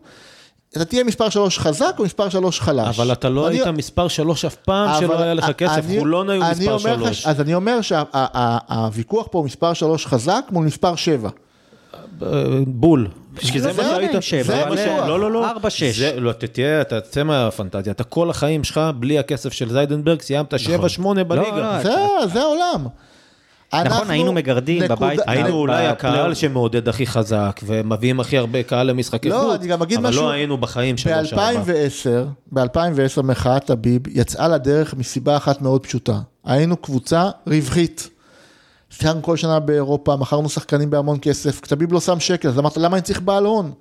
אתה 0.74 0.86
תהיה 0.86 1.04
מספר 1.04 1.30
3 1.30 1.60
חזק 1.60 1.96
או 2.00 2.04
מספר 2.04 2.30
3 2.30 2.60
חלש. 2.60 3.00
אבל 3.00 3.12
אתה 3.12 3.30
לא 3.30 3.48
אני... 3.48 3.56
היית 3.56 3.68
מספר 3.68 4.08
שלוש 4.08 4.46
אף 4.46 4.56
פעם 4.56 5.00
שלא 5.00 5.20
היה 5.20 5.34
לך 5.34 5.52
כסף, 5.58 5.82
חולון 6.00 6.30
היו 6.30 6.42
מספר 6.52 6.78
3. 6.78 7.26
אז 7.26 7.42
אני 7.42 7.54
אומר 7.54 7.82
שהוויכוח 7.82 9.28
פה 9.32 9.38
הוא 9.38 9.46
מספר 9.46 9.74
3 9.74 10.06
חזק 10.06 10.46
מול 10.52 10.66
מספר 10.66 10.96
7. 10.96 11.30
בול. 12.68 13.08
זה 13.58 13.74
מה 13.74 13.84
שהיית, 13.84 14.12
זה 14.46 14.62
אבל 14.64 14.70
מה 14.70 14.78
ש... 14.78 14.80
לא. 14.88 15.08
לא, 15.08 15.20
לא, 15.20 15.32
לא. 15.32 15.50
ארבע, 15.50 15.70
שש. 15.70 16.00
זה- 16.00 16.20
לא, 16.20 16.32
אתה 16.32 16.48
תהיה, 16.48 16.82
אתה 16.82 17.02
תצא 17.02 17.24
מהפנטזיה, 17.24 17.92
אתה 17.94 18.04
כל 18.04 18.30
החיים 18.30 18.64
שלך, 18.64 18.82
בלי 19.00 19.20
הכסף 19.20 19.54
של 19.54 19.70
זיידנברג, 19.72 20.22
סיימת 20.22 20.60
שבע, 20.60 20.90
שמונה 20.90 21.24
בליגה. 21.24 21.58
לא, 21.58 21.84
זה, 21.84 21.94
זה 22.34 22.42
העולם. 22.42 22.88
אנחנו- 23.74 24.12
היינו 24.12 24.34
מגרדים 24.34 24.84
בבית. 24.90 25.20
היינו 25.28 25.50
אולי. 25.50 25.88
הקהל 25.88 26.34
שמעודד 26.34 26.90
הכי 26.90 27.08
חזק, 27.08 27.60
ומביאים 27.66 28.20
הכי 28.20 28.38
הרבה 28.38 28.64
קהל 28.64 28.88
למשחקי 28.88 29.30
לא, 29.30 29.36
חוץ, 29.52 29.60
אני 29.60 29.68
גם 29.68 29.82
אגיד 29.82 29.98
אבל 30.00 30.10
משהו. 30.10 30.22
לא 30.24 30.30
היינו 30.32 30.58
בחיים 30.58 30.98
שלוש 30.98 31.34
ארבע. 31.34 31.62
ב-2010, 31.62 32.28
ב-2010 32.52 33.22
מחאת 33.24 33.70
הביב 33.70 34.02
יצאה 34.08 34.48
לדרך 34.48 34.94
מסיבה 34.94 35.38
אחת 35.38 35.62
מאוד 35.62 35.84
פשוטה. 35.84 36.20
היינו 36.46 36.78
קבוצה 36.78 37.30
רווחית. 37.48 38.10
שיחקנו 38.92 39.22
כל 39.22 39.38
שנה 39.38 39.60
באירופה, 39.60 40.16
מכרנו 40.16 40.50
שחקנים 40.50 40.90
בהמון 40.90 41.18
כסף, 41.22 41.60
תביב 41.60 41.94
לא 41.94 42.00
שם 42.00 42.20
שקל, 42.20 42.48
אז 42.48 42.60
אמרת, 42.60 42.78
למה 42.78 42.98
אני 42.98 43.02
צריך 43.02 43.22
בעל 43.22 43.46
הון? 43.46 43.72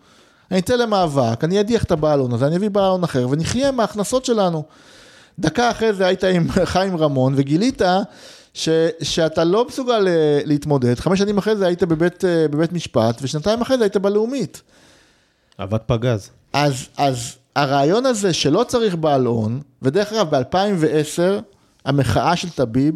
אני 0.50 0.58
אצא 0.58 0.74
למאבק, 0.74 1.44
אני 1.44 1.60
אדיח 1.60 1.84
את 1.84 1.90
הבעל 1.90 2.20
הון 2.20 2.32
הזה, 2.32 2.46
אני 2.46 2.56
אביא 2.56 2.70
בעל 2.70 2.90
הון 2.90 3.04
אחר, 3.04 3.26
ונחיה 3.30 3.70
מההכנסות 3.70 4.24
שלנו. 4.24 4.64
דקה 5.38 5.70
אחרי 5.70 5.92
זה 5.92 6.06
היית 6.06 6.24
עם 6.24 6.50
חיים 6.64 6.96
רמון, 6.96 7.32
וגילית 7.36 7.82
ש, 8.54 8.68
שאתה 9.02 9.44
לא 9.44 9.66
מסוגל 9.68 10.08
אה, 10.08 10.40
להתמודד, 10.44 10.98
חמש 10.98 11.18
שנים 11.18 11.38
אחרי 11.38 11.56
זה 11.56 11.66
היית 11.66 11.82
בבית, 11.82 12.24
אה, 12.24 12.48
בבית 12.48 12.72
משפט, 12.72 13.18
ושנתיים 13.22 13.60
אחרי 13.60 13.78
זה 13.78 13.84
היית 13.84 13.96
בלאומית. 13.96 14.62
עבד 15.58 15.78
פגז. 15.86 16.30
אז, 16.52 16.86
אז 16.96 17.36
הרעיון 17.56 18.06
הזה 18.06 18.32
שלא 18.32 18.64
צריך 18.68 18.94
בעל 18.94 19.26
הון, 19.26 19.60
ודרך 19.82 20.12
אגב 20.12 20.36
ב-2010 20.36 21.42
המחאה 21.84 22.36
של 22.36 22.50
טביב 22.50 22.94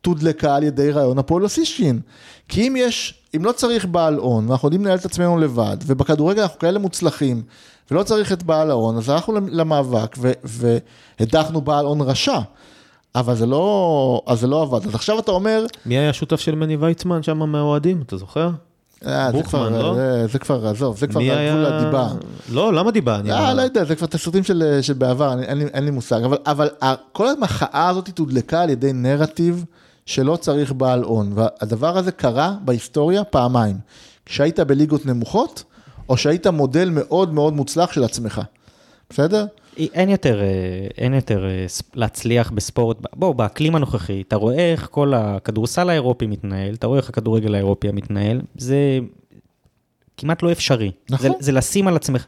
תודלקה 0.00 0.56
על 0.56 0.62
ידי 0.62 0.90
רעיון 0.90 1.18
הפועל 1.18 1.44
אוסישקין. 1.44 2.00
כי 2.48 2.68
אם 2.68 2.74
יש, 2.78 3.14
אם 3.36 3.44
לא 3.44 3.52
צריך 3.52 3.86
בעל 3.86 4.14
הון, 4.14 4.48
ואנחנו 4.48 4.66
יודעים 4.66 4.84
לנהל 4.84 4.98
את 4.98 5.04
עצמנו 5.04 5.38
לבד, 5.38 5.76
ובכדורגל 5.86 6.42
אנחנו 6.42 6.58
כאלה 6.58 6.78
מוצלחים, 6.78 7.42
ולא 7.90 8.02
צריך 8.02 8.32
את 8.32 8.42
בעל 8.42 8.70
ההון, 8.70 8.96
אז 8.96 9.08
הלכנו 9.08 9.34
למאבק 9.50 10.16
ו- 10.18 10.32
והדחנו 11.20 11.60
בעל 11.60 11.84
הון 11.84 12.00
רשע. 12.00 12.38
אבל 13.14 13.34
זה 13.34 13.46
לא, 13.46 14.22
אז 14.26 14.40
זה 14.40 14.46
לא 14.46 14.62
עבד. 14.62 14.86
אז 14.86 14.94
עכשיו 14.94 15.18
אתה 15.18 15.30
אומר, 15.30 15.66
מי 15.86 15.98
היה 15.98 16.10
השותף 16.10 16.40
של 16.40 16.54
מני 16.54 16.76
ויצמן 16.76 17.22
שם 17.22 17.38
מהאוהדים, 17.38 18.02
אתה 18.06 18.16
זוכר? 18.16 18.50
אה, 19.06 19.26
זה 19.32 19.32
בוכמן, 19.32 19.68
כבר, 19.68 19.82
לא? 19.82 19.94
זה, 19.94 20.26
זה 20.26 20.38
כבר, 20.38 20.66
עזוב, 20.66 20.98
זה 20.98 21.06
כבר 21.06 21.20
גבול. 21.20 21.66
הדיבה. 21.66 22.08
לא, 22.52 22.72
למה 22.72 22.90
דיבה? 22.90 23.16
אני 23.16 23.32
אה. 23.32 23.54
לא 23.54 23.62
יודע, 23.62 23.84
זה 23.84 23.96
כבר 23.96 24.06
תסריטים 24.06 24.44
של, 24.44 24.78
של 24.82 24.92
בעבר, 24.92 25.32
אני, 25.32 25.44
אין, 25.44 25.58
לי, 25.58 25.64
אין 25.64 25.84
לי 25.84 25.90
מושג. 25.90 26.20
אבל, 26.46 26.68
כל 27.12 27.28
המחאה 27.28 27.88
הזאת 27.88 28.10
תודלקה 28.10 28.62
על 28.62 28.70
ידי 28.70 28.92
נרטיב 28.92 29.64
שלא 30.08 30.36
צריך 30.36 30.72
בעל 30.72 31.02
הון. 31.02 31.32
והדבר 31.34 31.98
הזה 31.98 32.12
קרה 32.12 32.54
בהיסטוריה 32.64 33.24
פעמיים. 33.24 33.76
כשהיית 34.26 34.60
בליגות 34.60 35.06
נמוכות, 35.06 35.64
או 36.08 36.16
שהיית 36.16 36.46
מודל 36.46 36.90
מאוד 36.90 37.34
מאוד 37.34 37.54
מוצלח 37.54 37.92
של 37.92 38.04
עצמך. 38.04 38.40
בסדר? 39.10 39.46
אין 39.76 40.08
יותר, 40.08 40.40
אה, 40.40 40.46
אין 40.98 41.14
יותר 41.14 41.44
אה, 41.44 41.66
להצליח 41.94 42.50
בספורט. 42.50 42.96
בוא, 43.14 43.34
באקלים 43.34 43.74
הנוכחי, 43.74 44.22
אתה 44.28 44.36
רואה 44.36 44.72
איך 44.72 44.88
כל 44.90 45.14
הכדורסל 45.14 45.90
האירופי 45.90 46.26
מתנהל, 46.26 46.74
אתה 46.74 46.86
רואה 46.86 46.98
איך 46.98 47.08
הכדורגל 47.08 47.54
האירופי 47.54 47.88
מתנהל, 47.92 48.40
זה 48.56 48.98
כמעט 50.16 50.42
לא 50.42 50.52
אפשרי. 50.52 50.90
נכון. 51.10 51.30
זה, 51.30 51.36
זה 51.40 51.52
לשים 51.52 51.88
על 51.88 51.96
עצמך. 51.96 52.26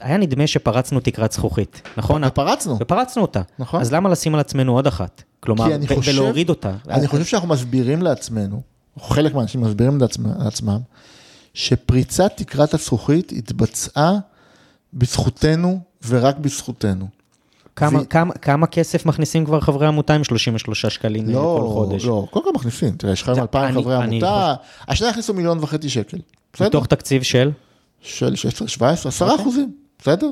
היה 0.00 0.16
נדמה 0.16 0.46
שפרצנו 0.46 1.00
תקרת 1.00 1.32
זכוכית, 1.32 1.82
נכון? 1.96 2.24
ופרצנו. 2.24 2.76
ופרצנו 2.80 3.22
אותה. 3.22 3.42
נכון. 3.58 3.80
אז 3.80 3.92
למה 3.92 4.08
לשים 4.08 4.34
על 4.34 4.40
עצמנו 4.40 4.72
עוד 4.72 4.86
אחת? 4.86 5.22
כלומר, 5.40 5.68
חושב- 5.94 6.12
ולהוריד 6.12 6.48
אותה. 6.48 6.72
אני 6.90 7.06
חושב 7.08 7.24
שאנחנו 7.24 7.48
מסבירים 7.48 8.02
לעצמנו, 8.02 8.62
חלק 9.00 9.34
מהאנשים 9.34 9.60
מסבירים 9.60 9.98
לעצמם, 10.38 10.78
שפריצת 11.54 12.32
תקרת 12.36 12.74
הזכוכית 12.74 13.32
התבצעה 13.36 14.12
בזכותנו 14.94 15.80
ורק 16.08 16.36
בזכותנו. 16.38 17.06
כמה, 17.76 18.00
ו- 18.00 18.08
כמה, 18.08 18.34
כמה 18.34 18.66
כסף 18.66 19.06
מכניסים 19.06 19.44
כבר 19.44 19.60
חברי 19.60 19.86
עמותה 19.86 20.14
עם 20.14 20.24
33 20.24 20.86
שקלים 20.86 21.28
אה, 21.28 21.32
כל 21.34 21.38
לא, 21.38 21.70
חודש? 21.72 22.04
לא, 22.04 22.26
קודם 22.30 22.44
כל 22.44 22.50
מכניסים, 22.54 22.90
תראה, 22.96 23.12
יש 23.12 23.22
לך 23.22 23.28
אלפיים 23.28 23.64
אני- 23.74 23.82
חברי 23.82 23.96
אני 23.96 24.04
עמותה, 24.16 24.54
השנה 24.88 25.08
הכניסו 25.08 25.34
מיליון 25.34 25.58
וחצי 25.60 25.88
שקל, 25.88 26.18
בסדר? 26.52 26.68
מתוך 26.68 26.86
תקציב 26.86 27.22
של? 27.22 27.50
של 28.02 28.36
16, 28.36 28.68
17, 28.68 29.08
10 29.10 29.24
אוקיי. 29.24 29.42
אחוזים, 29.42 29.72
בסדר? 30.02 30.30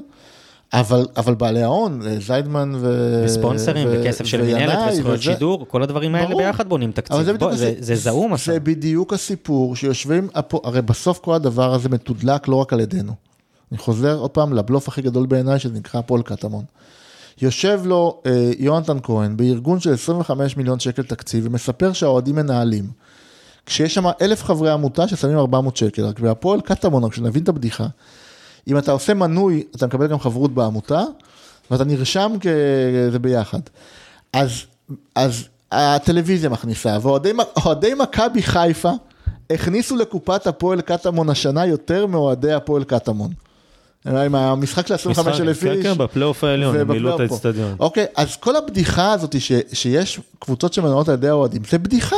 אבל, 0.73 1.07
אבל 1.17 1.35
בעלי 1.35 1.63
ההון, 1.63 2.03
אה, 2.07 2.21
זיידמן 2.21 2.73
ו... 2.81 3.23
וספונסרים, 3.25 3.89
ו- 3.89 4.01
וכסף 4.01 4.25
של 4.25 4.43
מנהלת, 4.43 4.79
וזכויות 4.93 5.15
וזה- 5.15 5.23
שידור, 5.23 5.67
כל 5.69 5.83
הדברים 5.83 6.15
האלה 6.15 6.27
ברור. 6.27 6.41
ביחד 6.41 6.69
בונים 6.69 6.93
תקציב. 6.93 7.23
זה 7.23 7.33
בוא, 7.33 7.55
זה, 7.55 7.69
הס- 7.79 7.85
זה 7.85 7.95
זעום 7.97 8.33
עשה. 8.33 8.53
זה 8.53 8.61
בדיוק 8.61 9.13
הסיפור 9.13 9.77
שיושבים, 9.77 10.29
הרי 10.65 10.83
בסוף 10.83 11.19
כל 11.19 11.35
הדבר 11.35 11.75
הזה 11.75 11.89
מתודלק 11.89 12.49
לא 12.49 12.57
רק 12.57 12.73
על 12.73 12.81
ידינו. 12.81 13.13
אני 13.73 13.79
חוזר 13.79 14.19
עוד 14.19 14.31
פעם 14.31 14.53
לבלוף 14.53 14.89
הכי 14.89 15.03
גדול 15.03 15.27
בעיניי, 15.27 15.59
שזה 15.59 15.75
נקרא 15.75 16.01
פול 16.01 16.23
קטמון. 16.23 16.65
יושב 17.43 17.81
לו 17.85 18.21
אה, 18.27 18.51
יונתן 18.59 18.97
כהן 19.03 19.37
בארגון 19.37 19.81
של 19.81 19.93
25 19.95 20.57
מיליון 20.57 20.79
שקל 20.81 21.03
תקציב, 21.03 21.47
ומספר 21.47 21.93
שהאוהדים 21.93 22.35
מנהלים. 22.37 22.85
כשיש 23.67 23.95
שם 23.95 24.05
אלף 24.23 24.45
חברי 24.45 24.71
עמותה 24.71 25.09
ששמים 25.09 25.39
400 25.39 25.77
שקל, 25.77 26.05
רק 26.05 26.21
בהפועל 26.21 26.61
קטמון, 26.61 27.05
רק 27.05 27.15
שנבין 27.15 27.43
את 27.43 27.49
הבדיחה, 27.49 27.87
אם 28.69 28.79
אתה 28.79 28.93
עושה 28.93 29.15
מנוי, 29.15 29.63
אתה 29.77 29.87
מקבל 29.87 30.07
גם 30.07 30.19
חברות 30.19 30.55
בעמותה, 30.55 31.03
ואתה 31.71 31.85
נרשם 31.85 32.33
כזה 32.41 33.19
ביחד. 33.19 33.61
אז, 34.33 34.51
אז 35.15 35.45
הטלוויזיה 35.73 36.51
מכניסה, 36.51 36.99
ואוהדי 37.03 37.33
אוהדי 37.65 37.95
מכבי 37.95 38.43
חיפה 38.43 38.93
הכניסו 39.51 39.97
לקופת 39.97 40.47
הפועל 40.47 40.81
קטמון 40.81 41.31
השנה 41.31 41.67
יותר 41.67 42.07
מאוהדי 42.07 42.53
הפועל 42.53 42.85
קטמון. 42.85 43.31
עם 44.07 44.35
המשחק 44.35 44.87
של 44.87 44.95
25 44.95 45.41
אלף 45.41 45.61
כן, 45.61 45.73
איש. 45.73 45.87
כן, 45.87 45.99
בפלייאוף 45.99 46.45
העליון, 46.45 46.77
הם 46.77 46.89
מילאו 46.89 47.15
את. 47.15 47.21
האצטדיון. 47.21 47.77
אוקיי, 47.79 48.07
אז 48.17 48.37
כל 48.37 48.57
הבדיחה 48.57 49.13
הזאת 49.13 49.41
ש, 49.41 49.53
שיש 49.73 50.21
קבוצות 50.39 50.73
שמנוהלות 50.73 51.09
על 51.09 51.15
ידי 51.15 51.29
האוהדים, 51.29 51.63
זה 51.71 51.79
בדיחה. 51.79 52.17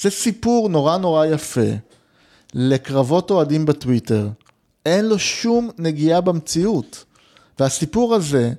זה 0.00 0.10
סיפור 0.10 0.68
נורא 0.68 0.96
נורא 0.96 1.26
יפה 1.26 1.70
לקרבות 2.54 3.30
אוהדים 3.30 3.66
בטוויטר. 3.66 4.28
אין 4.86 5.04
לו 5.06 5.18
שום 5.18 5.70
נגיעה 5.78 6.20
במציאות. 6.20 7.04
והסיפור 7.60 8.14
הזה, 8.14 8.52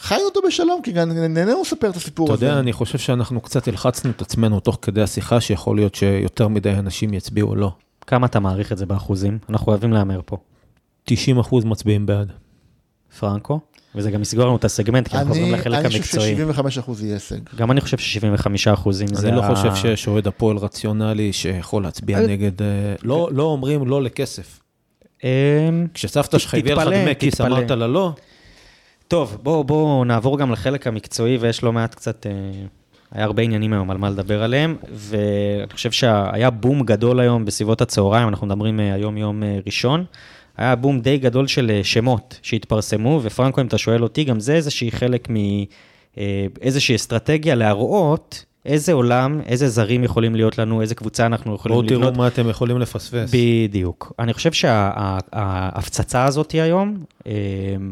חיינו 0.00 0.24
אותו 0.24 0.40
בשלום, 0.46 0.80
כי 0.82 0.92
גם 0.92 1.10
נהנינו 1.12 1.62
לספר 1.62 1.90
את 1.90 1.96
הסיפור 1.96 2.26
אתה 2.26 2.34
הזה. 2.34 2.46
יודע, 2.46 2.58
אני 2.58 2.72
חושב 2.72 2.98
שאנחנו 2.98 3.40
קצת 3.40 3.68
הלחצנו 3.68 4.10
את 4.10 4.22
עצמנו 4.22 4.60
תוך 4.60 4.78
כדי 4.82 5.02
השיחה, 5.02 5.40
שיכול 5.40 5.76
להיות 5.76 5.94
שיותר 5.94 6.48
מדי 6.48 6.70
אנשים 6.70 7.14
יצביעו 7.14 7.54
לא. 7.56 7.72
כמה 8.06 8.26
אתה 8.26 8.40
מעריך 8.40 8.72
את 8.72 8.78
זה 8.78 8.86
באחוזים? 8.86 9.38
אנחנו 9.48 9.66
אוהבים 9.72 9.92
להמר 9.92 10.20
פה. 10.26 10.36
90 11.04 11.38
אחוז 11.38 11.64
מצביעים 11.64 12.06
בעד. 12.06 12.32
פרנקו? 13.20 13.60
וזה 13.94 14.10
גם 14.10 14.22
יסגור 14.22 14.44
לנו 14.46 14.56
את 14.56 14.64
הסגמנט, 14.64 15.08
כי 15.08 15.16
אנחנו 15.16 15.28
עוברים 15.30 15.54
אני 15.54 15.60
לחלק 15.60 15.78
אני 15.84 16.00
חושב 16.02 16.18
המקצועי. 16.20 16.36
ש-75% 16.76 16.90
יהיה 17.02 17.14
הישג. 17.14 17.36
גם 17.56 17.70
אני 17.70 17.80
חושב 17.80 17.98
ש-75 17.98 18.22
אחוזים 18.74 19.08
זה 19.14 19.28
אני 19.28 19.36
לא 19.36 19.42
ה- 19.44 19.54
חושב 19.54 19.74
שיש 19.74 20.08
אוהד 20.08 20.26
הפועל 20.26 20.56
רציונלי 20.56 21.32
שיכול 21.32 21.82
להצביע 21.82 22.20
נגד... 22.20 22.62
אה, 22.62 22.66
לא 23.02 23.28
לא 23.32 23.42
אומרים 23.42 23.88
לא 23.88 24.02
לכסף. 24.02 24.60
אמ, 25.24 25.28
כשסבתא 25.94 26.38
שלך 26.38 26.54
הביאה 26.54 26.84
לך 26.84 26.88
דמי 26.88 27.14
כיס. 27.18 27.40
אמרת 27.40 27.70
לה 27.70 27.86
לא? 27.86 28.12
טוב, 29.08 29.38
בואו 29.42 29.64
בוא 29.64 30.04
נעבור 30.04 30.38
גם 30.38 30.52
לחלק 30.52 30.86
המקצועי, 30.86 31.36
ויש 31.36 31.62
לא 31.62 31.72
מעט 31.72 31.94
קצת, 31.94 32.26
אה, 32.26 32.32
היה 33.14 33.24
הרבה 33.24 33.42
עניינים 33.42 33.72
היום 33.72 33.90
על 33.90 33.98
מה 33.98 34.10
לדבר 34.10 34.42
עליהם, 34.42 34.76
ואני 34.92 35.72
חושב 35.72 35.90
שהיה 35.90 36.50
בום 36.50 36.82
גדול 36.82 37.20
היום 37.20 37.44
בסביבות 37.44 37.80
הצהריים, 37.80 38.28
אנחנו 38.28 38.46
מדברים 38.46 38.80
אה, 38.80 38.94
היום 38.94 39.16
יום 39.16 39.42
אה, 39.42 39.58
ראשון, 39.66 40.04
היה 40.56 40.76
בום 40.76 41.00
די 41.00 41.18
גדול 41.18 41.46
של 41.46 41.70
אה, 41.70 41.84
שמות 41.84 42.38
שהתפרסמו, 42.42 43.20
ופרנקו, 43.22 43.60
אם 43.60 43.66
אתה 43.66 43.78
שואל 43.78 44.02
אותי, 44.02 44.24
גם 44.24 44.40
זה 44.40 44.54
איזושהי 44.54 44.90
חלק 44.90 45.28
מאיזושהי 46.16 46.96
אסטרטגיה 46.96 47.54
להראות 47.54 48.44
איזה 48.66 48.92
עולם, 48.92 49.40
איזה 49.46 49.68
זרים 49.68 50.04
יכולים 50.04 50.34
להיות 50.34 50.58
לנו, 50.58 50.82
איזה 50.82 50.94
קבוצה 50.94 51.26
אנחנו 51.26 51.54
יכולים 51.54 51.74
בואו 51.74 51.86
לבנות. 51.86 52.02
תראו 52.02 52.12
מה 52.22 52.26
אתם 52.28 52.48
יכולים 52.48 52.78
לפספס. 52.78 53.30
בדיוק. 53.32 54.12
אני 54.18 54.32
חושב 54.34 54.52
שההפצצה 54.52 56.24
הזאת 56.24 56.50
היום, 56.52 56.98
אה, 57.26 57.32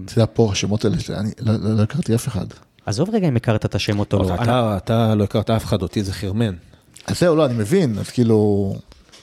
אתה 0.05 0.13
יודע, 0.13 0.27
פה 0.33 0.49
השמות 0.53 0.85
האלה, 0.85 0.97
אני 1.11 1.31
לא- 1.41 1.53
לא 1.61 1.77
לא 1.77 1.83
הכרתי 1.83 2.15
אף 2.15 2.29
אחד. 2.29 2.47
עזוב 2.87 3.11
רגע 3.15 3.29
אם 3.29 3.37
הכרת 3.37 3.65
את 3.65 3.75
השמות 3.75 4.13
או 4.13 4.23
לא. 4.23 4.35
אתה 4.77 5.15
לא 5.15 5.25
הכרת 5.25 5.51
אף 5.51 5.65
אחד, 5.65 5.83
אותי 5.83 6.03
זה 6.03 6.13
חרמן. 6.13 6.55
אז 7.07 7.21
זהו, 7.21 7.37
לא, 7.37 7.47
אני 7.47 7.55
מבין, 7.55 7.99
אז 7.99 8.11
כאילו... 8.11 8.75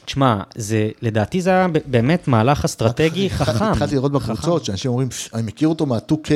תשמע, 0.08 0.42
זה, 0.56 0.90
לדעתי 1.02 1.42
זה 1.42 1.50
היה 1.50 1.68
באמת 1.86 2.28
מהלך 2.28 2.66
אסטרטגי 2.66 3.30
חכם. 3.30 3.66
התחלתי 3.66 3.96
לראות 3.96 4.12
בקבוצות, 4.12 4.66
שאנשים 4.66 4.92
אומרים, 4.92 5.10
"פש, 5.10 5.30
אני 5.34 5.42
מכיר 5.42 5.68
אותו 5.68 5.86
מה-2K, 5.86 6.32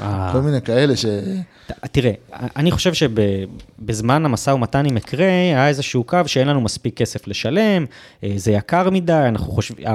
אה, 0.00 0.30
כל 0.32 0.40
מיני 0.40 0.62
כאלה 0.62 0.96
ש... 0.96 1.04
תראה, 1.92 2.12
אני 2.32 2.70
חושב 2.70 2.92
שבזמן 2.94 4.24
המשא 4.24 4.50
ומתן 4.50 4.86
עם 4.86 4.94
מקרה, 4.94 5.26
היה 5.26 5.68
איזשהו 5.68 6.04
קו 6.04 6.18
שאין 6.26 6.48
לנו 6.48 6.60
מספיק 6.60 6.96
כסף 6.96 7.28
לשלם, 7.28 7.84
אה, 8.24 8.32
זה 8.36 8.52
יקר 8.52 8.90
מדי, 8.90 9.24
אנחנו 9.28 9.52
חושבים, 9.52 9.86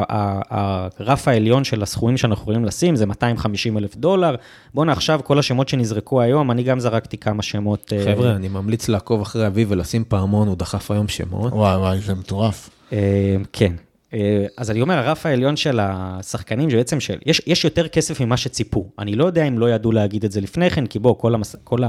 הרף 0.99 1.27
העליון 1.27 1.63
של 1.63 1.83
הסכומים 1.83 2.17
שאנחנו 2.17 2.41
יכולים 2.41 2.65
לשים 2.65 2.95
זה 2.95 3.05
250 3.05 3.77
אלף 3.77 3.95
דולר. 3.95 4.35
בואנה, 4.73 4.91
עכשיו 4.91 5.19
כל 5.23 5.39
השמות 5.39 5.69
שנזרקו 5.69 6.21
היום, 6.21 6.51
אני 6.51 6.63
גם 6.63 6.79
זרקתי 6.79 7.17
כמה 7.17 7.43
שמות. 7.43 7.93
אה, 7.93 8.05
חבר'ה, 8.05 8.35
אני 8.35 8.47
ממליץ 8.47 8.89
לעקוב 8.89 9.21
אחרי 9.21 9.47
אביב 9.47 9.67
ולשים 9.71 10.03
פעמון, 10.07 10.47
הוא 10.47 10.57
דחף 10.57 10.91
היום 10.91 11.07
שמות. 11.07 11.53
וואי 11.53 11.75
וואי, 11.77 11.99
זה 11.99 12.15
מטורף. 12.15 12.69
אה, 12.93 13.35
כן. 13.53 13.73
אה, 14.13 14.45
אז 14.57 14.71
אני 14.71 14.81
אומר, 14.81 14.97
הרף 14.97 15.25
העליון 15.25 15.55
של 15.55 15.79
השחקנים, 15.83 16.69
שבעצם 16.69 16.99
של, 16.99 17.15
יש, 17.25 17.41
יש 17.47 17.63
יותר 17.65 17.87
כסף 17.87 18.21
ממה 18.21 18.37
שציפו. 18.37 18.85
אני 18.99 19.15
לא 19.15 19.25
יודע 19.25 19.43
אם 19.47 19.59
לא 19.59 19.69
ידעו 19.69 19.91
להגיד 19.91 20.23
את 20.23 20.31
זה 20.31 20.41
לפני 20.41 20.69
כן, 20.69 20.85
כי 20.85 20.99
בוא, 20.99 21.15
כל, 21.17 21.33
המס, 21.33 21.55
כל 21.63 21.79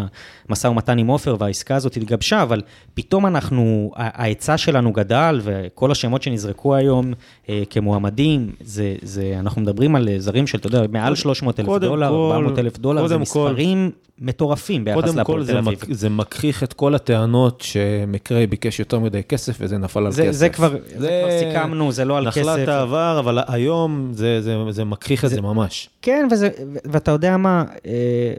המשא 0.49 0.67
ומתן 0.67 0.99
עם 0.99 1.07
עופר 1.07 1.37
והעסקה 1.39 1.77
הזאת 1.77 1.97
התגבשה, 1.97 2.43
אבל 2.43 2.61
פתאום 2.95 3.27
אנחנו, 3.27 3.91
ההיצע 3.97 4.57
שלנו 4.59 4.93
גדל, 4.93 5.41
וכל 5.43 5.91
השמות 5.91 6.23
שנזרקו 6.23 6.75
היום 6.75 7.13
אה, 7.49 7.63
כמועמדים, 7.71 8.53
זה, 8.61 8.95
זה, 9.03 9.37
אנחנו 9.39 9.63
מדברים 9.63 9.97
על 9.97 10.09
זרים 10.19 10.47
של, 10.47 10.59
אתה 10.59 10.67
יודע, 10.67 10.83
מעל 10.93 11.15
300 11.15 11.61
אלף 11.61 11.69
קודם 11.69 11.89
דולר, 11.89 12.09
כל- 12.09 12.15
400 12.15 12.59
אלף 12.59 12.79
דולר, 12.79 13.07
זה 13.07 13.15
קודם 13.15 13.27
כל- 13.27 13.41
מספרים 13.49 13.91
מטורפים 14.23 14.85
ביחס 14.85 15.01
קודם 15.01 15.13
כל, 15.13 15.19
להפועל 15.19 15.43
זה, 15.45 15.53
תל 15.53 15.59
אביב. 15.59 15.79
מק, 15.83 15.93
זה 15.93 16.09
מכחיך 16.09 16.63
את 16.63 16.73
כל 16.73 16.95
הטענות 16.95 17.61
שמקריי 17.61 18.47
ביקש 18.47 18.79
יותר 18.79 18.99
מדי 18.99 19.23
כסף 19.23 19.57
וזה 19.61 19.79
נפל 19.79 20.07
על 20.07 20.13
זה, 20.13 20.23
כסף. 20.23 20.33
זה, 20.33 20.49
כבר, 20.49 20.77
זה 20.97 21.23
כבר 21.23 21.39
סיכמנו, 21.41 21.93
זה 21.93 22.05
לא 22.05 22.10
על 22.17 22.31
כסף. 22.31 22.41
נחלת 22.41 22.69
העבר, 22.69 23.17
אבל 23.19 23.39
היום 23.49 24.09
זה, 24.13 24.41
זה, 24.41 24.57
זה 24.71 24.85
מכחיך 24.85 25.25
את 25.25 25.31
זה 25.31 25.41
ממש. 25.41 25.89
כן, 26.03 26.29
וזה, 26.31 26.49
ואתה 26.85 27.11
יודע 27.11 27.37
מה, 27.37 27.65
אה, 27.87 28.35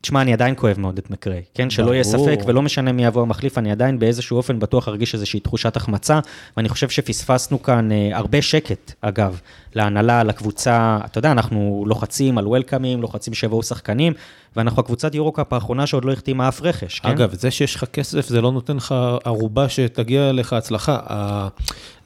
תשמע, 0.00 0.22
אני 0.22 0.32
עדיין 0.32 0.54
כואב 0.56 0.80
מאוד 0.80 0.98
את 0.98 1.10
מקריי, 1.10 1.42
כן? 1.54 1.70
שלא 1.70 1.92
יהיה. 1.92 2.04
ספק, 2.04 2.40
ולא 2.46 2.62
משנה 2.62 2.92
מי 2.92 3.04
יבוא 3.04 3.22
המחליף, 3.22 3.58
אני 3.58 3.72
עדיין 3.72 3.98
באיזשהו 3.98 4.36
אופן 4.36 4.58
בטוח 4.58 4.88
ארגיש 4.88 5.14
איזושהי 5.14 5.40
תחושת 5.40 5.76
החמצה, 5.76 6.20
ואני 6.56 6.68
חושב 6.68 6.88
שפספסנו 6.88 7.62
כאן 7.62 7.92
אה, 7.92 8.10
הרבה 8.12 8.42
שקט, 8.42 8.92
אגב, 9.00 9.40
להנהלה, 9.74 10.22
לקבוצה, 10.22 10.98
אתה 11.04 11.18
יודע, 11.18 11.32
אנחנו 11.32 11.84
לוחצים 11.86 12.38
על 12.38 12.46
וולקאמים, 12.46 13.02
לוחצים 13.02 13.34
שיבואו 13.34 13.62
שחקנים, 13.62 14.12
ואנחנו 14.58 14.80
הקבוצת 14.80 15.14
יורוקאפ 15.14 15.52
האחרונה 15.52 15.86
שעוד 15.86 16.04
לא 16.04 16.12
החתימה 16.12 16.48
אף 16.48 16.62
רכש, 16.62 17.00
כן? 17.00 17.08
אגב, 17.08 17.34
זה 17.34 17.50
שיש 17.50 17.74
לך 17.74 17.84
כסף, 17.84 18.28
זה 18.28 18.40
לא 18.40 18.52
נותן 18.52 18.76
לך 18.76 18.94
ערובה 19.24 19.68
שתגיע 19.68 20.32
לך 20.32 20.52
הצלחה. 20.52 20.98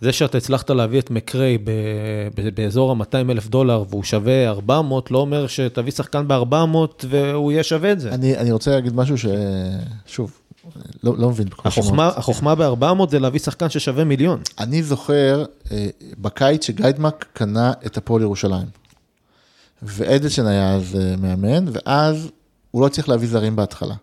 זה 0.01 0.13
שאתה 0.13 0.39
הצלחת 0.39 0.71
להביא 0.71 0.99
את 0.99 1.11
מקריי 1.11 1.59
ב- 1.59 1.71
ב- 2.35 2.49
באזור 2.55 2.93
ה-200 2.93 3.31
אלף 3.31 3.49
דולר 3.49 3.85
והוא 3.89 4.05
שווה 4.05 4.49
400, 4.49 5.11
לא 5.11 5.19
אומר 5.19 5.47
שתביא 5.47 5.93
שחקן 5.93 6.29
ב-400 6.29 7.07
והוא 7.09 7.53
יהיה 7.53 7.63
שווה 7.63 7.93
את 7.93 8.01
זה. 8.01 8.11
אני 8.15 8.37
אני 8.37 8.53
רוצה 8.53 8.71
להגיד 8.71 8.97
משהו 8.97 9.19
ש... 9.19 9.27
שוב, 10.07 10.33
לא 11.03 11.15
לא 11.19 11.29
מבין 11.29 11.49
בכל 11.49 11.69
החוכמה, 11.69 12.09
החוכמה 12.09 12.55
ב-400 12.55 13.11
זה 13.11 13.19
להביא 13.19 13.41
שחקן 13.41 13.69
ששווה 13.69 14.05
מיליון. 14.05 14.41
אני 14.59 14.83
זוכר 14.83 15.45
אה, 15.73 15.87
בקיץ 16.19 16.67
שגיידמק 16.67 17.27
קנה 17.33 17.73
את 17.87 17.97
הפועל 17.97 18.23
ירושלים. 18.23 18.67
ואדלשטיין 19.83 20.47
היה 20.47 20.75
אז 20.75 20.97
אה, 21.01 21.17
מאמן, 21.17 21.65
ואז 21.73 22.31
הוא 22.73 22.83
לא 22.83 22.87
הצליח 22.87 23.09
להביא 23.09 23.29
זרים 23.29 23.57
בהתחלה. 23.57 23.95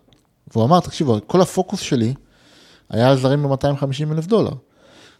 והוא 0.52 0.64
אמר, 0.64 0.80
תקשיבו, 0.80 1.18
כל 1.26 1.40
הפוקוס 1.40 1.80
שלי 1.80 2.14
היה 2.90 3.10
על 3.10 3.16
זרים 3.16 3.42
ב-250 3.42 4.12
אלף 4.12 4.26
דולר. 4.26 4.52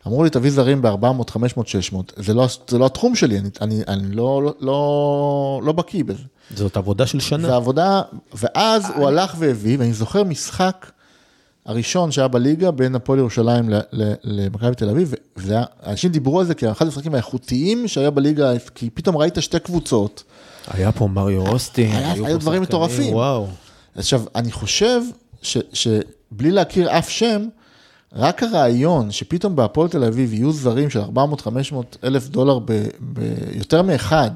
אמרו 0.07 0.25
לי, 0.25 0.31
תביא 0.31 0.51
זרים 0.51 0.83
ב-400, 0.83 1.31
500, 1.31 1.69
600. 1.69 2.13
זה 2.17 2.35
לא, 2.35 2.47
זה 2.69 2.79
לא 2.79 2.87
התחום 2.87 3.15
שלי, 3.15 3.39
אני, 3.39 3.49
אני, 3.61 3.83
אני 3.89 4.17
לא, 4.17 4.43
לא, 4.43 4.55
לא, 4.61 5.61
לא 5.65 5.73
בקיא 5.73 6.05
בזה. 6.05 6.23
זאת 6.55 6.77
עבודה 6.77 7.07
של 7.07 7.21
שנה. 7.21 7.57
עבודה, 7.57 8.03
ואז 8.35 8.87
הוא 8.97 9.09
הלך 9.09 9.35
והביא, 9.39 9.79
ואני 9.79 9.93
זוכר 9.93 10.25
משחק 10.25 10.91
הראשון 11.67 12.13
שהיה 12.13 12.29
בליגה 12.29 12.71
בין 12.71 12.95
הפועל 12.95 13.19
ירושלים 13.19 13.71
למכבי 14.25 14.75
תל 14.75 14.89
אביב, 14.89 15.15
וזה 15.37 15.53
היה, 15.53 15.65
אנשים 15.87 16.13
דיברו 16.13 16.41
על 16.41 16.47
זה 16.47 16.55
כאחד 16.55 16.85
המשחקים 16.85 17.15
האיכותיים 17.15 17.89
שהיה 17.89 18.11
בליגה, 18.11 18.53
כי 18.75 18.91
פתאום 18.91 19.17
ראית 19.17 19.35
שתי 19.41 19.61
קבוצות. 19.61 20.23
היה 20.69 20.93
פה 20.93 21.07
מריו 21.07 21.47
אוסטין, 21.49 21.93
היה- 21.93 22.13
היו 22.13 22.27
היו 22.27 22.39
דברים 22.39 22.63
מטורפים. 22.63 23.15
וואו. 23.15 23.47
עכשיו, 23.97 24.23
אני 24.35 24.53
חושב 24.53 25.01
ש, 25.43 25.59
שבלי 25.73 26.51
להכיר 26.51 26.99
אף 26.99 27.09
שם, 27.09 27.49
רק 28.13 28.43
הרעיון 28.43 29.11
שפתאום 29.11 29.57
בהפועל 29.57 29.89
תל 29.89 30.05
אביב 30.05 30.33
יהיו 30.35 30.53
זרים 30.53 30.91
של 30.91 31.01
400-500 31.01 31.07
אלף 32.05 32.29
דולר 32.29 32.59
ביותר 33.01 33.83
מאחד, 33.83 34.31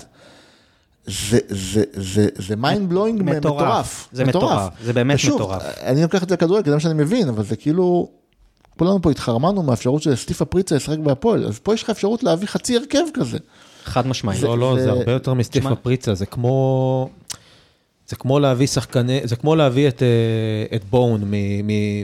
זה, 1.06 1.38
זה, 1.48 1.82
זה, 1.92 2.28
זה 2.36 2.54
mind 2.54 2.92
blowing 2.92 3.22
מטורף. 3.22 3.36
מטורף. 3.36 4.08
זה 4.12 4.24
מטורף. 4.24 4.72
זה 4.84 4.92
באמת 4.92 5.14
ושוב, 5.16 5.34
מטורף. 5.34 5.62
אני 5.82 6.02
לוקח 6.02 6.22
את 6.22 6.28
זה 6.28 6.34
לכדורגל, 6.34 6.68
זה 6.70 6.74
מה 6.76 6.80
שאני 6.80 6.94
מבין, 6.94 7.28
אבל 7.28 7.44
זה 7.44 7.56
כאילו, 7.56 8.08
כולנו 8.78 9.02
פה 9.02 9.10
התחרמנו 9.10 9.62
מהאפשרות 9.62 10.02
של 10.02 10.16
סטיפה 10.16 10.44
פריצה 10.44 10.76
ישחק 10.76 10.98
בהפועל, 10.98 11.46
אז 11.46 11.58
פה 11.58 11.74
יש 11.74 11.82
לך 11.82 11.90
אפשרות 11.90 12.22
להביא 12.22 12.48
חצי 12.48 12.76
הרכב 12.76 13.04
כזה. 13.14 13.38
חד 13.84 14.06
משמעית. 14.06 14.42
לא, 14.42 14.58
לא, 14.58 14.76
זה- 14.80 14.90
הרבה 14.90 15.12
יותר 15.12 15.34
מסטיפה 15.34 15.68
תשמע- 15.68 15.76
פריצה, 15.82 16.14
זה 16.14 16.26
כמו... 16.26 17.08
זה 18.08 18.16
כמו 18.16 18.38
להביא 18.38 18.66
שחקני, 18.66 19.20
זה 19.24 19.36
כמו 19.36 19.56
להביא 19.56 19.88
את, 19.88 20.02
אה, 20.02 20.76
את 20.76 20.84
בון 20.84 21.32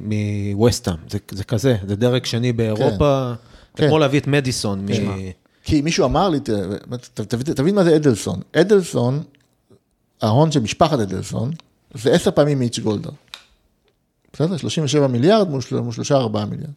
מווסטהאם, 0.02 0.96
זה, 1.10 1.18
זה 1.30 1.44
כזה, 1.44 1.76
זה 1.86 1.96
דרג 1.96 2.24
שני 2.24 2.52
באירופה, 2.52 3.32
זה 3.76 3.82
כן. 3.82 3.88
כמו 3.88 3.98
להביא 3.98 4.20
את 4.20 4.26
מדיסון. 4.26 4.80
מ... 4.84 4.92
תשמע. 4.92 5.14
כי 5.64 5.82
מישהו 5.82 6.04
אמר 6.04 6.28
לי, 6.28 6.38
תבין, 7.54 7.74
מה 7.74 7.84
זה 7.84 7.96
אדלסון. 7.96 8.40
אדלסון, 8.52 9.22
ההון 10.22 10.52
של 10.52 10.60
משפחת 10.60 10.98
אדלסון, 10.98 11.50
זה 11.94 12.12
עשר 12.12 12.30
פעמים 12.30 12.58
מיץ' 12.58 12.78
גולדר. 12.78 13.10
בסדר? 14.32 14.56
37 14.56 15.06
מיליארד 15.06 15.50
מול 15.50 15.60
של- 15.60 15.80
מול 15.80 15.92
שלושה 15.92 16.16
ארבעה 16.16 16.44
מיליארד. 16.46 16.70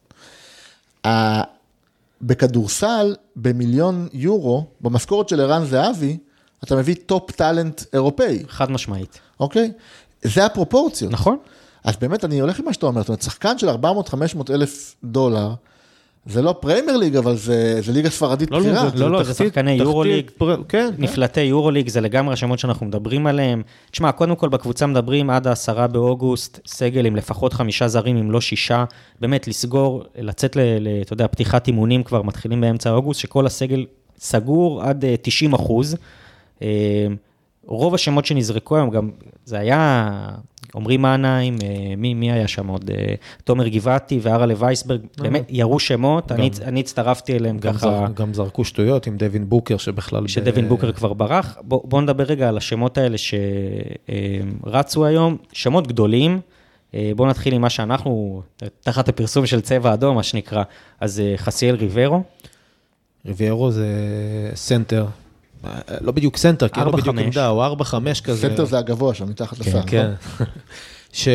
בכדורסל, 2.23 3.15
במיליון 3.35 4.07
יורו, 4.13 4.65
במשכורת 4.81 5.29
של 5.29 5.41
ערן 5.41 5.65
זהבי, 5.65 6.17
אתה 6.63 6.75
מביא 6.75 6.95
top 7.05 7.31
talent 7.31 7.81
אירופאי, 7.93 8.43
חד 8.47 8.71
משמעית. 8.71 9.19
אוקיי? 9.39 9.71
זה 10.23 10.45
הפרופורציות. 10.45 11.11
נכון? 11.11 11.37
אז 11.83 11.95
באמת, 11.97 12.25
אני 12.25 12.39
הולך 12.39 12.59
עם 12.59 12.65
מה 12.65 12.73
שאתה 12.73 12.85
אומר, 12.85 13.01
זאת 13.01 13.09
אומרת, 13.09 13.21
שחקן 13.21 13.57
של 13.57 13.69
400-500 13.69 13.73
אלף 14.49 14.95
דולר, 15.03 15.53
זה 16.25 16.41
לא 16.41 16.55
פריימר 16.59 16.97
ליג, 16.97 17.15
אבל 17.15 17.35
זה, 17.35 17.81
זה 17.81 17.91
ליגה 17.91 18.09
ספרדית 18.09 18.51
לא, 18.51 18.59
בחירה. 18.59 18.83
לא, 18.83 18.99
לא, 18.99 19.11
לא, 19.11 19.23
זה 19.23 19.33
תחתית- 19.33 19.47
שחקני 19.47 19.71
תחתית 19.71 19.87
יורוליג. 19.87 20.31
פר- 20.37 20.55
כן, 20.69 20.89
כן. 20.97 21.03
נפלטי 21.03 21.41
יורוליג 21.41 21.89
זה 21.89 22.01
לגמרי 22.01 22.33
השמות 22.33 22.59
שאנחנו 22.59 22.85
מדברים 22.85 23.27
עליהם. 23.27 23.61
תשמע, 23.91 24.11
קודם 24.11 24.35
כל 24.35 24.49
בקבוצה 24.49 24.85
מדברים 24.87 25.29
עד 25.29 25.47
העשרה 25.47 25.87
באוגוסט, 25.87 26.59
סגל 26.67 27.05
עם 27.05 27.15
לפחות 27.15 27.53
חמישה 27.53 27.87
זרים, 27.87 28.17
אם 28.17 28.31
לא 28.31 28.41
שישה, 28.41 28.85
באמת 29.19 29.47
לסגור, 29.47 30.03
לצאת 30.19 30.55
ל... 30.55 30.59
ל- 30.79 31.01
אתה 31.01 31.13
יודע, 31.13 31.27
פתיחת 31.27 31.67
אימונים 31.67 32.03
כבר 32.03 32.21
מתחילים 32.21 32.61
באמצע 32.61 32.91
אוגוסט, 32.91 33.19
שכל 33.19 33.45
הסגל 33.45 33.85
סגור 34.19 34.81
עד 34.83 35.05
אה, 35.05 35.15
90 35.21 35.53
אחוז. 35.53 35.95
אה, 36.61 36.67
רוב 37.65 37.95
השמות 37.95 38.25
שנזרקו 38.25 38.75
היום, 38.75 38.89
גם 38.89 39.09
זה 39.45 39.59
היה, 39.59 40.11
עמרי 40.75 40.97
מנהיים, 40.97 41.57
אה, 41.63 41.95
מי, 41.97 42.13
מי 42.13 42.31
היה 42.31 42.47
שם 42.47 42.67
עוד? 42.67 42.89
אה, 42.89 43.15
תומר 43.43 43.67
גבעתי 43.67 44.19
והרלה 44.21 44.53
וייסברג, 44.57 45.01
באמת 45.17 45.45
ירו 45.49 45.79
שמות, 45.79 46.31
אני, 46.31 46.49
אני 46.63 46.79
הצטרפתי 46.79 47.35
אליהם 47.35 47.57
גם, 47.57 47.73
ככה. 47.73 47.79
זר, 47.79 48.05
גם 48.13 48.33
זרקו 48.33 48.65
שטויות 48.65 49.07
עם 49.07 49.17
דווין 49.17 49.49
בוקר 49.49 49.77
שבכלל... 49.77 50.27
שדווין 50.27 50.65
ב... 50.65 50.69
בוקר 50.69 50.91
כבר 50.91 51.13
ברח. 51.13 51.57
בוא, 51.61 51.81
בוא 51.83 52.01
נדבר 52.01 52.23
רגע 52.23 52.49
על 52.49 52.57
השמות 52.57 52.97
האלה 52.97 53.17
שרצו 54.63 55.05
היום, 55.05 55.37
שמות 55.53 55.87
גדולים. 55.87 56.39
אה, 56.95 57.11
בואו 57.15 57.29
נתחיל 57.29 57.53
עם 57.53 57.61
מה 57.61 57.69
שאנחנו, 57.69 58.41
תחת 58.81 59.09
הפרסום 59.09 59.45
של 59.45 59.61
צבע 59.61 59.93
אדום, 59.93 60.15
מה 60.15 60.23
שנקרא, 60.23 60.63
אז 60.99 61.19
אה, 61.19 61.33
חסיאל 61.37 61.75
ריביירו. 61.75 62.23
ריביירו 63.25 63.71
זה 63.71 63.87
סנטר, 64.55 65.05
לא 66.01 66.11
בדיוק 66.11 66.37
סנטר, 66.37 66.67
כי 66.67 66.79
ארבע, 66.79 66.97
בדיוק. 66.97 67.15
עמדה, 67.17 67.47
הוא 67.47 67.63
4-5 67.65 67.85
כזה. 68.23 68.49
סנטר 68.49 68.65
זה 68.65 68.77
הגבוה 68.77 69.13
שם, 69.13 69.29
מתחת 69.29 69.59
לסל. 69.59 69.79
כן. 69.87 70.11
נכון? 70.23 70.45
ש... 71.13 71.27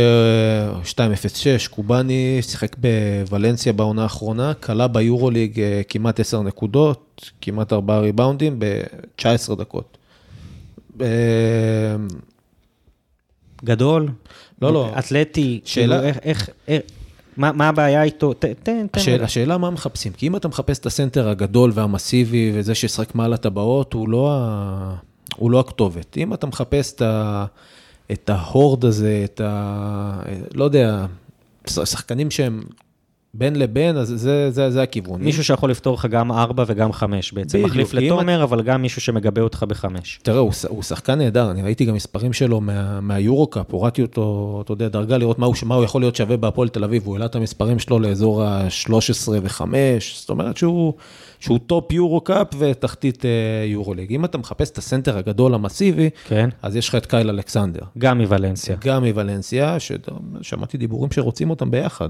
2.06, 0.84 0.96
קובאני 1.70 2.38
שיחק 2.42 2.76
בוולנסיה 2.78 3.72
בעונה 3.72 4.02
האחרונה, 4.02 4.54
קלע 4.54 4.88
ביורוליג 4.88 5.60
אה, 5.60 5.80
כמעט 5.88 6.20
10 6.20 6.42
נקודות, 6.42 7.30
כמעט 7.40 7.72
4 7.72 7.98
ריבאונדים 7.98 8.56
ב-19 8.58 9.54
דקות. 9.54 9.98
אה, 11.00 11.06
גדול. 13.64 14.08
לא, 14.62 14.72
לא. 14.72 14.92
אתלטי. 14.98 15.60
שאלה- 15.64 15.96
כאילו, 15.96 16.08
איך, 16.08 16.18
איך, 16.22 16.48
איך, 16.68 16.82
מה, 17.38 17.52
מה 17.52 17.68
הבעיה 17.68 18.02
איתו? 18.02 18.32
ת- 18.32 18.44
תן, 18.44 18.54
תן. 18.62 19.00
השאלה, 19.00 19.24
השאלה 19.24 19.58
מה 19.58 19.70
מחפשים, 19.70 20.12
כי 20.12 20.26
אם 20.26 20.36
אתה 20.36 20.48
מחפש 20.48 20.78
את 20.78 20.86
הסנטר 20.86 21.28
הגדול 21.28 21.70
והמסיבי 21.74 22.52
וזה 22.54 22.74
שישחק 22.74 23.14
מעל 23.14 23.32
הטבעות, 23.32 23.92
הוא 23.92 24.08
לא, 24.08 24.30
ה... 24.32 24.94
הוא 25.36 25.50
לא 25.50 25.60
הכתובת. 25.60 26.16
אם 26.16 26.34
אתה 26.34 26.46
מחפש 26.46 26.92
את, 26.94 27.02
ה... 27.02 27.44
את 28.12 28.30
ההורד 28.30 28.84
הזה, 28.84 29.20
את 29.24 29.40
ה... 29.44 30.20
לא 30.54 30.64
יודע, 30.64 31.06
שחקנים 31.66 32.30
שהם 32.30 32.62
בין 33.38 33.56
לבין, 33.56 33.96
אז 33.96 34.08
זה, 34.16 34.50
זה, 34.50 34.70
זה 34.70 34.82
הכיוון. 34.82 35.22
מישהו 35.22 35.44
שיכול 35.44 35.70
לפתור 35.70 35.94
לך 35.94 36.06
גם 36.06 36.32
4 36.32 36.64
וגם 36.66 36.92
5 36.92 37.32
בעצם. 37.32 37.58
בדיוק, 37.58 37.70
מחליף 37.70 37.94
לתומר, 37.94 38.42
אבל 38.42 38.62
גם 38.62 38.82
מישהו 38.82 39.00
שמגבה 39.00 39.42
אותך 39.42 39.64
בחמש. 39.68 40.20
תראה, 40.22 40.38
הוא, 40.38 40.52
הוא 40.68 40.82
שחקן 40.82 41.18
נהדר, 41.18 41.50
אני 41.50 41.62
ראיתי 41.62 41.84
גם 41.84 41.94
מספרים 41.94 42.32
שלו 42.32 42.60
מה, 42.60 43.00
מהיורו-קאפ, 43.00 43.70
הורדתי 43.70 44.02
אותו, 44.02 44.58
אתה 44.64 44.72
יודע, 44.72 44.88
דרגה 44.88 45.18
לראות 45.18 45.38
מה 45.38 45.46
הוא, 45.46 45.54
מה 45.64 45.74
הוא 45.74 45.84
יכול 45.84 46.00
להיות 46.00 46.16
שווה 46.16 46.36
בהפועל 46.36 46.68
תל 46.68 46.84
אביב, 46.84 47.06
הוא 47.06 47.14
העלה 47.14 47.26
את 47.26 47.34
המספרים 47.34 47.78
שלו 47.78 47.98
לאזור 47.98 48.44
ה-13 48.44 49.28
ו-5, 49.28 49.62
זאת 50.14 50.30
אומרת 50.30 50.56
שהוא, 50.56 50.92
שהוא 51.40 51.58
top 51.66 51.92
יורו-קאפ 51.92 52.46
ותחתית 52.58 53.24
אה, 53.24 53.30
יורו-ליג. 53.66 54.12
אם 54.12 54.24
אתה 54.24 54.38
מחפש 54.38 54.70
את 54.70 54.78
הסנטר 54.78 55.18
הגדול 55.18 55.54
המסיבי, 55.54 56.10
כן. 56.28 56.48
אז 56.62 56.76
יש 56.76 56.88
לך 56.88 56.94
את 56.94 57.06
קייל 57.06 57.30
אלכסנדר. 57.30 57.82
גם 57.98 58.18
מוולנסיה. 58.18 58.76
גם 58.80 59.04
מוולנסיה, 59.04 59.76
ששמעתי 59.80 60.78
דיבורים 60.78 61.12
שרוצים 61.12 61.50
אותם 61.50 61.70
ביחד. 61.70 62.08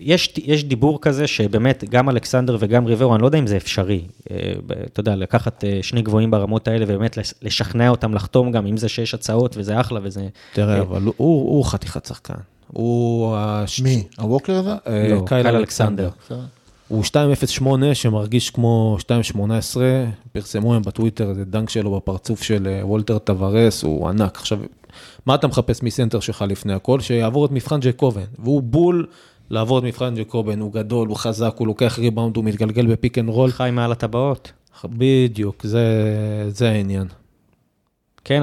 יש, 0.00 0.34
יש 0.44 0.64
דיבור 0.64 0.98
כזה 1.00 1.26
שבאמת 1.26 1.84
גם 1.90 2.08
אלכסנדר 2.08 2.56
וגם 2.60 2.86
ריברו, 2.86 3.14
אני 3.14 3.22
לא 3.22 3.26
יודע 3.26 3.38
אם 3.38 3.46
זה 3.46 3.56
אפשרי, 3.56 4.00
אה, 4.30 4.52
אתה 4.84 5.00
יודע, 5.00 5.16
לקחת 5.16 5.64
אה, 5.64 5.78
שני 5.82 6.02
גבוהים 6.02 6.30
ברמות 6.30 6.68
האלה 6.68 6.84
ובאמת 6.88 7.16
לש- 7.16 7.34
לשכנע 7.42 7.88
אותם 7.88 8.14
לחתום 8.14 8.52
גם 8.52 8.66
עם 8.66 8.76
זה 8.76 8.88
שיש 8.88 9.14
הצעות 9.14 9.54
וזה 9.56 9.80
אחלה 9.80 10.00
וזה... 10.02 10.28
תראה, 10.52 10.74
אה, 10.76 10.80
אבל 10.80 11.02
הוא, 11.02 11.14
הוא, 11.16 11.50
הוא 11.56 11.64
חתיכת 11.64 12.06
שחקן. 12.06 12.34
הוא... 12.72 13.34
הש- 13.38 13.80
מי? 13.80 14.04
הווקר 14.18 14.54
הזה? 14.54 14.70
אה, 14.86 15.08
לא, 15.08 15.22
קייל 15.26 15.42
קייל 15.42 15.56
אלכסנדר. 15.56 16.10
הוא 16.88 17.04
2.08 17.04 17.14
שמרגיש 17.94 18.50
כמו 18.50 18.96
2.18, 19.34 19.76
פרסמו 20.32 20.72
היום 20.72 20.82
בטוויטר 20.82 21.30
איזה 21.30 21.44
dunk 21.44 21.70
שלו 21.70 21.96
בפרצוף 21.96 22.42
של 22.42 22.78
וולטר 22.82 23.18
טבארס, 23.18 23.82
הוא 23.82 24.08
ענק. 24.08 24.36
עכשיו, 24.36 24.58
מה 25.26 25.34
אתה 25.34 25.46
מחפש 25.46 25.82
מסנטר 25.82 26.20
שלך 26.20 26.44
לפני 26.48 26.72
הכל? 26.72 27.00
שיעבור 27.00 27.46
את 27.46 27.50
מבחן 27.50 27.80
ג'קובן, 27.80 28.22
והוא 28.38 28.62
בול 28.62 29.06
לעבור 29.50 29.78
את 29.78 29.84
מבחן 29.84 30.14
ג'קובן, 30.14 30.60
הוא 30.60 30.72
גדול, 30.72 31.08
הוא 31.08 31.16
חזק, 31.16 31.54
הוא 31.58 31.66
לוקח 31.66 31.98
ריבאונד, 31.98 32.36
הוא 32.36 32.44
מתגלגל 32.44 32.86
ב 32.86 32.92
pick 32.92 33.18
and 33.18 33.28
roll. 33.28 33.50
חי 33.50 33.70
מעל 33.72 33.92
הטבעות. 33.92 34.52
בדיוק, 34.84 35.62
זה, 35.62 35.84
זה 36.48 36.70
העניין. 36.70 37.06
כן, 38.24 38.42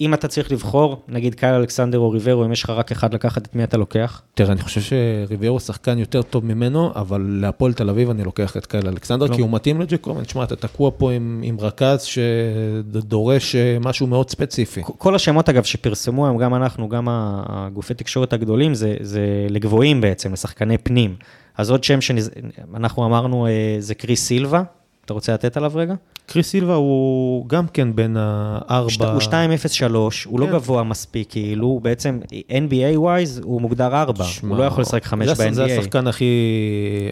אם 0.00 0.14
אתה 0.14 0.28
צריך 0.28 0.52
לבחור, 0.52 1.02
נגיד 1.08 1.34
קייל 1.34 1.54
אלכסנדר 1.54 1.98
או 1.98 2.10
ריברו, 2.10 2.44
אם 2.44 2.52
יש 2.52 2.62
לך 2.62 2.70
רק 2.70 2.92
אחד 2.92 3.14
לקחת, 3.14 3.46
את 3.46 3.54
מי 3.54 3.64
אתה 3.64 3.76
לוקח? 3.76 4.22
תראה, 4.34 4.52
אני 4.52 4.60
חושב 4.60 4.80
שריביירו 4.80 5.60
שחקן 5.60 5.98
יותר 5.98 6.22
טוב 6.22 6.44
ממנו, 6.44 6.92
אבל 6.94 7.38
להפועל 7.40 7.72
תל 7.72 7.90
אביב 7.90 8.10
אני 8.10 8.24
לוקח 8.24 8.56
את 8.56 8.66
קייל 8.66 8.88
אלכסנדר, 8.88 9.26
לא. 9.26 9.34
כי 9.34 9.40
הוא 9.40 9.50
מתאים 9.50 9.80
לג'קובן. 9.80 10.24
תשמע, 10.24 10.44
אתה 10.44 10.56
תקוע 10.56 10.90
פה 10.98 11.12
עם, 11.12 11.40
עם 11.44 11.56
רכז 11.60 12.02
שדורש 12.02 13.56
אה, 13.56 13.78
משהו 13.80 14.06
מאוד 14.06 14.30
ספציפי. 14.30 14.80
כל 14.84 15.14
השמות, 15.14 15.48
אגב, 15.48 15.62
שפרסמו 15.62 16.26
היום, 16.26 16.38
גם 16.38 16.54
אנחנו, 16.54 16.88
גם 16.88 17.06
הגופי 17.10 17.94
תקשורת 17.94 18.32
הגדולים, 18.32 18.74
זה, 18.74 18.96
זה 19.00 19.46
לגבוהים 19.50 20.00
בעצם, 20.00 20.32
לשחקני 20.32 20.78
פנים. 20.78 21.16
אז 21.56 21.70
עוד 21.70 21.84
שם 21.84 22.00
שאנחנו 22.00 23.06
אמרנו, 23.06 23.46
אה, 23.46 23.76
זה 23.78 23.94
קריס 23.94 24.26
סילבה. 24.26 24.62
אתה 25.04 25.14
רוצה 25.14 25.34
לתת 25.34 25.56
עליו 25.56 25.72
רגע? 25.74 25.94
קריס 26.26 26.48
סילבה 26.50 26.74
הוא 26.74 27.48
גם 27.48 27.66
כן 27.68 27.94
בין 27.96 28.16
הארבע... 28.18 28.90
שת- 28.90 29.02
הוא 29.02 29.20
2.03, 29.20 29.94
הוא 30.26 30.40
לא 30.40 30.46
כן. 30.46 30.52
גבוה 30.52 30.82
מספיק, 30.82 31.30
כאילו, 31.30 31.66
הוא 31.66 31.80
בעצם, 31.80 32.18
NBA 32.50 32.98
ווייז, 32.98 33.40
הוא 33.44 33.60
מוגדר 33.60 34.00
4, 34.02 34.24
שמע, 34.24 34.50
הוא 34.50 34.58
לא 34.58 34.64
יכול 34.64 34.82
לשחק 34.82 35.04
5 35.04 35.28
זה- 35.28 35.34
זה 35.34 35.64
ב-NBA. 35.64 35.70
השחקן 35.80 36.06
הכי, 36.06 36.24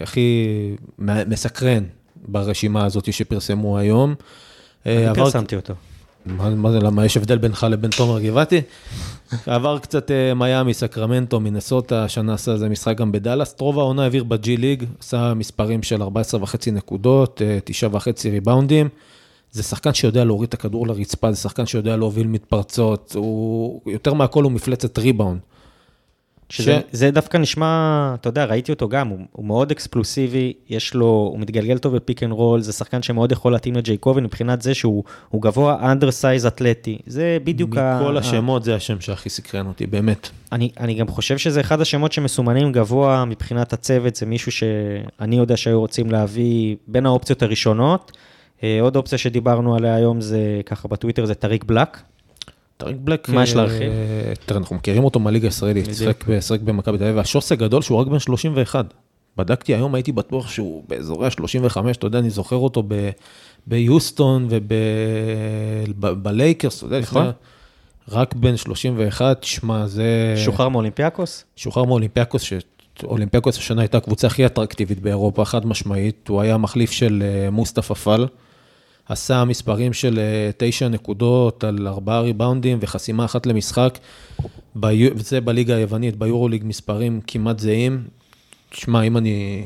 הכי 0.03 0.45
מסקרן 1.27 1.83
ברשימה 2.27 2.85
הזאת 2.85 3.13
שפרסמו 3.13 3.77
היום. 3.77 4.15
אה, 4.85 4.97
אני 4.97 5.05
עבר- 5.05 5.23
פרסמתי 5.23 5.55
אותו. 5.55 5.73
מה, 6.25 6.49
מה 6.49 6.71
זה, 6.71 6.79
למה 6.79 7.05
יש 7.05 7.17
הבדל 7.17 7.37
בינך 7.37 7.67
לבין 7.69 7.91
תומר 7.91 8.19
גבעתי? 8.19 8.61
עבר 9.45 9.79
קצת 9.79 10.11
אה, 10.11 10.33
מיאמי, 10.33 10.73
סקרמנטו, 10.73 11.39
מינסוטה, 11.39 12.03
השנה 12.03 12.33
עשה 12.33 12.51
איזה 12.51 12.69
משחק 12.69 12.97
גם 12.97 13.11
בדאלאס. 13.11 13.55
רוב 13.59 13.79
העונה 13.79 14.03
העביר 14.03 14.23
ב 14.23 14.40
G 14.40 14.57
League, 14.57 14.83
עשה 14.99 15.33
מספרים 15.33 15.83
של 15.83 16.01
14 16.01 16.43
וחצי 16.43 16.71
נקודות, 16.71 17.41
אה, 17.41 17.59
תשעה 17.63 17.89
וחצי 17.95 18.29
ריבאונדים. 18.29 18.89
זה 19.51 19.63
שחקן 19.63 19.93
שיודע 19.93 20.23
להוריד 20.23 20.47
את 20.47 20.53
הכדור 20.53 20.87
לרצפה, 20.87 21.31
זה 21.31 21.37
שחקן 21.37 21.65
שיודע 21.65 21.97
להוביל 21.97 22.27
מתפרצות, 22.27 23.13
הוא 23.15 23.81
יותר 23.85 24.13
מהכל 24.13 24.43
הוא 24.43 24.51
מפלצת 24.51 24.97
ריבאונד. 24.97 25.39
שזה 26.51 26.79
ש- 26.91 26.95
זה 26.97 27.11
דווקא 27.11 27.37
נשמע, 27.37 27.67
אתה 28.19 28.29
יודע, 28.29 28.45
ראיתי 28.45 28.71
אותו 28.71 28.89
גם, 28.89 29.07
הוא, 29.07 29.19
הוא 29.31 29.45
מאוד 29.45 29.71
אקספלוסיבי, 29.71 30.53
יש 30.69 30.93
לו, 30.93 31.05
הוא 31.05 31.39
מתגלגל 31.39 31.77
טוב 31.77 31.95
ב 31.95 32.01
pick 32.01 32.23
and 32.23 32.31
roll, 32.31 32.61
זה 32.61 32.71
שחקן 32.73 33.01
שמאוד 33.01 33.31
יכול 33.31 33.51
להתאים 33.51 33.75
לג'קובן 33.75 34.23
מבחינת 34.23 34.61
זה 34.61 34.73
שהוא 34.73 35.03
הוא 35.29 35.41
גבוה 35.41 35.91
undersized 35.91 36.45
אתלטי, 36.45 36.97
זה 37.07 37.37
בדיוק 37.43 37.77
ה... 37.77 37.99
מכל 38.01 38.17
ה- 38.17 38.19
השמות 38.19 38.63
זה 38.63 38.75
השם 38.75 39.01
שהכי 39.01 39.29
סקרן 39.29 39.67
אותי, 39.67 39.87
באמת. 39.87 40.29
אני, 40.51 40.69
אני 40.79 40.93
גם 40.93 41.07
חושב 41.07 41.37
שזה 41.37 41.61
אחד 41.61 41.81
השמות 41.81 42.11
שמסומנים 42.11 42.71
גבוה 42.71 43.25
מבחינת 43.25 43.73
הצוות, 43.73 44.15
זה 44.15 44.25
מישהו 44.25 44.51
שאני 44.51 45.35
יודע 45.35 45.57
שהיו 45.57 45.79
רוצים 45.79 46.11
להביא 46.11 46.75
בין 46.87 47.05
האופציות 47.05 47.43
הראשונות. 47.43 48.11
אה, 48.63 48.77
עוד 48.81 48.95
אופציה 48.95 49.17
שדיברנו 49.17 49.75
עליה 49.75 49.95
היום 49.95 50.21
זה, 50.21 50.39
ככה 50.65 50.87
בטוויטר, 50.87 51.25
זה 51.25 51.35
טריק 51.35 51.63
בלק. 51.63 51.97
טריק 52.81 52.97
בלק, 52.99 53.29
מה 53.29 53.43
יש 53.43 53.51
אה, 53.51 53.57
להרחיב? 53.57 53.91
תראה, 54.45 54.59
אנחנו 54.59 54.75
מכירים 54.75 55.03
אותו 55.03 55.19
מהליגה 55.19 55.47
הישראלית. 55.47 55.85
שיחק 56.41 56.61
במכבי 56.61 56.97
תל 56.97 57.03
אביב, 57.03 57.17
והשוס 57.17 57.51
הגדול 57.51 57.81
שהוא 57.81 57.97
רק 57.97 58.07
בן 58.07 58.19
31. 58.19 58.93
בדקתי 59.37 59.75
היום, 59.75 59.95
הייתי 59.95 60.11
בטוח 60.11 60.47
שהוא 60.47 60.83
באזורי 60.87 61.27
ה-35, 61.27 61.91
אתה 61.91 62.07
יודע, 62.07 62.19
אני 62.19 62.29
זוכר 62.29 62.55
אותו 62.55 62.83
ביוסטון 63.67 64.47
ובלייקרס, 64.49 66.77
אתה 66.77 66.85
יודע, 66.85 66.99
נכון. 66.99 67.31
רק 68.09 68.33
בן 68.33 68.57
31, 68.57 69.43
שמע, 69.43 69.87
זה... 69.87 70.33
שוחרר 70.37 70.69
מאולימפיאקוס? 70.69 71.45
שוחרר 71.55 71.83
מאולימפיאקוס, 71.83 72.43
שאולימפיאקוס 72.99 73.57
השנה 73.57 73.81
הייתה 73.81 73.97
הקבוצה 73.97 74.27
הכי 74.27 74.45
אטרקטיבית 74.45 74.99
באירופה, 74.99 75.45
חד 75.45 75.65
משמעית, 75.65 76.27
הוא 76.27 76.41
היה 76.41 76.57
מחליף 76.57 76.91
של 76.91 77.23
אה, 77.25 77.49
מוסטפא 77.49 77.93
פאל, 77.93 78.25
עשה 79.05 79.45
מספרים 79.45 79.93
של 79.93 80.19
אה, 80.19 80.49
תשע 80.57 80.87
נקודות 80.87 81.63
על 81.63 81.87
ארבעה 81.87 82.21
ריבאונדים 82.21 82.77
וחסימה 82.81 83.25
אחת 83.25 83.45
למשחק, 83.45 83.97
ביו- 84.75 85.19
זה 85.19 85.41
בליגה 85.41 85.75
היוונית, 85.75 86.15
ביורוליג 86.15 86.61
מספרים 86.65 87.21
כמעט 87.27 87.59
זהים. 87.59 88.03
שמע, 88.71 89.01
אם 89.01 89.17
אני... 89.17 89.63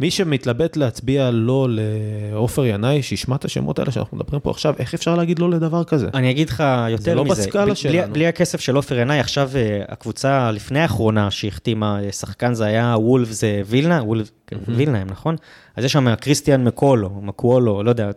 אה, 0.00 0.04
אה, 0.04 0.06
אה. 0.06 0.06
מי 0.06 0.10
שמתלבט 0.10 0.76
להצביע 0.76 1.30
לא 1.30 1.68
לעופר 1.70 2.64
ינאי, 2.64 3.02
שישמע 3.02 3.36
את 3.36 3.44
השמות 3.44 3.78
האלה 3.78 3.90
שאנחנו 3.90 4.16
מדברים 4.16 4.40
פה 4.40 4.50
עכשיו, 4.50 4.74
איך 4.78 4.94
אפשר 4.94 5.14
להגיד 5.14 5.38
לא 5.38 5.50
לדבר 5.50 5.84
כזה? 5.84 6.08
אני 6.14 6.30
אגיד 6.30 6.48
לך 6.50 6.64
יותר 6.88 7.14
לא 7.14 7.24
מזה, 7.24 7.42
בסקאלה 7.42 7.64
בלי- 7.64 7.74
שלנו. 7.76 8.12
בלי 8.12 8.26
הכסף 8.26 8.60
של 8.60 8.76
עופר 8.76 8.98
עיניי, 8.98 9.20
עכשיו 9.20 9.50
אה, 9.56 9.82
הקבוצה 9.88 10.50
לפני 10.50 10.80
האחרונה 10.80 11.30
שהחתימה 11.30 12.00
אה, 12.04 12.12
שחקן, 12.12 12.54
זה 12.54 12.64
היה 12.64 12.94
וולפס 12.98 13.44
אה, 13.44 13.60
וילנה, 13.66 14.02
וולף, 14.02 14.30
וילנה, 14.68 15.04
נכון? 15.04 15.36
אז 15.76 15.84
יש 15.84 15.92
שם 15.92 16.14
קריסטיאן 16.14 16.64
מקולו, 16.64 17.10
מקוולו, 17.22 17.82
לא 17.82 17.90
יודע, 17.90 18.10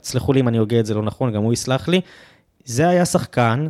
תסלחו 0.00 0.32
לי 0.32 0.40
אם 0.40 0.48
אני 0.48 0.58
הוגה 0.58 0.80
את 0.80 0.86
זה 0.86 0.94
לא 0.94 1.02
נכון, 1.02 1.32
גם 1.32 1.42
הוא 1.42 1.52
יסלח 1.52 1.88
לי. 1.88 2.00
זה 2.64 2.88
היה 2.88 3.04
שחקן 3.04 3.68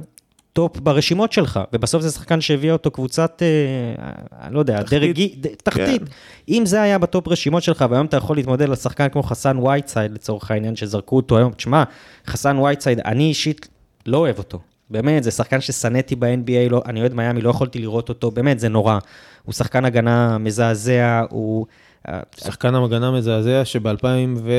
top 0.52 0.80
ברשימות 0.80 1.32
שלך, 1.32 1.60
ובסוף 1.72 2.02
זה 2.02 2.10
שחקן 2.10 2.40
שהביא 2.40 2.72
אותו 2.72 2.90
קבוצת, 2.90 3.42
אה, 3.42 4.48
לא 4.50 4.58
יודע, 4.58 4.82
תחתית. 4.82 5.00
דרג, 5.00 5.20
ד- 5.46 5.54
תחתית. 5.64 6.02
אם 6.48 6.62
זה 6.66 6.82
היה 6.82 6.98
ב 6.98 7.06
top 7.06 7.28
רשימות 7.28 7.62
שלך, 7.62 7.84
והיום 7.90 8.06
אתה 8.06 8.16
יכול 8.16 8.36
להתמודד 8.36 8.68
על 8.68 8.76
שחקן 8.76 9.08
כמו 9.08 9.22
חסן 9.22 9.58
וייטסייד, 9.58 10.12
לצורך 10.12 10.50
העניין, 10.50 10.76
שזרקו 10.76 11.16
אותו 11.16 11.38
היום, 11.38 11.52
תשמע, 11.52 11.82
חסן 12.26 12.58
וייטסייד, 12.58 13.00
אני 13.00 13.24
אישית 13.28 13.68
לא 14.06 14.18
אוהב 14.18 14.38
אותו. 14.38 14.58
באמת, 14.90 15.22
זה 15.24 15.30
שחקן 15.30 15.60
ששנאתי 15.60 16.16
ב-NBA, 16.16 16.70
לא, 16.70 16.82
אני 16.86 17.00
אוהד 17.00 17.14
מיאמי, 17.14 17.40
לא 17.40 17.50
יכולתי 17.50 17.78
לראות 17.78 18.08
אותו, 18.08 18.30
באמת, 18.30 18.60
זה 18.60 18.68
נורא. 18.68 18.98
הוא 19.44 19.52
שחקן 19.52 19.84
הגנה 19.84 20.38
מזעזע, 20.38 21.22
הוא... 21.30 21.66
אה, 22.08 22.20
שחקן 22.36 22.74
הגנה 22.74 23.10
מזעזע 23.10 23.62
שב-2016 23.64 24.50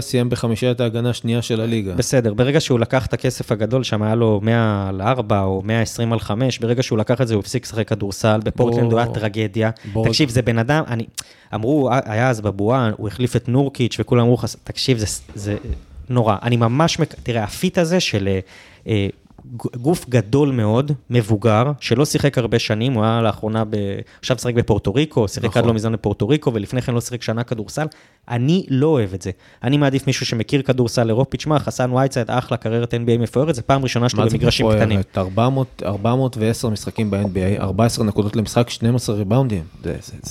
סיים 0.00 0.28
בחמישיית 0.30 0.80
ההגנה 0.80 1.10
השנייה 1.10 1.42
של 1.42 1.60
הליגה. 1.60 1.94
בסדר, 1.94 2.34
ברגע 2.34 2.60
שהוא 2.60 2.78
לקח 2.80 3.06
את 3.06 3.12
הכסף 3.12 3.52
הגדול, 3.52 3.82
שם 3.84 4.02
היה 4.02 4.14
לו 4.14 4.40
100 4.42 4.86
על 4.88 5.00
4 5.02 5.40
או 5.42 5.62
120 5.64 6.12
על 6.12 6.20
5, 6.20 6.58
ברגע 6.58 6.82
שהוא 6.82 6.98
לקח 6.98 7.20
את 7.20 7.28
זה, 7.28 7.34
הוא 7.34 7.40
הפסיק 7.40 7.64
לשחק 7.64 7.88
כדורסל, 7.88 8.40
בפורטלנד 8.44 8.92
הוא 8.92 9.00
היה 9.00 9.08
טרגדיה. 9.14 9.70
בוא- 9.92 10.06
תקשיב, 10.06 10.28
זה 10.28 10.42
בן 10.42 10.58
אדם, 10.58 10.84
אני, 10.86 11.06
אמרו, 11.54 11.90
היה 12.04 12.30
אז 12.30 12.40
בבועה, 12.40 12.90
הוא 12.96 13.08
החליף 13.08 13.36
את 13.36 13.48
נורקיץ' 13.48 13.96
וכולם 14.00 14.22
אמרו 14.22 14.34
לך, 14.34 14.44
תקשיב, 14.64 14.98
זה, 14.98 15.06
זה 15.34 15.56
נורא. 16.08 16.36
אני 16.42 16.56
ממש, 16.56 16.98
מק- 16.98 17.14
תראה, 17.22 17.44
ה 17.44 17.52
fit 17.52 17.78
הזה 17.78 18.00
של 18.00 18.28
אה, 18.86 19.06
גוף 19.56 20.08
גדול 20.08 20.50
מאוד, 20.50 20.92
מבוגר, 21.10 21.72
שלא 21.80 22.04
שיחק 22.04 22.38
הרבה 22.38 22.58
שנים, 22.58 22.92
הוא 22.92 23.04
היה 23.04 23.22
לאחרונה, 23.22 23.64
ב... 23.64 23.76
עכשיו 24.18 24.36
משחק 24.36 24.54
בפורטו 24.54 24.94
ריקו, 24.94 25.28
שיחק 25.28 25.44
נכון. 25.44 25.62
עד 25.62 25.68
לא 25.68 25.74
מזמן 25.74 25.92
בפורטו 25.92 26.28
ריקו, 26.28 26.54
ולפני 26.54 26.82
כן 26.82 26.94
לא 26.94 27.00
שיחק 27.00 27.22
שנה 27.22 27.44
כדורסל. 27.44 27.86
אני 28.28 28.66
לא 28.68 28.86
אוהב 28.86 29.14
את 29.14 29.22
זה. 29.22 29.30
אני 29.62 29.76
מעדיף 29.76 30.06
מישהו 30.06 30.26
שמכיר 30.26 30.62
כדורסל 30.62 31.08
אירופי. 31.08 31.36
תשמע, 31.36 31.58
חסן 31.58 31.90
וייטסייד, 31.92 32.30
אחלה, 32.30 32.56
קריירת 32.56 32.94
NBA 32.94 33.18
מפוארת, 33.18 33.54
זה 33.54 33.62
פעם 33.62 33.82
ראשונה 33.82 34.08
שלו 34.08 34.26
במגרשים 34.28 34.66
מפוארת? 34.66 34.82
קטנים. 34.82 35.00
400 35.16 35.82
410 35.86 36.68
משחקים 36.68 37.10
ב-NBA, 37.10 37.60
14 37.60 38.04
נקודות 38.04 38.36
למשחק, 38.36 38.70
12 38.70 39.16
ריבאונדים. 39.16 39.64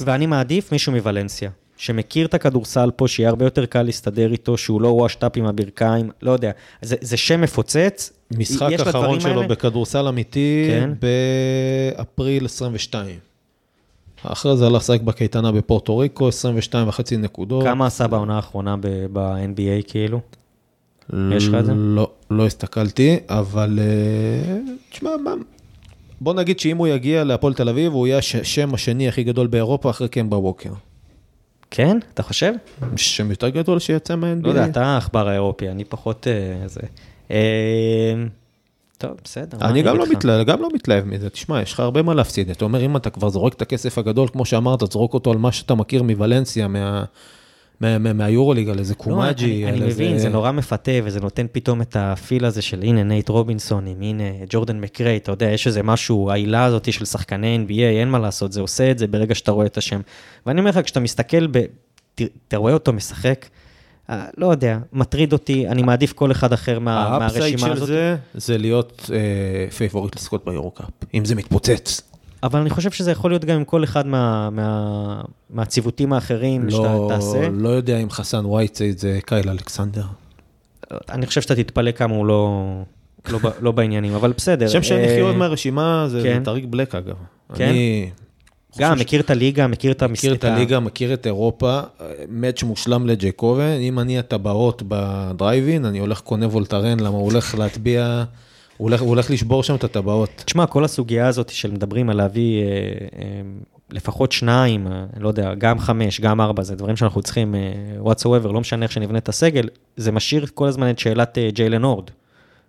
ואני 0.05 0.25
מעדיף 0.25 0.71
מישהו 0.71 0.91
מוולנסיה, 0.91 1.49
שמכיר 1.77 2.25
את 2.25 2.33
הכדורסל 2.33 2.91
פה, 2.95 3.07
שיהיה 3.07 3.29
הרבה 3.29 3.45
יותר 3.45 3.65
קל 3.65 3.81
להסתדר 3.83 4.31
איתו, 4.31 4.57
שהוא 4.57 4.81
לא 4.81 4.87
וושטאפ 4.87 5.31
עם 5.37 5.45
הברכיים, 5.45 6.09
לא 6.21 6.31
יודע. 6.31 6.51
זה, 6.81 6.95
זה 7.01 7.17
שם 7.17 7.41
מפוצץ. 7.41 8.13
משחק 8.37 8.69
אחרון 8.81 9.19
שלו 9.19 9.31
האלה- 9.31 9.47
בכדורסל 9.47 10.07
אמיתי 10.07 10.67
כן. 10.69 10.89
באפריל 11.97 12.45
22. 12.45 13.15
אחרי 14.23 14.57
זה 14.57 14.65
הלך 14.65 14.81
לשחק 14.81 15.01
בקייטנה 15.01 15.51
בפורטו 15.51 15.97
ריקו, 15.97 16.27
22 16.27 16.87
וחצי 16.87 17.17
נקודות. 17.17 17.63
כמה 17.63 17.85
עשה 17.87 18.07
בעונה 18.07 18.35
האחרונה 18.35 18.75
ב-NBA 19.13 19.83
כאילו? 19.87 20.19
יש 21.31 21.47
לך 21.47 21.55
את 21.59 21.65
זה? 21.65 21.71
לא, 21.75 22.09
לא 22.31 22.45
הסתכלתי, 22.45 23.17
אבל 23.29 23.79
אה, 23.81 24.57
תשמע. 24.91 25.09
בוא 26.21 26.33
נגיד 26.33 26.59
שאם 26.59 26.77
הוא 26.77 26.87
יגיע 26.87 27.23
להפועל 27.23 27.53
תל 27.53 27.69
אביב, 27.69 27.93
הוא 27.93 28.07
יהיה 28.07 28.17
השם 28.17 28.73
השני 28.73 29.07
הכי 29.07 29.23
גדול 29.23 29.47
באירופה 29.47 29.89
אחרי 29.89 30.07
קמבה 30.09 30.37
ווקר. 30.37 30.69
כן? 31.71 31.97
אתה 32.13 32.23
חושב? 32.23 32.53
שם 32.95 33.29
יותר 33.29 33.49
גדול 33.49 33.79
שיצא 33.79 34.15
מה-NBA. 34.15 34.43
לא 34.43 34.49
יודע, 34.49 34.65
אתה 34.65 34.85
העכבר 34.85 35.27
האירופי, 35.27 35.69
אני 35.69 35.85
פחות... 35.85 36.27
אה, 36.27 36.67
זה. 36.67 36.81
אה, 37.31 38.13
טוב, 38.97 39.11
בסדר. 39.23 39.57
אני 39.61 39.81
גם 39.81 39.97
לא, 39.97 40.03
לך? 40.03 40.11
מתלהב, 40.11 40.47
גם 40.47 40.61
לא 40.61 40.69
מתלהב 40.73 41.05
מזה, 41.05 41.29
תשמע, 41.29 41.61
יש 41.61 41.73
לך 41.73 41.79
הרבה 41.79 42.01
מה 42.01 42.13
להפסיד. 42.13 42.49
אתה 42.49 42.65
אומר, 42.65 42.85
אם 42.85 42.97
אתה 42.97 43.09
כבר 43.09 43.29
זורק 43.29 43.53
את 43.53 43.61
הכסף 43.61 43.97
הגדול, 43.97 44.27
כמו 44.27 44.45
שאמרת, 44.45 44.91
זרוק 44.91 45.13
אותו 45.13 45.31
על 45.31 45.37
מה 45.37 45.51
שאתה 45.51 45.75
מכיר 45.75 46.03
מוולנסיה, 46.03 46.67
מה, 46.67 47.03
מהיורוליג, 47.81 48.69
על 48.69 48.79
איזה 48.79 48.93
לא, 48.99 49.03
קומאג'ה, 49.03 49.65
אני. 49.67 49.79
מבין, 49.79 50.17
זה 50.17 50.29
נורא 50.29 50.51
מפתה, 50.51 50.91
וזה 51.03 51.19
נותן 51.19 51.45
פתאום 51.51 51.81
את 51.81 51.95
ה 51.99 52.08
feel 52.08 52.45
הזה 52.45 52.61
של 52.61 52.81
הנה 52.81 53.03
נייט 53.03 53.29
רובינסונים, 53.29 54.01
הנה 54.01 54.23
ג'ורדן 54.49 54.79
מקריי, 54.79 55.17
אתה 55.17 55.31
יודע, 55.31 55.49
יש 55.49 55.67
איזה 55.67 55.83
משהו, 55.83 56.31
ההילה 56.31 56.65
הזאת 56.65 56.93
של 56.93 57.05
שחקני 57.05 57.59
NBA, 57.67 57.99
אין 57.99 58.09
מה 58.09 58.19
לעשות, 58.19 58.51
זה 58.51 58.61
עושה 58.61 58.91
את 58.91 58.97
זה 58.97 59.07
ברגע 59.07 59.35
שאתה 59.35 59.51
רואה 59.51 59.65
את 59.65 59.77
השם. 59.77 60.01
ואני 60.45 60.59
אומר 60.59 60.69
לך, 60.69 60.79
כשאתה 60.83 60.99
מסתכל, 60.99 61.45
אתה 62.47 62.57
רואה 62.57 62.73
אותו 62.73 62.93
משחק, 62.93 63.45
אה, 64.09 64.25
לא 64.37 64.51
יודע, 64.51 64.77
מטריד 64.93 65.33
אותי, 65.33 65.67
אני 65.67 65.83
מעדיף 65.83 66.13
כל 66.13 66.31
אחד 66.31 66.53
אחר 66.53 66.79
מה, 66.79 67.03
ה 67.03 67.09
upside 67.09 67.41
מהרשימה 67.41 67.67
של 67.67 67.71
הזאת. 67.71 67.87
זה, 67.87 68.15
זה 68.33 68.57
להיות 68.57 69.09
אה, 69.13 69.71
favorite 69.71 70.15
לזכות 70.15 70.45
ביורו-קאפ, 70.45 70.89
אם 71.13 71.25
זה 71.25 71.35
מתפוצץ. 71.35 72.01
אבל 72.43 72.59
אני 72.59 72.69
חושב 72.69 72.91
שזה 72.91 73.11
יכול 73.11 73.31
להיות 73.31 73.45
גם 73.45 73.55
עם 73.55 73.63
כל 73.63 73.83
אחד 73.83 74.07
מה, 74.07 74.49
מה, 74.49 75.21
מהציוותים 75.49 76.13
האחרים 76.13 76.69
שאתה 76.69 76.83
לא, 76.83 77.05
תעשה. 77.09 77.49
לא 77.49 77.69
יודע 77.69 77.97
אם 77.97 78.09
חסן 78.09 78.45
וייטסייד 78.45 78.97
זה 78.97 79.19
קייל 79.25 79.49
אלכסנדר. 79.49 80.05
אני 81.09 81.25
חושב 81.25 81.41
שאתה 81.41 81.55
תתפלא 81.55 81.91
כמה 81.91 82.15
הוא 82.15 82.25
לא, 82.25 82.63
לא, 83.29 83.39
לא 83.61 83.71
בעניינים, 83.71 84.13
אבל 84.13 84.33
בסדר. 84.37 84.67
שם 84.67 84.83
שאני 84.83 84.99
אה, 84.99 85.11
הכי 85.11 85.21
אוהב 85.21 85.35
מהרשימה 85.35 86.05
זה 86.09 86.21
כן. 86.23 86.43
טריק 86.43 86.65
בלק 86.65 86.95
אגב. 86.95 87.15
כן? 87.55 87.69
אני 87.69 88.09
גם 88.79 88.91
חושב 88.91 89.01
מכיר 89.01 89.21
את 89.21 89.29
הליגה, 89.29 89.67
מכיר 89.67 89.91
את 89.91 90.03
מכיר 90.03 90.33
את 90.33 90.43
הליגה, 90.43 90.79
מכיר 90.79 91.13
את 91.13 91.25
אירופה, 91.25 91.79
match 92.29 92.63
מושלם 92.63 93.07
לג'ייקובן, 93.07 93.77
אם 93.79 93.99
אני 93.99 94.19
הטבעות 94.19 94.83
בדרייבין, 94.87 95.85
אני 95.85 95.99
הולך 95.99 96.19
קונה 96.19 96.47
וולטרן, 96.47 96.99
למה 96.99 97.17
הוא 97.17 97.31
הולך 97.31 97.55
להטביע, 97.55 98.23
הוא 98.77 98.89
הולך, 98.89 99.01
הוא 99.01 99.09
הולך 99.09 99.31
לשבור 99.31 99.63
שם 99.63 99.75
את 99.75 99.83
הטבעות. 99.83 100.43
תשמע, 100.45 100.65
כל 100.65 100.83
הסוגיה 100.83 101.27
הזאת 101.27 101.49
של 101.49 101.71
מדברים 101.71 102.09
על 102.09 102.17
להביא 102.17 102.61
אה, 102.61 102.67
אה, 102.67 103.41
לפחות 103.91 104.31
שניים, 104.31 104.87
אה, 104.87 105.05
לא 105.19 105.27
יודע, 105.27 105.53
גם 105.53 105.79
חמש, 105.79 106.21
גם 106.21 106.41
ארבע, 106.41 106.63
זה 106.63 106.75
דברים 106.75 106.95
שאנחנו 106.95 107.21
צריכים, 107.21 107.55
אה, 107.55 107.61
whatsoever, 108.11 108.47
לא 108.47 108.59
משנה 108.59 108.83
איך 108.83 108.91
שנבנה 108.91 109.17
את 109.17 109.29
הסגל, 109.29 109.69
זה 109.97 110.11
משאיר 110.11 110.45
כל 110.53 110.67
הזמן 110.67 110.89
את 110.89 110.99
שאלת 110.99 111.37
אה, 111.37 111.49
ג'יילן 111.51 111.83
הורד. 111.83 112.09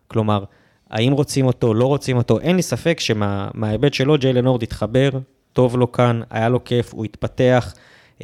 כלומר, 0.08 0.44
האם 0.90 1.12
רוצים 1.12 1.46
אותו, 1.46 1.74
לא 1.74 1.86
רוצים 1.86 2.16
אותו, 2.16 2.40
אין 2.40 2.56
לי 2.56 2.62
ספק 2.62 3.00
שמההיבט 3.00 3.94
שלו, 3.94 4.18
ג'יילן 4.18 4.46
הורד 4.46 4.62
התחבר, 4.62 5.10
טוב 5.52 5.76
לו 5.76 5.92
כאן, 5.92 6.20
היה 6.30 6.48
לו 6.48 6.64
כיף, 6.64 6.94
הוא 6.94 7.04
התפתח. 7.04 7.74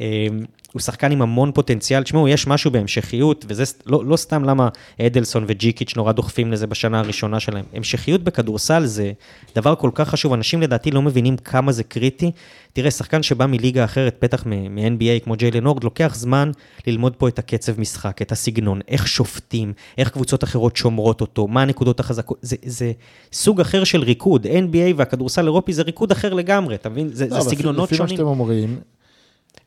אה, 0.01 0.27
הוא 0.75 0.81
שחקן 0.81 1.11
עם 1.11 1.21
המון 1.21 1.51
פוטנציאל, 1.51 2.03
תשמעו, 2.03 2.27
יש 2.27 2.47
משהו 2.47 2.71
בהמשכיות, 2.71 3.45
וזה 3.47 3.63
לא, 3.85 4.05
לא 4.05 4.17
סתם 4.17 4.43
למה 4.43 4.69
אדלסון 5.01 5.45
וג'יקיץ' 5.47 5.95
נורא 5.95 6.11
דוחפים 6.11 6.51
לזה 6.51 6.67
בשנה 6.67 6.99
הראשונה 6.99 7.39
שלהם. 7.39 7.65
המשכיות 7.73 8.23
בכדורסל 8.23 8.85
זה 8.85 9.11
דבר 9.55 9.75
כל 9.75 9.89
כך 9.93 10.09
חשוב, 10.09 10.33
אנשים 10.33 10.61
לדעתי 10.61 10.91
לא 10.91 11.01
מבינים 11.01 11.37
כמה 11.37 11.71
זה 11.71 11.83
קריטי. 11.83 12.31
תראה, 12.73 12.91
שחקן 12.91 13.23
שבא 13.23 13.45
מליגה 13.45 13.83
אחרת, 13.83 14.17
בטח 14.21 14.45
מ-NBA 14.45 15.23
כמו 15.23 15.35
ג'יילן 15.35 15.65
הורד, 15.65 15.83
לוקח 15.83 16.15
זמן 16.15 16.51
ללמוד 16.87 17.15
פה 17.15 17.27
את 17.27 17.39
הקצב 17.39 17.79
משחק, 17.79 18.21
את 18.21 18.31
הסגנון, 18.31 18.79
איך 18.87 19.07
שופטים, 19.07 19.73
איך 19.97 20.09
קבוצות 20.09 20.43
אחרות 20.43 20.75
שומרות 20.75 21.21
אותו, 21.21 21.47
מה 21.47 21.61
הנקודות 21.61 21.99
החזקות, 21.99 22.37
זה, 22.41 22.55
זה 22.65 22.91
סוג 23.33 23.61
אחר 23.61 23.83
של 23.83 24.03
ריקוד. 24.03 24.45
NBA 24.45 24.93
והכדורסל 24.95 25.41
האירופי 25.41 25.73
זה 25.73 25.81
ריקוד 25.81 26.11
אחר 26.11 26.33
לגמרי, 26.33 26.75
אתה 26.75 26.89
מבין? 26.89 27.09
זה, 27.13 27.27
לא, 27.27 27.41
זה 27.41 27.49
סגנונות 27.49 27.91
לפי 27.91 28.01
מה 28.01 28.07
שונים. 28.07 28.17
שאתם 28.17 28.27
אומרים, 28.27 28.79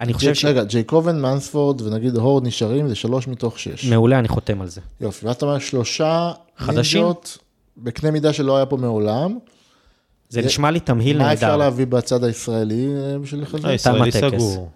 אני 0.01 0.13
חושב 0.13 0.35
ש... 0.35 0.45
רגע, 0.45 0.65
ג'ייקובן, 0.65 1.21
מנספורד 1.23 1.81
ונגיד 1.83 2.17
הורד 2.17 2.47
נשארים, 2.47 2.89
זה 2.89 2.95
שלוש 2.95 3.29
מתוך 3.29 3.59
שש. 3.59 3.85
מעולה, 3.85 4.19
אני 4.19 4.29
חותם 4.29 4.61
על 4.61 4.69
זה. 4.69 4.81
יופי, 5.01 5.27
ואז 5.27 5.35
אתה 5.37 5.47
אומר 5.47 5.59
שלושה 5.59 6.31
חדשים? 6.59 7.01
נינג'ות 7.03 7.39
בקנה 7.77 8.11
מידה 8.11 8.33
שלא 8.33 8.57
היה 8.57 8.67
פה 8.67 8.77
מעולם. 8.77 9.39
זה 10.29 10.41
זה- 10.41 10.47
נשמע 10.47 10.71
לי 10.71 10.81
תמהיל 10.81 11.19
מה 11.19 11.33
אפשר 11.33 11.47
נהדר. 11.47 11.57
להביא 11.57 11.87
בצד 11.87 12.25
הישראלי 12.25 12.89
אה, 12.97 13.19
בשביל 13.19 13.43
לחזק? 13.43 13.65
הישראלי 13.65 14.11
תם 14.11 14.19
הטקס. 14.27 14.39
סגור. 14.43 14.69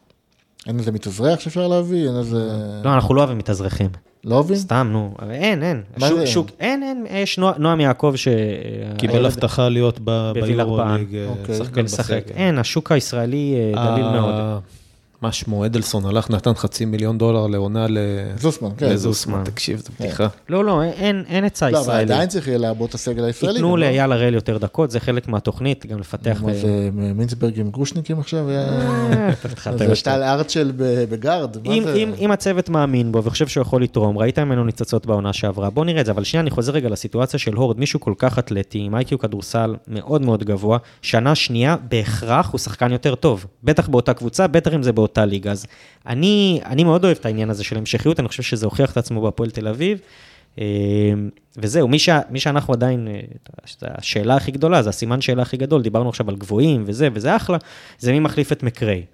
אין 0.66 0.78
איזה 0.78 0.92
מתאזרח 0.92 1.40
שאפשר 1.40 1.68
להביא? 1.68 2.08
אין 2.08 2.16
איזה... 2.18 2.48
לא, 2.84 2.94
אנחנו 2.94 3.14
לא 3.14 3.20
אוהבים 3.20 3.38
מתאזרחים. 3.38 3.88
לא 4.24 4.34
אוהבים? 4.34 4.56
סתם, 4.56 4.88
נו. 4.92 5.14
אבל 5.22 5.30
אין, 5.30 5.62
אין. 5.62 5.82
מה 5.96 6.08
שוק? 6.08 6.24
שוק, 6.24 6.46
אין, 6.60 6.82
אין. 6.82 7.06
יש 7.22 7.38
נוע- 7.38 7.52
נועם 7.58 7.80
יעקב 7.80 8.12
ש... 8.16 8.28
קיבל 8.98 9.26
הבטחה 9.26 9.68
להיות 9.68 9.98
ב- 10.04 10.32
בווילרבן. 10.34 10.76
ביורוליג, 10.86 11.14
אה, 11.16 11.26
אוקיי. 11.28 11.54
שחקן. 11.58 11.82
בסגל. 11.84 12.18
אין, 12.34 12.58
השוק 12.58 12.92
הישראלי 12.92 13.54
אה, 13.76 13.92
דליל 13.94 14.04
אה, 14.06 14.12
מאוד. 14.12 14.34
מה 15.22 15.32
שמו, 15.32 15.66
אדלסון 15.66 16.06
הלך, 16.06 16.30
נתן 16.30 16.54
חצי 16.54 16.84
מיליון 16.84 17.18
דולר 17.18 17.46
לעונה 17.46 17.86
ל- 17.88 17.98
זוסמן, 18.36 18.68
כן. 18.76 18.88
לזוסמן, 18.92 19.42
תקשיב, 19.44 19.78
זו 19.78 19.90
בדיחה. 20.00 20.26
לא, 20.48 20.64
לא, 20.64 20.82
אין, 20.82 21.24
אין 21.28 21.44
היצע 21.44 21.70
לא, 21.70 21.80
אבל. 21.80 21.94
עדיין 21.94 22.28
צריך 22.28 22.48
יהיה 22.48 22.58
לעבוד 22.58 22.88
את 22.88 22.94
הסגל 22.94 23.24
הישראלי. 23.24 23.54
ייתנו 23.54 23.76
לא? 23.76 23.82
לאייל 23.86 24.12
הראל 24.12 24.34
יותר 24.34 24.58
דקות, 24.58 24.90
זה 24.90 25.00
חלק 25.00 25.28
מהתוכנית, 25.28 25.86
גם 25.86 25.98
לפתח... 25.98 26.42
זה, 26.52 26.90
מינסברג 26.92 27.60
עם 27.60 27.70
גרושניקים 27.70 28.18
עכשיו? 28.18 28.50
אה, 28.50 29.30
זה 29.64 29.84
יותר. 29.84 29.94
שטל 29.94 30.22
ארצ'ל 30.22 30.72
בגארד. 30.76 31.56
אם, 31.66 31.82
זה? 31.84 31.94
אם, 31.94 32.12
אם 32.18 32.30
הצוות 32.30 32.68
מאמין 32.68 33.12
בו 33.12 33.24
וחושב 33.24 33.46
שהוא 33.46 33.62
יכול 33.62 33.82
לתרום, 33.82 34.18
ראית 34.18 34.38
ממנו 34.38 34.64
ניצוצות 34.64 35.06
בעונה 35.06 35.32
שעברה, 35.32 35.70
בוא 35.70 35.84
נראה 35.84 36.00
את 36.00 36.06
זה, 36.06 36.12
אבל 36.12 36.24
שנייה, 36.24 36.40
אני 36.42 36.50
חוזר 36.50 36.72
רגע 36.72 36.88
לסיטואציה 36.88 37.38
של 37.38 37.54
הורד, 37.54 37.78
מישהו 37.80 38.00
כל 38.00 38.14
כך 38.18 38.38
אתלטי, 38.38 38.78
עם 38.78 38.94
איי-קיו 38.94 39.18
כדורסל 39.18 39.76
מאוד 39.88 40.22
מאוד 40.22 40.44
גבוה, 40.44 40.78
שנה 41.02 41.34
שנייה, 41.34 41.76
בהכרח 41.88 42.50
הוא 42.50 42.58
שחקן 42.58 42.92
יותר 42.92 43.14
טוב. 43.14 43.46
בטח 43.64 43.88
באותה 43.88 44.14
קבוצה, 44.14 44.46
בטח 44.46 44.74
אם 44.74 44.82
זה 44.82 44.92
באותה 44.92 45.11
ליגה. 45.18 45.50
אז 45.50 45.66
אני, 46.06 46.60
אני 46.66 46.84
מאוד 46.84 47.04
אוהב 47.04 47.16
את 47.20 47.26
העניין 47.26 47.50
הזה 47.50 47.64
של 47.64 47.78
המשכיות, 47.78 48.20
אני 48.20 48.28
חושב 48.28 48.42
שזה 48.42 48.66
הוכיח 48.66 48.92
את 48.92 48.96
עצמו 48.96 49.22
בהפועל 49.22 49.50
תל 49.50 49.68
אביב. 49.68 49.98
אה, 50.58 50.64
וזהו, 51.56 51.88
מי, 51.88 51.98
ש... 51.98 52.08
מי 52.30 52.40
שאנחנו 52.40 52.74
עדיין, 52.74 53.08
אה, 53.08 53.20
השאלה 53.82 54.36
הכי 54.36 54.50
גדולה, 54.50 54.82
זה 54.82 54.88
הסימן 54.88 55.20
שאלה 55.20 55.42
הכי 55.42 55.56
גדול, 55.56 55.82
דיברנו 55.82 56.08
עכשיו 56.08 56.28
על 56.28 56.36
גבוהים 56.36 56.82
וזה, 56.86 57.08
וזה 57.12 57.36
אחלה, 57.36 57.58
זה 57.98 58.12
מי 58.12 58.20
מחליף 58.20 58.52
את 58.52 58.62
מקריי. 58.62 59.04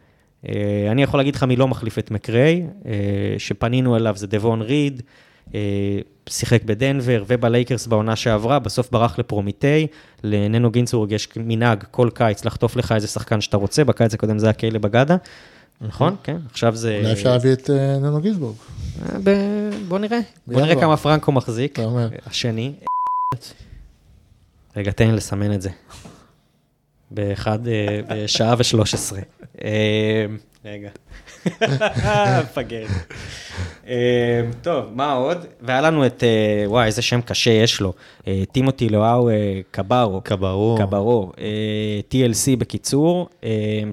אה, 0.48 0.88
אני 0.90 1.02
יכול 1.02 1.20
להגיד 1.20 1.34
לך 1.34 1.42
מי 1.42 1.56
לא 1.56 1.68
מחליף 1.68 1.98
את 1.98 2.10
מקריי, 2.10 2.66
שפנינו 3.38 3.96
אליו 3.96 4.16
זה 4.16 4.26
דבון 4.26 4.62
ריד, 4.62 5.02
שיחק 6.28 6.62
בדנבר 6.62 7.24
ובלייקרס 7.26 7.86
בעונה 7.86 8.16
שעברה, 8.16 8.58
בסוף 8.58 8.90
ברח 8.90 9.18
לפרומיטי, 9.18 9.86
לננו 10.24 10.70
גינצבורג 10.70 11.12
יש 11.12 11.28
מנהג 11.36 11.84
כל 11.90 12.08
קיץ 12.14 12.44
לחטוף 12.44 12.76
לך 12.76 12.92
איזה 12.92 13.06
שחקן 13.06 13.40
שאתה 13.40 13.56
רוצה, 13.56 13.84
בקיץ 13.84 14.14
הקודם 14.14 14.38
זה 14.38 14.46
היה 14.46 14.52
קיילב 14.52 14.78
אגדה, 14.78 15.16
נכון? 15.80 16.16
כן, 16.22 16.36
עכשיו 16.50 16.76
זה... 16.76 16.98
אולי 16.98 17.12
אפשר 17.12 17.30
להביא 17.32 17.52
את 17.52 17.70
אה, 17.70 17.98
ננו 17.98 18.20
גיסבורג. 18.20 18.54
אה, 19.02 19.18
ב- 19.24 19.70
בוא 19.88 19.98
נראה, 19.98 20.18
בוא 20.46 20.60
נראה. 20.60 20.80
כמה 20.80 20.96
פרנקו 20.96 21.32
מחזיק, 21.32 21.72
אתה 21.72 21.84
אומר. 21.84 22.08
השני. 22.26 22.72
רגע, 24.76 24.90
תן 24.92 25.06
לי 25.10 25.16
לסמן 25.16 25.52
את 25.52 25.62
זה. 25.62 25.70
באחד, 27.10 27.68
אה, 27.68 28.00
בשעה 28.08 28.54
ושלוש 28.58 28.94
עשרה. 28.94 29.20
רגע. 30.64 30.88
מפגר. 32.44 32.86
טוב, 34.62 34.84
מה 34.94 35.12
עוד? 35.12 35.38
והיה 35.60 35.80
לנו 35.80 36.06
את, 36.06 36.22
וואי, 36.66 36.86
איזה 36.86 37.02
שם 37.02 37.20
קשה 37.20 37.50
יש 37.50 37.80
לו. 37.80 37.92
טימותי 38.52 38.88
לואו 38.88 39.30
קברו. 39.70 40.20
קברו. 40.20 40.76
קברו. 40.78 41.32
TLC 42.10 42.56
בקיצור. 42.58 43.28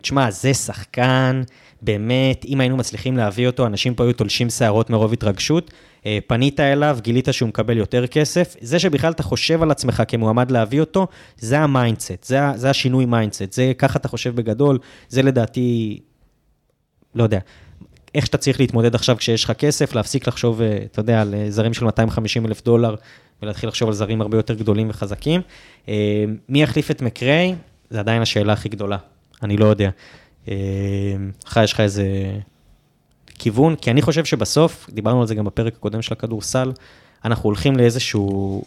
תשמע, 0.01 0.31
זה 0.31 0.53
שחקן, 0.53 1.41
באמת, 1.85 2.45
אם 2.45 2.59
היינו 2.59 2.77
מצליחים 2.77 3.17
להביא 3.17 3.47
אותו, 3.47 3.65
אנשים 3.65 3.95
פה 3.95 4.03
היו 4.03 4.13
תולשים 4.13 4.49
שערות 4.49 4.89
מרוב 4.89 5.13
התרגשות. 5.13 5.71
אה, 6.05 6.19
פנית 6.27 6.59
אליו, 6.59 6.97
גילית 7.01 7.27
שהוא 7.31 7.49
מקבל 7.49 7.77
יותר 7.77 8.07
כסף. 8.07 8.55
זה 8.61 8.79
שבכלל 8.79 9.11
אתה 9.11 9.23
חושב 9.23 9.63
על 9.63 9.71
עצמך 9.71 10.03
כמועמד 10.07 10.51
להביא 10.51 10.79
אותו, 10.79 11.07
זה 11.37 11.59
ה 11.59 11.66
mindset, 11.66 12.23
זה, 12.23 12.39
זה 12.55 12.69
השינוי 12.69 13.05
mindset. 13.05 13.53
זה 13.53 13.71
ככה 13.77 13.99
אתה 13.99 14.07
חושב 14.07 14.35
בגדול, 14.35 14.79
זה 15.09 15.21
לדעתי, 15.21 15.99
לא 17.15 17.23
יודע. 17.23 17.39
איך 18.15 18.25
שאתה 18.25 18.37
צריך 18.37 18.59
להתמודד 18.59 18.95
עכשיו 18.95 19.17
כשיש 19.17 19.43
לך 19.43 19.51
כסף, 19.51 19.95
להפסיק 19.95 20.27
לחשוב, 20.27 20.61
אה, 20.61 20.77
אתה 20.91 20.99
יודע, 20.99 21.21
על 21.21 21.33
אה, 21.33 21.51
זרים 21.51 21.73
של 21.73 21.85
250 21.85 22.45
אלף 22.45 22.63
דולר, 22.63 22.95
ולהתחיל 23.41 23.69
לחשוב 23.69 23.87
על 23.87 23.93
זרים 23.93 24.21
הרבה 24.21 24.37
יותר 24.37 24.53
גדולים 24.53 24.89
וחזקים. 24.89 25.41
מי 26.49 26.63
יחליף 26.63 26.91
את 26.91 27.01
מקריי? 27.01 27.55
זה 27.89 27.99
עדיין 27.99 28.21
השאלה 28.21 28.53
הכי 28.53 28.69
גדולה. 28.69 28.97
אני 29.43 29.57
לא 29.57 29.65
יודע. 29.65 29.89
אה, 30.47 30.53
לך 31.47 31.59
יש 31.63 31.73
לך 31.73 31.79
איזה 31.79 32.05
כיוון? 33.39 33.75
כי 33.75 33.91
אני 33.91 34.01
חושב 34.01 34.25
שבסוף, 34.25 34.89
דיברנו 34.93 35.21
על 35.21 35.27
זה 35.27 35.35
גם 35.35 35.45
בפרק 35.45 35.73
הקודם 35.77 36.01
של 36.01 36.13
הכדורסל, 36.13 36.71
אנחנו 37.25 37.43
הולכים 37.47 37.75
לאיזשהו, 37.77 38.63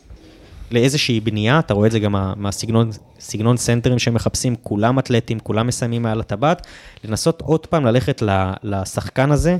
לאיזושהי 0.70 1.20
בנייה, 1.20 1.58
אתה 1.58 1.74
רואה 1.74 1.86
את 1.86 1.92
זה 1.92 1.98
גם 1.98 2.12
מה- 2.12 2.32
מהסגנון 2.36 2.90
סגנון 3.20 3.56
סנטרים 3.56 3.98
שמחפשים, 3.98 4.56
כולם 4.62 4.98
אתלטים, 4.98 5.38
כולם 5.40 5.66
מסיימים 5.66 6.02
מעל 6.02 6.20
הטבעת, 6.20 6.66
לנסות 7.04 7.40
עוד 7.42 7.66
פעם 7.66 7.84
ללכת 7.86 8.22
לשחקן 8.62 9.30
הזה, 9.32 9.56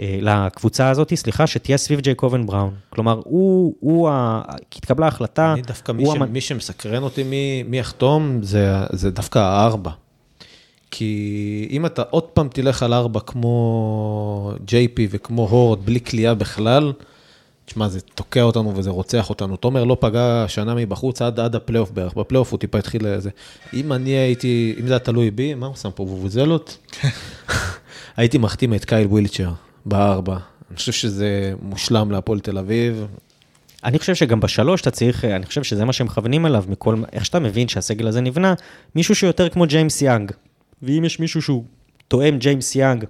אה, 0.00 0.18
לקבוצה 0.22 0.90
הזאת, 0.90 1.12
סליחה, 1.14 1.46
שתהיה 1.46 1.78
סביב 1.78 2.00
ג'ייקובן 2.00 2.46
בראון. 2.46 2.74
כלומר, 2.90 3.20
הוא, 3.24 3.74
הוא, 3.80 4.08
ה- 4.08 4.42
התקבלה 4.76 5.06
החלטה, 5.06 5.52
אני 5.52 5.62
דווקא, 5.62 5.92
מי, 5.92 6.04
הוא 6.04 6.14
ש... 6.14 6.16
המנ- 6.16 6.26
מי 6.32 6.40
שמסקרן 6.40 7.02
אותי 7.02 7.22
מי, 7.22 7.62
מי 7.66 7.78
יחתום, 7.78 8.38
זה, 8.42 8.66
זה 8.92 9.10
דווקא 9.10 9.38
הארבע. 9.38 9.90
כי 10.90 11.68
אם 11.70 11.86
אתה 11.86 12.02
עוד 12.10 12.24
פעם 12.24 12.48
תלך 12.48 12.82
על 12.82 12.94
ארבע 12.94 13.20
כמו 13.20 14.52
JP 14.66 15.00
וכמו 15.10 15.48
הורד, 15.48 15.86
בלי 15.86 16.00
קליעה 16.00 16.34
בכלל, 16.34 16.92
תשמע, 17.64 17.88
זה 17.88 18.00
תוקע 18.00 18.42
אותנו 18.42 18.76
וזה 18.76 18.90
רוצח 18.90 19.30
אותנו. 19.30 19.56
תומר 19.56 19.84
לא 19.84 19.96
פגע 20.00 20.44
שנה 20.48 20.74
מבחוץ 20.74 21.22
עד, 21.22 21.40
עד 21.40 21.54
הפלייאוף 21.54 21.90
בערך, 21.90 22.14
בפלייאוף 22.14 22.52
הוא 22.52 22.58
טיפה 22.58 22.78
התחיל 22.78 23.08
לזה. 23.08 23.30
אם 23.74 23.92
אני 23.92 24.10
הייתי, 24.10 24.74
אם 24.80 24.86
זה 24.86 24.92
היה 24.92 24.98
תלוי 24.98 25.30
בי, 25.30 25.54
מה 25.54 25.66
הוא 25.66 25.76
שם 25.76 25.90
פה, 25.94 26.04
בובוזלות? 26.04 26.78
הייתי 28.16 28.38
מחתים 28.38 28.74
את 28.74 28.84
קייל 28.84 29.06
ווילצ'ר 29.06 29.50
בארבע. 29.86 30.36
אני 30.70 30.76
חושב 30.76 30.92
שזה 30.92 31.52
מושלם 31.62 32.10
להפועל 32.10 32.40
תל 32.40 32.58
אביב. 32.58 33.06
אני 33.84 33.98
חושב 33.98 34.14
שגם 34.14 34.40
בשלוש 34.40 34.80
אתה 34.80 34.90
צריך, 34.90 35.24
אני 35.24 35.46
חושב 35.46 35.62
שזה 35.62 35.84
מה 35.84 35.92
שמכוונים 35.92 36.46
אליו, 36.46 36.64
מכל, 36.68 36.96
איך 37.12 37.24
שאתה 37.24 37.38
מבין 37.38 37.68
שהסגל 37.68 38.06
הזה 38.06 38.20
נבנה, 38.20 38.54
מישהו 38.94 39.14
שיותר 39.14 39.48
כמו 39.48 39.66
ג'יימס 39.66 40.02
יאנג. 40.02 40.32
ואם 40.82 41.04
יש 41.04 41.20
מישהו 41.20 41.42
שהוא 41.42 41.64
תואם 42.08 42.38
ג'יימס 42.38 42.76
יאנג, 42.76 43.04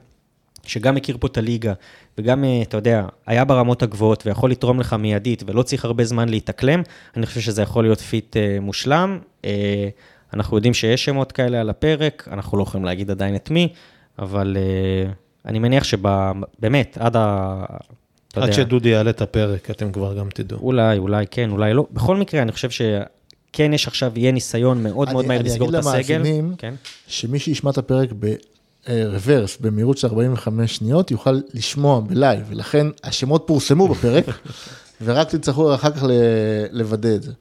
שגם 0.66 0.94
מכיר 0.94 1.16
פה 1.20 1.26
את 1.26 1.38
הליגה, 1.38 1.72
וגם, 2.18 2.44
אה, 2.44 2.62
אתה 2.62 2.76
יודע, 2.76 3.06
היה 3.26 3.44
ברמות 3.44 3.82
הגבוהות 3.82 4.26
ויכול 4.26 4.50
לתרום 4.50 4.80
לך 4.80 4.92
מיידית 4.92 5.42
ולא 5.46 5.62
צריך 5.62 5.84
הרבה 5.84 6.04
זמן 6.04 6.28
להתאקלם, 6.28 6.82
אני 7.16 7.26
חושב 7.26 7.40
שזה 7.40 7.62
יכול 7.62 7.84
להיות 7.84 8.00
fit 8.00 8.36
אה, 8.36 8.58
מושלם. 8.60 9.18
אה, 9.44 9.88
אנחנו 10.34 10.56
יודעים 10.56 10.74
שיש 10.74 11.04
שמות 11.04 11.32
כאלה 11.32 11.60
על 11.60 11.70
הפרק, 11.70 12.28
אנחנו 12.32 12.58
לא 12.58 12.62
יכולים 12.62 12.84
להגיד 12.84 13.10
עדיין 13.10 13.34
את 13.34 13.50
מי, 13.50 13.72
אבל 14.18 14.56
אה, 14.56 15.10
אני 15.46 15.58
מניח 15.58 15.84
שבאמת, 15.84 16.98
עד 17.00 17.16
ה... 17.16 17.64
עד 18.36 18.42
יודע, 18.42 18.52
שדודי 18.52 18.88
יעלה 18.88 19.10
את 19.10 19.22
הפרק, 19.22 19.70
אתם 19.70 19.92
כבר 19.92 20.18
גם 20.18 20.28
תדעו. 20.34 20.58
אולי, 20.58 20.98
אולי 20.98 21.26
כן, 21.30 21.50
אולי 21.50 21.74
לא. 21.74 21.86
בכל 21.92 22.16
מקרה, 22.16 22.42
אני 22.42 22.52
חושב 22.52 22.70
שכן 23.58 23.72
יש 23.72 23.86
עכשיו, 23.88 24.12
יהיה 24.16 24.32
ניסיון 24.32 24.82
מאוד 24.82 25.08
אני- 25.08 25.14
מאוד 25.14 25.26
מהר 25.26 25.40
אני 25.40 25.48
לסגור 25.48 25.68
את 25.68 25.74
אגיד 25.74 25.86
הסגל. 25.86 26.14
למאזינים, 26.16 26.54
כן. 26.58 26.74
שמי 27.06 27.38
שישמע 27.38 27.70
את 27.70 27.78
הפרק 27.78 28.08
ברוורס, 28.88 29.58
במהירות 29.60 29.98
של 29.98 30.06
45 30.06 30.76
שניות, 30.76 31.10
יוכל 31.10 31.40
לשמוע 31.54 32.00
בלייב, 32.00 32.40
ולכן 32.48 32.86
השמות 33.04 33.44
פורסמו 33.46 33.88
בפרק, 33.88 34.24
ורק 35.04 35.28
תצטרכו 35.34 35.74
אחר 35.74 35.90
כך 35.90 36.02
לוודא 36.72 37.14
את 37.14 37.22
זה. 37.22 37.32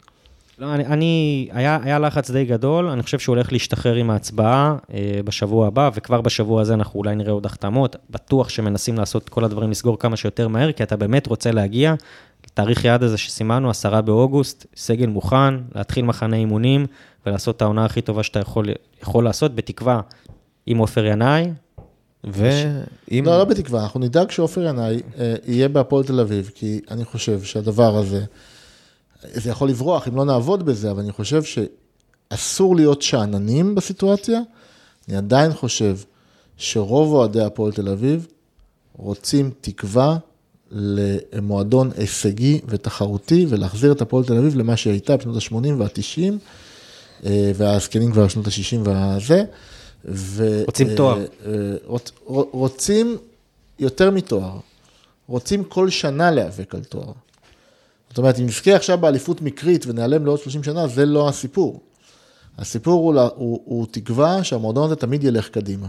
לא, 0.60 0.74
אני, 0.74 0.86
אני 0.86 1.48
היה, 1.52 1.80
היה 1.84 2.00
לחץ 2.00 2.32
די 2.32 2.46
גדול, 2.46 2.88
אני 2.88 3.04
חושב 3.04 3.20
שהוא 3.20 3.36
הולך 3.36 3.52
להשתחרר 3.54 3.96
עם 3.96 4.10
ההצבעה 4.10 4.76
אה, 4.94 5.20
בשבוע 5.26 5.68
הבא, 5.68 5.90
וכבר 5.96 6.22
בשבוע 6.22 6.62
הזה 6.62 6.74
אנחנו 6.74 7.00
אולי 7.00 7.16
נראה 7.16 7.32
עוד 7.32 7.46
החתמות. 7.46 7.96
בטוח 8.10 8.50
שמנסים 8.50 8.96
לעשות 8.98 9.30
כל 9.30 9.44
הדברים, 9.44 9.72
לסגור 9.72 10.00
כמה 10.00 10.18
שיותר 10.18 10.48
מהר, 10.48 10.72
כי 10.72 10.84
אתה 10.84 10.96
באמת 10.96 11.28
רוצה 11.28 11.52
להגיע 11.52 11.94
לתאריך 12.58 12.86
יעד 12.86 13.04
הזה 13.04 13.18
שסימנו, 13.18 13.70
10 13.70 14.02
באוגוסט, 14.02 14.66
סגל 14.76 15.08
מוכן, 15.08 15.54
להתחיל 15.76 16.06
מחנה 16.06 16.36
אימונים, 16.36 16.86
ולעשות 17.26 17.56
את 17.56 17.62
העונה 17.62 17.86
הכי 17.86 18.02
טובה 18.02 18.24
שאתה 18.24 18.40
יכול, 18.40 18.66
יכול 19.02 19.24
לעשות, 19.24 19.56
בתקווה 19.56 20.02
עם 20.66 20.78
עופר 20.78 21.06
ינאי, 21.06 21.52
ואם... 22.24 23.26
לא, 23.26 23.38
לא 23.38 23.46
בתקווה, 23.46 23.84
אנחנו 23.84 24.00
נדאג 24.00 24.32
שעופר 24.32 24.66
ינאי 24.66 25.02
אה, 25.20 25.36
יהיה 25.46 25.70
בהפועל 25.70 26.04
תל 26.04 26.20
אביב, 26.20 26.52
כי 26.56 26.82
אני 26.92 27.06
חושב 27.06 27.44
שהדבר 27.44 27.98
הזה, 27.98 28.24
זה 29.22 29.50
יכול 29.50 29.70
לברוח 29.70 30.08
אם 30.08 30.16
לא 30.16 30.26
נעבוד 30.26 30.66
בזה, 30.66 30.92
אבל 30.92 31.00
אני 31.00 31.12
חושב 31.12 31.42
שאסור 31.44 32.76
להיות 32.76 33.02
שאננים 33.02 33.76
בסיטואציה. 33.76 34.40
אני 35.08 35.18
עדיין 35.18 35.54
חושב 35.54 35.98
שרוב 36.58 37.14
אוהדי 37.14 37.42
הפועל 37.42 37.72
תל 37.72 37.90
אביב 37.90 38.28
רוצים 38.98 39.52
תקווה 39.62 40.18
למועדון 40.72 41.92
הישגי 41.98 42.62
ותחרותי, 42.68 43.46
ולהחזיר 43.50 43.92
את 43.92 44.02
הפועל 44.02 44.24
תל 44.24 44.38
אביב 44.38 44.56
למה 44.56 44.78
שהייתה 44.78 45.18
בשנות 45.18 45.36
ה-80 45.36 45.74
וה-90, 45.78 46.34
והזקנים 47.56 48.12
כבר 48.12 48.26
בשנות 48.26 48.48
ה-60 48.48 48.78
והזה. 48.84 49.44
ו- 50.06 50.64
רוצים 50.66 50.96
תואר. 50.96 51.18
אה, 51.18 51.26
אה, 51.46 51.76
רוצ, 51.86 52.12
רוצים 52.52 53.18
יותר 53.80 54.12
מתואר, 54.12 54.60
רוצים 55.28 55.64
כל 55.64 55.90
שנה 55.90 56.32
להיאבק 56.32 56.76
על 56.76 56.84
תואר. 56.84 57.12
זאת 58.10 58.18
אומרת, 58.18 58.40
אם 58.40 58.46
נזכה 58.46 58.76
עכשיו 58.76 58.98
באליפות 58.98 59.42
מקרית 59.42 59.86
ונעלם 59.88 60.26
לעוד 60.26 60.40
30 60.40 60.64
שנה, 60.64 60.88
זה 60.88 61.06
לא 61.06 61.30
הסיפור. 61.30 61.82
הסיפור 62.58 63.12
הוא, 63.14 63.22
הוא, 63.36 63.62
הוא 63.66 63.88
תקווה 63.92 64.44
שהמועדון 64.44 64.86
הזה 64.86 64.96
תמיד 64.96 65.24
ילך 65.24 65.50
קדימה. 65.50 65.88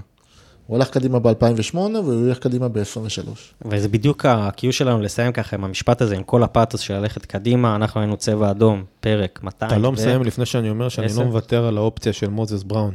הוא 0.68 0.76
הלך 0.76 0.90
קדימה 0.90 1.18
ב-2008 1.18 1.76
והוא 1.76 2.26
ילך 2.26 2.38
קדימה 2.38 2.68
ב-2023. 2.68 3.28
וזה 3.64 3.88
בדיוק 3.88 4.26
ה-Q 4.26 4.72
שלנו 4.72 5.02
לסיים 5.02 5.32
ככה 5.32 5.56
עם 5.56 5.64
המשפט 5.64 6.02
הזה, 6.02 6.16
עם 6.16 6.22
כל 6.22 6.42
הפאתוס 6.42 6.80
של 6.80 6.94
ללכת 6.94 7.26
קדימה, 7.26 7.76
אנחנו 7.76 8.00
היינו 8.00 8.16
צבע 8.16 8.50
אדום, 8.50 8.84
פרק 9.00 9.40
200. 9.42 9.70
אתה 9.72 9.78
לא 9.80 9.92
מסיים 9.92 10.22
לפני 10.22 10.46
שאני 10.46 10.70
אומר 10.70 10.88
שאני 10.88 11.06
עשר. 11.06 11.20
לא 11.20 11.26
מוותר 11.26 11.66
על 11.66 11.76
האופציה 11.76 12.12
של 12.12 12.28
מוזס 12.28 12.62
בראון. 12.62 12.94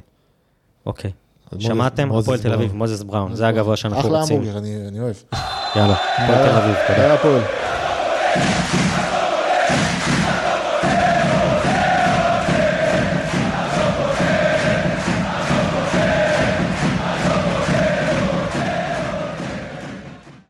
אוקיי. 0.86 1.12
שמעתם? 1.60 2.12
הפועל 2.12 2.40
תל 2.40 2.54
אביב. 2.54 2.76
מוזס 2.76 3.04
בראון, 3.04 3.36
זה 3.36 3.48
הגבוה 3.48 3.76
שאנחנו 3.76 4.00
אחלה 4.00 4.20
רוצים. 4.20 4.38
המבורגר, 4.38 4.58
אני, 4.58 4.88
אני 4.88 5.00
אוהב. 5.00 5.16
יאללה, 5.76 5.96
הפועל 6.18 6.50
תל 6.50 6.58
אביב, 6.58 6.76
תודה. 6.88 7.00
יאללה, 7.00 7.14
הפועל. 7.14 7.42